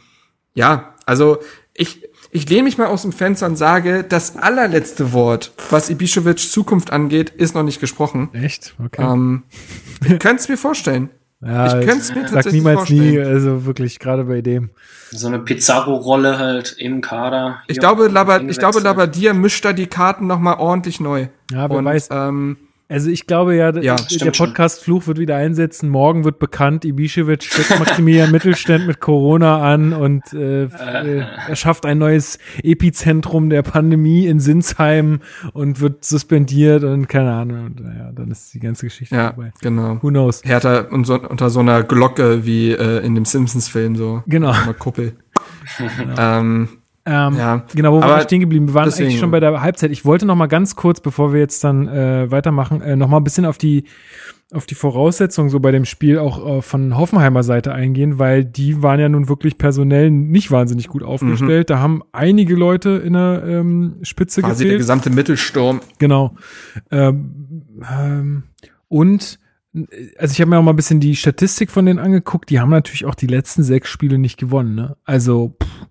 ja, 0.53 0.95
also 1.05 1.39
ich, 1.73 2.06
ich 2.31 2.49
lehne 2.49 2.63
mich 2.63 2.77
mal 2.77 2.87
aus 2.87 3.03
dem 3.03 3.11
Fenster 3.11 3.45
und 3.45 3.55
sage, 3.55 4.03
das 4.07 4.37
allerletzte 4.37 5.13
Wort, 5.13 5.51
was 5.69 5.89
Ibišević 5.89 6.51
Zukunft 6.51 6.91
angeht, 6.91 7.29
ist 7.29 7.55
noch 7.55 7.63
nicht 7.63 7.79
gesprochen. 7.79 8.29
echt? 8.33 8.75
Okay. 8.83 9.01
Ähm, 9.01 9.43
ich 10.01 10.19
könnte 10.19 10.41
es 10.41 10.49
mir 10.49 10.57
vorstellen. 10.57 11.09
ja, 11.41 11.67
ich 11.67 11.85
könnte 11.85 12.01
es 12.01 12.15
mir 12.15 12.21
sag 12.21 12.31
tatsächlich 12.31 12.63
niemals 12.63 12.89
nie, 12.89 12.99
vorstellen. 12.99 13.27
also 13.27 13.65
wirklich, 13.65 13.99
gerade 13.99 14.23
bei 14.25 14.41
dem. 14.41 14.71
So 15.11 15.27
eine 15.27 15.39
Pizarro-Rolle 15.39 16.37
halt 16.37 16.75
im 16.77 17.01
Kader. 17.01 17.61
Ich 17.67 17.79
glaube, 17.79 18.07
auch 18.07 18.11
Labad, 18.11 18.43
ich 18.43 18.57
glaube, 18.57 18.79
eingewechselt. 18.79 18.83
Labadia 18.83 19.33
mischt 19.33 19.63
da 19.63 19.73
die 19.73 19.87
Karten 19.87 20.27
noch 20.27 20.39
mal 20.39 20.55
ordentlich 20.55 20.99
neu. 20.99 21.27
Ja, 21.51 21.69
wer 21.69 21.77
und, 21.77 21.85
weiß. 21.85 22.09
Ähm, 22.11 22.57
Also 22.89 23.09
ich 23.09 23.27
glaube 23.27 23.55
ja, 23.55 23.75
Ja, 23.81 23.97
der. 23.97 24.31
Podcast-Fluch 24.31 25.07
wird 25.07 25.17
wieder 25.17 25.35
einsetzen. 25.35 25.89
Morgen 25.89 26.23
wird 26.23 26.39
bekannt, 26.39 26.85
Ibišević 26.85 27.41
steckt 27.43 27.79
Maximilian 27.79 28.31
Mittelständ 28.31 28.87
mit 28.87 29.01
Corona 29.01 29.61
an 29.61 29.91
und 29.91 30.23
äh, 30.33 30.63
äh, 30.65 31.25
er 31.47 31.55
schafft 31.57 31.85
ein 31.85 31.97
neues 31.97 32.39
Epizentrum 32.63 33.49
der 33.49 33.61
Pandemie 33.61 34.25
in 34.27 34.39
Sinsheim 34.39 35.19
und 35.51 35.81
wird 35.81 36.05
suspendiert 36.05 36.85
und 36.85 37.07
keine 37.09 37.33
Ahnung. 37.33 37.65
Und, 37.65 37.79
naja, 37.83 38.11
dann 38.13 38.31
ist 38.31 38.53
die 38.53 38.59
ganze 38.59 38.85
Geschichte 38.85 39.15
Ja, 39.15 39.33
vorbei. 39.33 39.51
genau. 39.61 39.97
Who 40.01 40.07
knows? 40.07 40.41
Hertha 40.45 40.87
so, 41.03 41.19
unter 41.19 41.49
so 41.49 41.59
einer 41.59 41.83
Glocke 41.83 42.45
wie 42.45 42.71
äh, 42.71 43.05
in 43.05 43.15
dem 43.15 43.25
Simpsons-Film, 43.25 43.97
so. 43.97 44.23
Genau. 44.27 44.51
Eine 44.51 44.73
Kuppel. 44.73 45.13
ähm, 46.17 46.69
Ähm, 47.09 47.35
Ja, 47.37 47.63
genau, 47.73 47.93
wo 47.93 47.95
waren 48.01 48.03
aber 48.09 48.17
wir 48.17 48.23
stehen 48.23 48.41
geblieben? 48.41 48.67
Wir 48.67 48.73
waren 48.73 48.85
deswegen- 48.85 49.07
eigentlich 49.09 49.19
schon 49.19 49.31
bei 49.31 49.39
der 49.39 49.61
Halbzeit. 49.61 49.91
Ich 49.91 50.03
wollte 50.05 50.25
noch 50.25 50.35
mal 50.35 50.47
ganz 50.47 50.75
kurz, 50.75 50.99
bevor 50.99 51.31
wir 51.33 51.39
jetzt 51.39 51.63
dann 51.63 51.87
äh, 51.87 52.29
weitermachen, 52.29 52.81
äh, 52.81 52.95
noch 52.97 53.07
mal 53.07 53.17
ein 53.17 53.23
bisschen 53.23 53.45
auf 53.45 53.57
die 53.57 53.85
auf 54.53 54.65
die 54.65 54.75
Voraussetzungen 54.75 55.49
so 55.49 55.59
bei 55.59 55.71
dem 55.71 55.83
Spiel 55.83 56.19
auch 56.19 56.59
äh, 56.59 56.61
von 56.61 56.95
Hoffenheimer 56.97 57.43
Seite 57.43 57.73
eingehen, 57.73 58.17
weil 58.17 58.45
die 58.45 58.81
waren 58.81 58.97
ja 58.97 59.09
nun 59.09 59.27
wirklich 59.27 59.57
personell 59.57 60.09
nicht 60.09 60.51
wahnsinnig 60.51 60.87
gut 60.87 61.03
aufgestellt. 61.03 61.69
Da 61.69 61.79
haben 61.79 62.01
einige 62.13 62.55
Leute 62.55 62.91
in 62.91 63.11
der 63.13 63.43
ähm, 63.45 63.97
Spitze 64.03 64.41
quasi 64.41 64.59
der 64.63 64.65
gefehlt. 64.67 64.79
gesamte 64.79 65.09
Mittelsturm. 65.09 65.81
Genau. 65.99 66.33
Ähm, 66.91 67.63
ähm, 67.91 68.43
und 68.87 69.39
also 70.17 70.31
ich 70.31 70.39
habe 70.41 70.49
mir 70.49 70.57
auch 70.59 70.63
mal 70.63 70.71
ein 70.71 70.77
bisschen 70.77 70.99
die 71.01 71.15
Statistik 71.15 71.69
von 71.69 71.85
denen 71.85 71.99
angeguckt. 71.99 72.49
Die 72.49 72.59
haben 72.59 72.69
natürlich 72.69 73.05
auch 73.05 73.15
die 73.15 73.27
letzten 73.27 73.63
sechs 73.63 73.89
Spiele 73.89 74.17
nicht 74.17 74.37
gewonnen. 74.37 74.75
Ne? 74.75 74.95
Also 75.03 75.55
pff, 75.61 75.87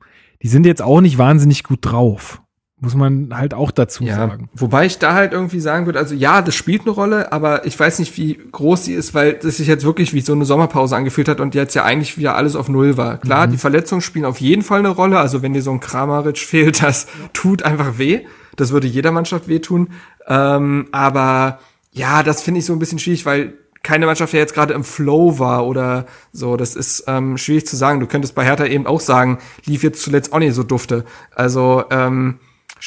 die 0.47 0.51
sind 0.51 0.65
jetzt 0.65 0.81
auch 0.81 1.01
nicht 1.01 1.19
wahnsinnig 1.19 1.65
gut 1.65 1.81
drauf. 1.83 2.41
Muss 2.79 2.95
man 2.95 3.37
halt 3.37 3.53
auch 3.53 3.73
dazu 3.73 4.05
Ja, 4.05 4.15
sagen. 4.15 4.49
wobei 4.55 4.87
ich 4.87 4.99
da 4.99 5.13
halt 5.13 5.33
irgendwie 5.33 5.59
sagen 5.59 5.87
würde, 5.87 5.99
also 5.99 6.15
ja, 6.15 6.41
das 6.41 6.55
spielt 6.55 6.83
eine 6.83 6.91
Rolle, 6.93 7.33
aber 7.33 7.67
ich 7.67 7.77
weiß 7.77 7.99
nicht, 7.99 8.17
wie 8.17 8.39
groß 8.53 8.85
sie 8.85 8.93
ist, 8.93 9.13
weil 9.13 9.33
das 9.33 9.57
sich 9.57 9.67
jetzt 9.67 9.85
wirklich 9.85 10.15
wie 10.15 10.21
so 10.21 10.35
eine 10.35 10.45
Sommerpause 10.45 10.95
angefühlt 10.95 11.27
hat 11.29 11.41
und 11.41 11.57
jetzt 11.57 11.75
ja 11.75 11.83
eigentlich 11.83 12.17
wieder 12.17 12.37
alles 12.37 12.55
auf 12.55 12.69
Null 12.69 12.97
war. 12.97 13.19
Klar, 13.19 13.49
die 13.49 13.57
Verletzungen 13.57 14.03
spielen 14.03 14.25
auf 14.25 14.41
jeden 14.41 14.63
Fall 14.63 14.79
eine 14.79 14.91
Rolle, 14.91 15.19
also 15.19 15.43
wenn 15.43 15.53
dir 15.53 15.63
so 15.63 15.73
ein 15.73 15.81
Kramaric 15.81 16.39
fehlt, 16.39 16.81
das 16.81 17.09
tut 17.33 17.65
einfach 17.65 17.99
weh. 17.99 18.21
Das 18.55 18.71
würde 18.71 18.87
jeder 18.87 19.11
Mannschaft 19.11 19.49
wehtun. 19.49 19.89
Ähm, 20.29 20.87
aber 20.93 21.59
ja, 21.91 22.23
das 22.23 22.41
finde 22.41 22.61
ich 22.61 22.67
so 22.67 22.73
ein 22.73 22.79
bisschen 22.79 23.01
schwierig, 23.01 23.27
weil 23.27 23.55
keine 23.87 24.07
Mannschaft 24.07 24.33
ja 24.33 24.41
jetzt 24.41 24.53
gerade 24.55 24.75
im 24.75 24.83
Flow 24.85 25.39
war 25.39 25.67
oder 25.67 26.07
so. 26.33 26.57
Das 26.57 26.75
ist 26.75 27.05
ähm, 27.07 27.39
schwierig 27.39 27.67
zu 27.67 27.77
sagen. 27.77 28.01
Du 28.01 28.07
könntest 28.07 28.35
bei 28.35 28.45
Hertha 28.45 28.67
eben 28.67 28.87
auch 28.87 29.01
sagen, 29.01 29.39
lief 29.65 29.83
jetzt 29.83 30.03
zuletzt 30.03 30.33
auch 30.33 30.39
nicht 30.41 30.55
so 30.55 30.63
dufte. 30.65 31.05
Also 31.35 31.85
ähm, 31.91 32.39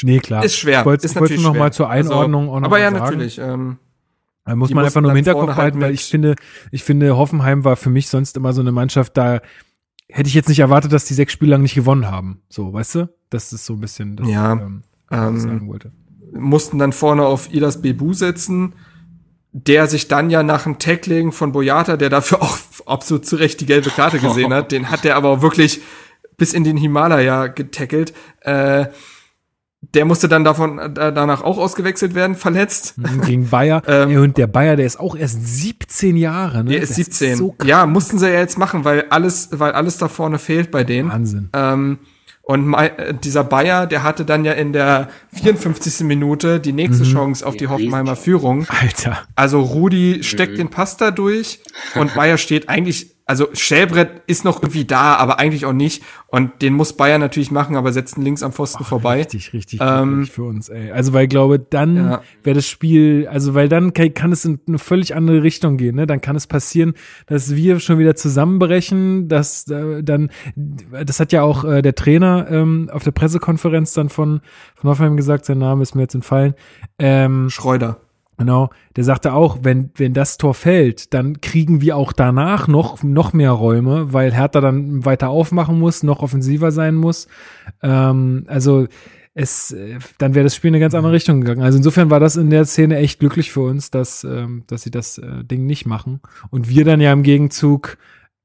Nee, 0.03 0.19
klar. 0.19 0.43
ist 0.43 0.55
schwer. 0.57 0.79
Ich 0.81 0.85
wollte 0.85 1.05
ist 1.05 1.15
natürlich 1.15 1.41
noch 1.41 1.53
mal 1.53 1.59
schwer. 1.67 1.71
zur 1.71 1.89
Einordnung 1.89 2.43
also, 2.43 2.53
auch 2.55 2.59
noch 2.59 2.67
Aber 2.67 2.75
mal 2.77 2.81
ja, 2.81 2.91
sagen. 2.91 3.03
natürlich. 3.03 3.37
Ähm, 3.39 3.77
Da 4.45 4.55
muss 4.55 4.69
man 4.71 4.85
einfach 4.85 5.01
nur 5.01 5.11
im 5.11 5.15
Hinterkopf 5.15 5.55
halt 5.55 5.75
weil 5.79 5.91
mit- 5.91 5.99
ich 5.99 6.05
finde, 6.05 6.35
ich 6.71 6.83
finde, 6.83 7.17
Hoffenheim 7.17 7.63
war 7.63 7.75
für 7.75 7.89
mich 7.89 8.07
sonst 8.09 8.37
immer 8.37 8.53
so 8.53 8.61
eine 8.61 8.71
Mannschaft, 8.71 9.17
da 9.17 9.39
hätte 10.09 10.27
ich 10.27 10.33
jetzt 10.35 10.49
nicht 10.49 10.59
erwartet, 10.59 10.91
dass 10.91 11.05
die 11.05 11.13
sechs 11.13 11.33
Spiele 11.33 11.51
lang 11.51 11.61
nicht 11.63 11.75
gewonnen 11.75 12.09
haben. 12.11 12.41
So, 12.49 12.71
weißt 12.73 12.95
du? 12.95 13.09
Das 13.29 13.51
ist 13.53 13.65
so 13.65 13.73
ein 13.73 13.79
bisschen 13.79 14.15
das, 14.15 14.27
Ja, 14.27 14.53
ähm, 14.53 14.83
was 15.09 15.19
ich 15.19 15.25
ähm, 15.27 15.39
sagen 15.39 15.67
wollte. 15.69 15.91
mussten 16.33 16.77
dann 16.79 16.93
vorne 16.93 17.25
auf 17.25 17.51
Idas 17.53 17.81
Bebu 17.81 18.13
setzen, 18.13 18.73
der 19.67 19.87
sich 19.87 20.07
dann 20.07 20.29
ja 20.29 20.43
nach 20.43 20.63
dem 20.63 20.79
Tackling 20.79 21.31
von 21.31 21.51
Boyata, 21.51 21.97
der 21.97 22.09
dafür 22.09 22.41
auch 22.41 22.57
absolut 22.85 23.25
zu 23.25 23.35
Recht 23.35 23.59
die 23.61 23.65
gelbe 23.65 23.89
Karte 23.89 24.19
gesehen 24.19 24.53
hat, 24.53 24.71
den 24.71 24.89
hat 24.89 25.03
der 25.03 25.15
aber 25.15 25.29
auch 25.29 25.41
wirklich 25.41 25.81
bis 26.37 26.53
in 26.53 26.63
den 26.63 26.77
Himalaya 26.77 27.47
getackelt. 27.47 28.13
Äh, 28.41 28.85
der 29.93 30.03
musste 30.05 30.27
dann 30.27 30.43
davon 30.43 30.77
äh, 30.77 30.89
danach 31.13 31.41
auch 31.41 31.57
ausgewechselt 31.57 32.13
werden, 32.13 32.35
verletzt. 32.35 32.97
Mhm, 32.97 33.21
Gegen 33.21 33.49
Bayer. 33.49 33.81
Ähm, 33.87 34.21
und 34.21 34.37
der 34.37 34.47
Bayer, 34.47 34.75
der 34.75 34.85
ist 34.85 34.99
auch 34.99 35.15
erst 35.15 35.45
17 35.47 36.17
Jahre, 36.17 36.63
ne? 36.63 36.71
Der 36.71 36.81
ist 36.81 36.89
Das 36.89 36.95
17. 36.97 37.35
so 37.37 37.51
krass. 37.53 37.67
ja, 37.67 37.85
mussten 37.85 38.19
sie 38.19 38.27
ja 38.27 38.39
jetzt 38.39 38.57
machen, 38.57 38.83
weil 38.83 39.05
alles, 39.09 39.49
weil 39.53 39.71
alles 39.71 39.97
da 39.97 40.07
vorne 40.09 40.37
fehlt 40.37 40.69
bei 40.71 40.83
denen. 40.83 41.09
Wahnsinn. 41.09 41.49
Ähm, 41.53 41.99
und 42.49 42.73
äh, 42.73 43.13
dieser 43.13 43.43
Bayer, 43.43 43.85
der 43.85 44.01
hatte 44.01 44.25
dann 44.25 44.43
ja 44.43 44.53
in 44.53 44.73
der 44.73 45.09
54. 45.33 45.99
Minute 45.99 46.59
die 46.59 46.73
nächste 46.73 47.03
Mhm. 47.03 47.11
Chance 47.11 47.45
auf 47.45 47.55
die 47.55 47.67
Hoffenheimer 47.67 48.15
Führung. 48.15 48.65
Alter. 48.81 49.19
Also 49.35 49.61
Rudi 49.61 50.23
steckt 50.23 50.57
den 50.57 50.69
Pass 50.69 50.97
da 50.97 51.11
durch 51.11 51.59
und 51.93 52.15
Bayer 52.15 52.39
steht 52.39 52.67
eigentlich, 52.67 53.11
also 53.29 53.47
Schellbrett 53.53 54.23
ist 54.25 54.43
noch 54.43 54.63
irgendwie 54.63 54.85
da, 54.85 55.13
aber 55.17 55.37
eigentlich 55.37 55.63
auch 55.67 55.71
nicht. 55.73 56.03
Und 56.25 56.63
den 56.63 56.73
muss 56.73 56.93
Bayer 56.93 57.19
natürlich 57.19 57.51
machen, 57.51 57.75
aber 57.75 57.93
setzt 57.93 58.17
ihn 58.17 58.23
links 58.23 58.41
am 58.41 58.51
Pfosten 58.51 58.83
vorbei. 58.83 59.17
Richtig, 59.19 59.53
richtig 59.53 59.79
Ähm, 59.83 60.25
für 60.25 60.43
uns, 60.45 60.67
ey. 60.69 60.91
Also, 60.91 61.13
weil 61.13 61.25
ich 61.25 61.29
glaube, 61.29 61.59
dann 61.59 61.95
Ja. 61.95 62.21
wäre 62.43 62.55
das 62.55 62.65
Spiel, 62.67 63.27
also, 63.31 63.53
weil 63.53 63.69
dann 63.69 63.93
kann, 63.93 64.15
kann 64.15 64.31
es 64.31 64.45
in 64.45 64.59
eine 64.67 64.79
völlig 64.79 65.15
andere 65.15 65.43
Richtung 65.43 65.77
gehen, 65.77 65.95
ne? 65.95 66.07
Dann 66.07 66.21
kann 66.21 66.35
es 66.35 66.47
passieren, 66.47 66.95
dass 67.27 67.55
wir 67.55 67.79
schon 67.79 67.99
wieder 67.99 68.15
zusammenbrechen, 68.15 69.27
dass 69.27 69.67
äh, 69.69 70.01
dann, 70.01 70.31
das 70.55 71.19
hat 71.19 71.31
ja 71.31 71.43
auch 71.43 71.63
äh, 71.63 71.83
der 71.83 71.93
Trainer 71.93 72.47
ähm, 72.49 72.89
auf 72.91 73.03
der 73.03 73.11
Pressekonferenz 73.11 73.93
dann 73.93 74.09
von, 74.09 74.41
von 74.73 74.89
Hoffenheim 74.89 75.17
gesagt, 75.17 75.45
sein 75.45 75.59
Name 75.59 75.83
ist 75.83 75.93
mir 75.93 76.01
jetzt 76.01 76.15
entfallen, 76.15 76.55
ähm, 76.97 77.47
Schreuder. 77.51 77.97
Genau, 78.39 78.69
der 78.95 79.03
sagte 79.03 79.33
auch, 79.33 79.59
wenn, 79.63 79.91
wenn 79.95 80.13
das 80.13 80.37
Tor 80.37 80.53
fällt, 80.53 81.13
dann 81.13 81.41
kriegen 81.41 81.81
wir 81.81 81.97
auch 81.97 82.13
danach 82.13 82.69
noch, 82.69 83.03
noch 83.03 83.33
mehr 83.33 83.51
Räume, 83.51 84.13
weil 84.13 84.33
Hertha 84.33 84.61
dann 84.61 85.03
weiter 85.03 85.27
aufmachen 85.27 85.77
muss, 85.77 86.03
noch 86.03 86.21
offensiver 86.21 86.71
sein 86.71 86.95
muss. 86.95 87.27
Ähm, 87.83 88.45
also 88.47 88.87
es, 89.33 89.75
dann 90.19 90.35
wäre 90.35 90.45
das 90.45 90.55
Spiel 90.55 90.69
in 90.69 90.75
eine 90.75 90.81
ganz 90.81 90.95
andere 90.95 91.11
Richtung 91.11 91.41
gegangen. 91.41 91.63
Also 91.63 91.77
insofern 91.77 92.09
war 92.09 92.21
das 92.21 92.37
in 92.37 92.49
der 92.49 92.63
Szene 92.63 92.95
echt 92.97 93.19
glücklich 93.19 93.51
für 93.51 93.61
uns, 93.61 93.91
dass, 93.91 94.23
ähm, 94.23 94.63
dass 94.67 94.83
sie 94.83 94.91
das 94.91 95.17
äh, 95.17 95.43
Ding 95.43 95.65
nicht 95.65 95.85
machen. 95.85 96.21
Und 96.49 96.69
wir 96.69 96.85
dann 96.85 97.01
ja 97.01 97.11
im 97.11 97.23
Gegenzug 97.23 97.97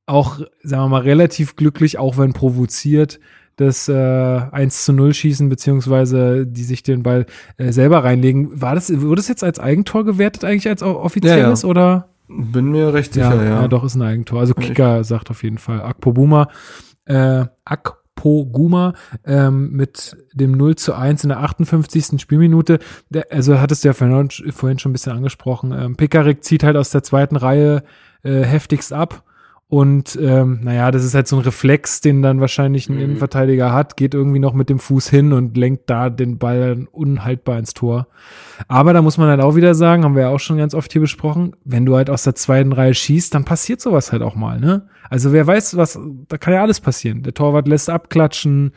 auch, 0.06 0.40
sagen 0.64 0.82
wir 0.82 0.88
mal, 0.88 1.02
relativ 1.02 1.54
glücklich, 1.54 1.98
auch 1.98 2.18
wenn 2.18 2.32
provoziert, 2.32 3.20
das 3.56 3.88
äh, 3.88 3.92
1 3.94 4.84
zu 4.84 4.92
0 4.92 5.14
schießen, 5.14 5.48
beziehungsweise 5.48 6.46
die 6.46 6.64
sich 6.64 6.82
den 6.82 7.02
Ball 7.02 7.26
äh, 7.56 7.72
selber 7.72 8.02
reinlegen. 8.04 8.60
War 8.60 8.74
das, 8.74 8.90
wurde 9.00 9.16
das 9.16 9.28
jetzt 9.28 9.44
als 9.44 9.58
Eigentor 9.60 10.04
gewertet 10.04 10.44
eigentlich 10.44 10.68
als 10.68 10.82
offizielles 10.82 11.62
Ja, 11.62 11.68
oder? 11.68 12.08
Bin 12.28 12.70
mir 12.70 12.94
recht 12.94 13.14
Ja, 13.16 13.30
sicher, 13.30 13.44
ja. 13.44 13.62
ja. 13.62 13.68
doch, 13.68 13.84
ist 13.84 13.94
ein 13.96 14.02
Eigentor. 14.02 14.40
Also 14.40 14.54
Ich- 14.58 14.66
Kicker 14.66 15.04
sagt 15.04 15.30
auf 15.30 15.42
jeden 15.42 15.58
Fall 15.58 15.82
Akpobuma, 15.82 16.48
äh, 17.06 17.44
Akpoguma 17.64 18.94
ähm, 19.24 19.70
mit 19.72 20.16
dem 20.32 20.52
0 20.52 20.76
zu 20.76 20.94
1 20.94 21.24
in 21.24 21.28
der 21.28 21.40
58. 21.40 22.20
Spielminute. 22.20 22.78
Der, 23.10 23.26
also 23.30 23.60
hattest 23.60 23.84
du 23.84 23.88
ja 23.88 23.92
vorhin, 23.92 24.30
vorhin 24.52 24.78
schon 24.78 24.90
ein 24.90 24.94
bisschen 24.94 25.12
angesprochen. 25.12 25.72
Ähm, 25.72 25.96
Pekarik 25.96 26.42
zieht 26.44 26.64
halt 26.64 26.76
aus 26.76 26.90
der 26.90 27.02
zweiten 27.02 27.36
Reihe 27.36 27.82
äh, 28.22 28.42
heftigst 28.42 28.92
ab. 28.92 29.22
Und 29.74 30.16
ähm, 30.22 30.60
naja, 30.62 30.92
das 30.92 31.04
ist 31.04 31.16
halt 31.16 31.26
so 31.26 31.34
ein 31.34 31.42
Reflex, 31.42 32.00
den 32.00 32.22
dann 32.22 32.40
wahrscheinlich 32.40 32.88
ein 32.88 32.94
Mhm. 32.94 33.00
Innenverteidiger 33.02 33.72
hat, 33.72 33.96
geht 33.96 34.14
irgendwie 34.14 34.38
noch 34.38 34.54
mit 34.54 34.68
dem 34.70 34.78
Fuß 34.78 35.10
hin 35.10 35.32
und 35.32 35.56
lenkt 35.56 35.90
da 35.90 36.10
den 36.10 36.38
Ball 36.38 36.60
dann 36.60 36.86
unhaltbar 36.86 37.58
ins 37.58 37.74
Tor. 37.74 38.06
Aber 38.68 38.92
da 38.92 39.02
muss 39.02 39.18
man 39.18 39.28
halt 39.28 39.40
auch 39.40 39.56
wieder 39.56 39.74
sagen, 39.74 40.04
haben 40.04 40.14
wir 40.14 40.22
ja 40.22 40.28
auch 40.28 40.38
schon 40.38 40.58
ganz 40.58 40.76
oft 40.76 40.92
hier 40.92 41.00
besprochen, 41.00 41.56
wenn 41.64 41.84
du 41.86 41.96
halt 41.96 42.08
aus 42.08 42.22
der 42.22 42.36
zweiten 42.36 42.72
Reihe 42.72 42.94
schießt, 42.94 43.34
dann 43.34 43.44
passiert 43.44 43.80
sowas 43.80 44.12
halt 44.12 44.22
auch 44.22 44.36
mal, 44.36 44.60
ne? 44.60 44.86
Also 45.10 45.32
wer 45.32 45.44
weiß, 45.44 45.76
was, 45.76 45.98
da 46.28 46.38
kann 46.38 46.54
ja 46.54 46.62
alles 46.62 46.80
passieren. 46.80 47.24
Der 47.24 47.34
Torwart 47.34 47.66
lässt 47.66 47.90
abklatschen, 47.90 48.74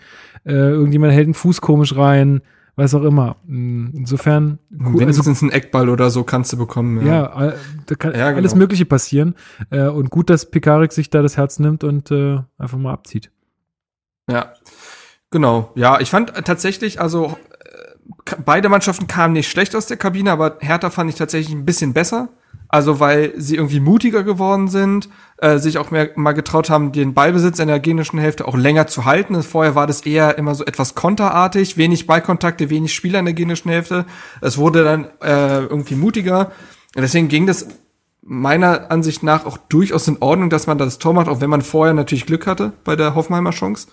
äh, 0.48 0.54
irgendjemand 0.54 1.14
hält 1.14 1.26
einen 1.26 1.36
Fuß 1.36 1.62
komisch 1.62 1.96
rein, 1.96 2.42
was 2.78 2.94
auch 2.94 3.04
immer. 3.04 3.36
Mm, 3.46 3.88
Insofern, 3.94 4.60
cool, 4.72 4.86
also 4.86 5.00
Wenigstens 5.00 5.42
einen 5.42 5.52
Eckball 5.52 5.90
oder 5.90 6.10
so 6.10 6.24
kannst 6.24 6.54
du 6.54 6.58
bekommen. 6.58 7.06
ja, 7.06 7.50
äh, 7.50 7.54
da 7.88 7.96
kann 7.96 8.14
Ja, 8.14 8.28
genau. 8.30 8.38
alles 8.38 8.56
Mögliche 8.56 8.86
passieren. 8.86 9.36
Äh, 9.70 9.88
und 9.88 10.10
gut, 10.10 10.30
dass 10.30 10.50
Pekarik 10.50 10.94
sich 10.94 11.10
da 11.10 11.22
das 11.22 11.36
Herz 11.36 11.60
nimmt 11.60 11.84
und 11.84 12.10
äh, 12.12 12.40
einfach 12.58 12.78
mal 12.78 12.94
abzieht. 12.94 13.32
Ja, 14.30 14.54
genau. 15.32 15.72
Ja, 15.76 16.00
ich 16.00 16.10
fand 16.10 16.34
tatsächlich, 16.46 17.02
also 17.02 17.38
äh, 18.26 18.36
beide 18.46 18.70
Mannschaften 18.70 19.08
kamen 19.08 19.34
nicht 19.34 19.50
schlecht 19.50 19.76
aus 19.76 19.88
der 19.88 19.98
Kabine, 19.98 20.32
aber 20.32 20.58
Hertha 20.60 20.90
fand 20.90 21.10
ich 21.10 21.16
tatsächlich 21.18 21.56
ein 21.56 21.66
bisschen 21.66 21.94
besser. 21.94 22.30
Also 22.70 23.00
weil 23.00 23.34
sie 23.38 23.56
irgendwie 23.56 23.80
mutiger 23.80 24.24
geworden 24.24 24.68
sind, 24.68 25.10
äh, 25.38 25.58
sich 25.58 25.78
auch 25.78 25.92
mehr 25.92 26.10
mal 26.16 26.34
getraut 26.34 26.70
haben, 26.70 26.92
den 26.92 27.14
Ballbesitz 27.14 27.60
in 27.60 27.68
der 27.68 27.80
gegnerischen 27.80 28.20
Hälfte 28.20 28.48
auch 28.48 28.58
länger 28.58 28.88
zu 28.88 29.06
halten. 29.06 29.42
Vorher 29.42 29.76
war 29.76 29.88
das 29.88 30.02
eher 30.02 30.38
immer 30.38 30.54
so 30.54 30.66
etwas 30.66 30.96
konterartig, 30.96 31.78
wenig 31.78 32.08
Ballkontakte, 32.08 32.70
wenig 32.70 32.94
Spieler 32.94 33.20
in 33.20 33.26
der 33.26 33.34
gegnerischen 33.34 33.72
Hälfte. 33.72 34.06
Es 34.42 34.58
wurde 34.58 34.84
dann 34.84 35.06
äh, 35.22 35.60
irgendwie 35.60 35.96
mutiger. 35.96 36.52
Und 36.96 37.04
deswegen 37.04 37.30
ging 37.30 37.48
das 37.48 37.68
meiner 38.22 38.92
Ansicht 38.92 39.24
nach 39.24 39.46
auch 39.46 39.58
durchaus 39.58 40.08
in 40.08 40.18
Ordnung, 40.20 40.50
dass 40.50 40.68
man 40.68 40.78
das 40.78 41.00
Tor 41.00 41.14
macht, 41.14 41.30
auch 41.30 41.40
wenn 41.40 41.50
man 41.50 41.62
vorher 41.62 41.94
natürlich 41.94 42.26
Glück 42.26 42.46
hatte 42.46 42.74
bei 42.84 42.98
der 42.98 43.16
Hoffenheimer 43.16 43.52
Chance. 43.52 43.88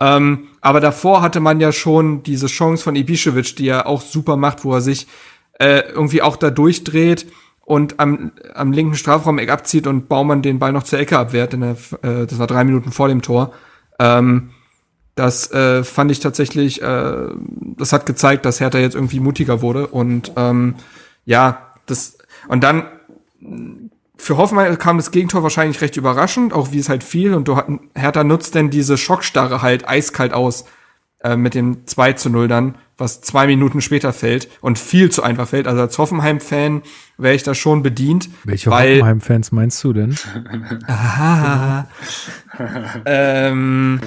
Ähm, 0.00 0.48
aber 0.60 0.80
davor 0.80 1.22
hatte 1.22 1.38
man 1.38 1.60
ja 1.60 1.70
schon 1.70 2.24
diese 2.24 2.46
Chance 2.46 2.82
von 2.82 2.96
Ibišević, 2.96 3.54
die 3.56 3.68
er 3.68 3.86
auch 3.86 4.00
super 4.00 4.36
macht, 4.36 4.64
wo 4.64 4.74
er 4.74 4.80
sich 4.80 5.06
äh, 5.60 5.82
irgendwie 5.90 6.22
auch 6.22 6.36
da 6.36 6.50
durchdreht 6.50 7.26
und 7.70 8.00
am, 8.00 8.32
am 8.52 8.72
linken 8.72 8.96
Strafraum 8.96 9.38
Eck 9.38 9.48
abzieht 9.48 9.86
und 9.86 10.08
Baumann 10.08 10.42
den 10.42 10.58
Ball 10.58 10.72
noch 10.72 10.82
zur 10.82 10.98
Ecke 10.98 11.16
abwehrt. 11.16 11.54
In 11.54 11.60
der, 11.60 11.76
äh, 12.02 12.26
das 12.26 12.40
war 12.40 12.48
drei 12.48 12.64
Minuten 12.64 12.90
vor 12.90 13.06
dem 13.06 13.22
Tor. 13.22 13.52
Ähm, 14.00 14.50
das 15.14 15.52
äh, 15.52 15.84
fand 15.84 16.10
ich 16.10 16.18
tatsächlich, 16.18 16.82
äh, 16.82 17.28
das 17.76 17.92
hat 17.92 18.06
gezeigt, 18.06 18.44
dass 18.44 18.58
Hertha 18.58 18.80
jetzt 18.80 18.96
irgendwie 18.96 19.20
mutiger 19.20 19.62
wurde. 19.62 19.86
Und 19.86 20.32
ähm, 20.34 20.74
ja, 21.24 21.70
das 21.86 22.18
Und 22.48 22.64
dann 22.64 22.86
für 24.16 24.36
Hoffenheim 24.36 24.76
kam 24.76 24.96
das 24.96 25.12
Gegentor 25.12 25.44
wahrscheinlich 25.44 25.80
recht 25.80 25.96
überraschend, 25.96 26.52
auch 26.52 26.72
wie 26.72 26.80
es 26.80 26.88
halt 26.88 27.04
fiel. 27.04 27.34
Und 27.34 27.46
du 27.46 27.56
Hertha 27.94 28.24
nutzt 28.24 28.56
denn 28.56 28.70
diese 28.70 28.98
Schockstarre 28.98 29.62
halt 29.62 29.88
eiskalt 29.88 30.32
aus 30.32 30.64
äh, 31.22 31.36
mit 31.36 31.54
dem 31.54 31.86
2 31.86 32.14
zu 32.14 32.30
0 32.30 32.48
dann, 32.48 32.74
was 33.00 33.20
zwei 33.22 33.46
Minuten 33.46 33.80
später 33.80 34.12
fällt 34.12 34.48
und 34.60 34.78
viel 34.78 35.10
zu 35.10 35.22
einfach 35.22 35.48
fällt. 35.48 35.66
Also 35.66 35.80
als 35.82 35.96
Hoffenheim-Fan 35.98 36.82
wäre 37.18 37.34
ich 37.34 37.42
da 37.42 37.54
schon 37.54 37.82
bedient. 37.82 38.28
Welche 38.44 38.70
Hoffenheim-Fans 38.70 39.52
meinst 39.52 39.82
du 39.82 39.92
denn? 39.92 40.16
Aha. 40.86 41.88
ähm, 43.04 44.00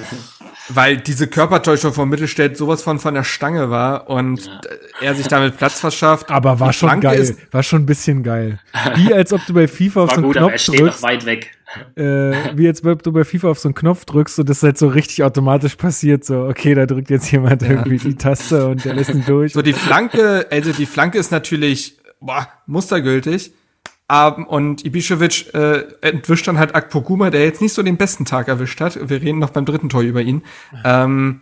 weil 0.68 0.96
diese 0.96 1.26
Körpertäuschung 1.26 1.92
von 1.92 2.08
Mittelstädt 2.08 2.56
sowas 2.56 2.82
von 2.82 2.98
von 2.98 3.14
der 3.14 3.24
Stange 3.24 3.70
war 3.70 4.08
und 4.08 4.46
Ja. 4.46 4.60
er 5.02 5.14
sich 5.14 5.28
damit 5.28 5.56
Platz 5.58 5.80
verschafft. 5.80 6.30
Aber 6.30 6.60
war 6.60 6.72
schon 6.72 6.88
Flanke 6.88 7.08
geil. 7.08 7.18
Ist, 7.20 7.52
war 7.52 7.62
schon 7.62 7.82
ein 7.82 7.86
bisschen 7.86 8.22
geil. 8.22 8.60
Wie 8.94 9.12
als 9.12 9.32
ob 9.32 9.44
du 9.46 9.52
bei 9.54 9.68
FIFA 9.68 10.02
auf 10.04 10.08
War 10.08 10.14
so 10.14 10.20
einen 10.20 10.26
gut, 10.28 10.36
aber 10.36 10.46
er 10.46 10.50
Knopf 10.52 10.62
steht 10.62 10.74
noch 10.80 10.86
drückst. 10.88 11.02
weit 11.02 11.26
weg. 11.26 11.50
Äh, 11.96 12.56
wie 12.56 12.66
als 12.68 12.84
ob 12.84 13.02
du 13.02 13.12
bei 13.12 13.24
FIFA 13.24 13.50
auf 13.50 13.58
so 13.58 13.68
einen 13.68 13.74
Knopf 13.74 14.04
drückst 14.04 14.38
und 14.38 14.48
das 14.48 14.62
halt 14.62 14.78
so 14.78 14.88
richtig 14.88 15.22
automatisch 15.22 15.76
passiert. 15.76 16.24
So, 16.24 16.44
okay, 16.44 16.74
da 16.74 16.86
drückt 16.86 17.10
jetzt 17.10 17.30
jemand 17.30 17.62
irgendwie 17.62 17.98
die 17.98 18.14
Taste 18.14 18.68
und 18.68 18.84
der 18.84 18.94
lässt 18.94 19.10
ihn 19.10 19.24
durch. 19.26 19.52
so 19.52 19.62
die 19.62 19.72
Flanke, 19.72 20.46
also 20.50 20.72
die 20.72 20.86
Flanke 20.86 21.18
ist 21.18 21.30
natürlich 21.30 21.98
boah, 22.20 22.48
mustergültig. 22.66 23.52
Um, 24.06 24.46
und 24.46 24.84
Ibišević 24.84 25.54
äh, 25.54 25.86
entwischt 26.02 26.46
dann 26.46 26.58
halt 26.58 26.74
Akpoguma, 26.74 27.30
der 27.30 27.42
jetzt 27.44 27.62
nicht 27.62 27.72
so 27.72 27.82
den 27.82 27.96
besten 27.96 28.26
Tag 28.26 28.48
erwischt 28.48 28.78
hat. 28.82 29.08
Wir 29.08 29.22
reden 29.22 29.38
noch 29.38 29.48
beim 29.48 29.64
dritten 29.64 29.88
Tor 29.88 30.02
über 30.02 30.20
ihn. 30.20 30.42
Ähm, 30.84 31.40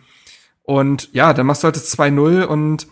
und 0.62 1.12
ja, 1.12 1.34
dann 1.34 1.46
machst 1.46 1.64
du 1.64 1.66
halt 1.66 1.76
das 1.76 1.98
2-0 1.98 2.44
und 2.44 2.86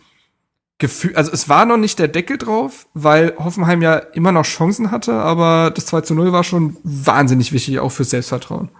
Gefühl, 0.80 1.14
also 1.14 1.30
es 1.30 1.48
war 1.48 1.66
noch 1.66 1.76
nicht 1.76 1.98
der 1.98 2.08
Deckel 2.08 2.38
drauf, 2.38 2.88
weil 2.94 3.34
Hoffenheim 3.38 3.82
ja 3.82 3.96
immer 3.96 4.32
noch 4.32 4.46
Chancen 4.46 4.90
hatte, 4.90 5.12
aber 5.12 5.70
das 5.70 5.86
2 5.86 6.14
0 6.14 6.32
war 6.32 6.42
schon 6.42 6.76
wahnsinnig 6.82 7.52
wichtig, 7.52 7.78
auch 7.78 7.90
fürs 7.90 8.10
Selbstvertrauen. 8.10 8.70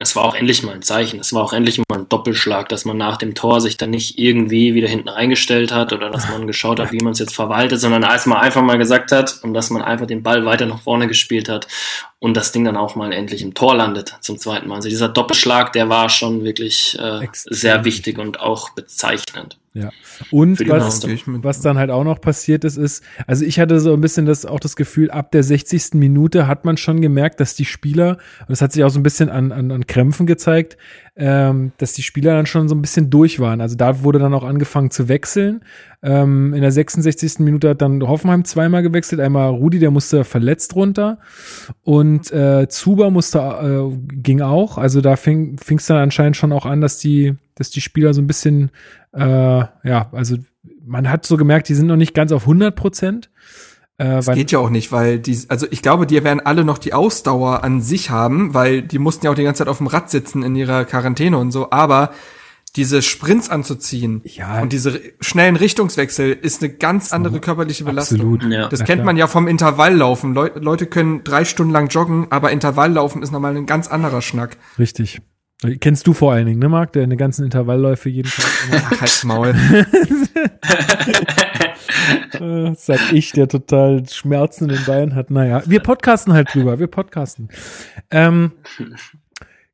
Es 0.00 0.16
war 0.16 0.24
auch 0.24 0.34
endlich 0.34 0.64
mal 0.64 0.74
ein 0.74 0.82
Zeichen. 0.82 1.20
Es 1.20 1.32
war 1.32 1.44
auch 1.44 1.52
endlich 1.52 1.78
mal 1.78 2.00
ein 2.00 2.08
Doppelschlag, 2.08 2.68
dass 2.68 2.84
man 2.84 2.96
nach 2.96 3.18
dem 3.18 3.36
Tor 3.36 3.60
sich 3.60 3.76
dann 3.76 3.90
nicht 3.90 4.18
irgendwie 4.18 4.74
wieder 4.74 4.88
hinten 4.88 5.08
reingestellt 5.08 5.70
hat 5.70 5.92
oder 5.92 6.10
dass 6.10 6.28
man 6.28 6.48
geschaut 6.48 6.80
hat, 6.80 6.90
wie 6.90 6.98
man 7.04 7.12
es 7.12 7.20
jetzt 7.20 7.36
verwaltet, 7.36 7.78
sondern 7.78 8.00
man 8.00 8.40
einfach 8.40 8.62
mal 8.62 8.78
gesagt 8.78 9.12
hat 9.12 9.38
und 9.44 9.54
dass 9.54 9.70
man 9.70 9.80
einfach 9.80 10.06
den 10.06 10.24
Ball 10.24 10.44
weiter 10.44 10.66
nach 10.66 10.82
vorne 10.82 11.06
gespielt 11.06 11.48
hat 11.48 11.68
und 12.18 12.36
das 12.36 12.50
Ding 12.50 12.64
dann 12.64 12.76
auch 12.76 12.96
mal 12.96 13.12
endlich 13.12 13.42
im 13.42 13.54
Tor 13.54 13.76
landet 13.76 14.16
zum 14.22 14.38
zweiten 14.38 14.66
Mal. 14.66 14.74
Also 14.76 14.88
dieser 14.88 15.08
Doppelschlag, 15.08 15.72
der 15.72 15.88
war 15.88 16.08
schon 16.08 16.42
wirklich 16.42 16.98
äh, 16.98 17.28
sehr 17.32 17.84
wichtig 17.84 18.18
und 18.18 18.40
auch 18.40 18.70
bezeichnend. 18.70 19.56
Ja. 19.74 19.90
Und 20.30 20.60
was, 20.68 21.02
was 21.06 21.60
dann 21.62 21.78
halt 21.78 21.90
auch 21.90 22.04
noch 22.04 22.20
passiert 22.20 22.64
ist, 22.64 22.76
ist, 22.76 23.02
also 23.26 23.44
ich 23.44 23.58
hatte 23.58 23.80
so 23.80 23.94
ein 23.94 24.02
bisschen 24.02 24.26
das, 24.26 24.44
auch 24.44 24.60
das 24.60 24.76
Gefühl, 24.76 25.10
ab 25.10 25.32
der 25.32 25.42
60. 25.42 25.94
Minute 25.94 26.46
hat 26.46 26.66
man 26.66 26.76
schon 26.76 27.00
gemerkt, 27.00 27.40
dass 27.40 27.54
die 27.54 27.64
Spieler, 27.64 28.18
und 28.40 28.50
das 28.50 28.60
hat 28.60 28.72
sich 28.72 28.84
auch 28.84 28.90
so 28.90 29.00
ein 29.00 29.02
bisschen 29.02 29.30
an, 29.30 29.50
an, 29.50 29.70
an 29.70 29.86
Krämpfen 29.86 30.26
gezeigt, 30.26 30.76
ähm, 31.16 31.72
dass 31.78 31.94
die 31.94 32.02
Spieler 32.02 32.34
dann 32.34 32.46
schon 32.46 32.68
so 32.68 32.74
ein 32.74 32.82
bisschen 32.82 33.08
durch 33.08 33.40
waren. 33.40 33.60
Also 33.60 33.76
da 33.76 34.02
wurde 34.02 34.18
dann 34.18 34.34
auch 34.34 34.44
angefangen 34.44 34.90
zu 34.90 35.08
wechseln. 35.08 35.62
Ähm, 36.02 36.52
in 36.52 36.62
der 36.62 36.72
66. 36.72 37.38
Minute 37.38 37.70
hat 37.70 37.82
dann 37.82 38.02
Hoffenheim 38.06 38.44
zweimal 38.44 38.82
gewechselt. 38.82 39.20
Einmal 39.20 39.50
Rudi, 39.50 39.78
der 39.78 39.90
musste 39.90 40.24
verletzt 40.24 40.74
runter. 40.74 41.18
Und 41.82 42.30
äh, 42.32 42.66
Zuba 42.68 43.10
musste, 43.10 43.38
äh, 43.38 43.96
ging 44.14 44.40
auch. 44.40 44.78
Also 44.78 45.00
da 45.00 45.16
fing 45.16 45.58
es 45.68 45.86
dann 45.86 45.98
anscheinend 45.98 46.36
schon 46.36 46.52
auch 46.52 46.66
an, 46.66 46.80
dass 46.80 46.98
die, 46.98 47.34
dass 47.54 47.70
die 47.70 47.82
Spieler 47.82 48.14
so 48.14 48.22
ein 48.22 48.26
bisschen, 48.26 48.70
äh, 49.12 49.20
ja, 49.84 50.08
also 50.12 50.36
man 50.84 51.08
hat 51.10 51.26
so 51.26 51.36
gemerkt, 51.36 51.68
die 51.68 51.74
sind 51.74 51.86
noch 51.86 51.96
nicht 51.96 52.14
ganz 52.14 52.32
auf 52.32 52.42
100 52.42 52.74
Prozent. 52.74 53.30
Äh, 53.98 54.04
Das 54.16 54.26
geht 54.32 54.50
ja 54.52 54.58
auch 54.58 54.70
nicht, 54.70 54.90
weil 54.92 55.18
die, 55.18 55.38
also 55.48 55.66
ich 55.70 55.82
glaube, 55.82 56.06
die 56.06 56.22
werden 56.24 56.40
alle 56.40 56.64
noch 56.64 56.78
die 56.78 56.94
Ausdauer 56.94 57.62
an 57.62 57.80
sich 57.80 58.10
haben, 58.10 58.54
weil 58.54 58.82
die 58.82 58.98
mussten 58.98 59.26
ja 59.26 59.30
auch 59.32 59.36
die 59.36 59.44
ganze 59.44 59.58
Zeit 59.60 59.68
auf 59.68 59.78
dem 59.78 59.86
Rad 59.86 60.10
sitzen 60.10 60.42
in 60.42 60.56
ihrer 60.56 60.84
Quarantäne 60.84 61.36
und 61.38 61.50
so, 61.52 61.70
aber 61.70 62.12
diese 62.74 63.02
Sprints 63.02 63.50
anzuziehen 63.50 64.22
Ja. 64.24 64.62
und 64.62 64.72
diese 64.72 64.98
schnellen 65.20 65.56
Richtungswechsel 65.56 66.32
ist 66.32 66.62
eine 66.62 66.72
ganz 66.72 67.12
andere 67.12 67.38
körperliche 67.38 67.84
Belastung. 67.84 68.18
Absolut. 68.20 68.44
Ja. 68.44 68.68
Das 68.68 68.80
Na 68.80 68.86
kennt 68.86 68.96
klar. 69.00 69.06
man 69.06 69.18
ja 69.18 69.26
vom 69.26 69.46
Intervalllaufen. 69.46 70.32
Leu 70.32 70.48
Leute 70.54 70.86
können 70.86 71.22
drei 71.22 71.44
Stunden 71.44 71.70
lang 71.72 71.88
joggen, 71.88 72.28
aber 72.30 72.50
Intervalllaufen 72.50 73.22
ist 73.22 73.30
nochmal 73.30 73.54
ein 73.54 73.66
ganz 73.66 73.88
anderer 73.88 74.22
Schnack. 74.22 74.56
Richtig. 74.78 75.20
Kennst 75.80 76.06
du 76.06 76.12
vor 76.12 76.32
allen 76.32 76.46
Dingen, 76.46 76.58
ne, 76.58 76.68
Marc? 76.68 76.92
Der 76.92 77.04
eine 77.04 77.16
ganzen 77.16 77.44
Intervallläufe 77.44 78.08
jeden 78.08 78.30
Tag. 78.30 78.44
immer- 78.68 78.82
Ach, 78.92 79.00
halt's 79.00 79.24
Maul. 79.24 79.54
Äh, 82.40 82.72
sag 82.76 83.12
ich, 83.12 83.32
der 83.32 83.48
total 83.48 84.02
Schmerzen 84.08 84.68
in 84.68 84.76
den 84.76 84.84
Beinen 84.84 85.14
hat. 85.14 85.30
Naja, 85.30 85.62
wir 85.66 85.80
podcasten 85.80 86.32
halt 86.32 86.52
drüber. 86.54 86.78
Wir 86.78 86.86
podcasten. 86.86 87.48
Ähm, 88.10 88.52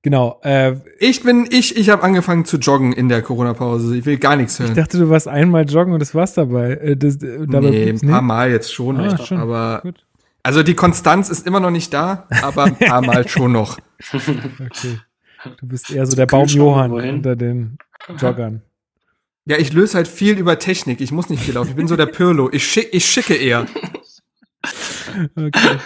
genau. 0.03 0.41
Äh, 0.43 0.75
Ich 0.99 1.23
bin, 1.23 1.47
ich, 1.51 1.77
ich 1.77 1.89
habe 1.91 2.03
angefangen 2.03 2.45
zu 2.45 2.59
joggen 2.59 2.93
in 2.93 3.09
der 3.09 3.23
Corona-Pause. 3.23 3.97
Ich 3.97 4.05
will 4.05 4.19
gar 4.19 4.37
nichts 4.37 4.59
ich 4.59 4.67
hören. 4.67 4.75
dachte, 4.75 4.99
du 4.99 5.09
warst 5.09 5.29
einmal 5.29 5.65
joggen 5.69 5.93
und 5.95 6.01
das 6.01 6.15
war's 6.15 6.35
dabei. 6.35 6.73
Äh, 6.73 6.97
das, 6.97 7.17
äh, 7.23 7.47
dabei 7.47 7.71
nee, 7.71 7.91
ein 7.91 8.01
paar 8.01 8.23
Mal 8.23 8.51
jetzt 8.51 8.73
schon, 8.75 8.99
Ah, 9.01 9.17
schon. 9.25 9.39
aber 9.39 9.81
Gut. 9.83 10.05
also 10.43 10.63
die 10.63 10.75
Konstanz 10.75 11.31
ist 11.31 11.47
immer 11.47 11.61
noch 11.61 11.71
nicht 11.71 11.95
da, 11.95 12.27
aber 12.43 12.65
ein 12.65 12.77
paar 12.77 13.01
Mal 13.07 13.27
schon 13.29 13.53
noch. 13.53 13.79
Okay. 14.13 14.99
Du 15.61 15.67
bist 15.67 15.91
eher 15.91 16.07
so 16.07 16.17
der 16.17 16.27
Baum 16.27 16.43
Kühlschrank 16.43 16.59
Johann 16.67 16.91
wohin? 16.91 17.15
unter 17.17 17.37
den 17.37 17.79
Joggern. 18.19 18.63
Ja, 19.47 19.57
ich 19.57 19.73
löse 19.73 19.97
halt 19.97 20.09
viel 20.09 20.37
über 20.39 20.59
Technik. 20.59 21.01
Ich 21.01 21.11
muss 21.11 21.31
nicht 21.31 21.43
viel 21.43 21.55
laufen. 21.55 21.71
Ich 21.71 21.77
bin 21.77 21.89
so 21.89 21.97
der 21.97 22.07
Pirlo. 22.07 22.51
Ich, 22.53 22.67
schick, 22.67 22.89
ich 22.93 23.05
schicke 23.07 23.35
eher. 23.35 23.67
Okay. 25.35 25.77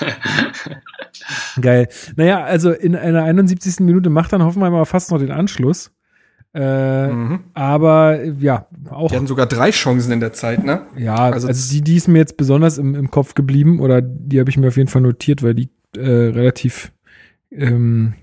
Geil. 1.60 1.88
Naja, 2.16 2.42
also 2.44 2.70
in 2.72 2.96
einer 2.96 3.22
71. 3.22 3.80
Minute 3.80 4.10
macht 4.10 4.32
dann 4.32 4.42
Hoffenheim 4.42 4.74
aber 4.74 4.86
fast 4.86 5.10
noch 5.10 5.18
den 5.18 5.30
Anschluss. 5.30 5.90
Äh, 6.54 7.06
Mhm. 7.08 7.44
Aber 7.54 8.22
ja, 8.24 8.66
auch 8.90 9.08
Die 9.10 9.16
hatten 9.16 9.26
sogar 9.26 9.46
drei 9.46 9.70
Chancen 9.70 10.12
in 10.12 10.20
der 10.20 10.32
Zeit, 10.34 10.64
ne? 10.64 10.82
Ja, 10.96 11.14
Also 11.16 11.48
also, 11.48 11.72
die, 11.72 11.80
die 11.82 11.96
ist 11.96 12.08
mir 12.08 12.18
jetzt 12.18 12.36
besonders 12.36 12.76
im, 12.78 12.94
im 12.94 13.10
Kopf 13.10 13.34
geblieben 13.34 13.80
oder 13.80 14.02
die 14.02 14.38
habe 14.40 14.50
ich 14.50 14.58
mir 14.58 14.68
auf 14.68 14.76
jeden 14.76 14.88
Fall 14.90 15.02
notiert, 15.02 15.42
weil 15.42 15.54
die 15.54 15.70
äh, 15.96 16.00
relativ, 16.00 16.92
ähm, 17.50 18.14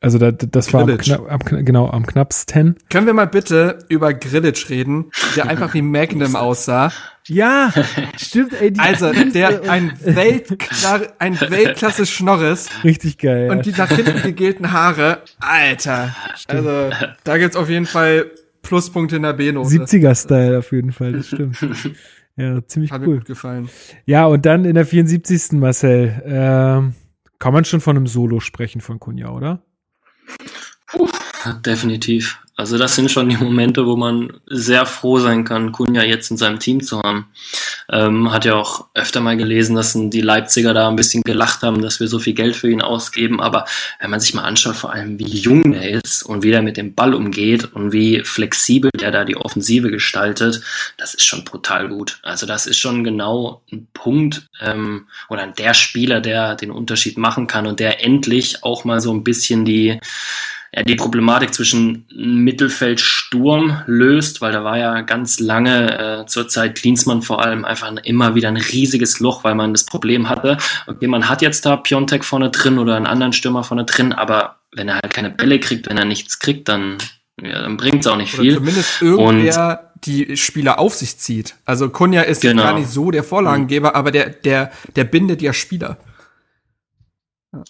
also 0.00 0.18
da, 0.18 0.30
das 0.32 0.72
war 0.72 0.82
am, 0.82 0.98
am, 1.28 1.64
genau 1.64 1.88
am 1.90 2.06
knappsten. 2.06 2.76
Können 2.88 3.06
wir 3.06 3.14
mal 3.14 3.26
bitte 3.26 3.78
über 3.88 4.14
Grillitsch 4.14 4.70
reden, 4.70 5.10
der 5.36 5.48
einfach 5.48 5.74
wie 5.74 5.82
Magnum 5.82 6.36
aussah? 6.36 6.92
Ja, 7.26 7.72
stimmt, 8.16 8.54
ey, 8.60 8.72
die 8.72 8.80
Also, 8.80 9.12
der 9.12 9.70
ein, 9.70 9.92
Weltkla 10.02 11.02
ein 11.18 11.38
Weltklasse 11.40 12.06
Schnorres 12.06 12.68
richtig 12.84 13.18
geil. 13.18 13.50
und 13.50 13.66
die 13.66 13.72
nach 13.72 13.90
hinten 13.90 14.22
gegelten 14.22 14.72
Haare. 14.72 15.22
Alter. 15.40 16.14
Also, 16.46 16.90
da 17.24 17.38
gibt's 17.38 17.56
auf 17.56 17.68
jeden 17.68 17.86
Fall 17.86 18.30
Pluspunkte 18.62 19.16
in 19.16 19.22
der 19.22 19.32
B-Note. 19.34 19.68
70er-Style 19.68 20.58
auf 20.58 20.72
jeden 20.72 20.92
Fall, 20.92 21.12
das 21.12 21.26
stimmt. 21.28 21.58
Ja, 22.40 22.64
ziemlich 22.64 22.92
Hat 22.92 23.00
mir 23.00 23.08
cool. 23.08 23.16
gut 23.16 23.24
gefallen. 23.26 23.68
Ja, 24.06 24.26
und 24.26 24.46
dann 24.46 24.64
in 24.64 24.76
der 24.76 24.86
74. 24.86 25.58
Marcel, 25.58 26.22
ähm, 26.24 26.94
kann 27.40 27.52
man 27.52 27.64
schon 27.64 27.80
von 27.80 27.96
einem 27.96 28.06
Solo 28.06 28.38
sprechen 28.38 28.80
von 28.80 29.00
Kunja, 29.00 29.30
oder? 29.30 29.64
Definitiv. 31.64 32.38
Also 32.58 32.76
das 32.76 32.96
sind 32.96 33.08
schon 33.08 33.28
die 33.28 33.36
Momente, 33.36 33.86
wo 33.86 33.94
man 33.94 34.32
sehr 34.46 34.84
froh 34.84 35.20
sein 35.20 35.44
kann, 35.44 35.70
Kunja 35.70 36.02
jetzt 36.02 36.28
in 36.32 36.36
seinem 36.36 36.58
Team 36.58 36.82
zu 36.82 37.00
haben. 37.00 37.28
Ähm, 37.88 38.32
hat 38.32 38.44
ja 38.44 38.56
auch 38.56 38.86
öfter 38.94 39.20
mal 39.20 39.36
gelesen, 39.36 39.76
dass 39.76 39.92
die 39.96 40.20
Leipziger 40.20 40.74
da 40.74 40.88
ein 40.88 40.96
bisschen 40.96 41.22
gelacht 41.22 41.62
haben, 41.62 41.82
dass 41.82 42.00
wir 42.00 42.08
so 42.08 42.18
viel 42.18 42.34
Geld 42.34 42.56
für 42.56 42.68
ihn 42.68 42.82
ausgeben. 42.82 43.40
Aber 43.40 43.64
wenn 44.00 44.10
man 44.10 44.18
sich 44.18 44.34
mal 44.34 44.42
anschaut, 44.42 44.74
vor 44.74 44.92
allem 44.92 45.20
wie 45.20 45.28
jung 45.28 45.72
er 45.72 46.02
ist 46.04 46.24
und 46.24 46.42
wie 46.42 46.50
er 46.50 46.62
mit 46.62 46.76
dem 46.76 46.96
Ball 46.96 47.14
umgeht 47.14 47.72
und 47.74 47.92
wie 47.92 48.24
flexibel 48.24 48.90
der 48.90 49.12
da 49.12 49.24
die 49.24 49.36
Offensive 49.36 49.92
gestaltet, 49.92 50.60
das 50.96 51.14
ist 51.14 51.26
schon 51.26 51.44
brutal 51.44 51.88
gut. 51.88 52.18
Also 52.24 52.44
das 52.44 52.66
ist 52.66 52.78
schon 52.78 53.04
genau 53.04 53.62
ein 53.70 53.86
Punkt 53.94 54.48
ähm, 54.60 55.06
oder 55.28 55.46
der 55.46 55.74
Spieler, 55.74 56.20
der 56.20 56.56
den 56.56 56.72
Unterschied 56.72 57.18
machen 57.18 57.46
kann 57.46 57.68
und 57.68 57.78
der 57.78 58.04
endlich 58.04 58.64
auch 58.64 58.84
mal 58.84 59.00
so 59.00 59.12
ein 59.12 59.22
bisschen 59.22 59.64
die 59.64 60.00
ja, 60.74 60.82
die 60.82 60.96
Problematik 60.96 61.54
zwischen 61.54 62.06
Mittelfeldsturm 62.14 63.82
löst, 63.86 64.40
weil 64.40 64.52
da 64.52 64.64
war 64.64 64.78
ja 64.78 65.00
ganz 65.00 65.40
lange 65.40 66.20
äh, 66.22 66.26
zur 66.26 66.48
Zeit 66.48 66.76
Klinsmann 66.76 67.22
vor 67.22 67.42
allem 67.42 67.64
einfach 67.64 67.90
immer 68.04 68.34
wieder 68.34 68.48
ein 68.48 68.56
riesiges 68.56 69.20
Loch, 69.20 69.44
weil 69.44 69.54
man 69.54 69.72
das 69.72 69.84
Problem 69.84 70.28
hatte, 70.28 70.58
okay, 70.86 71.06
man 71.06 71.28
hat 71.28 71.42
jetzt 71.42 71.64
da 71.64 71.76
Piontek 71.76 72.24
vorne 72.24 72.50
drin 72.50 72.78
oder 72.78 72.96
einen 72.96 73.06
anderen 73.06 73.32
Stürmer 73.32 73.64
vorne 73.64 73.84
drin, 73.84 74.12
aber 74.12 74.56
wenn 74.74 74.88
er 74.88 74.96
halt 74.96 75.12
keine 75.12 75.30
Bälle 75.30 75.58
kriegt, 75.60 75.88
wenn 75.88 75.96
er 75.96 76.04
nichts 76.04 76.38
kriegt, 76.38 76.68
dann, 76.68 76.98
ja, 77.40 77.62
dann 77.62 77.76
bringt 77.76 78.00
es 78.00 78.06
auch 78.06 78.16
nicht 78.16 78.34
Oder 78.34 78.42
viel. 78.42 78.54
zumindest 78.56 79.02
irgendwer 79.02 79.92
die 80.04 80.36
Spieler 80.36 80.78
auf 80.78 80.94
sich 80.94 81.18
zieht. 81.18 81.56
Also 81.64 81.88
Kunja 81.88 82.22
ist 82.22 82.42
Genau. 82.42 82.62
gar 82.62 82.78
nicht 82.78 82.88
so 82.88 83.10
der 83.10 83.24
Vorlagengeber, 83.24 83.96
aber 83.96 84.10
der, 84.10 84.28
der, 84.30 84.70
der 84.94 85.04
bindet 85.04 85.42
ja 85.42 85.52
Spieler. 85.52 85.96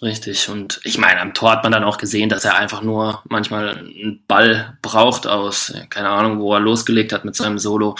Richtig. 0.01 0.49
Und 0.49 0.81
ich 0.83 0.97
meine, 0.97 1.21
am 1.21 1.33
Tor 1.33 1.51
hat 1.51 1.63
man 1.63 1.71
dann 1.71 1.85
auch 1.85 1.97
gesehen, 1.97 2.27
dass 2.27 2.43
er 2.43 2.57
einfach 2.57 2.81
nur 2.81 3.21
manchmal 3.29 3.77
einen 3.77 4.21
Ball 4.27 4.77
braucht 4.81 5.25
aus, 5.25 5.73
keine 5.89 6.09
Ahnung, 6.09 6.39
wo 6.39 6.53
er 6.53 6.59
losgelegt 6.59 7.13
hat 7.13 7.23
mit 7.23 7.37
seinem 7.37 7.59
Solo. 7.59 7.95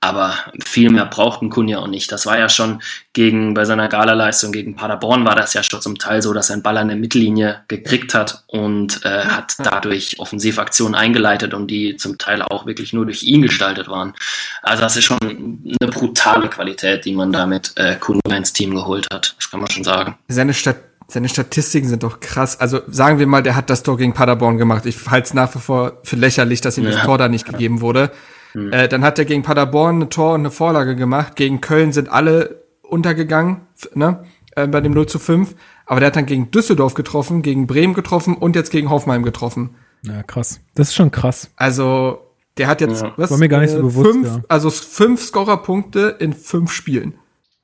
Aber 0.00 0.34
viel 0.64 0.90
mehr 0.90 1.06
braucht 1.06 1.42
ein 1.42 1.50
Kunja 1.50 1.78
auch 1.80 1.88
nicht. 1.88 2.12
Das 2.12 2.26
war 2.26 2.38
ja 2.38 2.48
schon 2.48 2.82
gegen, 3.14 3.54
bei 3.54 3.64
seiner 3.64 3.88
Gala-Leistung 3.88 4.52
gegen 4.52 4.76
Paderborn 4.76 5.24
war 5.24 5.34
das 5.34 5.54
ja 5.54 5.64
schon 5.64 5.80
zum 5.80 5.98
Teil 5.98 6.22
so, 6.22 6.32
dass 6.32 6.50
er 6.50 6.54
einen 6.54 6.62
Ball 6.62 6.76
an 6.76 6.88
der 6.88 6.96
Mittellinie 6.96 7.64
gekriegt 7.66 8.14
hat 8.14 8.44
und 8.46 9.04
äh, 9.04 9.24
hat 9.24 9.54
dadurch 9.58 10.20
Offensivaktionen 10.20 10.94
eingeleitet 10.94 11.52
und 11.52 11.68
die 11.68 11.96
zum 11.96 12.16
Teil 12.16 12.42
auch 12.42 12.64
wirklich 12.64 12.92
nur 12.92 13.06
durch 13.06 13.24
ihn 13.24 13.42
gestaltet 13.42 13.88
waren. 13.88 14.14
Also 14.62 14.82
das 14.82 14.96
ist 14.96 15.04
schon 15.04 15.18
eine 15.20 15.90
brutale 15.90 16.48
Qualität, 16.48 17.04
die 17.06 17.14
man 17.14 17.32
damit 17.32 17.72
äh, 17.74 17.96
Kunja 17.96 18.36
ins 18.36 18.52
Team 18.52 18.72
geholt 18.72 19.08
hat. 19.12 19.34
Das 19.36 19.50
kann 19.50 19.58
man 19.58 19.70
schon 19.70 19.84
sagen. 19.84 20.16
Seine 20.28 20.54
Stadt 20.54 20.76
seine 21.08 21.28
Statistiken 21.28 21.88
sind 21.88 22.02
doch 22.02 22.20
krass. 22.20 22.60
Also 22.60 22.80
sagen 22.86 23.18
wir 23.18 23.26
mal, 23.26 23.42
der 23.42 23.56
hat 23.56 23.70
das 23.70 23.82
Tor 23.82 23.96
gegen 23.96 24.14
Paderborn 24.14 24.58
gemacht. 24.58 24.86
Ich 24.86 25.10
halte 25.10 25.26
es 25.26 25.34
nach 25.34 25.54
wie 25.54 25.58
vor 25.58 25.98
für 26.02 26.16
lächerlich, 26.16 26.60
dass 26.60 26.78
ihm 26.78 26.84
ja. 26.84 26.92
das 26.92 27.02
Tor 27.02 27.18
da 27.18 27.28
nicht 27.28 27.46
gegeben 27.46 27.80
wurde. 27.80 28.10
Mhm. 28.54 28.72
Äh, 28.72 28.88
dann 28.88 29.04
hat 29.04 29.18
er 29.18 29.24
gegen 29.24 29.42
Paderborn 29.42 30.02
ein 30.02 30.10
Tor 30.10 30.34
und 30.34 30.40
eine 30.40 30.50
Vorlage 30.50 30.96
gemacht. 30.96 31.36
Gegen 31.36 31.60
Köln 31.60 31.92
sind 31.92 32.08
alle 32.08 32.64
untergegangen, 32.82 33.62
ne? 33.94 34.24
Äh, 34.56 34.66
bei 34.68 34.80
dem 34.80 34.92
0 34.92 35.06
zu 35.06 35.18
5. 35.18 35.54
Aber 35.86 36.00
der 36.00 36.08
hat 36.08 36.16
dann 36.16 36.26
gegen 36.26 36.50
Düsseldorf 36.50 36.94
getroffen, 36.94 37.42
gegen 37.42 37.66
Bremen 37.66 37.94
getroffen 37.94 38.36
und 38.36 38.56
jetzt 38.56 38.70
gegen 38.70 38.90
Hoffenheim 38.90 39.22
getroffen. 39.22 39.74
Ja, 40.02 40.22
krass. 40.22 40.60
Das 40.74 40.88
ist 40.88 40.94
schon 40.94 41.10
krass. 41.10 41.50
Also, 41.56 42.18
der 42.56 42.68
hat 42.68 42.80
jetzt, 42.80 43.02
ja. 43.02 43.12
was? 43.16 43.30
War 43.30 43.38
mir 43.38 43.48
gar 43.48 43.60
nicht 43.60 43.72
so 43.72 43.78
äh, 43.78 43.82
bewusst, 43.82 44.10
fünf, 44.10 44.26
ja. 44.26 44.42
also 44.48 44.70
fünf 44.70 45.22
Scorerpunkte 45.22 46.16
in 46.18 46.32
fünf 46.32 46.72
Spielen. 46.72 47.14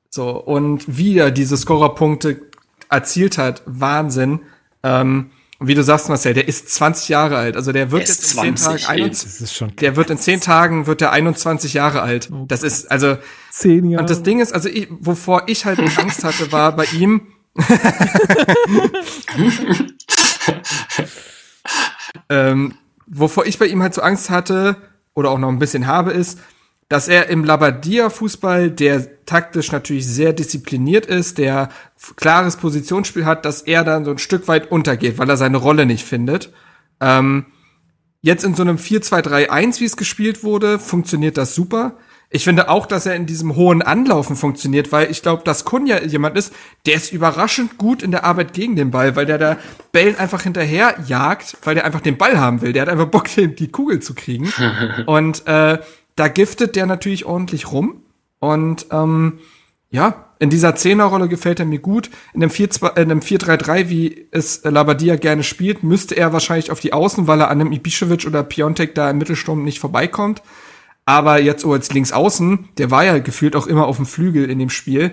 So, 0.09 0.29
und 0.31 0.97
wieder 0.97 1.31
diese 1.31 1.55
Scorerpunkte 1.55 2.50
erzielt 2.91 3.37
hat, 3.37 3.63
Wahnsinn. 3.65 4.41
Ähm, 4.83 5.31
und 5.59 5.67
wie 5.67 5.75
du 5.75 5.83
sagst, 5.83 6.09
Marcel, 6.09 6.33
der 6.33 6.47
ist 6.47 6.69
20 6.69 7.09
Jahre 7.09 7.37
alt. 7.37 7.55
Also 7.55 7.71
der 7.71 7.91
wird 7.91 8.07
jetzt 8.07 8.33
in 8.33 8.55
10 8.55 8.55
Tagen 8.55 8.85
21, 8.85 9.75
der 9.75 9.95
wird 9.95 10.09
in 10.09 10.17
10 10.17 10.41
Tagen 10.41 10.87
wird 10.87 11.01
der 11.01 11.11
21 11.11 11.73
Jahre 11.73 12.01
alt. 12.01 12.29
Das 12.47 12.63
ist 12.63 12.89
also 12.89 13.17
10 13.51 13.91
Jahre. 13.91 14.01
Und 14.01 14.09
das 14.09 14.23
Ding 14.23 14.39
ist, 14.39 14.53
also 14.53 14.69
ich, 14.69 14.87
wovor 14.89 15.43
ich 15.47 15.65
halt 15.65 15.79
Angst 15.97 16.23
hatte, 16.23 16.51
war 16.51 16.75
bei 16.75 16.85
ihm 16.85 17.27
ähm, 22.29 22.73
wovor 23.07 23.45
ich 23.45 23.59
bei 23.59 23.67
ihm 23.67 23.81
halt 23.81 23.93
so 23.93 24.01
Angst 24.01 24.29
hatte 24.29 24.77
oder 25.13 25.29
auch 25.29 25.37
noch 25.37 25.49
ein 25.49 25.59
bisschen 25.59 25.87
habe, 25.87 26.11
ist, 26.11 26.39
dass 26.91 27.07
er 27.07 27.29
im 27.29 27.45
Labadia-Fußball, 27.45 28.69
der 28.69 29.25
taktisch 29.25 29.71
natürlich 29.71 30.05
sehr 30.05 30.33
diszipliniert 30.33 31.05
ist, 31.05 31.37
der 31.37 31.69
klares 32.17 32.57
Positionsspiel 32.57 33.25
hat, 33.25 33.45
dass 33.45 33.61
er 33.61 33.85
dann 33.85 34.03
so 34.03 34.11
ein 34.11 34.17
Stück 34.17 34.49
weit 34.49 34.69
untergeht, 34.69 35.17
weil 35.17 35.29
er 35.29 35.37
seine 35.37 35.55
Rolle 35.55 35.85
nicht 35.85 36.03
findet. 36.05 36.51
Ähm, 36.99 37.45
jetzt 38.21 38.43
in 38.43 38.55
so 38.55 38.63
einem 38.63 38.75
4-2-3-1, 38.75 39.79
wie 39.79 39.85
es 39.85 39.95
gespielt 39.95 40.43
wurde, 40.43 40.79
funktioniert 40.79 41.37
das 41.37 41.55
super. 41.55 41.95
Ich 42.29 42.43
finde 42.43 42.69
auch, 42.69 42.85
dass 42.85 43.05
er 43.05 43.15
in 43.15 43.25
diesem 43.25 43.55
hohen 43.55 43.81
Anlaufen 43.81 44.35
funktioniert, 44.35 44.91
weil 44.91 45.09
ich 45.11 45.21
glaube, 45.21 45.43
dass 45.45 45.63
Kunja 45.63 46.01
jemand 46.01 46.37
ist, 46.37 46.53
der 46.85 46.95
ist 46.95 47.13
überraschend 47.13 47.77
gut 47.77 48.03
in 48.03 48.11
der 48.11 48.25
Arbeit 48.25 48.51
gegen 48.51 48.75
den 48.75 48.91
Ball, 48.91 49.15
weil 49.15 49.25
der 49.25 49.37
da 49.37 49.57
Bällen 49.93 50.17
einfach 50.17 50.41
hinterher 50.41 50.95
jagt, 51.07 51.55
weil 51.63 51.75
der 51.75 51.85
einfach 51.85 52.01
den 52.01 52.17
Ball 52.17 52.37
haben 52.37 52.61
will. 52.61 52.73
Der 52.73 52.81
hat 52.81 52.89
einfach 52.89 53.07
Bock, 53.07 53.27
die 53.37 53.71
Kugel 53.71 54.01
zu 54.01 54.13
kriegen. 54.13 54.51
Und 55.05 55.47
äh, 55.47 55.79
da 56.15 56.27
giftet 56.27 56.75
der 56.75 56.85
natürlich 56.85 57.25
ordentlich 57.25 57.71
rum. 57.71 58.03
Und 58.39 58.87
ähm, 58.91 59.39
ja, 59.89 60.31
in 60.39 60.49
dieser 60.49 60.75
Zehnerrolle 60.75 61.27
gefällt 61.27 61.59
er 61.59 61.65
mir 61.65 61.79
gut. 61.79 62.09
In 62.33 62.39
dem 62.39 62.49
4-3-3, 62.49 63.89
wie 63.89 64.27
es 64.31 64.61
Labadia 64.63 65.17
gerne 65.17 65.43
spielt, 65.43 65.83
müsste 65.83 66.15
er 66.15 66.33
wahrscheinlich 66.33 66.71
auf 66.71 66.79
die 66.79 66.93
Außen, 66.93 67.27
weil 67.27 67.41
er 67.41 67.49
an 67.49 67.61
einem 67.61 67.71
Ibišević 67.71 68.25
oder 68.25 68.41
Piontek 68.41 68.95
da 68.95 69.09
im 69.09 69.19
Mittelsturm 69.19 69.63
nicht 69.63 69.79
vorbeikommt. 69.79 70.41
Aber 71.05 71.39
jetzt 71.39 71.61
so 71.61 71.73
als 71.73 71.91
Linksaußen, 71.91 72.69
der 72.77 72.89
war 72.89 73.03
ja 73.03 73.19
gefühlt 73.19 73.55
auch 73.55 73.67
immer 73.67 73.85
auf 73.85 73.97
dem 73.97 74.05
Flügel 74.05 74.49
in 74.49 74.59
dem 74.59 74.69
Spiel, 74.69 75.11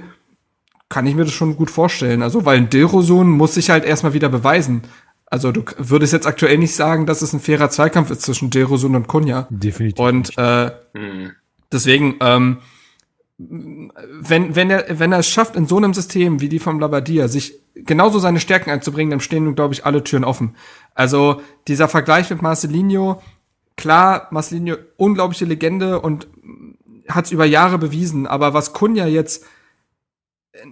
kann 0.89 1.07
ich 1.07 1.15
mir 1.15 1.25
das 1.25 1.35
schon 1.35 1.57
gut 1.57 1.71
vorstellen. 1.71 2.23
Also, 2.23 2.45
weil 2.45 2.59
ein 2.59 2.71
Dilrosun 2.71 3.29
muss 3.29 3.55
sich 3.55 3.71
halt 3.71 3.85
erstmal 3.85 4.15
wieder 4.15 4.29
beweisen. 4.29 4.83
Also 5.31 5.53
du 5.53 5.63
würdest 5.77 6.13
jetzt 6.13 6.27
aktuell 6.27 6.59
nicht 6.59 6.75
sagen, 6.75 7.07
dass 7.07 7.23
es 7.23 7.33
ein 7.33 7.41
fairer 7.41 7.71
Zweikampf 7.71 8.11
ist 8.11 8.23
zwischen 8.23 8.51
Derosun 8.51 8.97
und 8.97 9.09
Kunja. 9.09 9.47
Definitiv. 9.51 10.03
Und 10.03 10.33
äh, 10.39 10.71
mhm. 10.95 11.33
deswegen, 11.71 12.17
ähm, 12.21 12.59
wenn, 13.37 14.57
wenn 14.57 14.71
er, 14.71 14.99
wenn 14.99 15.13
er 15.13 15.19
es 15.19 15.29
schafft, 15.29 15.55
in 15.55 15.67
so 15.67 15.77
einem 15.77 15.95
System 15.95 16.41
wie 16.41 16.49
die 16.49 16.59
vom 16.59 16.81
Labadia, 16.81 17.29
sich 17.29 17.61
genauso 17.75 18.19
seine 18.19 18.41
Stärken 18.41 18.71
einzubringen, 18.71 19.11
dann 19.11 19.21
stehen, 19.21 19.55
glaube 19.55 19.75
ich, 19.75 19.87
alle 19.87 20.03
Türen 20.03 20.25
offen. 20.25 20.57
Also 20.95 21.43
dieser 21.69 21.89
Vergleich 21.89 22.31
mit 22.31 22.43
Marcelinho, 22.43 23.23
klar, 23.77 24.29
Marcelinho, 24.31 24.77
unglaubliche 24.97 25.45
Legende 25.45 26.01
und 26.01 26.27
hat 27.09 27.27
es 27.27 27.33
über 27.33 27.45
Jahre 27.45 27.79
bewiesen, 27.79 28.27
aber 28.27 28.55
was 28.55 28.73
Kunja 28.73 29.07
jetzt 29.07 29.45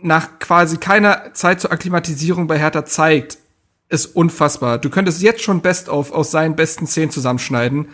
nach 0.02 0.38
quasi 0.38 0.78
keiner 0.78 1.32
Zeit 1.34 1.60
zur 1.60 1.72
Akklimatisierung 1.72 2.46
bei 2.46 2.58
Hertha 2.58 2.84
zeigt, 2.84 3.38
ist 3.88 4.06
unfassbar. 4.06 4.78
Du 4.78 4.90
könntest 4.90 5.22
jetzt 5.22 5.42
schon 5.42 5.60
Best 5.60 5.88
of 5.88 6.12
aus 6.12 6.30
seinen 6.30 6.56
besten 6.56 6.86
zehn 6.86 7.10
zusammenschneiden. 7.10 7.88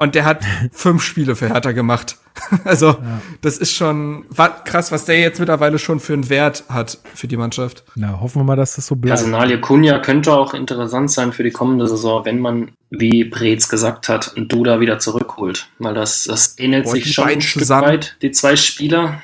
Und 0.00 0.14
der 0.14 0.24
hat 0.24 0.42
fünf 0.72 1.02
Spiele 1.02 1.36
für 1.36 1.48
Hertha 1.48 1.72
gemacht. 1.72 2.16
also, 2.64 2.86
ja. 2.86 3.20
das 3.42 3.58
ist 3.58 3.72
schon 3.72 4.24
krass, 4.64 4.92
was 4.92 5.04
der 5.04 5.20
jetzt 5.20 5.40
mittlerweile 5.40 5.78
schon 5.78 6.00
für 6.00 6.14
einen 6.14 6.30
Wert 6.30 6.64
hat 6.70 6.98
für 7.14 7.28
die 7.28 7.36
Mannschaft. 7.36 7.84
Na, 7.96 8.18
hoffen 8.18 8.40
wir 8.40 8.44
mal, 8.44 8.56
dass 8.56 8.76
das 8.76 8.86
so 8.86 8.96
bleibt. 8.96 9.18
Personalie 9.18 9.60
Kunja 9.60 9.98
könnte 9.98 10.32
auch 10.32 10.54
interessant 10.54 11.10
sein 11.10 11.32
für 11.32 11.42
die 11.42 11.50
kommende 11.50 11.86
Saison, 11.86 12.24
wenn 12.24 12.38
man, 12.38 12.70
wie 12.88 13.24
Brez 13.24 13.68
gesagt 13.68 14.08
hat, 14.08 14.36
einen 14.36 14.48
Duda 14.48 14.80
wieder 14.80 14.98
zurückholt. 14.98 15.68
Weil 15.78 15.92
das, 15.92 16.24
das 16.24 16.58
ähnelt 16.58 16.84
Boah, 16.84 16.92
sich 16.92 17.12
schon 17.12 17.24
ein 17.24 17.42
Stück 17.42 17.62
zusammen. 17.62 17.88
weit, 17.88 18.16
die 18.22 18.30
zwei 18.30 18.56
Spieler. 18.56 19.20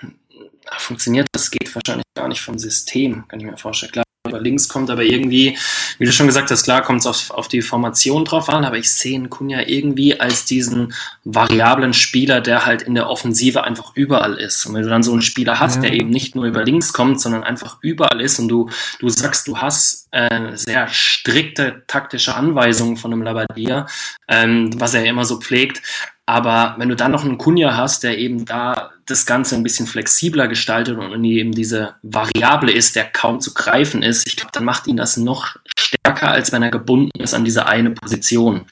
Funktioniert 0.78 1.26
das 1.32 1.50
geht 1.50 1.74
wahrscheinlich 1.74 2.04
gar 2.14 2.28
nicht 2.28 2.40
vom 2.40 2.58
System, 2.58 3.26
kann 3.28 3.40
ich 3.40 3.46
mir 3.46 3.56
vorstellen. 3.56 3.92
Klar, 3.92 4.04
über 4.28 4.40
links 4.40 4.68
kommt, 4.68 4.90
aber 4.90 5.02
irgendwie, 5.02 5.56
wie 5.98 6.04
du 6.04 6.12
schon 6.12 6.26
gesagt 6.26 6.50
hast, 6.50 6.64
klar 6.64 6.82
kommt 6.82 7.00
es 7.00 7.06
auf, 7.06 7.30
auf 7.30 7.48
die 7.48 7.62
Formation 7.62 8.24
drauf 8.24 8.48
an, 8.48 8.64
aber 8.64 8.78
ich 8.78 8.90
sehe 8.90 9.16
einen 9.16 9.30
Kunja 9.30 9.60
irgendwie 9.66 10.18
als 10.18 10.44
diesen 10.44 10.94
variablen 11.24 11.92
Spieler, 11.92 12.40
der 12.40 12.66
halt 12.66 12.82
in 12.82 12.94
der 12.94 13.08
Offensive 13.08 13.64
einfach 13.64 13.92
überall 13.94 14.34
ist. 14.34 14.66
Und 14.66 14.74
wenn 14.74 14.82
du 14.82 14.88
dann 14.88 15.02
so 15.02 15.12
einen 15.12 15.22
Spieler 15.22 15.60
hast, 15.60 15.76
ja. 15.76 15.82
der 15.82 15.92
eben 15.92 16.10
nicht 16.10 16.34
nur 16.34 16.44
über 16.44 16.64
links 16.64 16.92
kommt, 16.92 17.20
sondern 17.20 17.44
einfach 17.44 17.78
überall 17.80 18.20
ist 18.20 18.38
und 18.38 18.48
du, 18.48 18.70
du 19.00 19.08
sagst, 19.08 19.48
du 19.48 19.58
hast 19.58 20.08
äh, 20.12 20.56
sehr 20.56 20.88
strikte 20.88 21.82
taktische 21.86 22.34
Anweisungen 22.34 22.96
von 22.96 23.12
einem 23.12 23.22
Labadia, 23.22 23.86
ähm, 24.28 24.70
was 24.80 24.94
er 24.94 25.04
immer 25.04 25.24
so 25.24 25.40
pflegt, 25.40 25.82
aber 26.26 26.74
wenn 26.78 26.88
du 26.88 26.96
dann 26.96 27.12
noch 27.12 27.24
einen 27.24 27.38
Kunja 27.38 27.76
hast, 27.76 28.02
der 28.02 28.18
eben 28.18 28.44
da 28.44 28.90
das 29.06 29.24
Ganze 29.24 29.54
ein 29.54 29.62
bisschen 29.62 29.86
flexibler 29.86 30.48
gestaltet 30.48 30.98
und 30.98 31.24
eben 31.24 31.52
diese 31.52 31.94
Variable 32.02 32.72
ist, 32.72 32.96
der 32.96 33.04
kaum 33.04 33.40
zu 33.40 33.54
greifen 33.54 34.02
ist, 34.02 34.26
ich 34.26 34.36
glaube, 34.36 34.50
dann 34.52 34.64
macht 34.64 34.86
ihn 34.88 34.96
das 34.96 35.16
noch 35.16 35.56
stärker, 35.78 36.30
als 36.30 36.52
wenn 36.52 36.62
er 36.62 36.70
gebunden 36.70 37.20
ist 37.20 37.32
an 37.32 37.44
diese 37.44 37.66
eine 37.66 37.92
Position. 37.92 38.66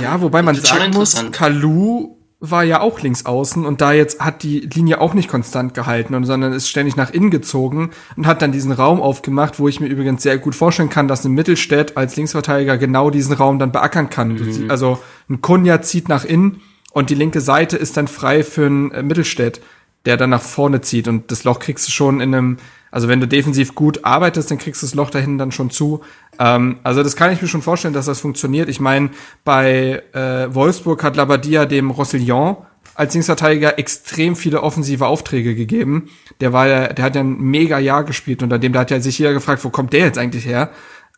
Ja, 0.00 0.20
wobei 0.20 0.42
man 0.42 0.54
sagen 0.56 0.92
muss, 0.92 1.16
Kalu 1.32 2.16
war 2.40 2.64
ja 2.64 2.80
auch 2.80 3.00
links 3.00 3.26
außen 3.26 3.66
und 3.66 3.82
da 3.82 3.92
jetzt 3.92 4.20
hat 4.20 4.42
die 4.42 4.60
Linie 4.60 5.00
auch 5.00 5.12
nicht 5.12 5.28
konstant 5.28 5.74
gehalten, 5.74 6.14
und, 6.14 6.24
sondern 6.24 6.52
ist 6.52 6.68
ständig 6.68 6.96
nach 6.96 7.10
innen 7.10 7.30
gezogen 7.30 7.90
und 8.16 8.26
hat 8.26 8.40
dann 8.42 8.52
diesen 8.52 8.72
Raum 8.72 9.00
aufgemacht, 9.00 9.58
wo 9.58 9.68
ich 9.68 9.80
mir 9.80 9.88
übrigens 9.88 10.22
sehr 10.22 10.38
gut 10.38 10.54
vorstellen 10.54 10.88
kann, 10.88 11.08
dass 11.08 11.24
ein 11.24 11.32
Mittelstädt 11.32 11.96
als 11.96 12.16
Linksverteidiger 12.16 12.78
genau 12.78 13.10
diesen 13.10 13.34
Raum 13.34 13.58
dann 13.58 13.72
beackern 13.72 14.08
kann. 14.08 14.34
Mhm. 14.34 14.70
Also 14.70 15.02
ein 15.28 15.42
Kunja 15.42 15.82
zieht 15.82 16.08
nach 16.08 16.24
innen 16.24 16.62
und 16.90 17.10
die 17.10 17.14
linke 17.14 17.40
Seite 17.40 17.76
ist 17.76 17.96
dann 17.96 18.08
frei 18.08 18.42
für 18.42 18.66
einen 18.66 18.90
äh, 18.92 19.02
Mittelstädt, 19.02 19.60
der 20.06 20.16
dann 20.16 20.30
nach 20.30 20.42
vorne 20.42 20.80
zieht 20.80 21.08
und 21.08 21.30
das 21.30 21.44
Loch 21.44 21.58
kriegst 21.58 21.86
du 21.86 21.92
schon 21.92 22.20
in 22.20 22.34
einem 22.34 22.56
also 22.90 23.08
wenn 23.08 23.20
du 23.20 23.28
defensiv 23.28 23.74
gut 23.74 24.04
arbeitest, 24.04 24.50
dann 24.50 24.58
kriegst 24.58 24.82
du 24.82 24.86
das 24.86 24.94
Loch 24.94 25.10
dahin 25.10 25.38
dann 25.38 25.52
schon 25.52 25.70
zu. 25.70 26.00
Ähm, 26.38 26.78
also 26.82 27.02
das 27.02 27.16
kann 27.16 27.32
ich 27.32 27.40
mir 27.40 27.48
schon 27.48 27.62
vorstellen, 27.62 27.94
dass 27.94 28.06
das 28.06 28.20
funktioniert. 28.20 28.68
Ich 28.68 28.80
meine, 28.80 29.10
bei 29.44 30.02
äh, 30.12 30.52
Wolfsburg 30.54 31.02
hat 31.04 31.16
Labadia 31.16 31.66
dem 31.66 31.90
Rossillon 31.90 32.56
als 32.94 33.14
Linksverteidiger 33.14 33.78
extrem 33.78 34.36
viele 34.36 34.62
offensive 34.62 35.06
Aufträge 35.06 35.54
gegeben. 35.54 36.10
Der 36.40 36.52
war 36.52 36.66
ja, 36.66 36.92
der 36.92 37.04
hat 37.04 37.14
ja 37.14 37.22
ein 37.22 37.40
mega 37.40 37.78
Jahr 37.78 38.04
gespielt 38.04 38.42
unter 38.42 38.58
dem, 38.58 38.72
da 38.72 38.80
hat 38.80 38.90
ja 38.90 39.00
sich 39.00 39.18
jeder 39.18 39.32
gefragt, 39.32 39.64
wo 39.64 39.70
kommt 39.70 39.92
der 39.92 40.06
jetzt 40.06 40.18
eigentlich 40.18 40.44
her? 40.44 40.70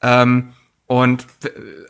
Ähm, 0.02 0.50
und 0.86 1.26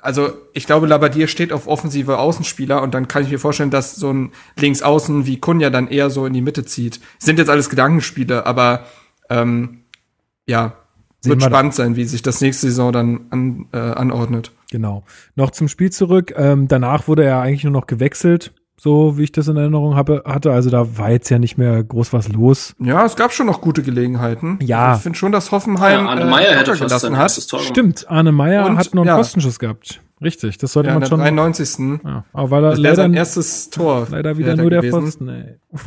also 0.00 0.32
ich 0.52 0.66
glaube, 0.66 0.86
Labadia 0.86 1.26
steht 1.26 1.52
auf 1.52 1.66
offensive 1.66 2.18
Außenspieler 2.18 2.82
und 2.82 2.94
dann 2.94 3.08
kann 3.08 3.24
ich 3.24 3.30
mir 3.30 3.38
vorstellen, 3.38 3.70
dass 3.70 3.96
so 3.96 4.12
ein 4.12 4.32
Linksaußen 4.56 5.26
wie 5.26 5.40
Kunja 5.40 5.70
dann 5.70 5.88
eher 5.88 6.10
so 6.10 6.26
in 6.26 6.32
die 6.32 6.42
Mitte 6.42 6.64
zieht. 6.64 7.00
Sind 7.18 7.38
jetzt 7.38 7.48
alles 7.48 7.68
Gedankenspiele, 7.68 8.46
aber 8.46 8.86
ähm, 9.28 9.80
ja, 10.46 10.76
Sehen 11.20 11.32
wird 11.32 11.42
spannend 11.42 11.74
sein, 11.74 11.96
wie 11.96 12.04
sich 12.04 12.22
das 12.22 12.40
nächste 12.40 12.66
Saison 12.66 12.92
dann 12.92 13.20
an, 13.30 13.66
äh, 13.72 13.78
anordnet. 13.78 14.52
Genau. 14.70 15.04
Noch 15.36 15.50
zum 15.50 15.68
Spiel 15.68 15.90
zurück. 15.90 16.34
Ähm, 16.36 16.66
danach 16.66 17.06
wurde 17.06 17.24
er 17.24 17.40
eigentlich 17.40 17.64
nur 17.64 17.72
noch 17.72 17.86
gewechselt. 17.86 18.52
So 18.82 19.16
wie 19.16 19.22
ich 19.22 19.30
das 19.30 19.46
in 19.46 19.56
Erinnerung 19.56 19.94
habe, 19.94 20.22
hatte. 20.26 20.50
Also 20.50 20.68
da 20.68 20.98
war 20.98 21.10
jetzt 21.12 21.28
ja 21.28 21.38
nicht 21.38 21.56
mehr 21.56 21.84
groß 21.84 22.12
was 22.12 22.28
los. 22.28 22.74
Ja, 22.80 23.04
es 23.06 23.14
gab 23.14 23.32
schon 23.32 23.46
noch 23.46 23.60
gute 23.60 23.82
Gelegenheiten. 23.84 24.58
Ja. 24.60 24.86
Also 24.88 24.96
ich 24.98 25.02
finde 25.04 25.18
schon, 25.18 25.30
dass 25.30 25.52
Hoffenheim 25.52 26.04
Ja, 26.04 26.10
Arne 26.10 26.22
äh, 26.22 26.24
Meyer 26.30 26.50
hätte 26.56 26.70
fast 26.72 26.80
gelassen 26.82 27.00
sein 27.06 27.16
hat. 27.16 27.22
erstes 27.22 27.46
Tor 27.46 27.60
gemacht. 27.60 27.70
Stimmt, 27.76 28.10
Arne 28.10 28.32
Meyer 28.32 28.66
Und, 28.66 28.76
hat 28.78 28.92
noch 28.92 29.02
einen 29.02 29.08
ja. 29.08 29.16
Postenschuss 29.16 29.60
gehabt. 29.60 30.00
Richtig, 30.20 30.58
das 30.58 30.72
sollte 30.72 30.88
Ja, 30.88 30.98
man 30.98 31.08
schon. 31.08 31.20
93. 31.20 32.00
Ja, 32.04 32.24
aber 32.32 32.50
war 32.50 32.60
da 32.60 32.70
Das 32.70 32.78
leider, 32.80 32.96
sein 32.96 33.14
erstes 33.14 33.70
Tor. 33.70 34.06
leider 34.10 34.36
wieder 34.36 34.56
nur 34.56 34.70
der. 34.70 34.82
Pfosten. 34.82 35.28
Ey. 35.28 35.56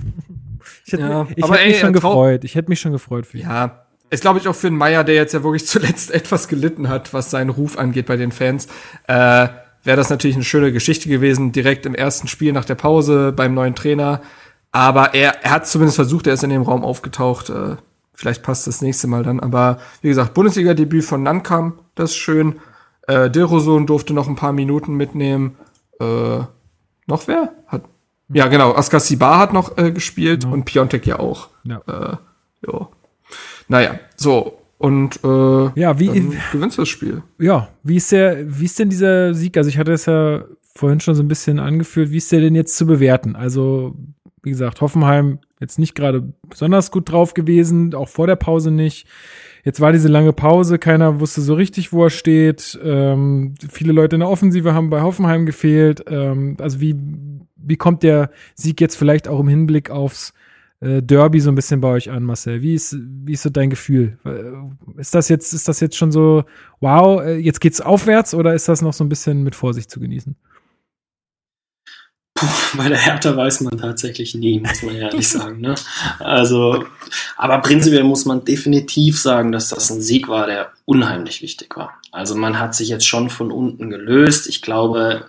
Ich 0.86 0.94
hätte, 0.94 1.04
Ja, 1.04 1.28
ich 1.36 1.44
aber 1.44 1.56
hätte 1.56 1.66
mich 1.68 1.76
ey, 1.76 1.80
schon 1.82 1.90
trau- 1.90 1.94
gefreut. 1.94 2.44
Ich 2.44 2.56
hätte 2.56 2.70
mich 2.70 2.80
schon 2.80 2.92
gefreut 2.92 3.26
für 3.28 3.38
ihn. 3.38 3.44
Ja, 3.44 3.86
ist 4.10 4.22
glaube 4.22 4.40
ich 4.40 4.48
auch 4.48 4.56
für 4.56 4.68
einen 4.68 4.78
Meier, 4.78 5.04
der 5.04 5.16
jetzt 5.16 5.34
ja 5.34 5.44
wirklich 5.44 5.66
zuletzt 5.68 6.12
etwas 6.12 6.48
gelitten 6.48 6.90
hat, 6.90 7.14
was 7.14 7.30
seinen 7.30 7.50
Ruf 7.50 7.78
angeht 7.78 8.06
bei 8.08 8.18
den 8.18 8.32
Fans, 8.32 8.68
äh, 9.08 9.48
wäre 9.86 9.98
das 9.98 10.10
natürlich 10.10 10.36
eine 10.36 10.44
schöne 10.44 10.72
Geschichte 10.72 11.10
gewesen, 11.10 11.52
direkt 11.52 11.86
im 11.86 11.96
ersten 11.96 12.28
Spiel 12.28 12.52
nach 12.52 12.66
der 12.66 12.76
Pause 12.76 13.32
beim 13.32 13.54
neuen 13.54 13.76
Trainer. 13.76 14.22
Aber 14.72 15.14
er, 15.14 15.44
er 15.44 15.52
hat 15.52 15.68
zumindest 15.68 15.96
versucht, 15.96 16.28
er 16.28 16.34
ist 16.34 16.44
in 16.44 16.50
dem 16.50 16.64
Raum 16.64 16.84
aufgetaucht. 16.84 17.50
Äh, 17.50 17.78
vielleicht 18.14 18.44
passt 18.44 18.68
das 18.68 18.82
nächste 18.82 19.08
Mal 19.08 19.24
dann. 19.24 19.40
Aber 19.40 19.80
wie 20.02 20.10
gesagt, 20.10 20.34
Bundesliga-Debüt 20.34 21.06
von 21.06 21.24
Nankam, 21.24 21.80
das 21.96 22.12
ist 22.12 22.18
schön. 22.18 22.60
Äh, 23.08 23.30
Dilrosun 23.30 23.86
durfte 23.86 24.14
noch 24.14 24.28
ein 24.28 24.36
paar 24.36 24.52
Minuten 24.52 24.96
mitnehmen. 24.96 25.58
Äh, 26.00 26.40
noch 27.08 27.28
wer? 27.28 27.54
Hat, 27.68 27.84
ja, 28.30 28.48
genau. 28.48 28.74
Askar 28.74 29.00
Sibar 29.00 29.38
hat 29.38 29.54
noch 29.54 29.78
äh, 29.78 29.92
gespielt 29.92 30.46
und 30.46 30.66
Piontek 30.66 31.06
ja 31.06 31.20
auch. 31.20 31.50
Ja. 31.64 31.82
Äh, 31.88 32.18
ja. 32.68 32.90
Naja, 33.68 34.00
so. 34.16 34.62
Und 34.78 35.20
äh, 35.24 35.80
Ja, 35.80 36.00
wie, 36.00 36.08
dann 36.08 36.34
gewinnst 36.52 36.78
du 36.78 36.82
das 36.82 36.90
Spiel. 36.90 37.24
ja, 37.40 37.70
wie 37.84 37.96
ist 37.96 38.12
der, 38.12 38.60
wie 38.60 38.66
ist 38.66 38.78
denn 38.78 38.90
dieser 38.90 39.34
Sieg? 39.34 39.58
Also 39.58 39.70
ich 39.70 39.78
hatte 39.78 39.94
es 39.94 40.06
ja 40.06 40.44
vorhin 40.74 41.00
schon 41.00 41.16
so 41.16 41.24
ein 41.24 41.28
bisschen 41.30 41.60
angeführt. 41.60 42.12
Wie 42.12 42.18
ist 42.18 42.32
der 42.32 42.42
denn 42.42 42.56
jetzt 42.56 42.76
zu 42.78 42.86
bewerten? 42.86 43.36
Also, 43.36 43.96
wie 44.44 44.50
gesagt, 44.50 44.82
Hoffenheim 44.82 45.40
jetzt 45.60 45.80
nicht 45.80 45.96
gerade 45.96 46.34
besonders 46.50 46.92
gut 46.92 47.10
drauf 47.10 47.34
gewesen, 47.34 47.96
auch 47.96 48.10
vor 48.10 48.28
der 48.28 48.36
Pause 48.36 48.72
nicht. 48.72 49.08
Jetzt 49.64 49.80
war 49.80 49.92
diese 49.94 50.10
lange 50.10 50.34
Pause, 50.34 50.78
keiner 50.78 51.20
wusste 51.22 51.42
so 51.42 51.56
richtig, 51.56 51.92
wo 51.94 52.04
er 52.04 52.10
steht. 52.12 52.78
Ähm, 52.84 53.56
viele 53.72 53.94
Leute 53.94 54.18
in 54.18 54.20
der 54.20 54.30
Offensive 54.30 54.74
haben 54.74 54.90
bei 54.92 55.02
Hoffenheim 55.02 55.46
gefehlt. 55.46 56.04
Ähm, 56.08 56.58
also 56.60 56.82
wie, 56.82 56.96
wie 57.56 57.78
kommt 57.78 58.04
der 58.04 58.30
Sieg 58.54 58.80
jetzt 58.82 58.96
vielleicht 58.96 59.28
auch 59.28 59.40
im 59.40 59.48
Hinblick 59.48 59.90
aufs 59.90 60.34
Derby 60.82 61.40
so 61.40 61.50
ein 61.50 61.56
bisschen 61.56 61.82
bei 61.82 61.90
euch 61.90 62.10
an, 62.12 62.24
Marcel? 62.24 62.62
Wie 62.62 62.74
ist, 62.76 62.96
wie 63.00 63.34
ist 63.34 63.44
so 63.44 63.50
dein 63.50 63.70
Gefühl? 63.70 64.20
Äh, 64.26 65.00
Ist 65.00 65.16
das 65.16 65.30
jetzt, 65.30 65.54
ist 65.54 65.68
das 65.68 65.80
jetzt 65.80 65.96
schon 65.96 66.12
so, 66.12 66.44
wow, 66.82 67.22
äh, 67.22 67.38
jetzt 67.38 67.62
geht's 67.62 67.82
aufwärts 67.82 68.34
oder 68.34 68.54
ist 68.54 68.68
das 68.68 68.82
noch 68.82 68.94
so 68.94 69.04
ein 69.04 69.10
bisschen 69.10 69.44
mit 69.44 69.56
Vorsicht 69.56 69.90
zu 69.90 70.00
genießen? 70.00 70.36
Puh, 72.38 72.78
bei 72.78 72.90
der 72.90 72.98
Hertha 72.98 73.36
weiß 73.38 73.62
man 73.62 73.78
tatsächlich 73.78 74.36
nie, 74.36 74.60
muss 74.60 74.84
man 74.84 74.96
ehrlich 74.96 75.30
sagen. 75.30 75.62
Ne? 75.62 75.76
Also, 76.20 76.84
aber 77.38 77.60
prinzipiell 77.60 78.04
muss 78.04 78.26
man 78.26 78.44
definitiv 78.44 79.22
sagen, 79.22 79.54
dass 79.54 79.70
das 79.70 79.90
ein 79.90 80.02
Sieg 80.02 80.28
war, 80.28 80.46
der 80.46 80.72
unheimlich 80.84 81.42
wichtig 81.42 81.78
war. 81.78 81.94
Also 82.12 82.36
man 82.36 82.60
hat 82.60 82.76
sich 82.76 82.90
jetzt 82.90 83.08
schon 83.08 83.30
von 83.30 83.52
unten 83.52 83.90
gelöst. 83.90 84.48
Ich 84.48 84.62
glaube, 84.62 85.28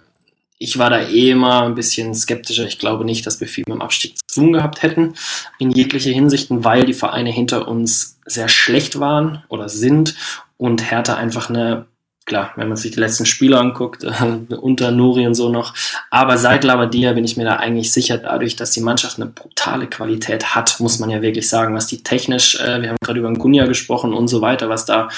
ich 0.59 0.79
war 0.79 0.91
da 0.91 1.01
eh 1.01 1.31
immer 1.31 1.63
ein 1.63 1.75
bisschen 1.75 2.15
skeptischer. 2.15 2.67
Ich 2.67 2.79
glaube 2.79 3.05
nicht, 3.05 3.27
dass 3.27 3.41
wir 3.41 3.49
viel 3.49 3.65
mit 3.67 3.75
dem 3.75 3.83
Abstieg 3.83 4.15
zu 4.27 4.41
tun 4.41 4.53
gehabt 4.53 4.83
hätten 4.83 5.15
in 5.59 5.71
jeglicher 5.71 6.11
Hinsichten, 6.11 6.65
weil 6.65 6.85
die 6.85 6.95
Vereine 6.95 7.31
hinter 7.31 7.69
uns 7.69 8.19
sehr 8.25 8.49
schlecht 8.49 8.99
waren 8.99 9.45
oder 9.49 9.69
sind 9.69 10.15
und 10.57 10.91
Hertha 10.91 11.17
einfach 11.17 11.51
eine 11.51 11.87
klar, 12.27 12.53
wenn 12.57 12.69
man 12.69 12.77
sich 12.77 12.91
die 12.93 13.01
letzten 13.01 13.25
Spiele 13.25 13.59
anguckt, 13.59 14.05
äh, 14.05 14.55
unter 14.55 14.91
Nuri 14.91 15.27
und 15.27 15.35
so 15.35 15.49
noch. 15.49 15.75
Aber 16.11 16.37
seit 16.37 16.65
Labadia 16.65 17.13
bin 17.13 17.25
ich 17.25 17.37
mir 17.37 17.45
da 17.45 17.57
eigentlich 17.57 17.93
sicher, 17.93 18.19
dadurch, 18.19 18.57
dass 18.57 18.73
die 18.73 18.81
Mannschaft 18.83 19.19
eine 19.19 19.31
brutale 19.31 19.87
Qualität 19.87 20.55
hat, 20.55 20.79
muss 20.81 20.99
man 20.99 21.11
ja 21.11 21.23
wirklich 21.23 21.49
sagen, 21.49 21.75
was 21.75 21.87
die 21.87 22.03
technisch, 22.03 22.61
äh, 22.61 22.83
wir 22.83 22.91
haben 22.91 22.99
gerade 23.01 23.21
über 23.21 23.33
Gunja 23.33 23.67
gesprochen 23.67 24.13
und 24.13 24.29
so 24.29 24.41
weiter, 24.41 24.69
was 24.69 24.85
da 24.85 25.09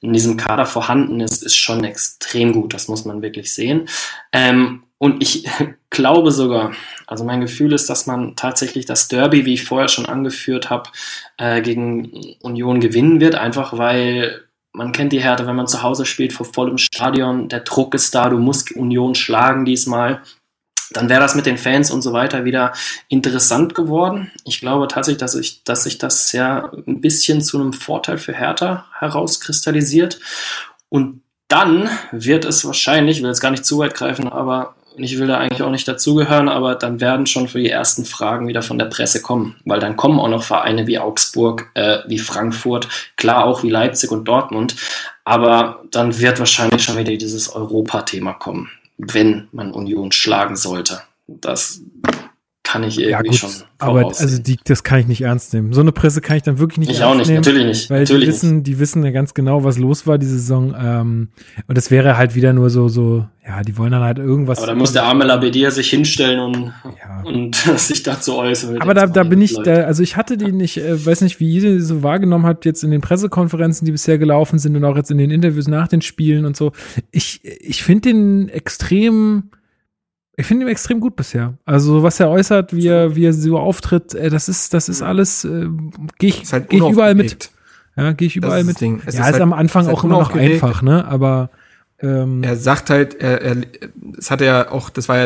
in 0.00 0.12
diesem 0.12 0.36
Kader 0.36 0.66
vorhanden 0.66 1.20
ist, 1.20 1.42
ist 1.42 1.56
schon 1.56 1.84
extrem 1.84 2.52
gut. 2.52 2.74
Das 2.74 2.88
muss 2.88 3.04
man 3.04 3.22
wirklich 3.22 3.52
sehen. 3.54 3.88
Ähm, 4.32 4.82
und 4.98 5.22
ich 5.22 5.46
glaube 5.90 6.30
sogar, 6.30 6.72
also 7.06 7.24
mein 7.24 7.40
Gefühl 7.40 7.72
ist, 7.72 7.90
dass 7.90 8.06
man 8.06 8.36
tatsächlich 8.36 8.86
das 8.86 9.08
Derby, 9.08 9.44
wie 9.44 9.54
ich 9.54 9.64
vorher 9.64 9.88
schon 9.88 10.06
angeführt 10.06 10.70
habe, 10.70 10.90
äh, 11.36 11.60
gegen 11.60 12.36
Union 12.40 12.80
gewinnen 12.80 13.20
wird, 13.20 13.34
einfach 13.34 13.76
weil 13.76 14.45
man 14.76 14.92
kennt 14.92 15.12
die 15.12 15.22
Härte, 15.22 15.46
wenn 15.46 15.56
man 15.56 15.66
zu 15.66 15.82
Hause 15.82 16.04
spielt, 16.04 16.34
vor 16.34 16.44
vollem 16.44 16.76
Stadion, 16.76 17.48
der 17.48 17.60
Druck 17.60 17.94
ist 17.94 18.14
da, 18.14 18.28
du 18.28 18.38
musst 18.38 18.76
Union 18.76 19.14
schlagen 19.14 19.64
diesmal. 19.64 20.20
Dann 20.90 21.08
wäre 21.08 21.20
das 21.20 21.34
mit 21.34 21.46
den 21.46 21.56
Fans 21.56 21.90
und 21.90 22.02
so 22.02 22.12
weiter 22.12 22.44
wieder 22.44 22.72
interessant 23.08 23.74
geworden. 23.74 24.30
Ich 24.44 24.60
glaube 24.60 24.86
tatsächlich, 24.86 25.18
dass, 25.18 25.34
ich, 25.34 25.64
dass 25.64 25.84
sich 25.84 25.96
das 25.96 26.30
ja 26.32 26.70
ein 26.86 27.00
bisschen 27.00 27.40
zu 27.40 27.58
einem 27.58 27.72
Vorteil 27.72 28.18
für 28.18 28.34
Hertha 28.34 28.84
herauskristallisiert. 28.98 30.20
Und 30.90 31.22
dann 31.48 31.88
wird 32.12 32.44
es 32.44 32.64
wahrscheinlich, 32.64 33.16
ich 33.16 33.22
will 33.22 33.30
jetzt 33.30 33.40
gar 33.40 33.50
nicht 33.50 33.64
zu 33.64 33.78
weit 33.78 33.94
greifen, 33.94 34.28
aber 34.28 34.76
ich 34.98 35.18
will 35.18 35.26
da 35.26 35.38
eigentlich 35.38 35.62
auch 35.62 35.70
nicht 35.70 35.86
dazugehören, 35.86 36.48
aber 36.48 36.74
dann 36.74 37.00
werden 37.00 37.26
schon 37.26 37.48
für 37.48 37.58
die 37.58 37.70
ersten 37.70 38.04
Fragen 38.04 38.48
wieder 38.48 38.62
von 38.62 38.78
der 38.78 38.86
Presse 38.86 39.22
kommen, 39.22 39.56
weil 39.64 39.80
dann 39.80 39.96
kommen 39.96 40.18
auch 40.18 40.28
noch 40.28 40.42
Vereine 40.42 40.86
wie 40.86 40.98
Augsburg, 40.98 41.70
äh, 41.74 41.98
wie 42.06 42.18
Frankfurt, 42.18 42.88
klar 43.16 43.44
auch 43.44 43.62
wie 43.62 43.70
Leipzig 43.70 44.10
und 44.10 44.26
Dortmund, 44.26 44.76
aber 45.24 45.82
dann 45.90 46.18
wird 46.18 46.38
wahrscheinlich 46.38 46.82
schon 46.82 46.96
wieder 46.96 47.16
dieses 47.16 47.48
Europa-Thema 47.48 48.34
kommen, 48.34 48.70
wenn 48.96 49.48
man 49.52 49.72
Union 49.72 50.12
schlagen 50.12 50.56
sollte. 50.56 51.02
Das 51.26 51.80
kann 52.80 52.88
ich 52.88 52.98
irgendwie 52.98 53.10
Ja, 53.12 53.22
gut, 53.22 53.34
schon 53.34 53.50
aber 53.78 54.06
also 54.06 54.42
die, 54.42 54.56
das 54.64 54.84
kann 54.84 55.00
ich 55.00 55.06
nicht 55.06 55.20
ernst 55.20 55.52
nehmen. 55.52 55.72
So 55.74 55.82
eine 55.82 55.92
Presse 55.92 56.20
kann 56.22 56.38
ich 56.38 56.42
dann 56.42 56.58
wirklich 56.58 56.78
nicht 56.78 56.90
ich 56.90 57.00
ernst 57.00 57.12
auch 57.12 57.18
nicht, 57.18 57.28
nehmen. 57.28 57.40
natürlich 57.40 57.66
nicht. 57.66 57.90
Weil 57.90 58.00
natürlich 58.00 58.22
die 58.24 58.28
wissen, 58.28 58.62
die 58.62 58.78
wissen 58.78 59.04
ja 59.04 59.10
ganz 59.10 59.34
genau, 59.34 59.64
was 59.64 59.76
los 59.78 60.06
war 60.06 60.16
diese 60.16 60.38
Saison. 60.38 60.74
Ähm, 60.78 61.28
und 61.66 61.76
das 61.76 61.90
wäre 61.90 62.16
halt 62.16 62.34
wieder 62.34 62.54
nur 62.54 62.70
so, 62.70 62.88
so, 62.88 63.26
ja, 63.46 63.60
die 63.62 63.76
wollen 63.76 63.92
dann 63.92 64.02
halt 64.02 64.18
irgendwas. 64.18 64.58
nicht. 64.58 64.62
Aber 64.64 64.72
da 64.72 64.78
muss 64.78 64.92
der 64.92 65.02
arme 65.04 65.24
Labedia 65.24 65.70
sich 65.70 65.90
hinstellen 65.90 66.40
und, 66.40 66.72
Ja. 66.84 67.22
und 67.24 67.54
sich 67.76 68.02
dazu 68.02 68.36
äußern. 68.36 68.80
Aber 68.80 68.94
da, 68.94 69.06
da 69.06 69.24
bin 69.24 69.42
ich, 69.42 69.54
da, 69.62 69.82
also 69.82 70.02
ich 70.02 70.16
hatte 70.16 70.38
die 70.38 70.52
nicht, 70.52 70.78
äh, 70.78 71.04
weiß 71.04 71.20
nicht, 71.20 71.38
wie 71.40 71.50
ihr 71.58 71.82
so 71.82 72.02
wahrgenommen 72.02 72.46
habt, 72.46 72.64
jetzt 72.64 72.82
in 72.82 72.90
den 72.90 73.02
Pressekonferenzen, 73.02 73.84
die 73.84 73.92
bisher 73.92 74.16
gelaufen 74.16 74.58
sind 74.58 74.74
und 74.74 74.84
auch 74.84 74.96
jetzt 74.96 75.10
in 75.10 75.18
den 75.18 75.30
Interviews 75.30 75.68
nach 75.68 75.88
den 75.88 76.00
Spielen 76.00 76.46
und 76.46 76.56
so. 76.56 76.72
Ich, 77.10 77.40
ich 77.44 77.82
finde 77.82 78.08
den 78.08 78.48
extrem, 78.48 79.50
ich 80.36 80.46
finde 80.46 80.66
ihn 80.66 80.68
extrem 80.70 81.00
gut 81.00 81.16
bisher. 81.16 81.54
Also 81.64 82.02
was 82.02 82.20
er 82.20 82.28
äußert, 82.30 82.74
wie 82.74 82.86
er, 82.88 83.16
wie 83.16 83.24
er 83.24 83.32
so 83.32 83.58
auftritt, 83.58 84.14
äh, 84.14 84.28
das 84.30 84.48
ist, 84.48 84.74
das 84.74 84.88
ist 84.88 85.02
alles, 85.02 85.44
äh, 85.44 85.66
gehe 86.18 86.30
ich, 86.30 86.52
halt 86.52 86.68
geh 86.68 86.76
ich 86.76 86.88
überall 86.88 87.14
mit. 87.14 87.50
Ja, 87.96 88.12
gehe 88.12 88.26
ich 88.28 88.36
überall 88.36 88.62
mit. 88.64 88.78
ja, 88.80 88.94
ist 88.96 89.14
ist, 89.14 89.20
halt- 89.20 89.40
am 89.40 89.54
Anfang 89.54 89.82
ist 89.82 89.88
halt 89.88 89.98
auch 89.98 90.04
immer 90.04 90.18
noch 90.18 90.34
einfach, 90.34 90.82
ne? 90.82 91.06
Aber 91.06 91.50
ähm, 92.00 92.42
Er 92.42 92.56
sagt 92.56 92.90
halt, 92.90 93.14
er, 93.22 93.40
er, 93.40 93.56
es 94.18 94.30
hat 94.30 94.42
ja 94.42 94.70
auch, 94.70 94.90
das 94.90 95.08
war 95.08 95.16
ja 95.16 95.24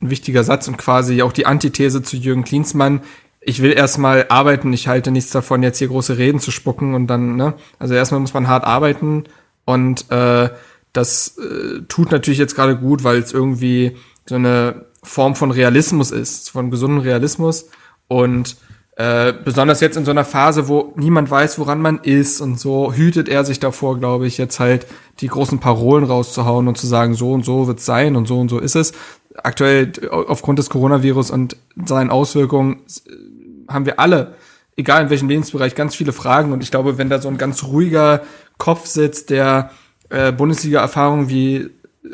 ein 0.00 0.10
wichtiger 0.10 0.44
Satz 0.44 0.68
und 0.68 0.78
quasi 0.78 1.22
auch 1.22 1.32
die 1.32 1.46
Antithese 1.46 2.02
zu 2.02 2.16
Jürgen 2.16 2.44
Klinsmann. 2.44 3.00
Ich 3.40 3.60
will 3.60 3.72
erstmal 3.72 4.26
arbeiten, 4.28 4.72
ich 4.72 4.86
halte 4.86 5.10
nichts 5.10 5.32
davon, 5.32 5.64
jetzt 5.64 5.78
hier 5.78 5.88
große 5.88 6.16
Reden 6.18 6.38
zu 6.38 6.52
spucken 6.52 6.94
und 6.94 7.08
dann, 7.08 7.34
ne? 7.34 7.54
Also 7.80 7.94
erstmal 7.94 8.20
muss 8.20 8.34
man 8.34 8.46
hart 8.46 8.64
arbeiten 8.64 9.24
und 9.64 10.08
äh, 10.12 10.48
das 10.92 11.38
äh, 11.38 11.80
tut 11.88 12.12
natürlich 12.12 12.38
jetzt 12.38 12.54
gerade 12.54 12.76
gut, 12.76 13.02
weil 13.02 13.18
es 13.18 13.32
irgendwie 13.32 13.96
so 14.26 14.36
eine 14.36 14.86
Form 15.02 15.34
von 15.34 15.50
Realismus 15.50 16.10
ist, 16.10 16.50
von 16.50 16.70
gesundem 16.70 17.00
Realismus 17.00 17.66
und 18.08 18.56
äh, 18.96 19.32
besonders 19.32 19.80
jetzt 19.80 19.96
in 19.96 20.04
so 20.04 20.10
einer 20.10 20.24
Phase, 20.24 20.68
wo 20.68 20.92
niemand 20.96 21.30
weiß, 21.30 21.58
woran 21.58 21.80
man 21.80 21.98
ist 22.00 22.40
und 22.40 22.60
so, 22.60 22.92
hütet 22.92 23.28
er 23.28 23.44
sich 23.44 23.58
davor, 23.58 23.98
glaube 23.98 24.26
ich, 24.26 24.36
jetzt 24.36 24.60
halt 24.60 24.86
die 25.20 25.28
großen 25.28 25.60
Parolen 25.60 26.04
rauszuhauen 26.04 26.68
und 26.68 26.76
zu 26.76 26.86
sagen, 26.86 27.14
so 27.14 27.32
und 27.32 27.44
so 27.44 27.66
wird's 27.66 27.86
sein 27.86 28.16
und 28.16 28.28
so 28.28 28.38
und 28.38 28.50
so 28.50 28.58
ist 28.58 28.76
es. 28.76 28.92
Aktuell 29.34 29.92
aufgrund 30.10 30.58
des 30.58 30.68
Coronavirus 30.68 31.30
und 31.30 31.56
seinen 31.86 32.10
Auswirkungen 32.10 32.80
äh, 33.06 33.72
haben 33.72 33.86
wir 33.86 33.98
alle, 33.98 34.34
egal 34.76 35.04
in 35.04 35.10
welchem 35.10 35.28
Lebensbereich, 35.28 35.74
ganz 35.74 35.94
viele 35.94 36.12
Fragen 36.12 36.52
und 36.52 36.62
ich 36.62 36.70
glaube, 36.70 36.98
wenn 36.98 37.08
da 37.08 37.18
so 37.18 37.28
ein 37.28 37.38
ganz 37.38 37.64
ruhiger 37.64 38.22
Kopf 38.58 38.86
sitzt, 38.86 39.30
der 39.30 39.70
äh, 40.10 40.32
Bundesliga-Erfahrung 40.32 41.30
wie 41.30 41.70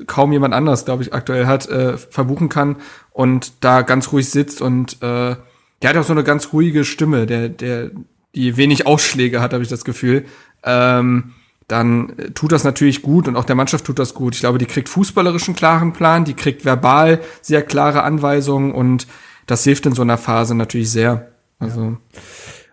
kaum 0.07 0.33
jemand 0.33 0.55
anders, 0.55 0.85
glaube 0.85 1.03
ich, 1.03 1.13
aktuell 1.13 1.47
hat, 1.47 1.69
äh, 1.69 1.97
verbuchen 1.97 2.49
kann 2.49 2.77
und 3.13 3.65
da 3.65 3.83
ganz 3.83 4.13
ruhig 4.13 4.29
sitzt 4.29 4.61
und 4.61 5.03
äh, 5.03 5.37
der 5.83 5.91
hat 5.91 5.97
auch 5.97 6.05
so 6.05 6.13
eine 6.13 6.25
ganz 6.25 6.53
ruhige 6.53 6.85
Stimme, 6.85 7.27
der, 7.27 7.49
der, 7.49 7.91
die 8.35 8.57
wenig 8.57 8.87
Ausschläge 8.87 9.41
hat, 9.41 9.53
habe 9.53 9.63
ich 9.63 9.69
das 9.69 9.85
Gefühl. 9.85 10.25
Ähm, 10.65 11.35
dann 11.69 12.19
äh, 12.19 12.31
tut 12.31 12.53
das 12.53 12.65
natürlich 12.65 13.03
gut 13.03 13.29
und 13.29 13.37
auch 13.37 13.45
der 13.45 13.57
Mannschaft 13.57 13.85
tut 13.85 13.99
das 13.99 14.15
gut. 14.15 14.35
Ich 14.35 14.41
glaube, 14.41 14.59
die 14.59 14.67
kriegt 14.67 14.89
fußballerischen 14.89 15.55
klaren 15.55 15.93
Plan, 15.93 16.25
die 16.25 16.35
kriegt 16.35 16.65
verbal 16.65 17.21
sehr 17.43 17.63
klare 17.63 18.03
Anweisungen 18.03 18.73
und 18.73 19.07
das 19.47 19.65
hilft 19.65 19.87
in 19.87 19.95
so 19.95 20.03
einer 20.03 20.19
Phase 20.19 20.55
natürlich 20.55 20.91
sehr. 20.91 21.29
Also 21.59 21.97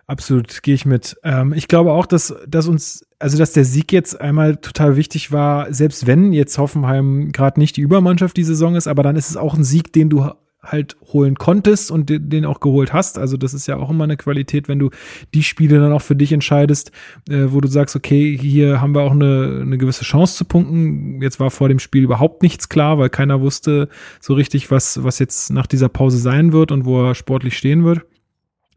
Absolut, 0.08 0.62
gehe 0.62 0.74
ich 0.74 0.86
mit. 0.86 1.16
Ähm, 1.24 1.52
ich 1.52 1.66
glaube 1.66 1.92
auch, 1.92 2.06
dass, 2.06 2.34
dass 2.46 2.68
uns, 2.68 3.04
also 3.18 3.38
dass 3.38 3.52
der 3.52 3.64
Sieg 3.64 3.90
jetzt 3.90 4.20
einmal 4.20 4.56
total 4.56 4.96
wichtig 4.96 5.32
war, 5.32 5.72
selbst 5.72 6.06
wenn 6.06 6.32
jetzt 6.32 6.58
Hoffenheim 6.58 7.32
gerade 7.32 7.58
nicht 7.58 7.76
die 7.76 7.80
Übermannschaft 7.80 8.36
die 8.36 8.44
Saison 8.44 8.76
ist, 8.76 8.86
aber 8.86 9.02
dann 9.02 9.16
ist 9.16 9.30
es 9.30 9.36
auch 9.36 9.54
ein 9.54 9.64
Sieg, 9.64 9.92
den 9.92 10.08
du 10.08 10.30
halt 10.62 10.96
holen 11.12 11.36
konntest 11.36 11.90
und 11.90 12.06
den 12.08 12.44
auch 12.44 12.60
geholt 12.60 12.92
hast. 12.92 13.18
Also 13.18 13.36
das 13.36 13.54
ist 13.54 13.66
ja 13.66 13.76
auch 13.76 13.90
immer 13.90 14.04
eine 14.04 14.16
Qualität, 14.16 14.68
wenn 14.68 14.78
du 14.78 14.90
die 15.34 15.42
Spiele 15.42 15.80
dann 15.80 15.92
auch 15.92 16.02
für 16.02 16.16
dich 16.16 16.32
entscheidest, 16.32 16.92
äh, 17.28 17.46
wo 17.48 17.60
du 17.60 17.68
sagst, 17.68 17.96
okay, 17.96 18.36
hier 18.36 18.80
haben 18.80 18.94
wir 18.94 19.02
auch 19.02 19.12
eine, 19.12 19.60
eine 19.62 19.78
gewisse 19.78 20.04
Chance 20.04 20.36
zu 20.36 20.44
punkten. 20.44 21.20
Jetzt 21.20 21.40
war 21.40 21.50
vor 21.50 21.68
dem 21.68 21.78
Spiel 21.78 22.04
überhaupt 22.04 22.42
nichts 22.42 22.68
klar, 22.68 22.98
weil 22.98 23.10
keiner 23.10 23.40
wusste 23.40 23.88
so 24.20 24.34
richtig, 24.34 24.70
was, 24.70 25.02
was 25.02 25.18
jetzt 25.18 25.50
nach 25.50 25.66
dieser 25.66 25.88
Pause 25.88 26.18
sein 26.18 26.52
wird 26.52 26.70
und 26.70 26.84
wo 26.84 27.02
er 27.04 27.14
sportlich 27.14 27.56
stehen 27.56 27.84
wird. 27.84 28.02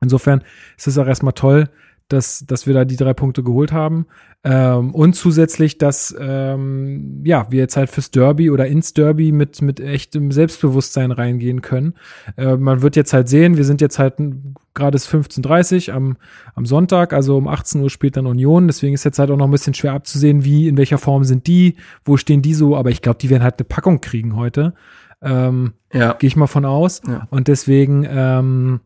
Insofern 0.02 0.44
ist 0.78 0.88
es 0.88 0.98
auch 0.98 1.08
erstmal 1.08 1.34
toll, 1.34 1.70
dass, 2.10 2.44
dass 2.46 2.66
wir 2.66 2.74
da 2.74 2.86
die 2.86 2.96
drei 2.96 3.14
Punkte 3.14 3.44
geholt 3.44 3.72
haben. 3.72 4.08
Ähm, 4.44 4.96
und 4.96 5.14
zusätzlich, 5.14 5.78
dass 5.78 6.16
ähm, 6.20 7.22
ja, 7.24 7.48
wir 7.50 7.60
jetzt 7.60 7.78
halt 7.78 7.90
fürs 7.90 8.10
Derby 8.10 8.50
oder 8.50 8.66
ins 8.68 8.94
Derby 8.94 9.32
mit, 9.32 9.62
mit 9.62 9.80
echtem 9.80 10.32
Selbstbewusstsein 10.32 11.12
reingehen 11.12 11.62
können. 11.62 11.94
Äh, 12.36 12.58
man 12.58 12.82
wird 12.82 12.96
jetzt 12.96 13.14
halt 13.14 13.30
sehen, 13.30 13.58
wir 13.58 13.66
sind 13.66 13.80
jetzt 13.80 14.00
halt 14.00 14.16
gerade 14.74 14.96
ist 14.96 15.08
15.30 15.14 15.92
am, 15.92 16.18
am 16.56 16.66
Sonntag, 16.66 17.14
also 17.14 17.38
um 17.38 17.48
18 17.48 17.82
Uhr 17.82 17.90
spielt 17.90 18.18
dann 18.18 18.26
Union. 18.26 18.68
Deswegen 18.68 18.96
ist 18.96 19.04
jetzt 19.04 19.20
halt 19.20 19.30
auch 19.30 19.38
noch 19.38 19.46
ein 19.46 19.52
bisschen 19.52 19.76
schwer 19.76 19.94
abzusehen, 19.94 20.44
wie, 20.44 20.68
in 20.68 20.78
welcher 20.78 20.98
Form 20.98 21.24
sind 21.26 21.46
die, 21.46 21.76
wo 22.04 22.18
stehen 22.18 22.42
die 22.42 22.56
so, 22.56 22.76
aber 22.76 22.90
ich 22.90 23.02
glaube, 23.02 23.20
die 23.20 23.30
werden 23.30 23.44
halt 23.44 23.60
eine 23.60 23.66
Packung 23.66 24.02
kriegen 24.02 24.36
heute. 24.36 24.74
Ähm, 25.22 25.74
ja. 25.94 26.14
Gehe 26.14 26.30
ich 26.30 26.36
mal 26.36 26.48
von 26.48 26.66
aus. 26.66 27.02
Ja. 27.06 27.28
Und 27.30 27.50
deswegen, 27.50 28.08
ähm, 28.10 28.80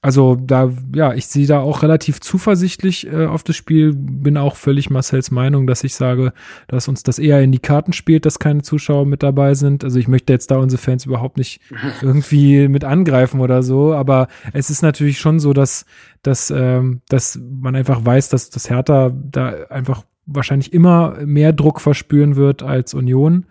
also 0.00 0.36
da, 0.36 0.70
ja, 0.94 1.12
ich 1.12 1.26
sehe 1.26 1.46
da 1.48 1.58
auch 1.58 1.82
relativ 1.82 2.20
zuversichtlich 2.20 3.12
äh, 3.12 3.26
auf 3.26 3.42
das 3.42 3.56
Spiel, 3.56 3.94
bin 3.94 4.36
auch 4.36 4.54
völlig 4.54 4.90
Marcells 4.90 5.32
Meinung, 5.32 5.66
dass 5.66 5.82
ich 5.82 5.94
sage, 5.94 6.32
dass 6.68 6.86
uns 6.86 7.02
das 7.02 7.18
eher 7.18 7.42
in 7.42 7.50
die 7.50 7.58
Karten 7.58 7.92
spielt, 7.92 8.24
dass 8.24 8.38
keine 8.38 8.62
Zuschauer 8.62 9.06
mit 9.06 9.24
dabei 9.24 9.54
sind. 9.54 9.82
Also 9.82 9.98
ich 9.98 10.06
möchte 10.06 10.32
jetzt 10.32 10.52
da 10.52 10.58
unsere 10.58 10.80
Fans 10.80 11.04
überhaupt 11.04 11.36
nicht 11.36 11.60
irgendwie 12.02 12.68
mit 12.68 12.84
angreifen 12.84 13.40
oder 13.40 13.64
so, 13.64 13.92
aber 13.92 14.28
es 14.52 14.70
ist 14.70 14.82
natürlich 14.82 15.18
schon 15.18 15.40
so, 15.40 15.52
dass, 15.52 15.84
dass, 16.22 16.52
ähm, 16.52 17.02
dass 17.08 17.40
man 17.42 17.74
einfach 17.74 18.04
weiß, 18.04 18.28
dass 18.28 18.50
das 18.50 18.70
Hertha 18.70 19.10
da 19.12 19.64
einfach 19.68 20.04
wahrscheinlich 20.26 20.72
immer 20.72 21.16
mehr 21.24 21.52
Druck 21.52 21.80
verspüren 21.80 22.36
wird 22.36 22.62
als 22.62 22.94
Union 22.94 23.46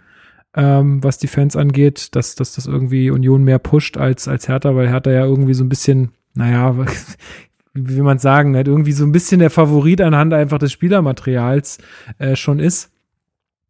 ähm, 0.56 1.04
was 1.04 1.20
die 1.20 1.28
Fans 1.28 1.56
angeht, 1.56 2.16
dass, 2.16 2.34
dass 2.36 2.54
das 2.54 2.66
irgendwie 2.66 3.12
Union 3.12 3.44
mehr 3.44 3.60
pusht 3.60 3.96
als, 3.98 4.28
als 4.28 4.48
Hertha, 4.48 4.76
weil 4.76 4.90
Hertha 4.90 5.12
ja 5.12 5.24
irgendwie 5.24 5.54
so 5.54 5.64
ein 5.64 5.70
bisschen 5.70 6.14
naja, 6.38 6.76
wie 7.74 7.98
will 7.98 8.04
man 8.04 8.20
sagen, 8.20 8.56
halt 8.56 8.68
irgendwie 8.68 8.92
so 8.92 9.06
ein 9.06 9.12
bisschen 9.12 9.40
der 9.40 9.50
Favorit 9.50 10.02
anhand 10.02 10.34
einfach 10.34 10.58
des 10.58 10.72
Spielermaterials 10.72 11.80
äh, 12.18 12.36
schon 12.36 12.60
ist. 12.60 12.92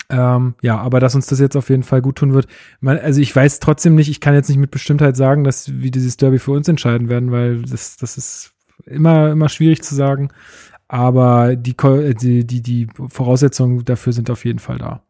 Ähm, 0.10 0.56
ja, 0.61 0.77
aber 0.77 1.02
dass 1.02 1.15
uns 1.15 1.27
das 1.27 1.39
jetzt 1.39 1.57
auf 1.57 1.69
jeden 1.69 1.84
Fall 1.84 2.02
gut 2.02 2.18
tun 2.18 2.34
wird. 2.34 2.48
Man, 2.80 2.98
also 2.98 3.19
ich 3.19 3.35
weiß 3.35 3.60
trotzdem 3.60 3.95
nicht, 3.95 4.10
ich 4.10 4.22
kann 4.22 4.34
jetzt 4.34 4.48
nicht 4.48 4.57
mit 4.57 4.72
Bestimmtheit 4.72 5.18
sagen, 5.18 5.44
dass 5.44 5.81
wir 5.81 5.91
dieses 5.91 6.15
Derby 6.15 6.39
für 6.39 6.52
uns 6.52 6.68
entscheiden 6.68 7.10
werden, 7.10 7.31
weil 7.31 7.64
das, 7.64 7.98
das 7.98 8.18
ist 8.18 8.53
immer, 8.85 9.31
immer 9.31 9.49
schwierig 9.49 9.81
zu 9.81 9.95
sagen. 9.95 10.30
Aber 10.88 11.57
die, 11.57 11.76
die, 11.76 12.45
die, 12.45 12.61
die 12.61 12.88
Voraussetzungen 13.10 13.84
dafür 13.84 14.14
sind 14.14 14.30
auf 14.30 14.45
jeden 14.45 14.60
Fall 14.60 14.77
da. 14.77 15.02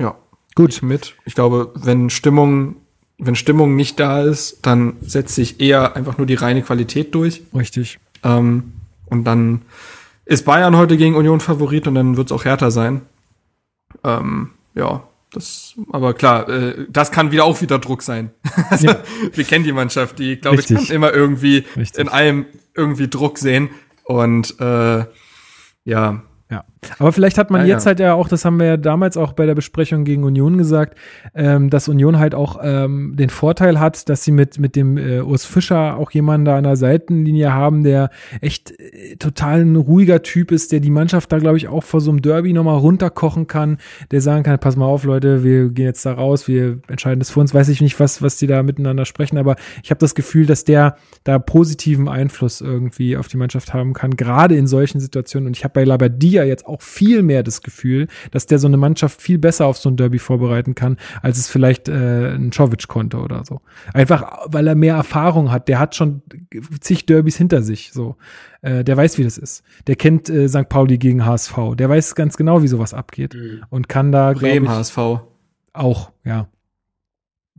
Ja, 0.00 0.16
gut 0.54 0.72
ich 0.72 0.82
mit. 0.82 1.14
Ich 1.26 1.34
glaube, 1.34 1.72
wenn 1.74 2.08
Stimmung 2.08 2.76
wenn 3.24 3.36
Stimmung 3.36 3.76
nicht 3.76 4.00
da 4.00 4.22
ist, 4.22 4.66
dann 4.66 4.96
setzt 5.00 5.34
sich 5.34 5.60
eher 5.60 5.96
einfach 5.96 6.18
nur 6.18 6.26
die 6.26 6.34
reine 6.34 6.62
Qualität 6.62 7.14
durch. 7.14 7.42
Richtig. 7.54 7.98
Ähm, 8.24 8.72
und 9.06 9.24
dann 9.24 9.62
ist 10.24 10.44
Bayern 10.44 10.76
heute 10.76 10.96
gegen 10.96 11.14
Union 11.14 11.40
Favorit 11.40 11.86
und 11.86 11.94
dann 11.94 12.16
wird 12.16 12.28
es 12.28 12.32
auch 12.32 12.44
härter 12.44 12.70
sein. 12.70 13.02
Ähm, 14.02 14.50
ja, 14.74 15.04
das, 15.32 15.74
aber 15.90 16.14
klar, 16.14 16.48
äh, 16.48 16.86
das 16.88 17.12
kann 17.12 17.30
wieder 17.30 17.44
auch 17.44 17.60
wieder 17.62 17.78
Druck 17.78 18.02
sein. 18.02 18.30
also, 18.70 18.88
ja. 18.88 19.02
Wir 19.32 19.44
kennen 19.44 19.64
die 19.64 19.72
Mannschaft, 19.72 20.18
die, 20.18 20.36
glaube 20.36 20.60
ich, 20.60 20.66
kann 20.66 20.84
immer 20.86 21.12
irgendwie 21.12 21.64
Richtig. 21.76 22.00
in 22.00 22.08
allem 22.08 22.46
irgendwie 22.74 23.08
Druck 23.08 23.38
sehen. 23.38 23.70
Und 24.04 24.58
äh, 24.60 25.04
ja, 25.84 26.22
ja, 26.50 26.64
aber 26.98 27.12
vielleicht 27.12 27.38
hat 27.38 27.50
man 27.50 27.60
ja, 27.62 27.68
jetzt 27.68 27.84
ja. 27.84 27.88
halt 27.88 28.00
ja 28.00 28.14
auch, 28.14 28.28
das 28.28 28.44
haben 28.44 28.58
wir 28.58 28.66
ja 28.66 28.76
damals 28.76 29.16
auch 29.16 29.34
bei 29.34 29.46
der 29.46 29.54
Besprechung 29.54 30.04
gegen 30.04 30.24
Union 30.24 30.58
gesagt, 30.58 30.98
ähm, 31.34 31.70
dass 31.70 31.88
Union 31.88 32.18
halt 32.18 32.34
auch 32.34 32.58
ähm, 32.62 33.14
den 33.16 33.30
Vorteil 33.30 33.78
hat, 33.78 34.08
dass 34.08 34.24
sie 34.24 34.32
mit, 34.32 34.58
mit 34.58 34.74
dem 34.74 34.96
äh, 34.96 35.20
Urs 35.20 35.44
Fischer 35.44 35.96
auch 35.96 36.10
jemanden 36.10 36.44
da 36.44 36.56
an 36.56 36.64
der 36.64 36.76
Seitenlinie 36.76 37.52
haben, 37.52 37.84
der 37.84 38.10
echt 38.40 38.72
äh, 38.80 39.16
total 39.16 39.60
ein 39.60 39.76
ruhiger 39.76 40.22
Typ 40.22 40.50
ist, 40.50 40.72
der 40.72 40.80
die 40.80 40.90
Mannschaft 40.90 41.30
da, 41.30 41.38
glaube 41.38 41.56
ich, 41.56 41.68
auch 41.68 41.84
vor 41.84 42.00
so 42.00 42.10
einem 42.10 42.20
Derby 42.20 42.52
nochmal 42.52 42.78
runterkochen 42.78 43.46
kann, 43.46 43.78
der 44.10 44.20
sagen 44.20 44.42
kann, 44.42 44.58
pass 44.58 44.74
mal 44.74 44.86
auf, 44.86 45.04
Leute, 45.04 45.44
wir 45.44 45.68
gehen 45.68 45.86
jetzt 45.86 46.04
da 46.04 46.14
raus, 46.14 46.48
wir 46.48 46.80
entscheiden 46.88 47.20
das 47.20 47.30
für 47.30 47.40
uns. 47.40 47.54
Weiß 47.54 47.68
ich 47.68 47.80
nicht, 47.80 48.00
was, 48.00 48.22
was 48.22 48.38
die 48.38 48.48
da 48.48 48.62
miteinander 48.64 49.04
sprechen, 49.04 49.38
aber 49.38 49.54
ich 49.84 49.90
habe 49.90 50.00
das 50.00 50.16
Gefühl, 50.16 50.46
dass 50.46 50.64
der 50.64 50.96
da 51.22 51.38
positiven 51.38 52.08
Einfluss 52.08 52.60
irgendwie 52.60 53.16
auf 53.16 53.28
die 53.28 53.36
Mannschaft 53.36 53.72
haben 53.72 53.92
kann, 53.92 54.16
gerade 54.16 54.56
in 54.56 54.66
solchen 54.66 54.98
Situationen. 54.98 55.46
Und 55.46 55.56
ich 55.56 55.62
habe 55.62 55.74
bei 55.74 55.84
Labadia 55.84 56.42
jetzt 56.42 56.66
auch 56.66 56.71
viel 56.80 57.22
mehr 57.22 57.42
das 57.42 57.62
Gefühl, 57.62 58.08
dass 58.30 58.46
der 58.46 58.58
so 58.58 58.66
eine 58.66 58.76
Mannschaft 58.76 59.20
viel 59.20 59.38
besser 59.38 59.66
auf 59.66 59.78
so 59.78 59.90
ein 59.90 59.96
Derby 59.96 60.18
vorbereiten 60.18 60.74
kann, 60.74 60.96
als 61.20 61.38
es 61.38 61.48
vielleicht 61.48 61.88
äh, 61.88 62.34
ein 62.34 62.52
Czovic 62.52 62.88
konnte 62.88 63.18
oder 63.18 63.44
so. 63.44 63.60
Einfach, 63.92 64.46
weil 64.46 64.66
er 64.66 64.74
mehr 64.74 64.94
Erfahrung 64.94 65.50
hat. 65.50 65.68
Der 65.68 65.78
hat 65.78 65.94
schon 65.94 66.22
zig 66.80 67.06
Derbys 67.06 67.36
hinter 67.36 67.62
sich, 67.62 67.92
so. 67.92 68.16
Äh, 68.62 68.84
der 68.84 68.96
weiß, 68.96 69.18
wie 69.18 69.24
das 69.24 69.38
ist. 69.38 69.64
Der 69.86 69.96
kennt 69.96 70.30
äh, 70.30 70.48
St. 70.48 70.68
Pauli 70.68 70.98
gegen 70.98 71.26
HSV. 71.26 71.74
Der 71.74 71.88
weiß 71.88 72.14
ganz 72.14 72.36
genau, 72.36 72.62
wie 72.62 72.68
sowas 72.68 72.94
abgeht. 72.94 73.34
Mhm. 73.34 73.62
Und 73.70 73.88
kann 73.88 74.12
da, 74.12 74.32
Bremen, 74.32 74.68
HSV. 74.68 74.98
Auch, 75.72 76.12
ja. 76.24 76.48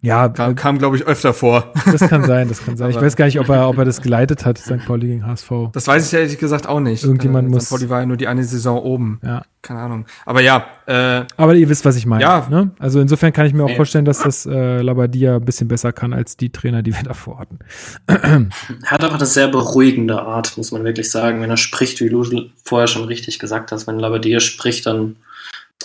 Ja, 0.04 0.28
kam, 0.28 0.56
kam 0.56 0.80
glaube 0.80 0.98
ich, 0.98 1.08
öfter 1.08 1.34
vor. 1.34 1.72
Das 1.86 2.02
kann 2.10 2.26
sein, 2.26 2.50
das 2.50 2.64
kann 2.64 2.76
sein. 2.76 2.90
ich 2.90 3.00
weiß 3.00 3.16
gar 3.16 3.24
nicht, 3.24 3.40
ob 3.40 3.48
er, 3.48 3.70
ob 3.70 3.78
er 3.78 3.86
das 3.86 4.02
geleitet 4.02 4.46
hat, 4.46 4.58
St. 4.58 4.86
Pauli 4.86 5.08
gegen 5.08 5.26
HSV. 5.26 5.50
Das 5.72 5.88
weiß 5.88 6.06
ich 6.06 6.14
ehrlich 6.20 6.38
gesagt 6.38 6.68
auch 6.68 6.82
nicht. 6.82 7.06
Irgendjemand 7.06 7.48
äh, 7.48 7.52
muss. 7.52 7.68
St. 7.68 7.70
Pauli 7.72 7.90
war 7.90 8.02
ja 8.02 8.06
nur 8.06 8.18
die 8.18 8.28
eine 8.28 8.44
Saison 8.44 8.80
oben. 8.80 9.22
Ja. 9.24 9.44
Keine 9.62 9.80
Ahnung. 9.80 10.06
Aber 10.26 10.42
ja. 10.42 10.66
Äh, 10.88 11.24
Aber 11.38 11.56
ihr 11.56 11.70
wisst, 11.70 11.86
was 11.86 11.96
ich 11.96 12.06
meine. 12.06 12.22
Ja. 12.22 12.46
Ne? 12.50 12.72
Also 12.80 13.00
insofern 13.00 13.32
kann 13.32 13.46
ich 13.46 13.54
mir 13.54 13.64
auch 13.64 13.76
vorstellen, 13.78 14.04
dass 14.04 14.20
das 14.20 14.46
äh, 14.46 14.82
Labadia 14.82 15.38
ein 15.38 15.46
bisschen 15.46 15.70
besser 15.70 15.94
kann 15.94 16.12
als 16.12 16.36
die 16.36 16.52
Trainer, 16.52 16.84
die 16.84 16.94
wir 16.94 17.04
davor 17.04 17.40
hatten. 17.40 17.60
Er 18.84 18.92
hat 18.92 19.06
auch 19.06 19.14
eine 19.14 19.26
sehr 19.26 19.48
beruhigende 19.48 20.22
Art, 20.22 20.58
muss 20.58 20.74
man 20.74 20.84
wirklich 20.84 21.10
sagen. 21.10 21.42
Wenn 21.42 21.50
er 21.50 21.56
spricht, 21.56 22.02
wie 22.02 22.10
du 22.10 22.26
vorher 22.66 22.88
schon 22.88 23.06
richtig 23.06 23.40
gesagt 23.40 23.72
hast, 23.72 23.88
wenn 23.88 24.00
Labadia 24.00 24.42
spricht, 24.42 24.86
dann 24.86 25.16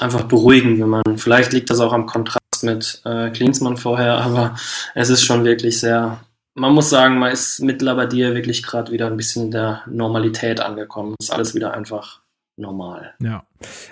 einfach 0.00 0.24
beruhigend, 0.24 0.80
wenn 0.80 0.88
man, 0.88 1.02
vielleicht 1.16 1.52
liegt 1.52 1.70
das 1.70 1.78
auch 1.78 1.92
am 1.92 2.06
Kontrast 2.06 2.38
mit 2.62 3.00
äh, 3.04 3.30
Klinsmann 3.30 3.76
vorher, 3.76 4.18
aber 4.18 4.56
es 4.94 5.10
ist 5.10 5.24
schon 5.24 5.44
wirklich 5.44 5.80
sehr, 5.80 6.20
man 6.54 6.74
muss 6.74 6.90
sagen, 6.90 7.18
man 7.18 7.32
ist 7.32 7.60
mit 7.60 7.82
Labadier 7.82 8.34
wirklich 8.34 8.62
gerade 8.62 8.92
wieder 8.92 9.06
ein 9.06 9.16
bisschen 9.16 9.46
in 9.46 9.50
der 9.50 9.82
Normalität 9.86 10.60
angekommen. 10.60 11.14
Ist 11.20 11.32
alles 11.32 11.54
wieder 11.54 11.74
einfach 11.74 12.20
normal. 12.58 13.14
Ja. 13.22 13.44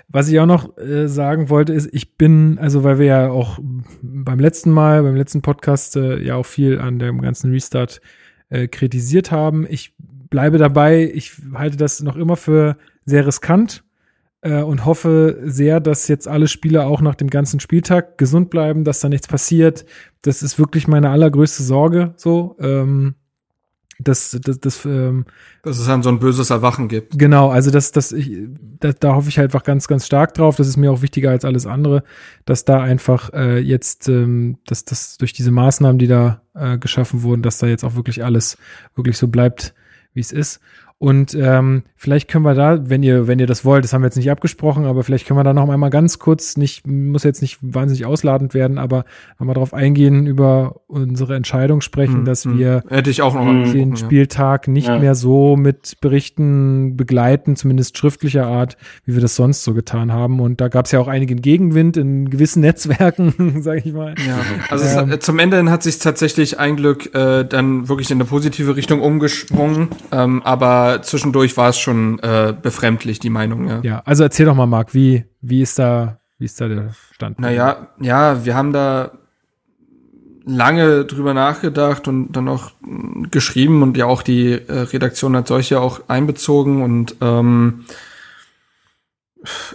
Was 0.09 0.29
ich 0.29 0.39
auch 0.41 0.47
noch 0.47 0.77
äh, 0.77 1.09
sagen 1.09 1.49
wollte, 1.49 1.73
ist, 1.73 1.89
ich 1.93 2.17
bin, 2.17 2.59
also 2.59 2.85
weil 2.85 2.99
wir 2.99 3.07
ja 3.07 3.31
auch 3.31 3.59
beim 4.03 4.41
letzten 4.41 4.71
Mal, 4.71 5.03
beim 5.03 5.17
letzten 5.17 5.43
Podcast 5.43 5.97
äh, 5.97 6.21
ja 6.23 6.35
auch 6.35 6.47
viel 6.47 6.81
an 6.81 6.99
dem 6.99 7.23
ganzen 7.23 7.53
Restart 7.53 8.01
äh, 8.49 8.69
kritisiert 8.69 9.31
haben. 9.31 9.67
Ich 9.69 9.95
bleibe 9.99 10.59
dabei, 10.59 11.11
ich 11.15 11.33
halte 11.55 11.77
das 11.77 12.03
noch 12.03 12.17
immer 12.17 12.37
für 12.37 12.77
sehr 13.05 13.27
riskant, 13.27 13.85
äh, 14.43 14.63
und 14.63 14.85
hoffe 14.85 15.39
sehr, 15.45 15.81
dass 15.81 16.09
jetzt 16.09 16.29
alle 16.29 16.49
Spieler 16.49 16.87
auch 16.87 17.01
nach 17.01 17.15
dem 17.15 17.31
ganzen 17.31 17.61
Spieltag 17.61 18.19
gesund 18.19 18.51
bleiben, 18.51 18.85
dass 18.85 19.01
da 19.01 19.09
nichts 19.09 19.29
passiert. 19.29 19.85
Das 20.23 20.43
ist 20.43 20.59
wirklich 20.59 20.89
meine 20.89 21.11
allergrößte 21.11 21.63
Sorge. 21.63 22.15
So, 22.17 22.57
ähm, 22.61 23.15
dass 23.99 24.39
das, 24.43 24.61
das, 24.61 24.85
ähm, 24.85 25.25
dass 25.63 25.79
es 25.79 25.87
dann 25.87 26.03
so 26.03 26.11
ein 26.11 26.19
böses 26.19 26.51
Erwachen 26.51 26.89
gibt. 26.89 27.19
Genau, 27.19 27.49
also 27.51 27.71
das, 27.71 27.93
das 27.93 28.13
ich, 28.13 28.31
da, 28.81 28.93
da 28.93 29.15
hoffe 29.15 29.29
ich 29.29 29.39
halt 29.39 29.47
einfach 29.47 29.65
ganz, 29.65 29.89
ganz 29.89 30.07
stark 30.07 30.35
drauf. 30.35 30.57
Das 30.57 30.69
ist 30.69 30.77
mir 30.77 30.93
auch 30.93 31.03
wichtiger 31.03 31.31
als 31.31 31.45
alles 31.45 31.67
andere, 31.67 32.03
dass 32.45 32.65
da 32.65 32.81
einfach 32.81 33.33
äh, 33.33 33.59
jetzt, 33.59 34.09
ähm, 34.09 34.59
dass 34.67 34.85
das 34.85 35.17
durch 35.17 35.33
diese 35.33 35.51
Maßnahmen, 35.51 35.99
die 35.99 36.09
da 36.09 36.43
äh, 36.55 36.79
geschaffen 36.79 37.23
wurden, 37.23 37.43
dass 37.43 37.59
da 37.59 37.67
jetzt 37.67 37.85
auch 37.85 37.95
wirklich 37.95 38.23
alles 38.23 38.59
wirklich 38.95 39.17
so 39.17 39.29
bleibt, 39.29 39.75
wie 40.13 40.21
es 40.21 40.33
ist. 40.33 40.61
Und 40.99 41.35
ähm, 41.35 41.83
vielleicht 41.95 42.27
können 42.27 42.47
wir 42.47 42.55
da, 42.55 42.89
wenn 42.89 43.03
ihr, 43.03 43.27
wenn 43.27 43.39
ihr 43.39 43.47
das 43.47 43.67
wollt, 43.67 43.85
das 43.85 43.93
haben 43.93 44.01
wir 44.01 44.07
jetzt 44.07 44.17
nicht 44.17 44.31
abgesprochen, 44.31 44.87
aber 44.87 45.05
vielleicht 45.05 45.27
können 45.27 45.39
wir 45.39 45.45
da 45.45 45.53
noch 45.53 45.69
einmal 45.69 45.91
ganz 45.91 46.19
kurz, 46.19 46.57
nicht, 46.57 46.87
muss 46.87 47.23
jetzt 47.23 47.43
nicht 47.43 47.59
wahnsinnig 47.61 48.07
ausladend 48.07 48.55
werden, 48.55 48.79
aber 48.79 49.05
nochmal 49.39 49.53
darauf 49.53 49.75
eingehen, 49.75 50.27
über 50.27 50.81
unsere 50.87 51.37
Entscheidung 51.37 51.83
sprechen, 51.83 52.19
hm, 52.19 52.25
dass 52.25 52.47
hm. 52.47 52.59
wir 52.59 52.83
Hätte 52.89 53.11
ich 53.11 53.21
auch 53.21 53.35
noch 53.35 53.45
den 53.73 53.91
ja. 53.91 53.97
Spieltag 53.97 54.69
nicht 54.69 54.89
ja. 54.89 54.99
mehr 54.99 55.15
so 55.15 55.57
mit 55.57 56.01
Berichten 56.01 56.97
begleiten, 56.97 57.57
zumindest 57.57 57.99
schriftlicher 57.99 58.47
Art, 58.47 58.79
wie 59.05 59.13
wir 59.13 59.21
das 59.21 59.37
sonst 59.37 59.65
so 59.65 59.75
getan 59.75 60.13
haben. 60.13 60.41
Und 60.41 60.63
da 60.63 60.69
gab 60.69 60.87
es 60.87 60.93
ja 60.93 61.01
auch 61.01 61.09
einigen 61.09 61.43
Gegenwind 61.43 61.99
in 61.99 62.31
gewissen 62.31 62.61
Netzwerken, 62.61 63.57
sage 63.61 63.83
ich 63.85 63.93
mal. 63.93 64.15
Ja, 64.27 64.39
also 64.71 64.99
ähm, 64.99 65.11
es, 65.11 65.19
zum 65.21 65.39
Ende 65.39 65.71
hat 65.71 65.83
sich 65.83 65.99
tatsächlich 65.99 66.59
ein 66.59 66.77
Glück 66.77 67.15
äh, 67.15 67.45
dann 67.45 67.91
wirklich 67.91 68.11
in 68.11 68.17
eine 68.17 68.25
positive 68.25 68.77
Richtung 68.77 69.03
umgesprungen, 69.03 69.89
ähm, 70.11 70.43
aber 70.43 70.86
zwischendurch 71.03 71.57
war 71.57 71.71
es 71.71 71.79
schon 71.79 72.19
äh, 72.21 72.55
befremdlich, 72.61 73.19
die 73.19 73.31
Meinung, 73.31 73.69
ja. 73.69 73.81
Ja, 73.83 74.03
also 74.05 74.23
erzähl 74.23 74.47
doch 74.47 74.55
mal, 74.55 74.67
Marc, 74.67 74.95
wie, 74.95 75.25
wie 75.41 75.63
ist 75.63 75.79
da, 75.79 76.19
wie 76.39 76.45
ist 76.45 76.61
da 76.61 76.69
der 76.69 76.91
Stand? 77.13 77.39
Naja, 77.39 77.89
ja, 78.01 78.45
wir 78.45 78.55
haben 78.55 78.73
da 78.73 79.13
lange 80.47 81.05
drüber 81.05 81.35
nachgedacht 81.35 82.07
und 82.09 82.33
dann 82.33 82.49
auch 82.49 82.71
geschrieben 83.31 83.83
und 83.83 83.97
ja 83.97 84.07
auch 84.07 84.23
die 84.23 84.53
äh, 84.53 84.73
Redaktion 84.81 85.35
als 85.35 85.49
solche 85.49 85.81
auch 85.81 86.03
einbezogen 86.09 86.83
und 86.83 87.17
ähm, 87.21 87.85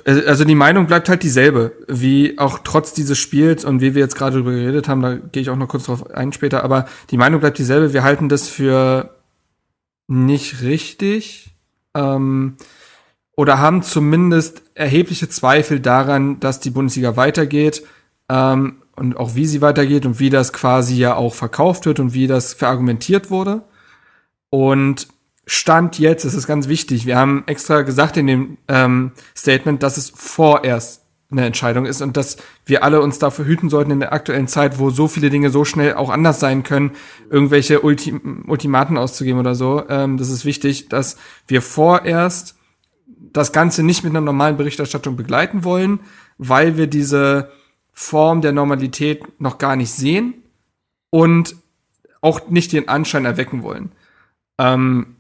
also 0.06 0.44
die 0.44 0.56
Meinung 0.56 0.88
bleibt 0.88 1.10
halt 1.10 1.24
dieselbe, 1.24 1.74
wie 1.88 2.38
auch 2.38 2.60
trotz 2.64 2.94
dieses 2.94 3.18
Spiels 3.18 3.64
und 3.64 3.82
wie 3.82 3.96
wir 3.96 4.02
jetzt 4.02 4.16
gerade 4.16 4.38
drüber 4.38 4.52
geredet 4.52 4.88
haben, 4.88 5.02
da 5.02 5.16
gehe 5.16 5.42
ich 5.42 5.50
auch 5.50 5.56
noch 5.56 5.68
kurz 5.68 5.86
drauf 5.86 6.10
ein 6.12 6.34
später, 6.34 6.64
aber 6.64 6.86
die 7.10 7.18
Meinung 7.18 7.40
bleibt 7.40 7.58
dieselbe. 7.58 7.94
Wir 7.94 8.04
halten 8.04 8.30
das 8.30 8.48
für 8.48 9.16
nicht 10.12 10.62
richtig 10.62 11.56
ähm, 11.96 12.58
oder 13.36 13.60
haben 13.60 13.82
zumindest 13.82 14.62
erhebliche 14.76 15.30
Zweifel 15.30 15.80
daran, 15.80 16.40
dass 16.42 16.60
die 16.60 16.70
Bundesliga 16.70 17.16
weitergeht 17.16 17.84
ähm, 18.30 18.82
und 18.98 19.16
auch 19.16 19.36
wie 19.36 19.46
sie 19.46 19.62
weitergeht 19.62 20.06
und 20.06 20.20
wie 20.20 20.30
das 20.30 20.52
quasi 20.52 20.96
ja 20.96 21.16
auch 21.16 21.34
verkauft 21.34 21.86
wird 21.86 22.02
und 22.02 22.14
wie 22.14 22.28
das 22.28 22.54
verargumentiert 22.54 23.32
wurde. 23.32 23.64
Und 24.50 25.08
Stand 25.48 25.98
jetzt, 25.98 26.26
das 26.26 26.34
ist 26.34 26.46
ganz 26.46 26.68
wichtig, 26.68 27.06
wir 27.06 27.18
haben 27.18 27.44
extra 27.48 27.82
gesagt 27.82 28.18
in 28.18 28.28
dem 28.28 28.58
ähm, 28.68 29.14
Statement, 29.36 29.82
dass 29.82 29.98
es 29.98 30.12
vorerst 30.14 31.01
eine 31.32 31.46
Entscheidung 31.46 31.86
ist 31.86 32.02
und 32.02 32.18
dass 32.18 32.38
wir 32.66 32.84
alle 32.84 33.02
uns 33.02 33.20
dafür 33.20 33.46
hüten 33.46 33.70
sollten 33.70 33.92
in 33.92 34.00
der 34.00 34.14
aktuellen 34.14 34.48
Zeit, 34.48 34.80
wo 34.80 34.90
so 34.90 35.08
viele 35.08 35.30
Dinge 35.30 35.50
so 35.50 35.66
schnell 35.66 35.94
auch 35.94 36.10
anders 36.10 36.40
sein 36.40 36.64
können, 36.64 36.92
irgendwelche 37.30 37.82
Ultim 37.82 38.44
Ultimaten 38.48 38.98
auszugeben 38.98 39.40
oder 39.40 39.56
so. 39.56 39.84
Ähm, 39.90 40.18
das 40.18 40.30
ist 40.30 40.46
wichtig, 40.46 40.90
dass 40.90 41.18
wir 41.48 41.62
vorerst 41.62 42.56
das 43.34 43.52
Ganze 43.52 43.84
nicht 43.84 44.04
mit 44.04 44.12
einer 44.12 44.22
normalen 44.22 44.58
Berichterstattung 44.58 45.16
begleiten 45.16 45.64
wollen, 45.64 46.00
weil 46.38 46.78
wir 46.78 46.88
diese 46.88 47.52
Form 47.94 48.42
der 48.42 48.52
Normalität 48.52 49.40
noch 49.40 49.58
gar 49.58 49.76
nicht 49.76 49.92
sehen 49.92 50.34
und 51.10 51.56
auch 52.22 52.50
nicht 52.50 52.74
den 52.74 52.88
Anschein 52.88 53.26
erwecken 53.26 53.64
wollen. 53.64 53.92
Ähm, 54.58 55.16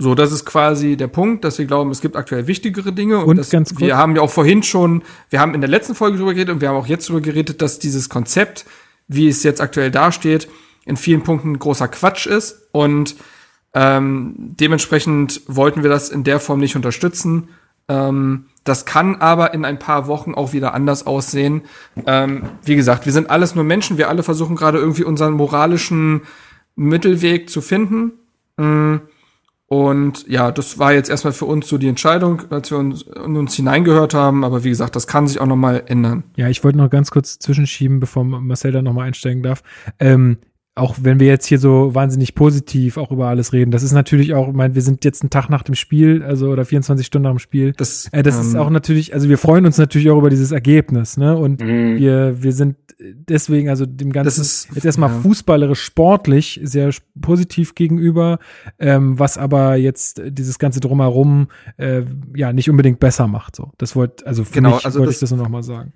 so, 0.00 0.14
das 0.14 0.30
ist 0.30 0.44
quasi 0.44 0.96
der 0.96 1.08
Punkt, 1.08 1.44
dass 1.44 1.58
wir 1.58 1.66
glauben, 1.66 1.90
es 1.90 2.00
gibt 2.00 2.14
aktuell 2.14 2.46
wichtigere 2.46 2.92
Dinge. 2.92 3.18
Und, 3.18 3.38
und 3.38 3.50
ganz 3.50 3.70
kurz. 3.70 3.80
wir 3.80 3.96
haben 3.96 4.14
ja 4.14 4.22
auch 4.22 4.30
vorhin 4.30 4.62
schon, 4.62 5.02
wir 5.28 5.40
haben 5.40 5.54
in 5.54 5.60
der 5.60 5.68
letzten 5.68 5.96
Folge 5.96 6.18
drüber 6.18 6.34
geredet 6.34 6.54
und 6.54 6.60
wir 6.60 6.68
haben 6.68 6.76
auch 6.76 6.86
jetzt 6.86 7.08
drüber 7.08 7.20
geredet, 7.20 7.60
dass 7.62 7.80
dieses 7.80 8.08
Konzept, 8.08 8.64
wie 9.08 9.26
es 9.26 9.42
jetzt 9.42 9.60
aktuell 9.60 9.90
dasteht, 9.90 10.48
in 10.84 10.96
vielen 10.96 11.24
Punkten 11.24 11.58
großer 11.58 11.88
Quatsch 11.88 12.26
ist. 12.26 12.68
Und 12.70 13.16
ähm, 13.74 14.34
dementsprechend 14.38 15.42
wollten 15.48 15.82
wir 15.82 15.90
das 15.90 16.10
in 16.10 16.22
der 16.22 16.38
Form 16.38 16.60
nicht 16.60 16.76
unterstützen. 16.76 17.48
Ähm, 17.88 18.46
das 18.62 18.84
kann 18.84 19.16
aber 19.16 19.52
in 19.52 19.64
ein 19.64 19.80
paar 19.80 20.06
Wochen 20.06 20.32
auch 20.34 20.52
wieder 20.52 20.74
anders 20.74 21.08
aussehen. 21.08 21.62
Ähm, 22.06 22.44
wie 22.62 22.76
gesagt, 22.76 23.04
wir 23.04 23.12
sind 23.12 23.30
alles 23.30 23.56
nur 23.56 23.64
Menschen. 23.64 23.98
Wir 23.98 24.08
alle 24.08 24.22
versuchen 24.22 24.54
gerade 24.54 24.78
irgendwie 24.78 25.04
unseren 25.04 25.32
moralischen 25.32 26.22
Mittelweg 26.76 27.50
zu 27.50 27.60
finden. 27.60 28.12
Mhm 28.56 29.00
und 29.68 30.26
ja, 30.26 30.50
das 30.50 30.78
war 30.78 30.94
jetzt 30.94 31.10
erstmal 31.10 31.34
für 31.34 31.44
uns 31.44 31.68
so 31.68 31.76
die 31.76 31.88
Entscheidung, 31.88 32.42
als 32.48 32.70
wir 32.70 32.78
uns, 32.78 33.02
uns 33.02 33.54
hineingehört 33.54 34.14
haben. 34.14 34.42
Aber 34.42 34.64
wie 34.64 34.70
gesagt, 34.70 34.96
das 34.96 35.06
kann 35.06 35.28
sich 35.28 35.40
auch 35.40 35.46
nochmal 35.46 35.82
ändern. 35.86 36.24
Ja, 36.36 36.48
ich 36.48 36.64
wollte 36.64 36.78
noch 36.78 36.88
ganz 36.88 37.10
kurz 37.10 37.38
zwischenschieben, 37.38 38.00
bevor 38.00 38.24
Marcel 38.24 38.72
da 38.72 38.80
nochmal 38.80 39.08
einsteigen 39.08 39.42
darf. 39.42 39.62
Ähm, 40.00 40.38
auch 40.78 40.96
wenn 41.00 41.20
wir 41.20 41.26
jetzt 41.26 41.46
hier 41.46 41.58
so 41.58 41.94
wahnsinnig 41.94 42.34
positiv 42.34 42.96
auch 42.96 43.10
über 43.10 43.28
alles 43.28 43.52
reden, 43.52 43.70
das 43.70 43.82
ist 43.82 43.92
natürlich 43.92 44.34
auch, 44.34 44.48
ich 44.48 44.54
meine, 44.54 44.74
wir 44.74 44.82
sind 44.82 45.04
jetzt 45.04 45.22
einen 45.22 45.30
Tag 45.30 45.48
nach 45.48 45.62
dem 45.62 45.74
Spiel, 45.74 46.22
also 46.22 46.48
oder 46.48 46.64
24 46.64 47.06
Stunden 47.06 47.24
nach 47.24 47.32
dem 47.32 47.38
Spiel. 47.38 47.72
Das, 47.72 48.08
äh, 48.12 48.22
das 48.22 48.36
ähm, 48.36 48.42
ist 48.42 48.56
auch 48.56 48.70
natürlich, 48.70 49.14
also 49.14 49.28
wir 49.28 49.38
freuen 49.38 49.66
uns 49.66 49.78
natürlich 49.78 50.10
auch 50.10 50.18
über 50.18 50.30
dieses 50.30 50.52
Ergebnis, 50.52 51.16
ne? 51.16 51.36
Und 51.36 51.60
mhm. 51.60 51.96
wir, 51.96 52.42
wir 52.42 52.52
sind 52.52 52.76
deswegen, 53.00 53.68
also 53.68 53.86
dem 53.86 54.12
Ganzen 54.12 54.26
das 54.26 54.38
ist, 54.38 54.68
jetzt 54.74 54.84
erstmal 54.84 55.10
ja. 55.10 55.20
fußballerisch 55.20 55.82
sportlich 55.82 56.60
sehr 56.62 56.90
positiv 57.20 57.74
gegenüber, 57.74 58.38
ähm, 58.78 59.18
was 59.18 59.38
aber 59.38 59.76
jetzt 59.76 60.20
dieses 60.26 60.58
ganze 60.58 60.80
drumherum 60.80 61.48
äh, 61.76 62.02
ja 62.34 62.52
nicht 62.52 62.68
unbedingt 62.70 63.00
besser 63.00 63.28
macht. 63.28 63.56
So, 63.56 63.72
das 63.78 63.94
wollte, 63.94 64.26
also 64.26 64.44
für 64.44 64.54
genau, 64.54 64.76
mich 64.76 64.84
also 64.84 65.00
wollte 65.00 65.12
ich 65.12 65.20
das 65.20 65.30
nur 65.30 65.40
noch 65.40 65.48
mal 65.48 65.62
sagen 65.62 65.92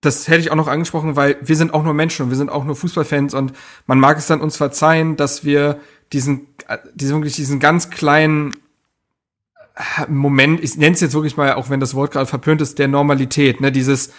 das 0.00 0.28
hätte 0.28 0.40
ich 0.40 0.50
auch 0.50 0.56
noch 0.56 0.68
angesprochen, 0.68 1.16
weil 1.16 1.36
wir 1.40 1.56
sind 1.56 1.74
auch 1.74 1.82
nur 1.82 1.94
Menschen 1.94 2.24
und 2.24 2.30
wir 2.30 2.36
sind 2.36 2.50
auch 2.50 2.64
nur 2.64 2.76
Fußballfans 2.76 3.34
und 3.34 3.52
man 3.86 3.98
mag 3.98 4.18
es 4.18 4.26
dann 4.26 4.40
uns 4.40 4.56
verzeihen, 4.56 5.16
dass 5.16 5.44
wir 5.44 5.80
diesen, 6.12 6.46
diesen 6.94 7.16
wirklich 7.16 7.34
diesen 7.34 7.58
ganz 7.58 7.90
kleinen 7.90 8.54
Moment, 10.08 10.62
ich 10.62 10.76
nenne 10.76 10.94
es 10.94 11.00
jetzt 11.00 11.14
wirklich 11.14 11.36
mal, 11.36 11.54
auch 11.54 11.70
wenn 11.70 11.80
das 11.80 11.94
Wort 11.94 12.12
gerade 12.12 12.26
verpönt 12.26 12.60
ist, 12.60 12.78
der 12.78 12.88
Normalität, 12.88 13.60
ne, 13.60 13.70
dieses 13.70 14.12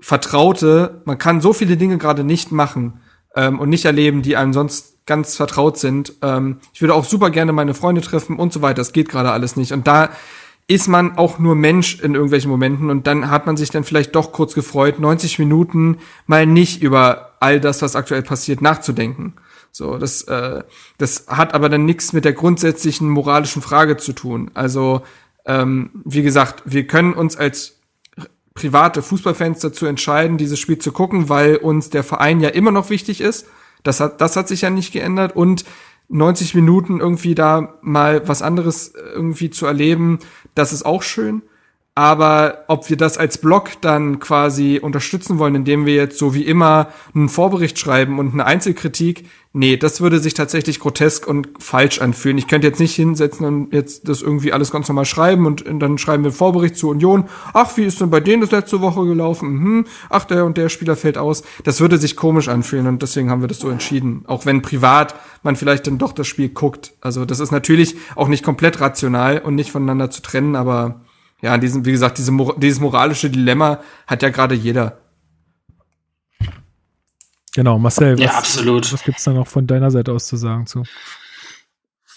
Vertraute, 0.00 1.02
man 1.04 1.18
kann 1.18 1.40
so 1.40 1.52
viele 1.52 1.76
Dinge 1.76 1.98
gerade 1.98 2.24
nicht 2.24 2.52
machen 2.52 3.00
ähm, 3.34 3.58
und 3.58 3.68
nicht 3.68 3.84
erleben, 3.84 4.22
die 4.22 4.36
einem 4.36 4.52
sonst 4.52 5.06
ganz 5.06 5.36
vertraut 5.36 5.78
sind. 5.78 6.14
Ähm, 6.22 6.58
ich 6.72 6.80
würde 6.80 6.94
auch 6.94 7.04
super 7.04 7.30
gerne 7.30 7.52
meine 7.52 7.74
Freunde 7.74 8.00
treffen 8.00 8.38
und 8.38 8.52
so 8.52 8.62
weiter. 8.62 8.76
Das 8.76 8.92
geht 8.92 9.08
gerade 9.08 9.32
alles 9.32 9.56
nicht. 9.56 9.72
Und 9.72 9.86
da 9.86 10.10
ist 10.70 10.86
man 10.86 11.16
auch 11.16 11.38
nur 11.38 11.54
Mensch 11.54 11.98
in 12.00 12.14
irgendwelchen 12.14 12.50
Momenten 12.50 12.90
und 12.90 13.06
dann 13.06 13.30
hat 13.30 13.46
man 13.46 13.56
sich 13.56 13.70
dann 13.70 13.84
vielleicht 13.84 14.14
doch 14.14 14.32
kurz 14.32 14.54
gefreut, 14.54 15.00
90 15.00 15.38
Minuten 15.38 15.96
mal 16.26 16.46
nicht 16.46 16.82
über 16.82 17.32
all 17.40 17.58
das, 17.58 17.80
was 17.80 17.96
aktuell 17.96 18.22
passiert, 18.22 18.60
nachzudenken. 18.60 19.32
So, 19.72 19.96
das, 19.96 20.22
äh, 20.22 20.62
das 20.98 21.26
hat 21.28 21.54
aber 21.54 21.70
dann 21.70 21.86
nichts 21.86 22.12
mit 22.12 22.26
der 22.26 22.34
grundsätzlichen 22.34 23.08
moralischen 23.08 23.62
Frage 23.62 23.96
zu 23.96 24.12
tun. 24.12 24.50
Also, 24.52 25.02
ähm, 25.46 25.90
wie 26.04 26.22
gesagt, 26.22 26.62
wir 26.66 26.86
können 26.86 27.14
uns 27.14 27.36
als 27.36 27.78
private 28.52 29.00
Fußballfans 29.02 29.60
dazu 29.60 29.86
entscheiden, 29.86 30.36
dieses 30.36 30.58
Spiel 30.58 30.78
zu 30.78 30.92
gucken, 30.92 31.30
weil 31.30 31.56
uns 31.56 31.88
der 31.88 32.04
Verein 32.04 32.40
ja 32.40 32.50
immer 32.50 32.72
noch 32.72 32.90
wichtig 32.90 33.22
ist. 33.22 33.46
Das 33.84 34.00
hat, 34.00 34.20
das 34.20 34.36
hat 34.36 34.48
sich 34.48 34.62
ja 34.62 34.70
nicht 34.70 34.92
geändert 34.92 35.34
und 35.34 35.64
90 36.08 36.54
Minuten 36.54 37.00
irgendwie 37.00 37.34
da 37.34 37.74
mal 37.82 38.26
was 38.26 38.42
anderes 38.42 38.94
irgendwie 38.94 39.50
zu 39.50 39.66
erleben, 39.66 40.18
das 40.58 40.72
ist 40.72 40.84
auch 40.84 41.02
schön. 41.02 41.42
Aber 41.98 42.58
ob 42.68 42.88
wir 42.90 42.96
das 42.96 43.18
als 43.18 43.38
Blog 43.38 43.70
dann 43.80 44.20
quasi 44.20 44.78
unterstützen 44.80 45.40
wollen, 45.40 45.56
indem 45.56 45.84
wir 45.84 45.96
jetzt 45.96 46.16
so 46.16 46.32
wie 46.32 46.44
immer 46.44 46.90
einen 47.12 47.28
Vorbericht 47.28 47.76
schreiben 47.76 48.20
und 48.20 48.34
eine 48.34 48.46
Einzelkritik, 48.46 49.24
nee, 49.52 49.76
das 49.76 50.00
würde 50.00 50.20
sich 50.20 50.34
tatsächlich 50.34 50.78
grotesk 50.78 51.26
und 51.26 51.48
falsch 51.58 52.00
anfühlen. 52.00 52.38
Ich 52.38 52.46
könnte 52.46 52.68
jetzt 52.68 52.78
nicht 52.78 52.94
hinsetzen 52.94 53.44
und 53.44 53.72
jetzt 53.74 54.08
das 54.08 54.22
irgendwie 54.22 54.52
alles 54.52 54.70
ganz 54.70 54.86
normal 54.86 55.06
schreiben 55.06 55.44
und, 55.44 55.64
dann 55.66 55.98
schreiben 55.98 56.22
wir 56.22 56.28
einen 56.28 56.36
Vorbericht 56.36 56.76
zu 56.76 56.88
Union. 56.88 57.24
Ach, 57.52 57.76
wie 57.76 57.82
ist 57.82 58.00
denn 58.00 58.10
bei 58.10 58.20
denen 58.20 58.42
das 58.42 58.52
letzte 58.52 58.80
Woche 58.80 59.04
gelaufen? 59.04 59.54
Mhm. 59.54 59.84
Ach, 60.08 60.24
der 60.24 60.44
und 60.44 60.56
der 60.56 60.68
Spieler 60.68 60.94
fällt 60.94 61.18
aus. 61.18 61.42
Das 61.64 61.80
würde 61.80 61.98
sich 61.98 62.14
komisch 62.14 62.46
anfühlen 62.46 62.86
und 62.86 63.02
deswegen 63.02 63.28
haben 63.28 63.40
wir 63.40 63.48
das 63.48 63.58
so 63.58 63.70
entschieden. 63.70 64.22
Auch 64.28 64.46
wenn 64.46 64.62
privat 64.62 65.16
man 65.42 65.56
vielleicht 65.56 65.88
dann 65.88 65.98
doch 65.98 66.12
das 66.12 66.28
Spiel 66.28 66.50
guckt. 66.50 66.92
Also 67.00 67.24
das 67.24 67.40
ist 67.40 67.50
natürlich 67.50 67.96
auch 68.14 68.28
nicht 68.28 68.44
komplett 68.44 68.80
rational 68.80 69.40
und 69.40 69.56
nicht 69.56 69.72
voneinander 69.72 70.12
zu 70.12 70.22
trennen, 70.22 70.54
aber 70.54 71.00
ja, 71.40 71.56
diesen, 71.58 71.84
wie 71.84 71.92
gesagt, 71.92 72.18
diese, 72.18 72.32
dieses 72.56 72.80
moralische 72.80 73.30
Dilemma 73.30 73.80
hat 74.06 74.22
ja 74.22 74.30
gerade 74.30 74.54
jeder. 74.54 74.98
Genau, 77.54 77.78
Marcel, 77.78 78.14
was, 78.14 78.20
ja, 78.20 78.30
absolut. 78.32 78.92
was 78.92 79.02
gibt's 79.02 79.24
da 79.24 79.32
noch 79.32 79.46
von 79.46 79.66
deiner 79.66 79.90
Seite 79.90 80.12
aus 80.12 80.26
zu 80.26 80.36
sagen 80.36 80.66
zu? 80.66 80.82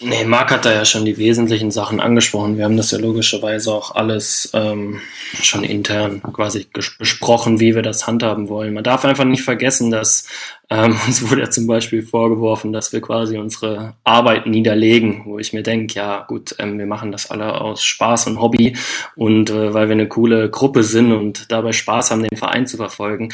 Nee, 0.04 0.24
Marc 0.24 0.50
hat 0.50 0.64
da 0.64 0.72
ja 0.72 0.84
schon 0.84 1.04
die 1.04 1.16
wesentlichen 1.16 1.70
Sachen 1.70 2.00
angesprochen. 2.00 2.56
Wir 2.56 2.64
haben 2.64 2.76
das 2.76 2.90
ja 2.90 2.98
logischerweise 2.98 3.72
auch 3.72 3.94
alles 3.94 4.50
ähm, 4.52 5.00
schon 5.40 5.62
intern 5.62 6.20
quasi 6.22 6.66
besprochen, 6.72 7.60
wie 7.60 7.76
wir 7.76 7.82
das 7.82 8.06
handhaben 8.06 8.48
wollen. 8.48 8.74
Man 8.74 8.82
darf 8.82 9.04
einfach 9.04 9.24
nicht 9.24 9.42
vergessen, 9.42 9.92
dass 9.92 10.26
ähm, 10.70 10.98
uns 11.06 11.30
wurde 11.30 11.42
ja 11.42 11.50
zum 11.50 11.68
Beispiel 11.68 12.02
vorgeworfen, 12.02 12.72
dass 12.72 12.92
wir 12.92 13.00
quasi 13.00 13.38
unsere 13.38 13.94
Arbeit 14.02 14.46
niederlegen, 14.46 15.22
wo 15.24 15.38
ich 15.38 15.52
mir 15.52 15.62
denke, 15.62 15.94
ja 15.94 16.24
gut, 16.26 16.56
ähm, 16.58 16.78
wir 16.78 16.86
machen 16.86 17.12
das 17.12 17.30
alle 17.30 17.60
aus 17.60 17.84
Spaß 17.84 18.26
und 18.26 18.40
Hobby 18.40 18.76
und 19.14 19.50
äh, 19.50 19.72
weil 19.72 19.88
wir 19.88 19.92
eine 19.92 20.08
coole 20.08 20.50
Gruppe 20.50 20.82
sind 20.82 21.12
und 21.12 21.52
dabei 21.52 21.72
Spaß 21.72 22.10
haben, 22.10 22.24
den 22.24 22.36
Verein 22.36 22.66
zu 22.66 22.76
verfolgen. 22.76 23.32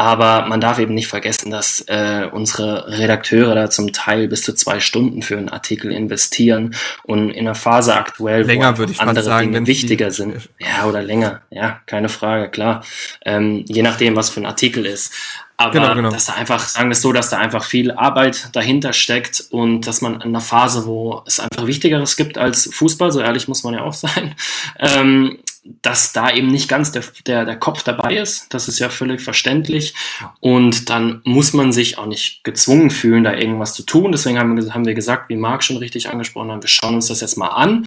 Aber 0.00 0.46
man 0.46 0.60
darf 0.60 0.78
eben 0.78 0.94
nicht 0.94 1.08
vergessen, 1.08 1.50
dass 1.50 1.80
äh, 1.88 2.28
unsere 2.30 2.86
Redakteure 2.86 3.56
da 3.56 3.68
zum 3.68 3.92
Teil 3.92 4.28
bis 4.28 4.42
zu 4.42 4.54
zwei 4.54 4.78
Stunden 4.78 5.22
für 5.22 5.36
einen 5.36 5.48
Artikel 5.48 5.90
investieren 5.90 6.76
und 7.02 7.30
in 7.30 7.40
einer 7.40 7.56
Phase 7.56 7.96
aktuell, 7.96 8.42
länger, 8.42 8.78
wo 8.78 8.84
andere 8.98 9.24
sagen, 9.24 9.52
Dinge 9.52 9.66
wichtiger 9.66 10.12
sind. 10.12 10.50
Ja, 10.60 10.86
oder 10.86 11.02
länger. 11.02 11.40
Ja, 11.50 11.80
keine 11.86 12.08
Frage, 12.08 12.48
klar. 12.48 12.84
Ähm, 13.24 13.64
je 13.66 13.82
nachdem, 13.82 14.14
was 14.14 14.30
für 14.30 14.38
ein 14.38 14.46
Artikel 14.46 14.86
ist. 14.86 15.12
Aber 15.56 15.72
genau, 15.72 15.94
genau. 15.96 16.10
dass 16.10 16.26
da 16.26 16.34
einfach, 16.34 16.60
sagen 16.60 16.90
wir 16.90 16.92
es 16.92 17.02
so, 17.02 17.12
dass 17.12 17.30
da 17.30 17.38
einfach 17.38 17.64
viel 17.64 17.90
Arbeit 17.90 18.50
dahinter 18.52 18.92
steckt 18.92 19.46
und 19.50 19.88
dass 19.88 20.00
man 20.00 20.14
in 20.14 20.28
einer 20.28 20.40
Phase, 20.40 20.86
wo 20.86 21.24
es 21.26 21.40
einfach 21.40 21.66
Wichtigeres 21.66 22.16
gibt 22.16 22.38
als 22.38 22.70
Fußball, 22.72 23.10
so 23.10 23.18
ehrlich 23.18 23.48
muss 23.48 23.64
man 23.64 23.74
ja 23.74 23.80
auch 23.80 23.94
sein, 23.94 24.36
ähm, 24.78 25.38
dass 25.82 26.12
da 26.12 26.30
eben 26.30 26.48
nicht 26.48 26.68
ganz 26.68 26.92
der, 26.92 27.04
der, 27.26 27.44
der 27.44 27.56
Kopf 27.56 27.82
dabei 27.82 28.16
ist. 28.16 28.52
Das 28.54 28.68
ist 28.68 28.78
ja 28.78 28.88
völlig 28.88 29.20
verständlich. 29.20 29.94
Und 30.40 30.88
dann 30.88 31.20
muss 31.24 31.52
man 31.52 31.72
sich 31.72 31.98
auch 31.98 32.06
nicht 32.06 32.42
gezwungen 32.44 32.90
fühlen, 32.90 33.24
da 33.24 33.34
irgendwas 33.34 33.74
zu 33.74 33.82
tun. 33.82 34.12
Deswegen 34.12 34.38
haben 34.38 34.56
wir, 34.56 34.74
haben 34.74 34.86
wir 34.86 34.94
gesagt, 34.94 35.28
wie 35.28 35.36
Marc 35.36 35.62
schon 35.62 35.76
richtig 35.76 36.08
angesprochen 36.08 36.50
hat, 36.50 36.62
wir 36.62 36.68
schauen 36.68 36.94
uns 36.94 37.08
das 37.08 37.20
jetzt 37.20 37.36
mal 37.36 37.48
an 37.48 37.84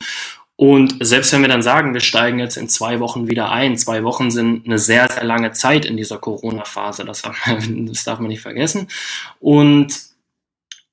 Und 0.55 0.97
selbst 0.99 1.33
wenn 1.33 1.41
wir 1.41 1.49
dann 1.49 1.63
sagen, 1.63 1.95
wir 1.95 2.01
steigen 2.01 2.37
jetzt 2.37 2.55
in 2.55 2.69
zwei 2.69 2.99
Wochen 2.99 3.27
wieder 3.27 3.51
ein, 3.51 3.77
zwei 3.77 4.03
Wochen 4.03 4.29
sind 4.29 4.67
eine 4.67 4.77
sehr, 4.77 5.09
sehr 5.11 5.23
lange 5.23 5.53
Zeit 5.53 5.85
in 5.85 5.97
dieser 5.97 6.19
Corona-Phase, 6.19 7.03
das, 7.03 7.23
das 7.23 8.03
darf 8.03 8.19
man 8.19 8.27
nicht 8.27 8.41
vergessen. 8.41 8.87
Und 9.39 10.10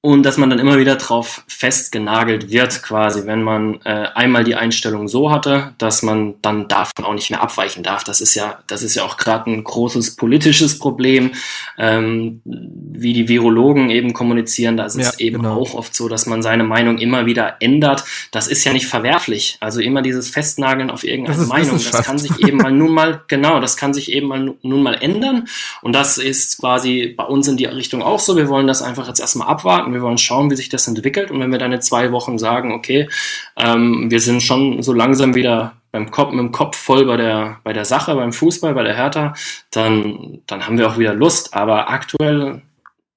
und 0.01 0.23
dass 0.23 0.37
man 0.37 0.49
dann 0.49 0.61
immer 0.61 0.79
wieder 0.79 0.95
drauf 0.95 1.43
festgenagelt 1.49 2.51
wird, 2.51 2.85
quasi, 2.85 3.27
wenn 3.27 3.43
man 3.43 3.81
äh, 3.85 4.07
einmal 4.15 4.45
die 4.45 4.55
Einstellung 4.55 5.09
so 5.09 5.33
hatte, 5.33 5.75
dass 5.79 6.05
man 6.05 6.35
dann 6.41 6.69
davon 6.69 7.05
auch 7.05 7.15
nicht 7.15 7.31
mehr 7.31 7.43
abweichen 7.43 7.83
darf. 7.83 8.05
Das 8.05 8.21
ist 8.21 8.37
ja, 8.37 8.61
das 8.69 8.85
ist 8.85 8.95
ja 8.95 9.03
auch 9.03 9.17
gerade 9.17 9.51
ein 9.51 9.65
großes 9.65 10.15
politisches 10.15 10.79
Problem, 10.79 11.33
ähm, 11.79 12.41
wie 12.45 13.13
die 13.13 13.29
Virologen 13.29 13.91
eben 13.91 14.13
kommunizieren. 14.13 14.77
Da 14.77 14.85
ist 14.85 14.97
ja, 14.97 15.09
es 15.09 15.19
eben 15.19 15.39
genau. 15.39 15.61
auch 15.61 15.75
oft 15.75 15.97
so, 15.97 16.09
dass 16.09 16.27
man 16.27 16.43
seine 16.43 16.63
Meinung 16.63 16.99
immer 16.99 17.27
wieder 17.27 17.57
ändert. 17.59 18.05
Das 18.31 18.47
ist 18.47 18.63
ja 18.63 18.73
nicht 18.73 18.87
verwerflich. 18.87 19.57
Also 19.59 19.81
immer 19.81 20.03
dieses 20.03 20.29
Festnageln 20.29 20.91
auf 20.91 21.03
irgendeine 21.03 21.39
das 21.39 21.49
Meinung, 21.49 21.81
das 21.91 22.05
kann 22.05 22.19
sich 22.19 22.39
eben 22.47 22.59
mal 22.59 22.71
nun 22.73 22.93
mal, 22.93 23.23
genau, 23.27 23.59
das 23.59 23.77
kann 23.77 23.93
sich 23.93 24.13
eben 24.13 24.29
mal 24.29 24.55
nun 24.63 24.83
mal 24.85 24.95
ändern. 24.95 25.49
Und 25.83 25.93
das 25.93 26.19
ist 26.19 26.61
quasi 26.61 27.13
bei 27.17 27.25
uns 27.25 27.49
in 27.49 27.57
die 27.57 27.65
Richtung 27.65 28.01
auch 28.01 28.21
so. 28.21 28.37
Wir 28.37 28.49
wollen 28.49 28.69
das 28.69 28.81
einfach 28.81 29.09
jetzt 29.09 29.19
erstmal 29.19 29.49
abwarten 29.49 29.88
abwarten, 29.89 29.95
wir 29.95 30.03
wollen 30.03 30.19
schauen, 30.19 30.51
wie 30.51 30.57
sich 30.57 30.69
das 30.69 30.89
entwickelt. 30.89 31.31
Und 31.31 31.41
wenn 31.41 31.51
wir 31.51 31.59
dann 31.59 31.73
in 31.73 31.81
zwei 31.81 32.13
Wochen 32.13 32.39
sagen, 32.39 32.73
okay, 32.73 33.09
ähm, 33.57 34.11
wir 34.11 34.21
sind 34.21 34.43
schon 34.43 34.83
so 34.83 34.93
langsam 34.93 35.35
wieder 35.35 35.75
beim 35.91 36.11
Kopf, 36.11 36.31
mit 36.31 36.41
dem 36.41 36.53
Kopf 36.53 36.77
voll 36.77 37.07
bei 37.07 37.17
der, 37.17 37.61
bei 37.65 37.73
der 37.73 37.85
Sache, 37.85 38.15
beim 38.15 38.33
Fußball, 38.33 38.75
bei 38.75 38.83
der 38.83 38.95
Hertha, 38.95 39.35
dann, 39.71 40.41
dann 40.47 40.67
haben 40.67 40.79
wir 40.79 40.89
auch 40.89 40.99
wieder 40.99 41.15
Lust. 41.15 41.55
Aber 41.55 41.89
aktuell 41.89 42.63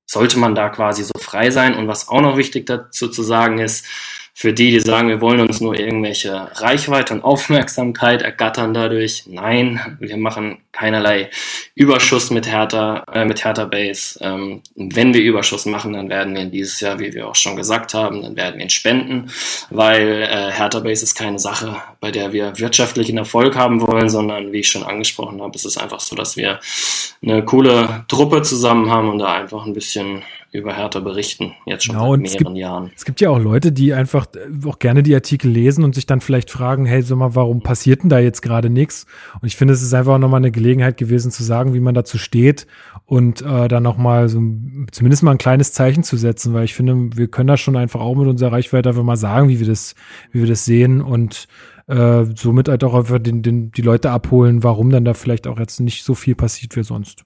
sollte 0.05 0.39
man 0.39 0.55
da 0.55 0.69
quasi 0.69 1.03
so 1.03 1.13
frei 1.19 1.51
sein. 1.51 1.75
Und 1.75 1.87
was 1.87 2.07
auch 2.07 2.21
noch 2.21 2.37
wichtig 2.37 2.65
dazu 2.65 3.07
zu 3.09 3.23
sagen 3.23 3.59
ist, 3.59 3.85
für 4.33 4.53
die, 4.53 4.71
die 4.71 4.79
sagen, 4.79 5.09
wir 5.09 5.21
wollen 5.21 5.41
uns 5.41 5.61
nur 5.61 5.77
irgendwelche 5.77 6.49
Reichweite 6.55 7.13
und 7.13 7.23
Aufmerksamkeit 7.23 8.21
ergattern 8.21 8.73
dadurch. 8.73 9.23
Nein, 9.27 9.97
wir 9.99 10.17
machen 10.17 10.59
keinerlei 10.71 11.29
Überschuss 11.75 12.31
mit 12.31 12.47
Hertha, 12.47 13.03
äh, 13.11 13.25
mit 13.25 13.43
Hertha 13.43 13.65
Base. 13.65 14.19
Ähm, 14.21 14.61
wenn 14.75 15.13
wir 15.13 15.21
Überschuss 15.21 15.65
machen, 15.65 15.93
dann 15.93 16.09
werden 16.09 16.35
wir 16.35 16.45
dieses 16.45 16.79
Jahr, 16.79 16.99
wie 16.99 17.13
wir 17.13 17.27
auch 17.27 17.35
schon 17.35 17.55
gesagt 17.55 17.93
haben, 17.93 18.21
dann 18.21 18.35
werden 18.35 18.57
wir 18.57 18.63
ihn 18.63 18.69
spenden, 18.69 19.31
weil 19.69 20.23
äh, 20.23 20.51
Hertha 20.51 20.79
Base 20.79 21.03
ist 21.03 21.15
keine 21.15 21.39
Sache, 21.39 21.75
bei 21.99 22.11
der 22.11 22.31
wir 22.31 22.57
wirtschaftlichen 22.57 23.17
Erfolg 23.17 23.55
haben 23.55 23.81
wollen, 23.81 24.09
sondern 24.09 24.51
wie 24.51 24.59
ich 24.59 24.69
schon 24.69 24.83
angesprochen 24.83 25.41
habe, 25.41 25.55
es 25.55 25.65
ist 25.65 25.77
einfach 25.77 25.99
so, 25.99 26.15
dass 26.15 26.37
wir 26.37 26.59
eine 27.21 27.43
coole 27.45 28.05
Truppe 28.07 28.41
zusammen 28.41 28.89
haben 28.89 29.09
und 29.09 29.19
da 29.19 29.33
einfach 29.33 29.65
ein 29.65 29.73
bisschen 29.73 30.23
über 30.51 30.75
Hertha 30.75 30.99
berichten, 30.99 31.53
jetzt 31.65 31.85
schon 31.85 31.95
genau, 31.95 32.11
seit 32.11 32.21
mehreren 32.21 32.37
gibt, 32.37 32.57
Jahren. 32.57 32.91
Es 32.95 33.05
gibt 33.05 33.21
ja 33.21 33.29
auch 33.29 33.39
Leute, 33.39 33.71
die 33.71 33.93
einfach 33.93 34.27
äh, 34.35 34.67
auch 34.67 34.79
gerne 34.79 35.01
die 35.01 35.15
Artikel 35.15 35.49
lesen 35.49 35.83
und 35.83 35.95
sich 35.95 36.05
dann 36.05 36.19
vielleicht 36.19 36.51
fragen, 36.51 36.85
hey, 36.85 37.01
sag 37.01 37.17
mal, 37.17 37.35
warum 37.35 37.61
passiert 37.61 38.03
denn 38.03 38.09
da 38.09 38.19
jetzt 38.19 38.41
gerade 38.41 38.69
nichts? 38.69 39.05
Und 39.41 39.47
ich 39.47 39.55
finde, 39.55 39.73
es 39.73 39.81
ist 39.81 39.93
einfach 39.93 40.15
auch 40.15 40.19
nochmal 40.19 40.39
eine 40.39 40.51
Gelegenheit 40.51 40.97
gewesen 40.97 41.31
zu 41.31 41.43
sagen, 41.43 41.73
wie 41.73 41.79
man 41.79 41.95
dazu 41.95 42.17
steht 42.17 42.67
und 43.05 43.41
äh, 43.41 43.69
dann 43.69 43.83
nochmal 43.83 44.27
so 44.27 44.41
zumindest 44.91 45.23
mal 45.23 45.31
ein 45.31 45.37
kleines 45.37 45.71
Zeichen 45.71 46.03
zu 46.03 46.17
setzen, 46.17 46.53
weil 46.53 46.65
ich 46.65 46.73
finde, 46.73 47.15
wir 47.15 47.29
können 47.29 47.47
da 47.47 47.55
schon 47.55 47.77
einfach 47.77 48.01
auch 48.01 48.15
mit 48.15 48.27
unserer 48.27 48.51
Reichweite 48.51 48.89
einfach 48.89 49.03
mal 49.03 49.17
sagen, 49.17 49.47
wie 49.47 49.59
wir 49.59 49.67
das, 49.67 49.95
wie 50.33 50.41
wir 50.41 50.47
das 50.49 50.65
sehen 50.65 51.01
und 51.01 51.47
äh, 51.87 52.25
somit 52.35 52.67
halt 52.67 52.83
auch 52.83 52.93
einfach 52.93 53.19
den, 53.19 53.41
den, 53.41 53.71
die 53.71 53.81
Leute 53.81 54.11
abholen, 54.11 54.63
warum 54.63 54.89
dann 54.89 55.05
da 55.05 55.13
vielleicht 55.13 55.47
auch 55.47 55.59
jetzt 55.59 55.79
nicht 55.79 56.03
so 56.03 56.13
viel 56.13 56.35
passiert 56.35 56.75
wie 56.75 56.83
sonst. 56.83 57.23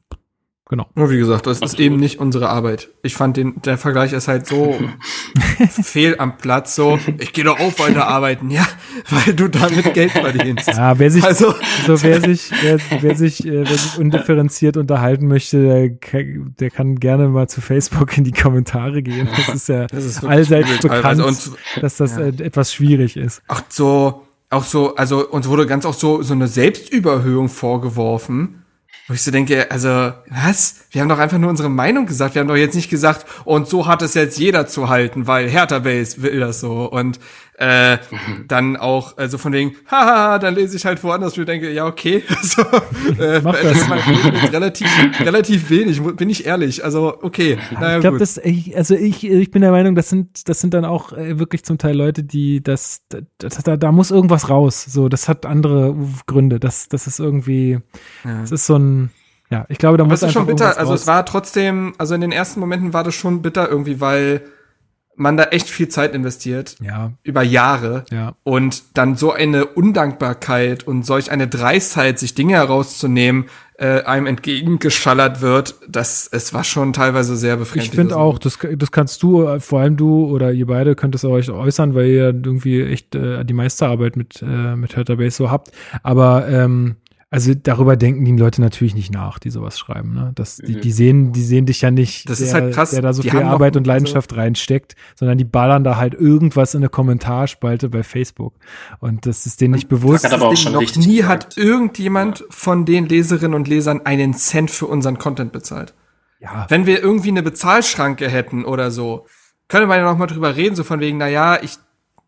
Genau. 0.68 0.88
Nur 0.96 1.12
wie 1.12 1.20
gesagt, 1.20 1.46
das 1.46 1.62
Absolut. 1.62 1.74
ist 1.74 1.80
eben 1.80 1.98
nicht 1.98 2.20
unsere 2.20 2.50
Arbeit. 2.50 2.90
Ich 3.04 3.14
fand 3.14 3.38
den, 3.38 3.62
der 3.62 3.78
Vergleich 3.78 4.14
ist 4.14 4.28
halt 4.28 4.48
so 4.48 4.76
fehl 5.84 6.16
am 6.18 6.38
Platz, 6.38 6.74
so, 6.74 6.98
ich 7.20 7.34
gehe 7.34 7.44
doch 7.44 7.60
auch 7.60 7.78
weiter 7.78 8.08
arbeiten, 8.08 8.50
ja, 8.50 8.68
weil 9.12 9.36
du 9.36 9.48
damit 9.48 9.94
Geld 9.94 10.12
verdienst. 10.12 10.68
Ja, 10.70 10.98
wer 10.98 11.12
sich, 11.12 11.24
also, 11.24 11.54
also 11.82 12.02
wer 12.02 12.20
sich, 12.20 12.52
wer, 12.64 12.80
wer 13.00 13.16
sich, 13.16 13.46
äh, 13.46 13.60
wer 13.60 13.78
sich 13.78 14.00
undifferenziert 14.00 14.76
unterhalten 14.76 15.28
möchte, 15.28 15.62
der, 15.62 16.24
der 16.24 16.72
kann 16.72 16.96
gerne 17.00 17.28
mal 17.28 17.48
zu 17.48 17.62
Facebook 17.62 18.18
in 18.18 18.24
die 18.24 18.32
Kommentare 18.32 19.04
gehen. 19.04 19.30
Das 19.38 19.54
ist 19.54 19.70
ja 19.70 19.86
das 19.86 20.04
ist 20.04 20.26
allseits 20.26 20.80
bekannt, 20.80 21.22
und, 21.22 21.52
dass 21.80 21.98
das 21.98 22.18
ja. 22.18 22.22
Äh, 22.22 22.44
etwas 22.44 22.74
schwierig 22.74 23.18
ist. 23.18 23.44
Ach 23.48 23.62
so, 23.70 24.24
auch 24.50 24.64
so, 24.64 24.96
also 24.96 25.30
uns 25.30 25.48
wurde 25.48 25.68
ganz 25.68 25.86
auch 25.86 25.94
so, 25.94 26.24
so 26.24 26.34
eine 26.34 26.48
Selbstüberhöhung 26.48 27.50
vorgeworfen 27.50 28.65
wo 29.08 29.14
ich 29.14 29.22
so 29.22 29.30
denke, 29.30 29.70
also, 29.70 30.14
was? 30.30 30.78
Wir 30.90 31.02
haben 31.02 31.10
doch 31.10 31.20
einfach 31.20 31.38
nur 31.38 31.52
unsere 31.52 31.70
Meinung 31.70 32.08
gesagt. 32.08 32.34
Wir 32.34 32.40
haben 32.40 32.48
doch 32.48 32.56
jetzt 32.56 32.76
nicht 32.76 32.90
gesagt, 32.90 33.26
und 33.46 33.68
so 33.68 33.86
hat 33.86 34.02
es 34.02 34.16
jetzt 34.16 34.40
jeder 34.40 34.66
zu 34.66 34.90
halten, 34.90 35.28
weil 35.28 35.48
Hertha 35.48 35.80
Base 35.80 36.24
will 36.24 36.40
das 36.40 36.60
so. 36.60 36.86
Und 36.90 37.20
äh, 37.58 37.98
dann 38.48 38.76
auch, 38.78 39.18
also 39.18 39.38
von 39.38 39.54
wegen, 39.54 39.76
haha, 39.90 40.40
dann 40.40 40.56
lese 40.56 40.76
ich 40.76 40.86
halt 40.86 41.04
woanders 41.04 41.38
und 41.38 41.48
denke, 41.48 41.72
ja, 41.72 41.86
okay. 41.86 42.24
so, 42.42 42.62
äh, 43.22 43.42
Mach 43.42 43.56
das. 43.62 43.88
das 43.88 44.52
relativ, 44.52 44.88
relativ 45.20 45.70
wenig, 45.70 46.02
bin 46.02 46.30
ich 46.30 46.46
ehrlich. 46.46 46.84
Also, 46.84 47.18
okay. 47.22 47.58
Naja, 47.72 47.96
ich 47.96 48.02
glaube, 48.02 48.18
das, 48.18 48.38
ich, 48.38 48.76
also 48.76 48.96
ich, 48.96 49.24
ich 49.24 49.52
bin 49.52 49.62
der 49.62 49.72
Meinung, 49.72 49.96
das 49.96 50.10
sind, 50.10 50.50
das 50.50 50.60
sind 50.60 50.74
dann 50.74 50.86
auch 50.86 51.14
äh, 51.14 51.40
wirklich 51.40 51.64
zum 51.64 51.78
Teil 51.78 51.96
Leute, 51.96 52.24
die 52.24 52.62
das, 52.62 53.02
das, 53.38 53.64
da, 53.64 53.78
da 53.78 53.92
muss 53.92 54.12
irgendwas 54.12 54.50
raus. 54.50 54.84
So, 54.84 55.10
das 55.10 55.30
hat 55.30 55.46
andere 55.46 55.96
Gründe. 56.28 56.60
Das, 56.60 56.90
das 56.90 57.08
ist 57.08 57.20
irgendwie, 57.20 57.80
ja. 58.24 58.42
das 58.42 58.52
ist 58.52 58.66
so 58.66 58.78
ein, 58.78 59.12
ja, 59.50 59.66
ich 59.70 59.78
glaube, 59.78 59.98
da 59.98 60.04
muss 60.04 60.24
einfach 60.24 60.34
schon 60.34 60.48
bitter. 60.48 60.78
Also 60.78 60.94
es 60.94 61.08
war 61.08 61.26
trotzdem, 61.26 61.94
also 61.98 62.16
in 62.16 62.22
den 62.22 62.32
ersten 62.32 62.60
Momenten 62.60 62.94
war 62.94 63.04
das 63.04 63.16
schon 63.16 63.42
bitter 63.42 63.70
irgendwie, 63.70 64.02
weil 64.02 64.42
man 65.16 65.38
da 65.38 65.46
echt 65.46 65.70
viel 65.70 65.88
Zeit 65.88 66.14
investiert. 66.14 66.76
Ja. 66.82 67.14
Über 67.24 67.42
Jahre. 67.44 68.04
Ja. 68.12 68.36
Und 68.44 68.84
dann 68.94 69.16
so 69.16 69.32
eine 69.32 69.66
Undankbarkeit 69.66 70.86
und 70.88 71.06
solch 71.06 71.32
eine 71.32 71.48
Dreistheit, 71.48 72.20
sich 72.20 72.36
Dinge 72.36 72.56
herauszunehmen, 72.56 73.46
äh, 73.78 74.04
einem 74.04 74.26
entgegengeschallert 74.26 75.42
wird, 75.42 75.76
das, 75.88 76.30
es 76.32 76.54
war 76.54 76.64
schon 76.64 76.94
teilweise 76.94 77.36
sehr 77.36 77.58
befriedigend. 77.58 77.94
Ich 77.94 78.00
finde 78.00 78.18
auch, 78.18 78.40
das, 78.40 78.58
das 78.78 78.92
kannst 78.92 79.22
du, 79.22 79.60
vor 79.60 79.82
allem 79.82 79.98
du 79.98 80.28
oder 80.28 80.54
ihr 80.54 80.68
beide 80.68 80.96
könnt 80.96 81.16
es 81.16 81.26
euch 81.26 81.50
äußern, 81.50 81.94
weil 81.94 82.08
ihr 82.08 82.26
irgendwie 82.28 82.82
echt 82.82 83.16
äh, 83.16 83.44
die 83.44 83.54
meiste 83.54 83.88
Arbeit 83.88 84.16
mit, 84.16 84.42
äh, 84.42 84.76
mit 84.76 84.96
Hertha 84.96 85.16
Base 85.16 85.36
so 85.36 85.52
habt. 85.52 85.72
Aber 86.04 86.48
ähm, 86.48 86.96
also 87.36 87.54
darüber 87.54 87.98
denken 87.98 88.24
die 88.24 88.32
Leute 88.32 88.62
natürlich 88.62 88.96
nicht 88.96 89.12
nach, 89.12 89.40
die 89.40 89.50
sowas 89.50 89.78
schreiben. 89.78 90.14
Ne? 90.14 90.32
Das, 90.36 90.56
die, 90.56 90.80
die 90.80 90.92
sehen, 90.94 91.34
die 91.34 91.44
sehen 91.44 91.66
dich 91.66 91.82
ja 91.82 91.92
nicht, 91.92 92.30
das 92.30 92.38
der, 92.38 92.48
ist 92.48 92.54
halt 92.54 92.74
krass. 92.74 92.92
der 92.92 93.02
da 93.02 93.12
so 93.12 93.24
die 93.24 93.30
viel 93.30 93.42
Arbeit 93.42 93.76
und 93.76 93.86
Leidenschaft 93.86 94.30
so 94.32 94.38
reinsteckt, 94.38 94.96
sondern 95.16 95.38
die 95.38 95.44
ballern 95.44 95.84
da 95.84 95.98
halt 95.98 96.14
irgendwas 96.14 96.74
in 96.76 96.80
eine 96.80 96.88
Kommentarspalte 96.88 97.90
bei 97.90 98.04
Facebook. 98.04 98.54
Und 99.00 99.26
das 99.26 99.46
ist 99.46 99.60
denen 99.60 99.74
nicht 99.74 99.90
bewusst. 99.90 100.24
Das 100.24 100.32
hat 100.32 100.40
aber 100.40 100.50
auch 100.50 100.56
schon 100.56 100.72
noch 100.72 100.96
nie 100.96 101.18
gesagt. 101.18 101.28
hat 101.28 101.58
irgendjemand 101.58 102.40
ja. 102.40 102.46
von 102.52 102.86
den 102.86 103.06
Leserinnen 103.06 103.54
und 103.54 103.68
Lesern 103.68 104.06
einen 104.06 104.34
Cent 104.34 104.72
für 104.72 104.86
unseren 104.86 105.18
Content 105.18 105.52
bezahlt. 105.52 105.94
Ja. 106.40 106.68
Wenn 106.70 106.86
wir 106.86 107.04
irgendwie 107.04 107.32
eine 107.32 107.44
Bezahlschranke 107.44 108.30
hätten 108.30 108.64
oder 108.64 108.92
so, 108.92 109.26
könnte 109.68 109.88
man 109.88 109.98
ja 109.98 110.06
noch 110.06 110.18
mal 110.18 110.28
drüber 110.28 110.56
reden, 110.56 110.76
so 110.76 110.86
von 110.86 111.02
wegen, 111.02 111.18
na 111.18 111.28
ja, 111.28 111.62
ich 111.62 111.80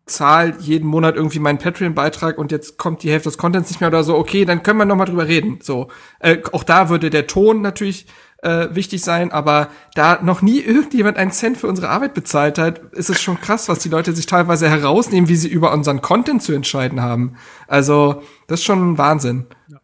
zahle 0.08 0.54
jeden 0.58 0.88
Monat 0.88 1.16
irgendwie 1.16 1.38
meinen 1.38 1.58
Patreon-Beitrag 1.58 2.38
und 2.38 2.52
jetzt 2.52 2.78
kommt 2.78 3.02
die 3.02 3.10
Hälfte 3.10 3.28
des 3.28 3.38
Contents 3.38 3.70
nicht 3.70 3.80
mehr 3.80 3.88
oder 3.88 4.04
so, 4.04 4.16
okay, 4.16 4.44
dann 4.44 4.62
können 4.62 4.78
wir 4.78 4.84
noch 4.84 4.96
mal 4.96 5.04
drüber 5.04 5.28
reden. 5.28 5.58
So, 5.62 5.88
äh, 6.20 6.38
auch 6.52 6.64
da 6.64 6.88
würde 6.88 7.10
der 7.10 7.26
Ton 7.26 7.62
natürlich 7.62 8.06
äh, 8.42 8.68
wichtig 8.72 9.02
sein, 9.02 9.32
aber 9.32 9.68
da 9.94 10.20
noch 10.22 10.42
nie 10.42 10.60
irgendjemand 10.60 11.16
einen 11.16 11.32
Cent 11.32 11.56
für 11.58 11.66
unsere 11.66 11.88
Arbeit 11.88 12.14
bezahlt 12.14 12.58
hat, 12.58 12.78
ist 12.92 13.10
es 13.10 13.20
schon 13.20 13.40
krass, 13.40 13.68
was 13.68 13.80
die 13.80 13.88
Leute 13.88 14.12
sich 14.12 14.26
teilweise 14.26 14.68
herausnehmen, 14.68 15.28
wie 15.28 15.36
sie 15.36 15.48
über 15.48 15.72
unseren 15.72 16.02
Content 16.02 16.42
zu 16.42 16.52
entscheiden 16.52 17.00
haben. 17.00 17.36
Also, 17.66 18.22
das 18.46 18.60
ist 18.60 18.66
schon 18.66 18.98
Wahnsinn. 18.98 19.46
Ja. 19.68 19.78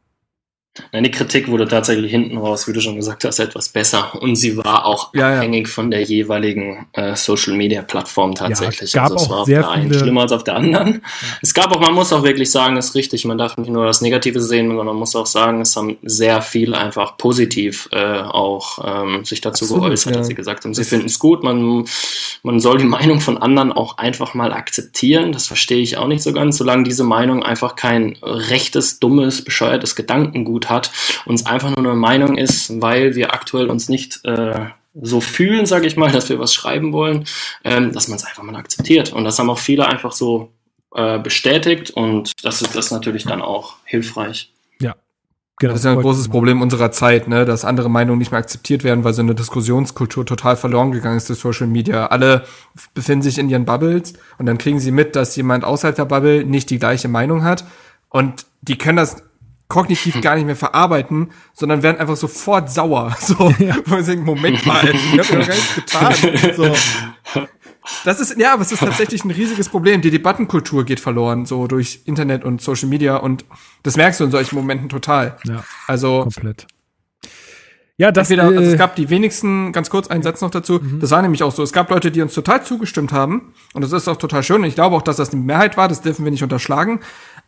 Nein, 0.91 1.05
die 1.05 1.11
Kritik 1.13 1.47
wurde 1.47 1.69
tatsächlich 1.69 2.11
hinten 2.11 2.37
raus, 2.37 2.67
wie 2.67 2.73
du 2.73 2.81
schon 2.81 2.97
gesagt 2.97 3.25
hast, 3.25 3.39
etwas 3.39 3.69
besser. 3.69 4.21
Und 4.21 4.35
sie 4.35 4.57
war 4.57 4.87
auch 4.87 5.15
ja, 5.15 5.37
abhängig 5.37 5.69
ja. 5.69 5.73
von 5.73 5.89
der 5.89 6.03
jeweiligen 6.03 6.87
äh, 6.95 7.15
Social 7.15 7.55
Media 7.55 7.83
Plattform 7.83 8.35
tatsächlich. 8.35 8.93
Ja, 8.93 9.03
gab 9.03 9.13
also 9.13 9.25
es 9.25 9.31
war 9.31 9.39
auf 9.41 9.47
der 9.47 9.71
einen 9.71 9.95
schlimmer 9.95 10.23
als 10.23 10.33
auf 10.33 10.43
der 10.43 10.57
anderen. 10.57 11.03
Es 11.43 11.55
gab 11.55 11.71
auch, 11.71 11.81
man 11.81 11.95
muss 11.95 12.13
auch 12.13 12.25
wirklich 12.25 12.51
sagen, 12.51 12.77
ist 12.77 12.97
richtig, 12.97 13.25
man 13.25 13.39
darf 13.39 13.57
nicht 13.57 13.71
nur 13.71 13.87
das 13.87 14.01
Negative 14.01 14.41
sehen, 14.41 14.67
sondern 14.67 14.87
man 14.87 14.97
muss 14.97 15.15
auch 15.15 15.27
sagen, 15.27 15.61
es 15.61 15.77
haben 15.77 15.97
sehr 16.03 16.43
viel 16.43 16.75
einfach 16.75 17.17
positiv 17.19 17.89
äh, 17.93 18.23
auch 18.23 18.79
ähm, 18.85 19.25
sich 19.25 19.41
dazu 19.41 19.65
Absolut, 19.67 19.85
geäußert, 19.85 20.17
dass 20.17 20.27
sie 20.27 20.35
gesagt 20.35 20.65
haben, 20.65 20.75
sie 20.75 20.85
finden 20.85 21.07
es 21.07 21.21
gut, 21.21 21.45
man, 21.45 21.85
man 22.43 22.59
soll 22.59 22.79
die 22.79 22.85
Meinung 22.85 23.21
von 23.21 23.39
anderen 23.39 23.71
auch 23.71 23.99
einfach 23.99 24.35
mal 24.35 24.53
akzeptieren. 24.53 25.31
Das 25.31 25.47
verstehe 25.47 25.83
ich 25.83 25.99
auch 25.99 26.09
nicht 26.09 26.23
so 26.23 26.33
ganz, 26.33 26.57
solange 26.57 26.83
diese 26.83 27.05
Meinung 27.05 27.45
einfach 27.45 27.77
kein 27.77 28.17
rechtes, 28.23 28.99
dummes, 28.99 29.45
bescheuertes 29.45 29.95
Gedankengut 29.95 30.64
Blut 30.65 30.71
hat, 30.71 30.91
uns 31.27 31.47
einfach 31.47 31.71
nur 31.71 31.79
eine 31.79 31.95
Meinung 31.95 32.37
ist, 32.37 32.81
weil 32.81 33.15
wir 33.15 33.33
aktuell 33.33 33.71
uns 33.71 33.89
nicht 33.89 34.25
äh, 34.25 34.67
so 35.01 35.21
fühlen, 35.21 35.67
sage 35.67 35.87
ich 35.87 35.97
mal, 35.97 36.11
dass 36.13 36.29
wir 36.29 36.39
was 36.39 36.55
schreiben 36.55 36.93
wollen, 36.93 37.25
ähm, 37.65 37.93
dass 37.93 38.09
man 38.09 38.17
es 38.17 38.25
einfach 38.25 38.43
mal 38.43 38.57
akzeptiert. 38.57 39.13
Und 39.13 39.25
das 39.25 39.39
haben 39.39 39.51
auch 39.51 39.59
viele 39.59 39.87
einfach 39.87 40.13
so 40.13 40.53
äh, 40.95 41.19
bestätigt 41.19 41.91
und 41.91 42.33
das 42.43 42.63
ist 42.63 42.75
das 42.77 42.91
natürlich 42.91 43.25
dann 43.25 43.43
auch 43.43 43.77
hilfreich. 43.85 44.53
Ja, 44.81 44.95
Genau, 45.61 45.73
Das 45.73 45.81
ist 45.81 45.85
ja 45.85 45.93
ein 45.93 46.01
großes 46.01 46.31
Problem 46.31 46.63
unserer 46.63 46.91
Zeit, 46.91 47.29
ne, 47.29 47.45
dass 47.45 47.65
andere 47.65 47.89
Meinungen 47.89 48.19
nicht 48.19 48.33
mehr 48.33 48.41
akzeptiert 48.41 48.83
werden, 48.83 49.05
weil 49.05 49.15
so 49.15 49.23
eine 49.23 49.37
Diskussionskultur 49.37 50.27
total 50.27 50.57
verloren 50.57 50.91
gegangen 50.91 51.17
ist 51.17 51.29
durch 51.29 51.39
Social 51.39 51.69
Media. 51.69 52.07
Alle 52.07 52.45
befinden 52.93 53.23
sich 53.23 53.39
in 53.39 53.49
ihren 53.49 53.65
Bubbles 53.65 54.15
und 54.39 54.47
dann 54.47 54.59
kriegen 54.59 54.81
sie 54.81 54.91
mit, 54.91 55.15
dass 55.15 55.37
jemand 55.37 55.65
außerhalb 55.65 55.95
der 55.95 56.07
Bubble 56.07 56.45
nicht 56.45 56.71
die 56.71 56.81
gleiche 56.81 57.07
Meinung 57.07 57.45
hat 57.45 57.65
und 58.09 58.47
die 58.63 58.79
können 58.79 58.97
das 58.97 59.23
kognitiv 59.69 60.21
gar 60.21 60.37
nicht 60.37 60.45
mehr 60.47 60.57
verarbeiten, 60.57 61.31
sondern 61.53 61.83
werden 61.83 61.99
einfach 61.99 62.17
sofort 62.17 62.71
sauer. 62.71 63.17
So, 63.25 63.39
wo 63.39 64.01
sie 64.01 64.13
denken, 64.13 64.25
Moment 64.25 64.65
mal, 64.67 64.87
ich 64.95 65.19
hab 65.19 65.31
ja 65.31 65.39
gar 65.39 65.49
nichts 65.49 65.75
getan. 65.75 66.15
So. 66.57 66.75
Das 68.05 68.19
ist, 68.19 68.39
ja, 68.39 68.55
aber 68.55 68.63
es 68.63 68.73
ist 68.73 68.81
tatsächlich 68.81 69.25
ein 69.25 69.31
riesiges 69.31 69.69
Problem. 69.69 70.01
Die 70.01 70.11
Debattenkultur 70.11 70.85
geht 70.85 71.01
verloren, 71.01 71.45
so 71.45 71.67
durch 71.67 72.01
Internet 72.07 72.45
und 72.45 72.63
Social 72.63 72.89
Media 72.89 73.17
und 73.17 73.45
das 73.83 73.97
merkst 73.97 74.21
du 74.21 74.25
in 74.25 74.31
solchen 74.31 74.57
Momenten 74.57 74.89
total. 74.89 75.37
Ja, 75.45 75.65
Also, 75.87 76.23
komplett. 76.23 76.67
Ja, 77.97 78.11
das 78.11 78.29
entweder, 78.29 78.49
also 78.49 78.61
äh, 78.71 78.73
es 78.73 78.79
gab 78.79 78.97
die 78.97 79.09
wenigsten, 79.09 79.71
ganz 79.71 79.89
kurz 79.89 80.09
einen 80.09 80.25
Satz 80.25 80.41
noch 80.41 80.51
dazu, 80.51 80.81
das 80.81 81.13
war 81.13 81.23
nämlich 81.23 81.45
auch 81.45 81.53
so, 81.53 81.63
es 81.63 81.73
gab 81.73 81.91
Leute, 81.91 82.11
die 82.11 82.23
uns 82.23 82.35
total 82.35 82.65
zugestimmt 82.65 83.13
haben 83.13 83.55
und 83.73 83.83
das 83.83 83.93
ist 83.93 84.09
auch 84.09 84.17
total 84.17 84.43
schön 84.43 84.63
und 84.63 84.65
ich 84.65 84.75
glaube 84.75 84.97
auch, 84.97 85.03
dass 85.03 85.17
das 85.17 85.31
die 85.31 85.37
Mehrheit 85.37 85.77
war, 85.77 85.87
das 85.87 86.03
dürfen 86.03 86.25
wir 86.25 86.33
nicht 86.33 86.43
unterschlagen. 86.43 87.01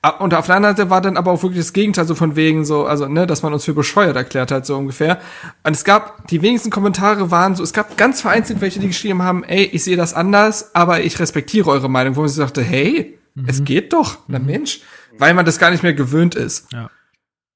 Ah, 0.07 0.11
Und 0.19 0.35
auf 0.35 0.47
der 0.47 0.55
anderen 0.55 0.77
Seite 0.77 0.89
war 0.89 1.01
dann 1.01 1.16
aber 1.16 1.33
auch 1.33 1.43
wirklich 1.43 1.59
das 1.59 1.73
Gegenteil, 1.73 2.07
so 2.07 2.15
von 2.15 2.37
wegen 2.37 2.65
so, 2.65 2.87
also, 2.87 3.09
ne, 3.09 3.27
dass 3.27 3.43
man 3.43 3.53
uns 3.53 3.65
für 3.65 3.74
bescheuert 3.74 4.15
erklärt 4.15 4.53
hat, 4.53 4.65
so 4.65 4.77
ungefähr. 4.77 5.19
Und 5.65 5.74
es 5.74 5.83
gab, 5.83 6.28
die 6.28 6.43
wenigsten 6.43 6.70
Kommentare 6.70 7.33
waren 7.33 7.57
so, 7.57 7.65
es 7.65 7.73
gab 7.73 7.97
ganz 7.97 8.20
vereinzelt 8.20 8.61
welche, 8.61 8.78
die 8.78 8.87
geschrieben 8.87 9.23
haben, 9.23 9.43
ey, 9.43 9.65
ich 9.65 9.83
sehe 9.83 9.97
das 9.97 10.15
anders, 10.15 10.77
aber 10.77 11.01
ich 11.01 11.19
respektiere 11.19 11.69
eure 11.70 11.91
Meinung, 11.91 12.15
wo 12.15 12.20
man 12.20 12.28
sich 12.28 12.39
dachte, 12.39 12.62
hey, 12.62 13.19
es 13.49 13.65
geht 13.65 13.93
doch, 13.93 14.19
na 14.28 14.39
Mensch, 14.39 14.81
weil 15.19 15.35
man 15.35 15.45
das 15.45 15.59
gar 15.59 15.70
nicht 15.73 15.83
mehr 15.83 15.93
gewöhnt 15.95 16.37
ist. 16.37 16.69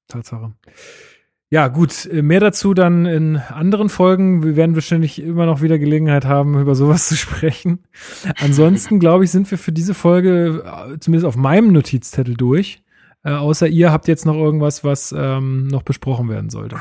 Tatsache. 0.09 0.51
Ja, 1.51 1.67
gut, 1.67 2.05
äh, 2.05 2.21
mehr 2.21 2.39
dazu 2.39 2.73
dann 2.73 3.05
in 3.05 3.35
anderen 3.35 3.89
Folgen. 3.89 4.41
Wir 4.41 4.55
werden 4.55 4.73
wahrscheinlich 4.73 5.21
immer 5.21 5.45
noch 5.45 5.61
wieder 5.61 5.77
Gelegenheit 5.77 6.23
haben, 6.23 6.57
über 6.57 6.75
sowas 6.75 7.07
zu 7.09 7.17
sprechen. 7.17 7.79
Ansonsten, 8.39 8.99
glaube 8.99 9.25
ich, 9.25 9.31
sind 9.31 9.51
wir 9.51 9.57
für 9.57 9.73
diese 9.73 9.93
Folge 9.93 10.63
äh, 10.65 10.97
zumindest 10.99 11.25
auf 11.25 11.35
meinem 11.35 11.73
Notizzettel 11.73 12.35
durch. 12.35 12.81
Äh, 13.23 13.33
außer 13.33 13.67
ihr 13.67 13.91
habt 13.91 14.07
jetzt 14.07 14.25
noch 14.25 14.35
irgendwas, 14.35 14.85
was 14.85 15.13
ähm, 15.15 15.67
noch 15.67 15.83
besprochen 15.83 16.29
werden 16.29 16.49
sollte. 16.49 16.77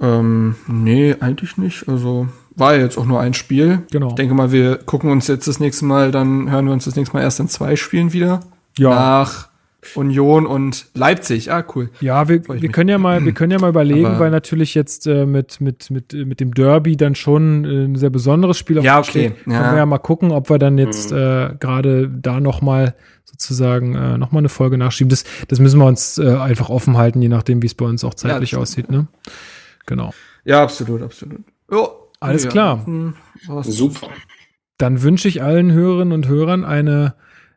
Ähm, 0.00 0.54
nee, 0.68 1.16
eigentlich 1.18 1.56
nicht. 1.56 1.88
Also 1.88 2.28
war 2.54 2.76
ja 2.76 2.82
jetzt 2.82 2.96
auch 2.96 3.06
nur 3.06 3.20
ein 3.20 3.34
Spiel. 3.34 3.82
Genau. 3.90 4.10
Ich 4.10 4.14
denke 4.14 4.34
mal, 4.34 4.52
wir 4.52 4.76
gucken 4.76 5.10
uns 5.10 5.26
jetzt 5.26 5.48
das 5.48 5.58
nächste 5.58 5.84
Mal, 5.84 6.12
dann 6.12 6.48
hören 6.48 6.66
wir 6.66 6.72
uns 6.72 6.84
das 6.84 6.94
nächste 6.94 7.16
Mal 7.16 7.22
erst 7.22 7.40
in 7.40 7.48
zwei 7.48 7.74
Spielen 7.74 8.12
wieder. 8.12 8.40
Ja. 8.76 8.90
Nach 8.90 9.47
Union 9.94 10.44
und 10.46 10.86
Leipzig. 10.94 11.52
Ah, 11.52 11.64
cool. 11.74 11.90
Ja, 12.00 12.28
wir, 12.28 12.42
wir 12.48 12.68
können 12.70 12.90
ja 12.90 12.98
mal, 12.98 13.24
wir 13.24 13.32
können 13.32 13.52
ja 13.52 13.60
mal 13.60 13.70
überlegen, 13.70 14.06
Aber- 14.06 14.18
weil 14.20 14.30
natürlich 14.30 14.74
jetzt 14.74 15.06
äh, 15.06 15.24
mit 15.24 15.60
mit 15.60 15.90
mit 15.90 16.12
mit 16.12 16.40
dem 16.40 16.52
Derby 16.52 16.96
dann 16.96 17.14
schon 17.14 17.64
äh, 17.64 17.84
ein 17.84 17.94
sehr 17.94 18.10
besonderes 18.10 18.58
Spiel 18.58 18.78
auf 18.80 18.84
Ja, 18.84 18.98
okay. 18.98 19.08
steht. 19.10 19.32
Ja. 19.46 19.60
Können 19.60 19.72
wir 19.72 19.78
ja 19.78 19.86
mal 19.86 19.98
gucken, 19.98 20.32
ob 20.32 20.50
wir 20.50 20.58
dann 20.58 20.78
jetzt 20.78 21.12
äh, 21.12 21.50
gerade 21.60 22.08
da 22.08 22.40
noch 22.40 22.60
mal 22.60 22.94
sozusagen 23.24 23.94
äh, 23.94 24.18
noch 24.18 24.32
mal 24.32 24.40
eine 24.40 24.48
Folge 24.48 24.78
nachschieben. 24.78 25.10
Das 25.10 25.24
das 25.46 25.60
müssen 25.60 25.78
wir 25.78 25.86
uns 25.86 26.18
äh, 26.18 26.26
einfach 26.36 26.70
offen 26.70 26.96
halten, 26.96 27.22
je 27.22 27.28
nachdem, 27.28 27.62
wie 27.62 27.66
es 27.66 27.74
bei 27.74 27.84
uns 27.84 28.02
auch 28.02 28.14
zeitlich 28.14 28.50
das 28.50 28.58
aussieht. 28.60 28.90
Ne? 28.90 29.06
Genau. 29.86 30.12
Ja, 30.44 30.62
absolut, 30.64 31.02
absolut. 31.02 31.40
Jo. 31.70 31.88
Alles 32.20 32.44
Ja, 32.44 32.50
klar. 32.50 32.84
hm, 32.84 33.14
Super. 33.62 34.08
Dann 34.76 35.02
wünsche 35.02 35.28
ich 35.28 35.40
allen 35.42 35.70
Hörerinnen 35.72 36.12
und 36.12 36.26
Hörern 36.26 36.64
eine 36.64 37.14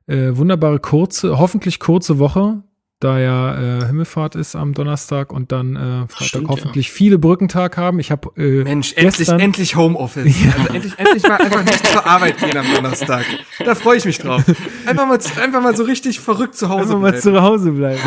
äh, 0.07 0.35
wunderbare 0.35 0.79
kurze, 0.79 1.37
hoffentlich 1.39 1.79
kurze 1.79 2.19
Woche, 2.19 2.63
da 3.03 3.19
ja 3.19 3.79
äh, 3.79 3.85
Himmelfahrt 3.87 4.35
ist 4.35 4.55
am 4.55 4.73
Donnerstag 4.73 5.33
und 5.33 5.51
dann 5.51 5.75
äh, 5.75 5.79
Freitag 6.07 6.27
Stimmt, 6.27 6.47
hoffentlich 6.49 6.91
viele 6.91 7.17
Brückentag 7.17 7.77
haben. 7.77 7.99
Ich 7.99 8.11
habe 8.11 8.29
äh, 8.37 8.63
Mensch, 8.63 8.93
endlich, 8.95 9.27
endlich 9.27 9.75
Homeoffice. 9.75 10.35
Also 10.61 10.73
endlich, 10.73 10.93
endlich 10.97 11.23
mal 11.23 11.37
einfach 11.37 11.63
nicht 11.63 11.87
zur 11.87 12.05
Arbeit 12.05 12.37
gehen 12.37 12.55
am 12.57 12.65
Donnerstag. 12.75 13.25
Da 13.63 13.75
freue 13.75 13.97
ich 13.97 14.05
mich 14.05 14.19
drauf. 14.19 14.43
Einfach 14.85 15.07
mal, 15.07 15.19
einfach 15.41 15.61
mal 15.61 15.75
so 15.75 15.83
richtig 15.83 16.19
verrückt 16.19 16.55
zu 16.55 16.69
Hause 16.69 16.81
Einfach 16.83 16.99
mal 16.99 17.11
bleiben. 17.11 17.21
zu 17.23 17.41
Hause 17.41 17.71
bleiben. 17.71 17.99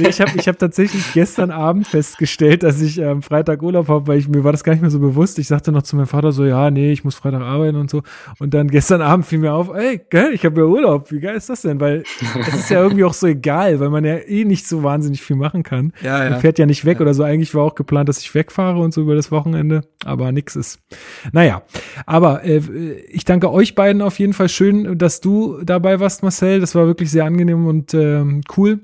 nee, 0.00 0.08
ich 0.08 0.20
habe 0.20 0.32
ich 0.36 0.48
hab 0.48 0.58
tatsächlich 0.58 1.12
gestern 1.12 1.50
Abend 1.50 1.86
festgestellt, 1.86 2.62
dass 2.62 2.80
ich 2.80 3.04
am 3.04 3.22
Freitag 3.22 3.62
Urlaub 3.62 3.88
habe, 3.88 4.06
weil 4.06 4.18
ich, 4.18 4.28
mir 4.28 4.42
war 4.44 4.52
das 4.52 4.64
gar 4.64 4.72
nicht 4.72 4.82
mehr 4.82 4.90
so 4.90 4.98
bewusst. 4.98 5.38
Ich 5.38 5.48
sagte 5.48 5.70
noch 5.72 5.82
zu 5.82 5.96
meinem 5.96 6.06
Vater 6.06 6.32
so, 6.32 6.44
ja, 6.44 6.70
nee, 6.70 6.92
ich 6.92 7.04
muss 7.04 7.14
Freitag 7.14 7.42
arbeiten 7.42 7.76
und 7.76 7.90
so. 7.90 8.02
Und 8.38 8.54
dann 8.54 8.68
gestern 8.68 9.02
Abend 9.02 9.26
fiel 9.26 9.38
mir 9.38 9.52
auf, 9.52 9.68
ey, 9.74 10.00
geil, 10.10 10.30
ich 10.32 10.44
habe 10.44 10.60
ja 10.60 10.66
Urlaub. 10.66 11.10
Wie 11.12 11.20
geil 11.20 11.36
ist 11.36 11.48
das 11.48 11.62
denn? 11.62 11.80
Weil 11.80 12.04
es 12.48 12.54
ist 12.54 12.70
ja 12.70 12.82
irgendwie 12.82 13.04
auch 13.04 13.14
so 13.14 13.26
egal, 13.26 13.78
weil 13.80 13.90
man 13.90 13.99
ja 14.04 14.16
eh 14.16 14.44
nicht 14.44 14.66
so 14.66 14.82
wahnsinnig 14.82 15.22
viel 15.22 15.36
machen 15.36 15.62
kann. 15.62 15.92
Ja, 16.02 16.24
ja. 16.24 16.30
Man 16.30 16.40
fährt 16.40 16.58
ja 16.58 16.66
nicht 16.66 16.84
weg 16.84 17.00
oder 17.00 17.14
so. 17.14 17.22
Eigentlich 17.22 17.54
war 17.54 17.64
auch 17.64 17.74
geplant, 17.74 18.08
dass 18.08 18.18
ich 18.18 18.34
wegfahre 18.34 18.80
und 18.80 18.92
so 18.92 19.02
über 19.02 19.14
das 19.14 19.30
Wochenende, 19.30 19.82
aber 20.04 20.32
nix 20.32 20.56
ist. 20.56 20.80
Naja, 21.32 21.62
aber 22.06 22.44
äh, 22.44 22.58
ich 23.08 23.24
danke 23.24 23.50
euch 23.50 23.74
beiden 23.74 24.02
auf 24.02 24.18
jeden 24.18 24.32
Fall 24.32 24.48
schön, 24.48 24.98
dass 24.98 25.20
du 25.20 25.62
dabei 25.62 26.00
warst, 26.00 26.22
Marcel. 26.22 26.60
Das 26.60 26.74
war 26.74 26.86
wirklich 26.86 27.10
sehr 27.10 27.24
angenehm 27.24 27.66
und 27.66 27.94
ähm, 27.94 28.42
cool. 28.56 28.80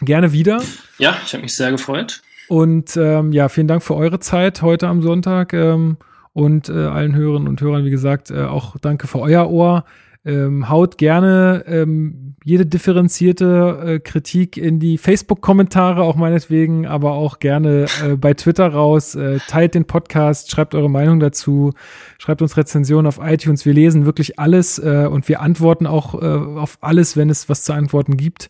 Gerne 0.00 0.32
wieder. 0.32 0.62
Ja, 0.98 1.16
ich 1.24 1.32
habe 1.32 1.42
mich 1.42 1.54
sehr 1.54 1.70
gefreut. 1.70 2.22
Und 2.48 2.96
ähm, 2.96 3.32
ja, 3.32 3.48
vielen 3.48 3.68
Dank 3.68 3.82
für 3.82 3.94
eure 3.94 4.20
Zeit 4.20 4.62
heute 4.62 4.88
am 4.88 5.02
Sonntag 5.02 5.52
ähm, 5.52 5.96
und 6.32 6.68
äh, 6.68 6.72
allen 6.72 7.14
Hörerinnen 7.14 7.48
und 7.48 7.60
Hörern, 7.60 7.84
wie 7.84 7.90
gesagt, 7.90 8.30
äh, 8.30 8.44
auch 8.44 8.76
danke 8.80 9.06
für 9.06 9.20
euer 9.20 9.48
Ohr. 9.50 9.84
Ähm, 10.24 10.68
haut 10.68 10.98
gerne 10.98 11.64
ähm, 11.66 12.36
jede 12.44 12.64
differenzierte 12.64 13.82
äh, 13.84 13.98
Kritik 13.98 14.56
in 14.56 14.78
die 14.78 14.96
Facebook-Kommentare, 14.96 16.02
auch 16.02 16.14
meinetwegen, 16.14 16.86
aber 16.86 17.12
auch 17.12 17.40
gerne 17.40 17.86
äh, 18.04 18.16
bei 18.16 18.32
Twitter 18.34 18.68
raus. 18.68 19.16
Äh, 19.16 19.40
teilt 19.48 19.74
den 19.74 19.84
Podcast, 19.84 20.50
schreibt 20.50 20.76
eure 20.76 20.88
Meinung 20.90 21.18
dazu, 21.18 21.72
schreibt 22.18 22.40
uns 22.40 22.56
Rezensionen 22.56 23.06
auf 23.06 23.18
iTunes. 23.20 23.66
Wir 23.66 23.74
lesen 23.74 24.06
wirklich 24.06 24.38
alles 24.38 24.78
äh, 24.78 25.08
und 25.10 25.28
wir 25.28 25.40
antworten 25.40 25.88
auch 25.88 26.14
äh, 26.14 26.26
auf 26.26 26.78
alles, 26.80 27.16
wenn 27.16 27.28
es 27.28 27.48
was 27.48 27.64
zu 27.64 27.72
antworten 27.72 28.16
gibt. 28.16 28.48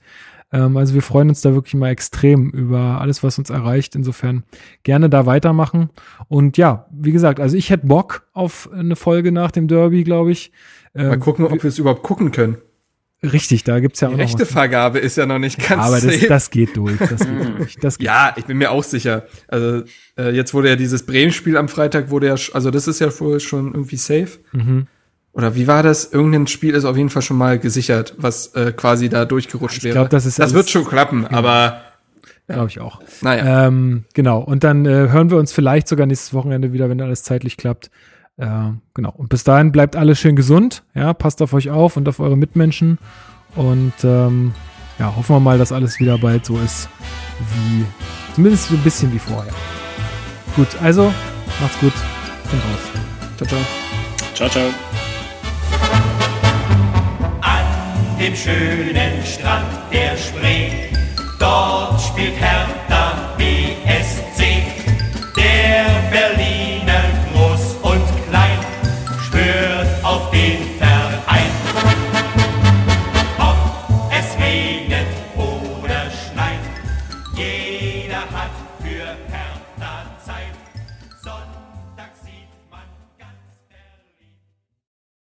Ähm, 0.53 0.77
also 0.77 0.95
wir 0.95 1.03
freuen 1.03 1.31
uns 1.31 1.41
da 1.41 1.55
wirklich 1.55 1.75
mal 1.75 1.89
extrem 1.89 2.51
über 2.51 3.01
alles, 3.01 3.23
was 3.23 3.39
uns 3.39 3.51
erreicht. 3.51 3.97
Insofern 3.97 4.45
gerne 4.83 5.09
da 5.09 5.27
weitermachen. 5.27 5.91
Und 6.29 6.59
ja, 6.59 6.87
wie 6.91 7.13
gesagt, 7.13 7.41
also 7.41 7.57
ich 7.57 7.71
hätte 7.71 7.87
Bock 7.87 8.29
auf 8.33 8.71
eine 8.73 8.97
Folge 8.97 9.33
nach 9.33 9.51
dem 9.51 9.69
Derby, 9.69 10.05
glaube 10.05 10.33
ich. 10.33 10.53
Ähm, 10.95 11.09
Mal 11.09 11.19
gucken, 11.19 11.47
ob 11.47 11.63
wir 11.63 11.69
es 11.69 11.79
überhaupt 11.79 12.03
gucken 12.03 12.33
können. 12.33 12.59
Richtig, 13.25 13.63
da 13.63 13.79
gibt's 13.79 14.01
ja 14.01 14.09
auch 14.09 14.13
Die 14.13 14.19
noch 14.19 14.25
rechte. 14.25 14.45
Vergabe 14.47 14.99
ist 14.99 15.17
ja 15.17 15.27
noch 15.27 15.39
nicht 15.39 15.57
ganz 15.59 15.81
Aber 15.85 16.01
das, 16.01 16.03
safe. 16.15 16.27
das 16.27 16.51
geht 16.51 16.77
durch. 16.77 16.99
Das 16.99 17.21
geht 17.21 17.59
durch. 17.59 17.77
Das 17.77 17.99
geht 17.99 18.07
Ja, 18.07 18.35
ich 18.37 18.47
bin 18.47 18.59
mir 18.59 18.73
auch 18.73 18.83
sicher. 18.83 19.27
Also 19.47 19.85
äh, 20.19 20.31
jetzt 20.35 20.53
wurde 20.55 20.71
ja 20.71 20.77
dieses 20.77 21.07
Bremen-Spiel 21.07 21.57
am 21.57 21.69
Freitag 21.69 22.11
wurde 22.11 22.27
ja, 22.27 22.35
also 22.53 22.71
das 22.73 22.89
ist 22.89 22.99
ja 23.01 23.09
wohl 23.21 23.39
schon 23.39 23.73
irgendwie 23.75 23.97
safe. 23.97 24.39
Mhm. 24.53 24.89
Oder 25.35 25.55
wie 25.55 25.67
war 25.69 25.83
das? 25.85 26.13
Irgendein 26.13 26.49
Spiel 26.49 26.75
ist 26.75 26.85
auf 26.85 26.97
jeden 26.97 27.11
Fall 27.11 27.23
schon 27.23 27.39
mal 27.39 27.59
gesichert, 27.61 28.15
was 28.19 28.49
äh, 28.57 28.73
quasi 28.73 29.09
da 29.09 29.25
durchgerutscht 29.25 29.79
Ich 29.79 29.85
wäre. 29.85 29.95
glaub, 29.95 30.11
das 30.11 30.27
ist 30.27 30.39
das 30.41 30.53
wird 30.53 30.69
schon 30.69 30.85
klappen, 30.85 31.25
aber 31.27 31.81
glaube 32.49 32.69
ich 32.69 32.81
auch. 32.81 33.01
naja. 33.23 33.69
Ähm, 33.69 34.05
genau. 34.15 34.41
Und 34.41 34.65
dann 34.65 34.85
äh, 34.85 35.09
hören 35.11 35.31
wir 35.31 35.39
uns 35.39 35.53
vielleicht 35.53 35.87
sogar 35.89 36.07
nächstes 36.07 36.35
Wochenende 36.35 36.73
wieder, 36.73 36.91
wenn 36.91 37.01
alles 37.01 37.23
zeitlich 37.23 37.57
klappt. 37.57 37.91
Äh, 38.39 38.73
genau. 38.95 39.13
Und 39.17 39.29
bis 39.29 39.45
dahin 39.45 39.73
bleibt 39.73 39.97
alle 39.97 40.17
schön 40.17 40.37
gesund. 40.37 40.83
Ja, 40.95 41.13
passt 41.15 41.43
auf 41.43 41.53
euch 41.53 41.71
auf 41.71 41.97
und 41.97 42.09
auf 42.09 42.21
eure 42.21 42.37
Mitmenschen. 42.37 42.99
Und 43.55 43.93
ähm, 44.03 44.55
ja, 44.99 45.15
hoffen 45.15 45.37
wir 45.37 45.41
mal, 45.41 45.59
dass 45.59 45.73
alles 45.73 46.01
wieder 46.01 46.19
bald 46.19 46.47
so 46.47 46.59
ist 46.59 46.89
wie, 47.39 47.85
zumindest 48.35 48.69
so 48.69 48.75
ein 48.75 48.83
bisschen 48.83 49.13
wie 49.13 49.19
vorher. 49.19 49.53
Gut, 50.57 50.69
also 50.83 51.13
macht's 51.61 51.79
gut. 51.81 51.93
Bin 52.51 52.61
raus. 52.61 53.03
Ciao, 53.37 53.49
ciao. 53.49 53.61
Ciao, 54.35 54.49
ciao. 54.49 54.69
An 57.41 58.19
dem 58.19 58.35
schönen 58.37 59.25
Strand 59.25 59.67
der 59.93 60.17
Spree, 60.17 60.71
dort 61.39 62.01
spielt 62.01 62.39
Hertha 62.39 63.32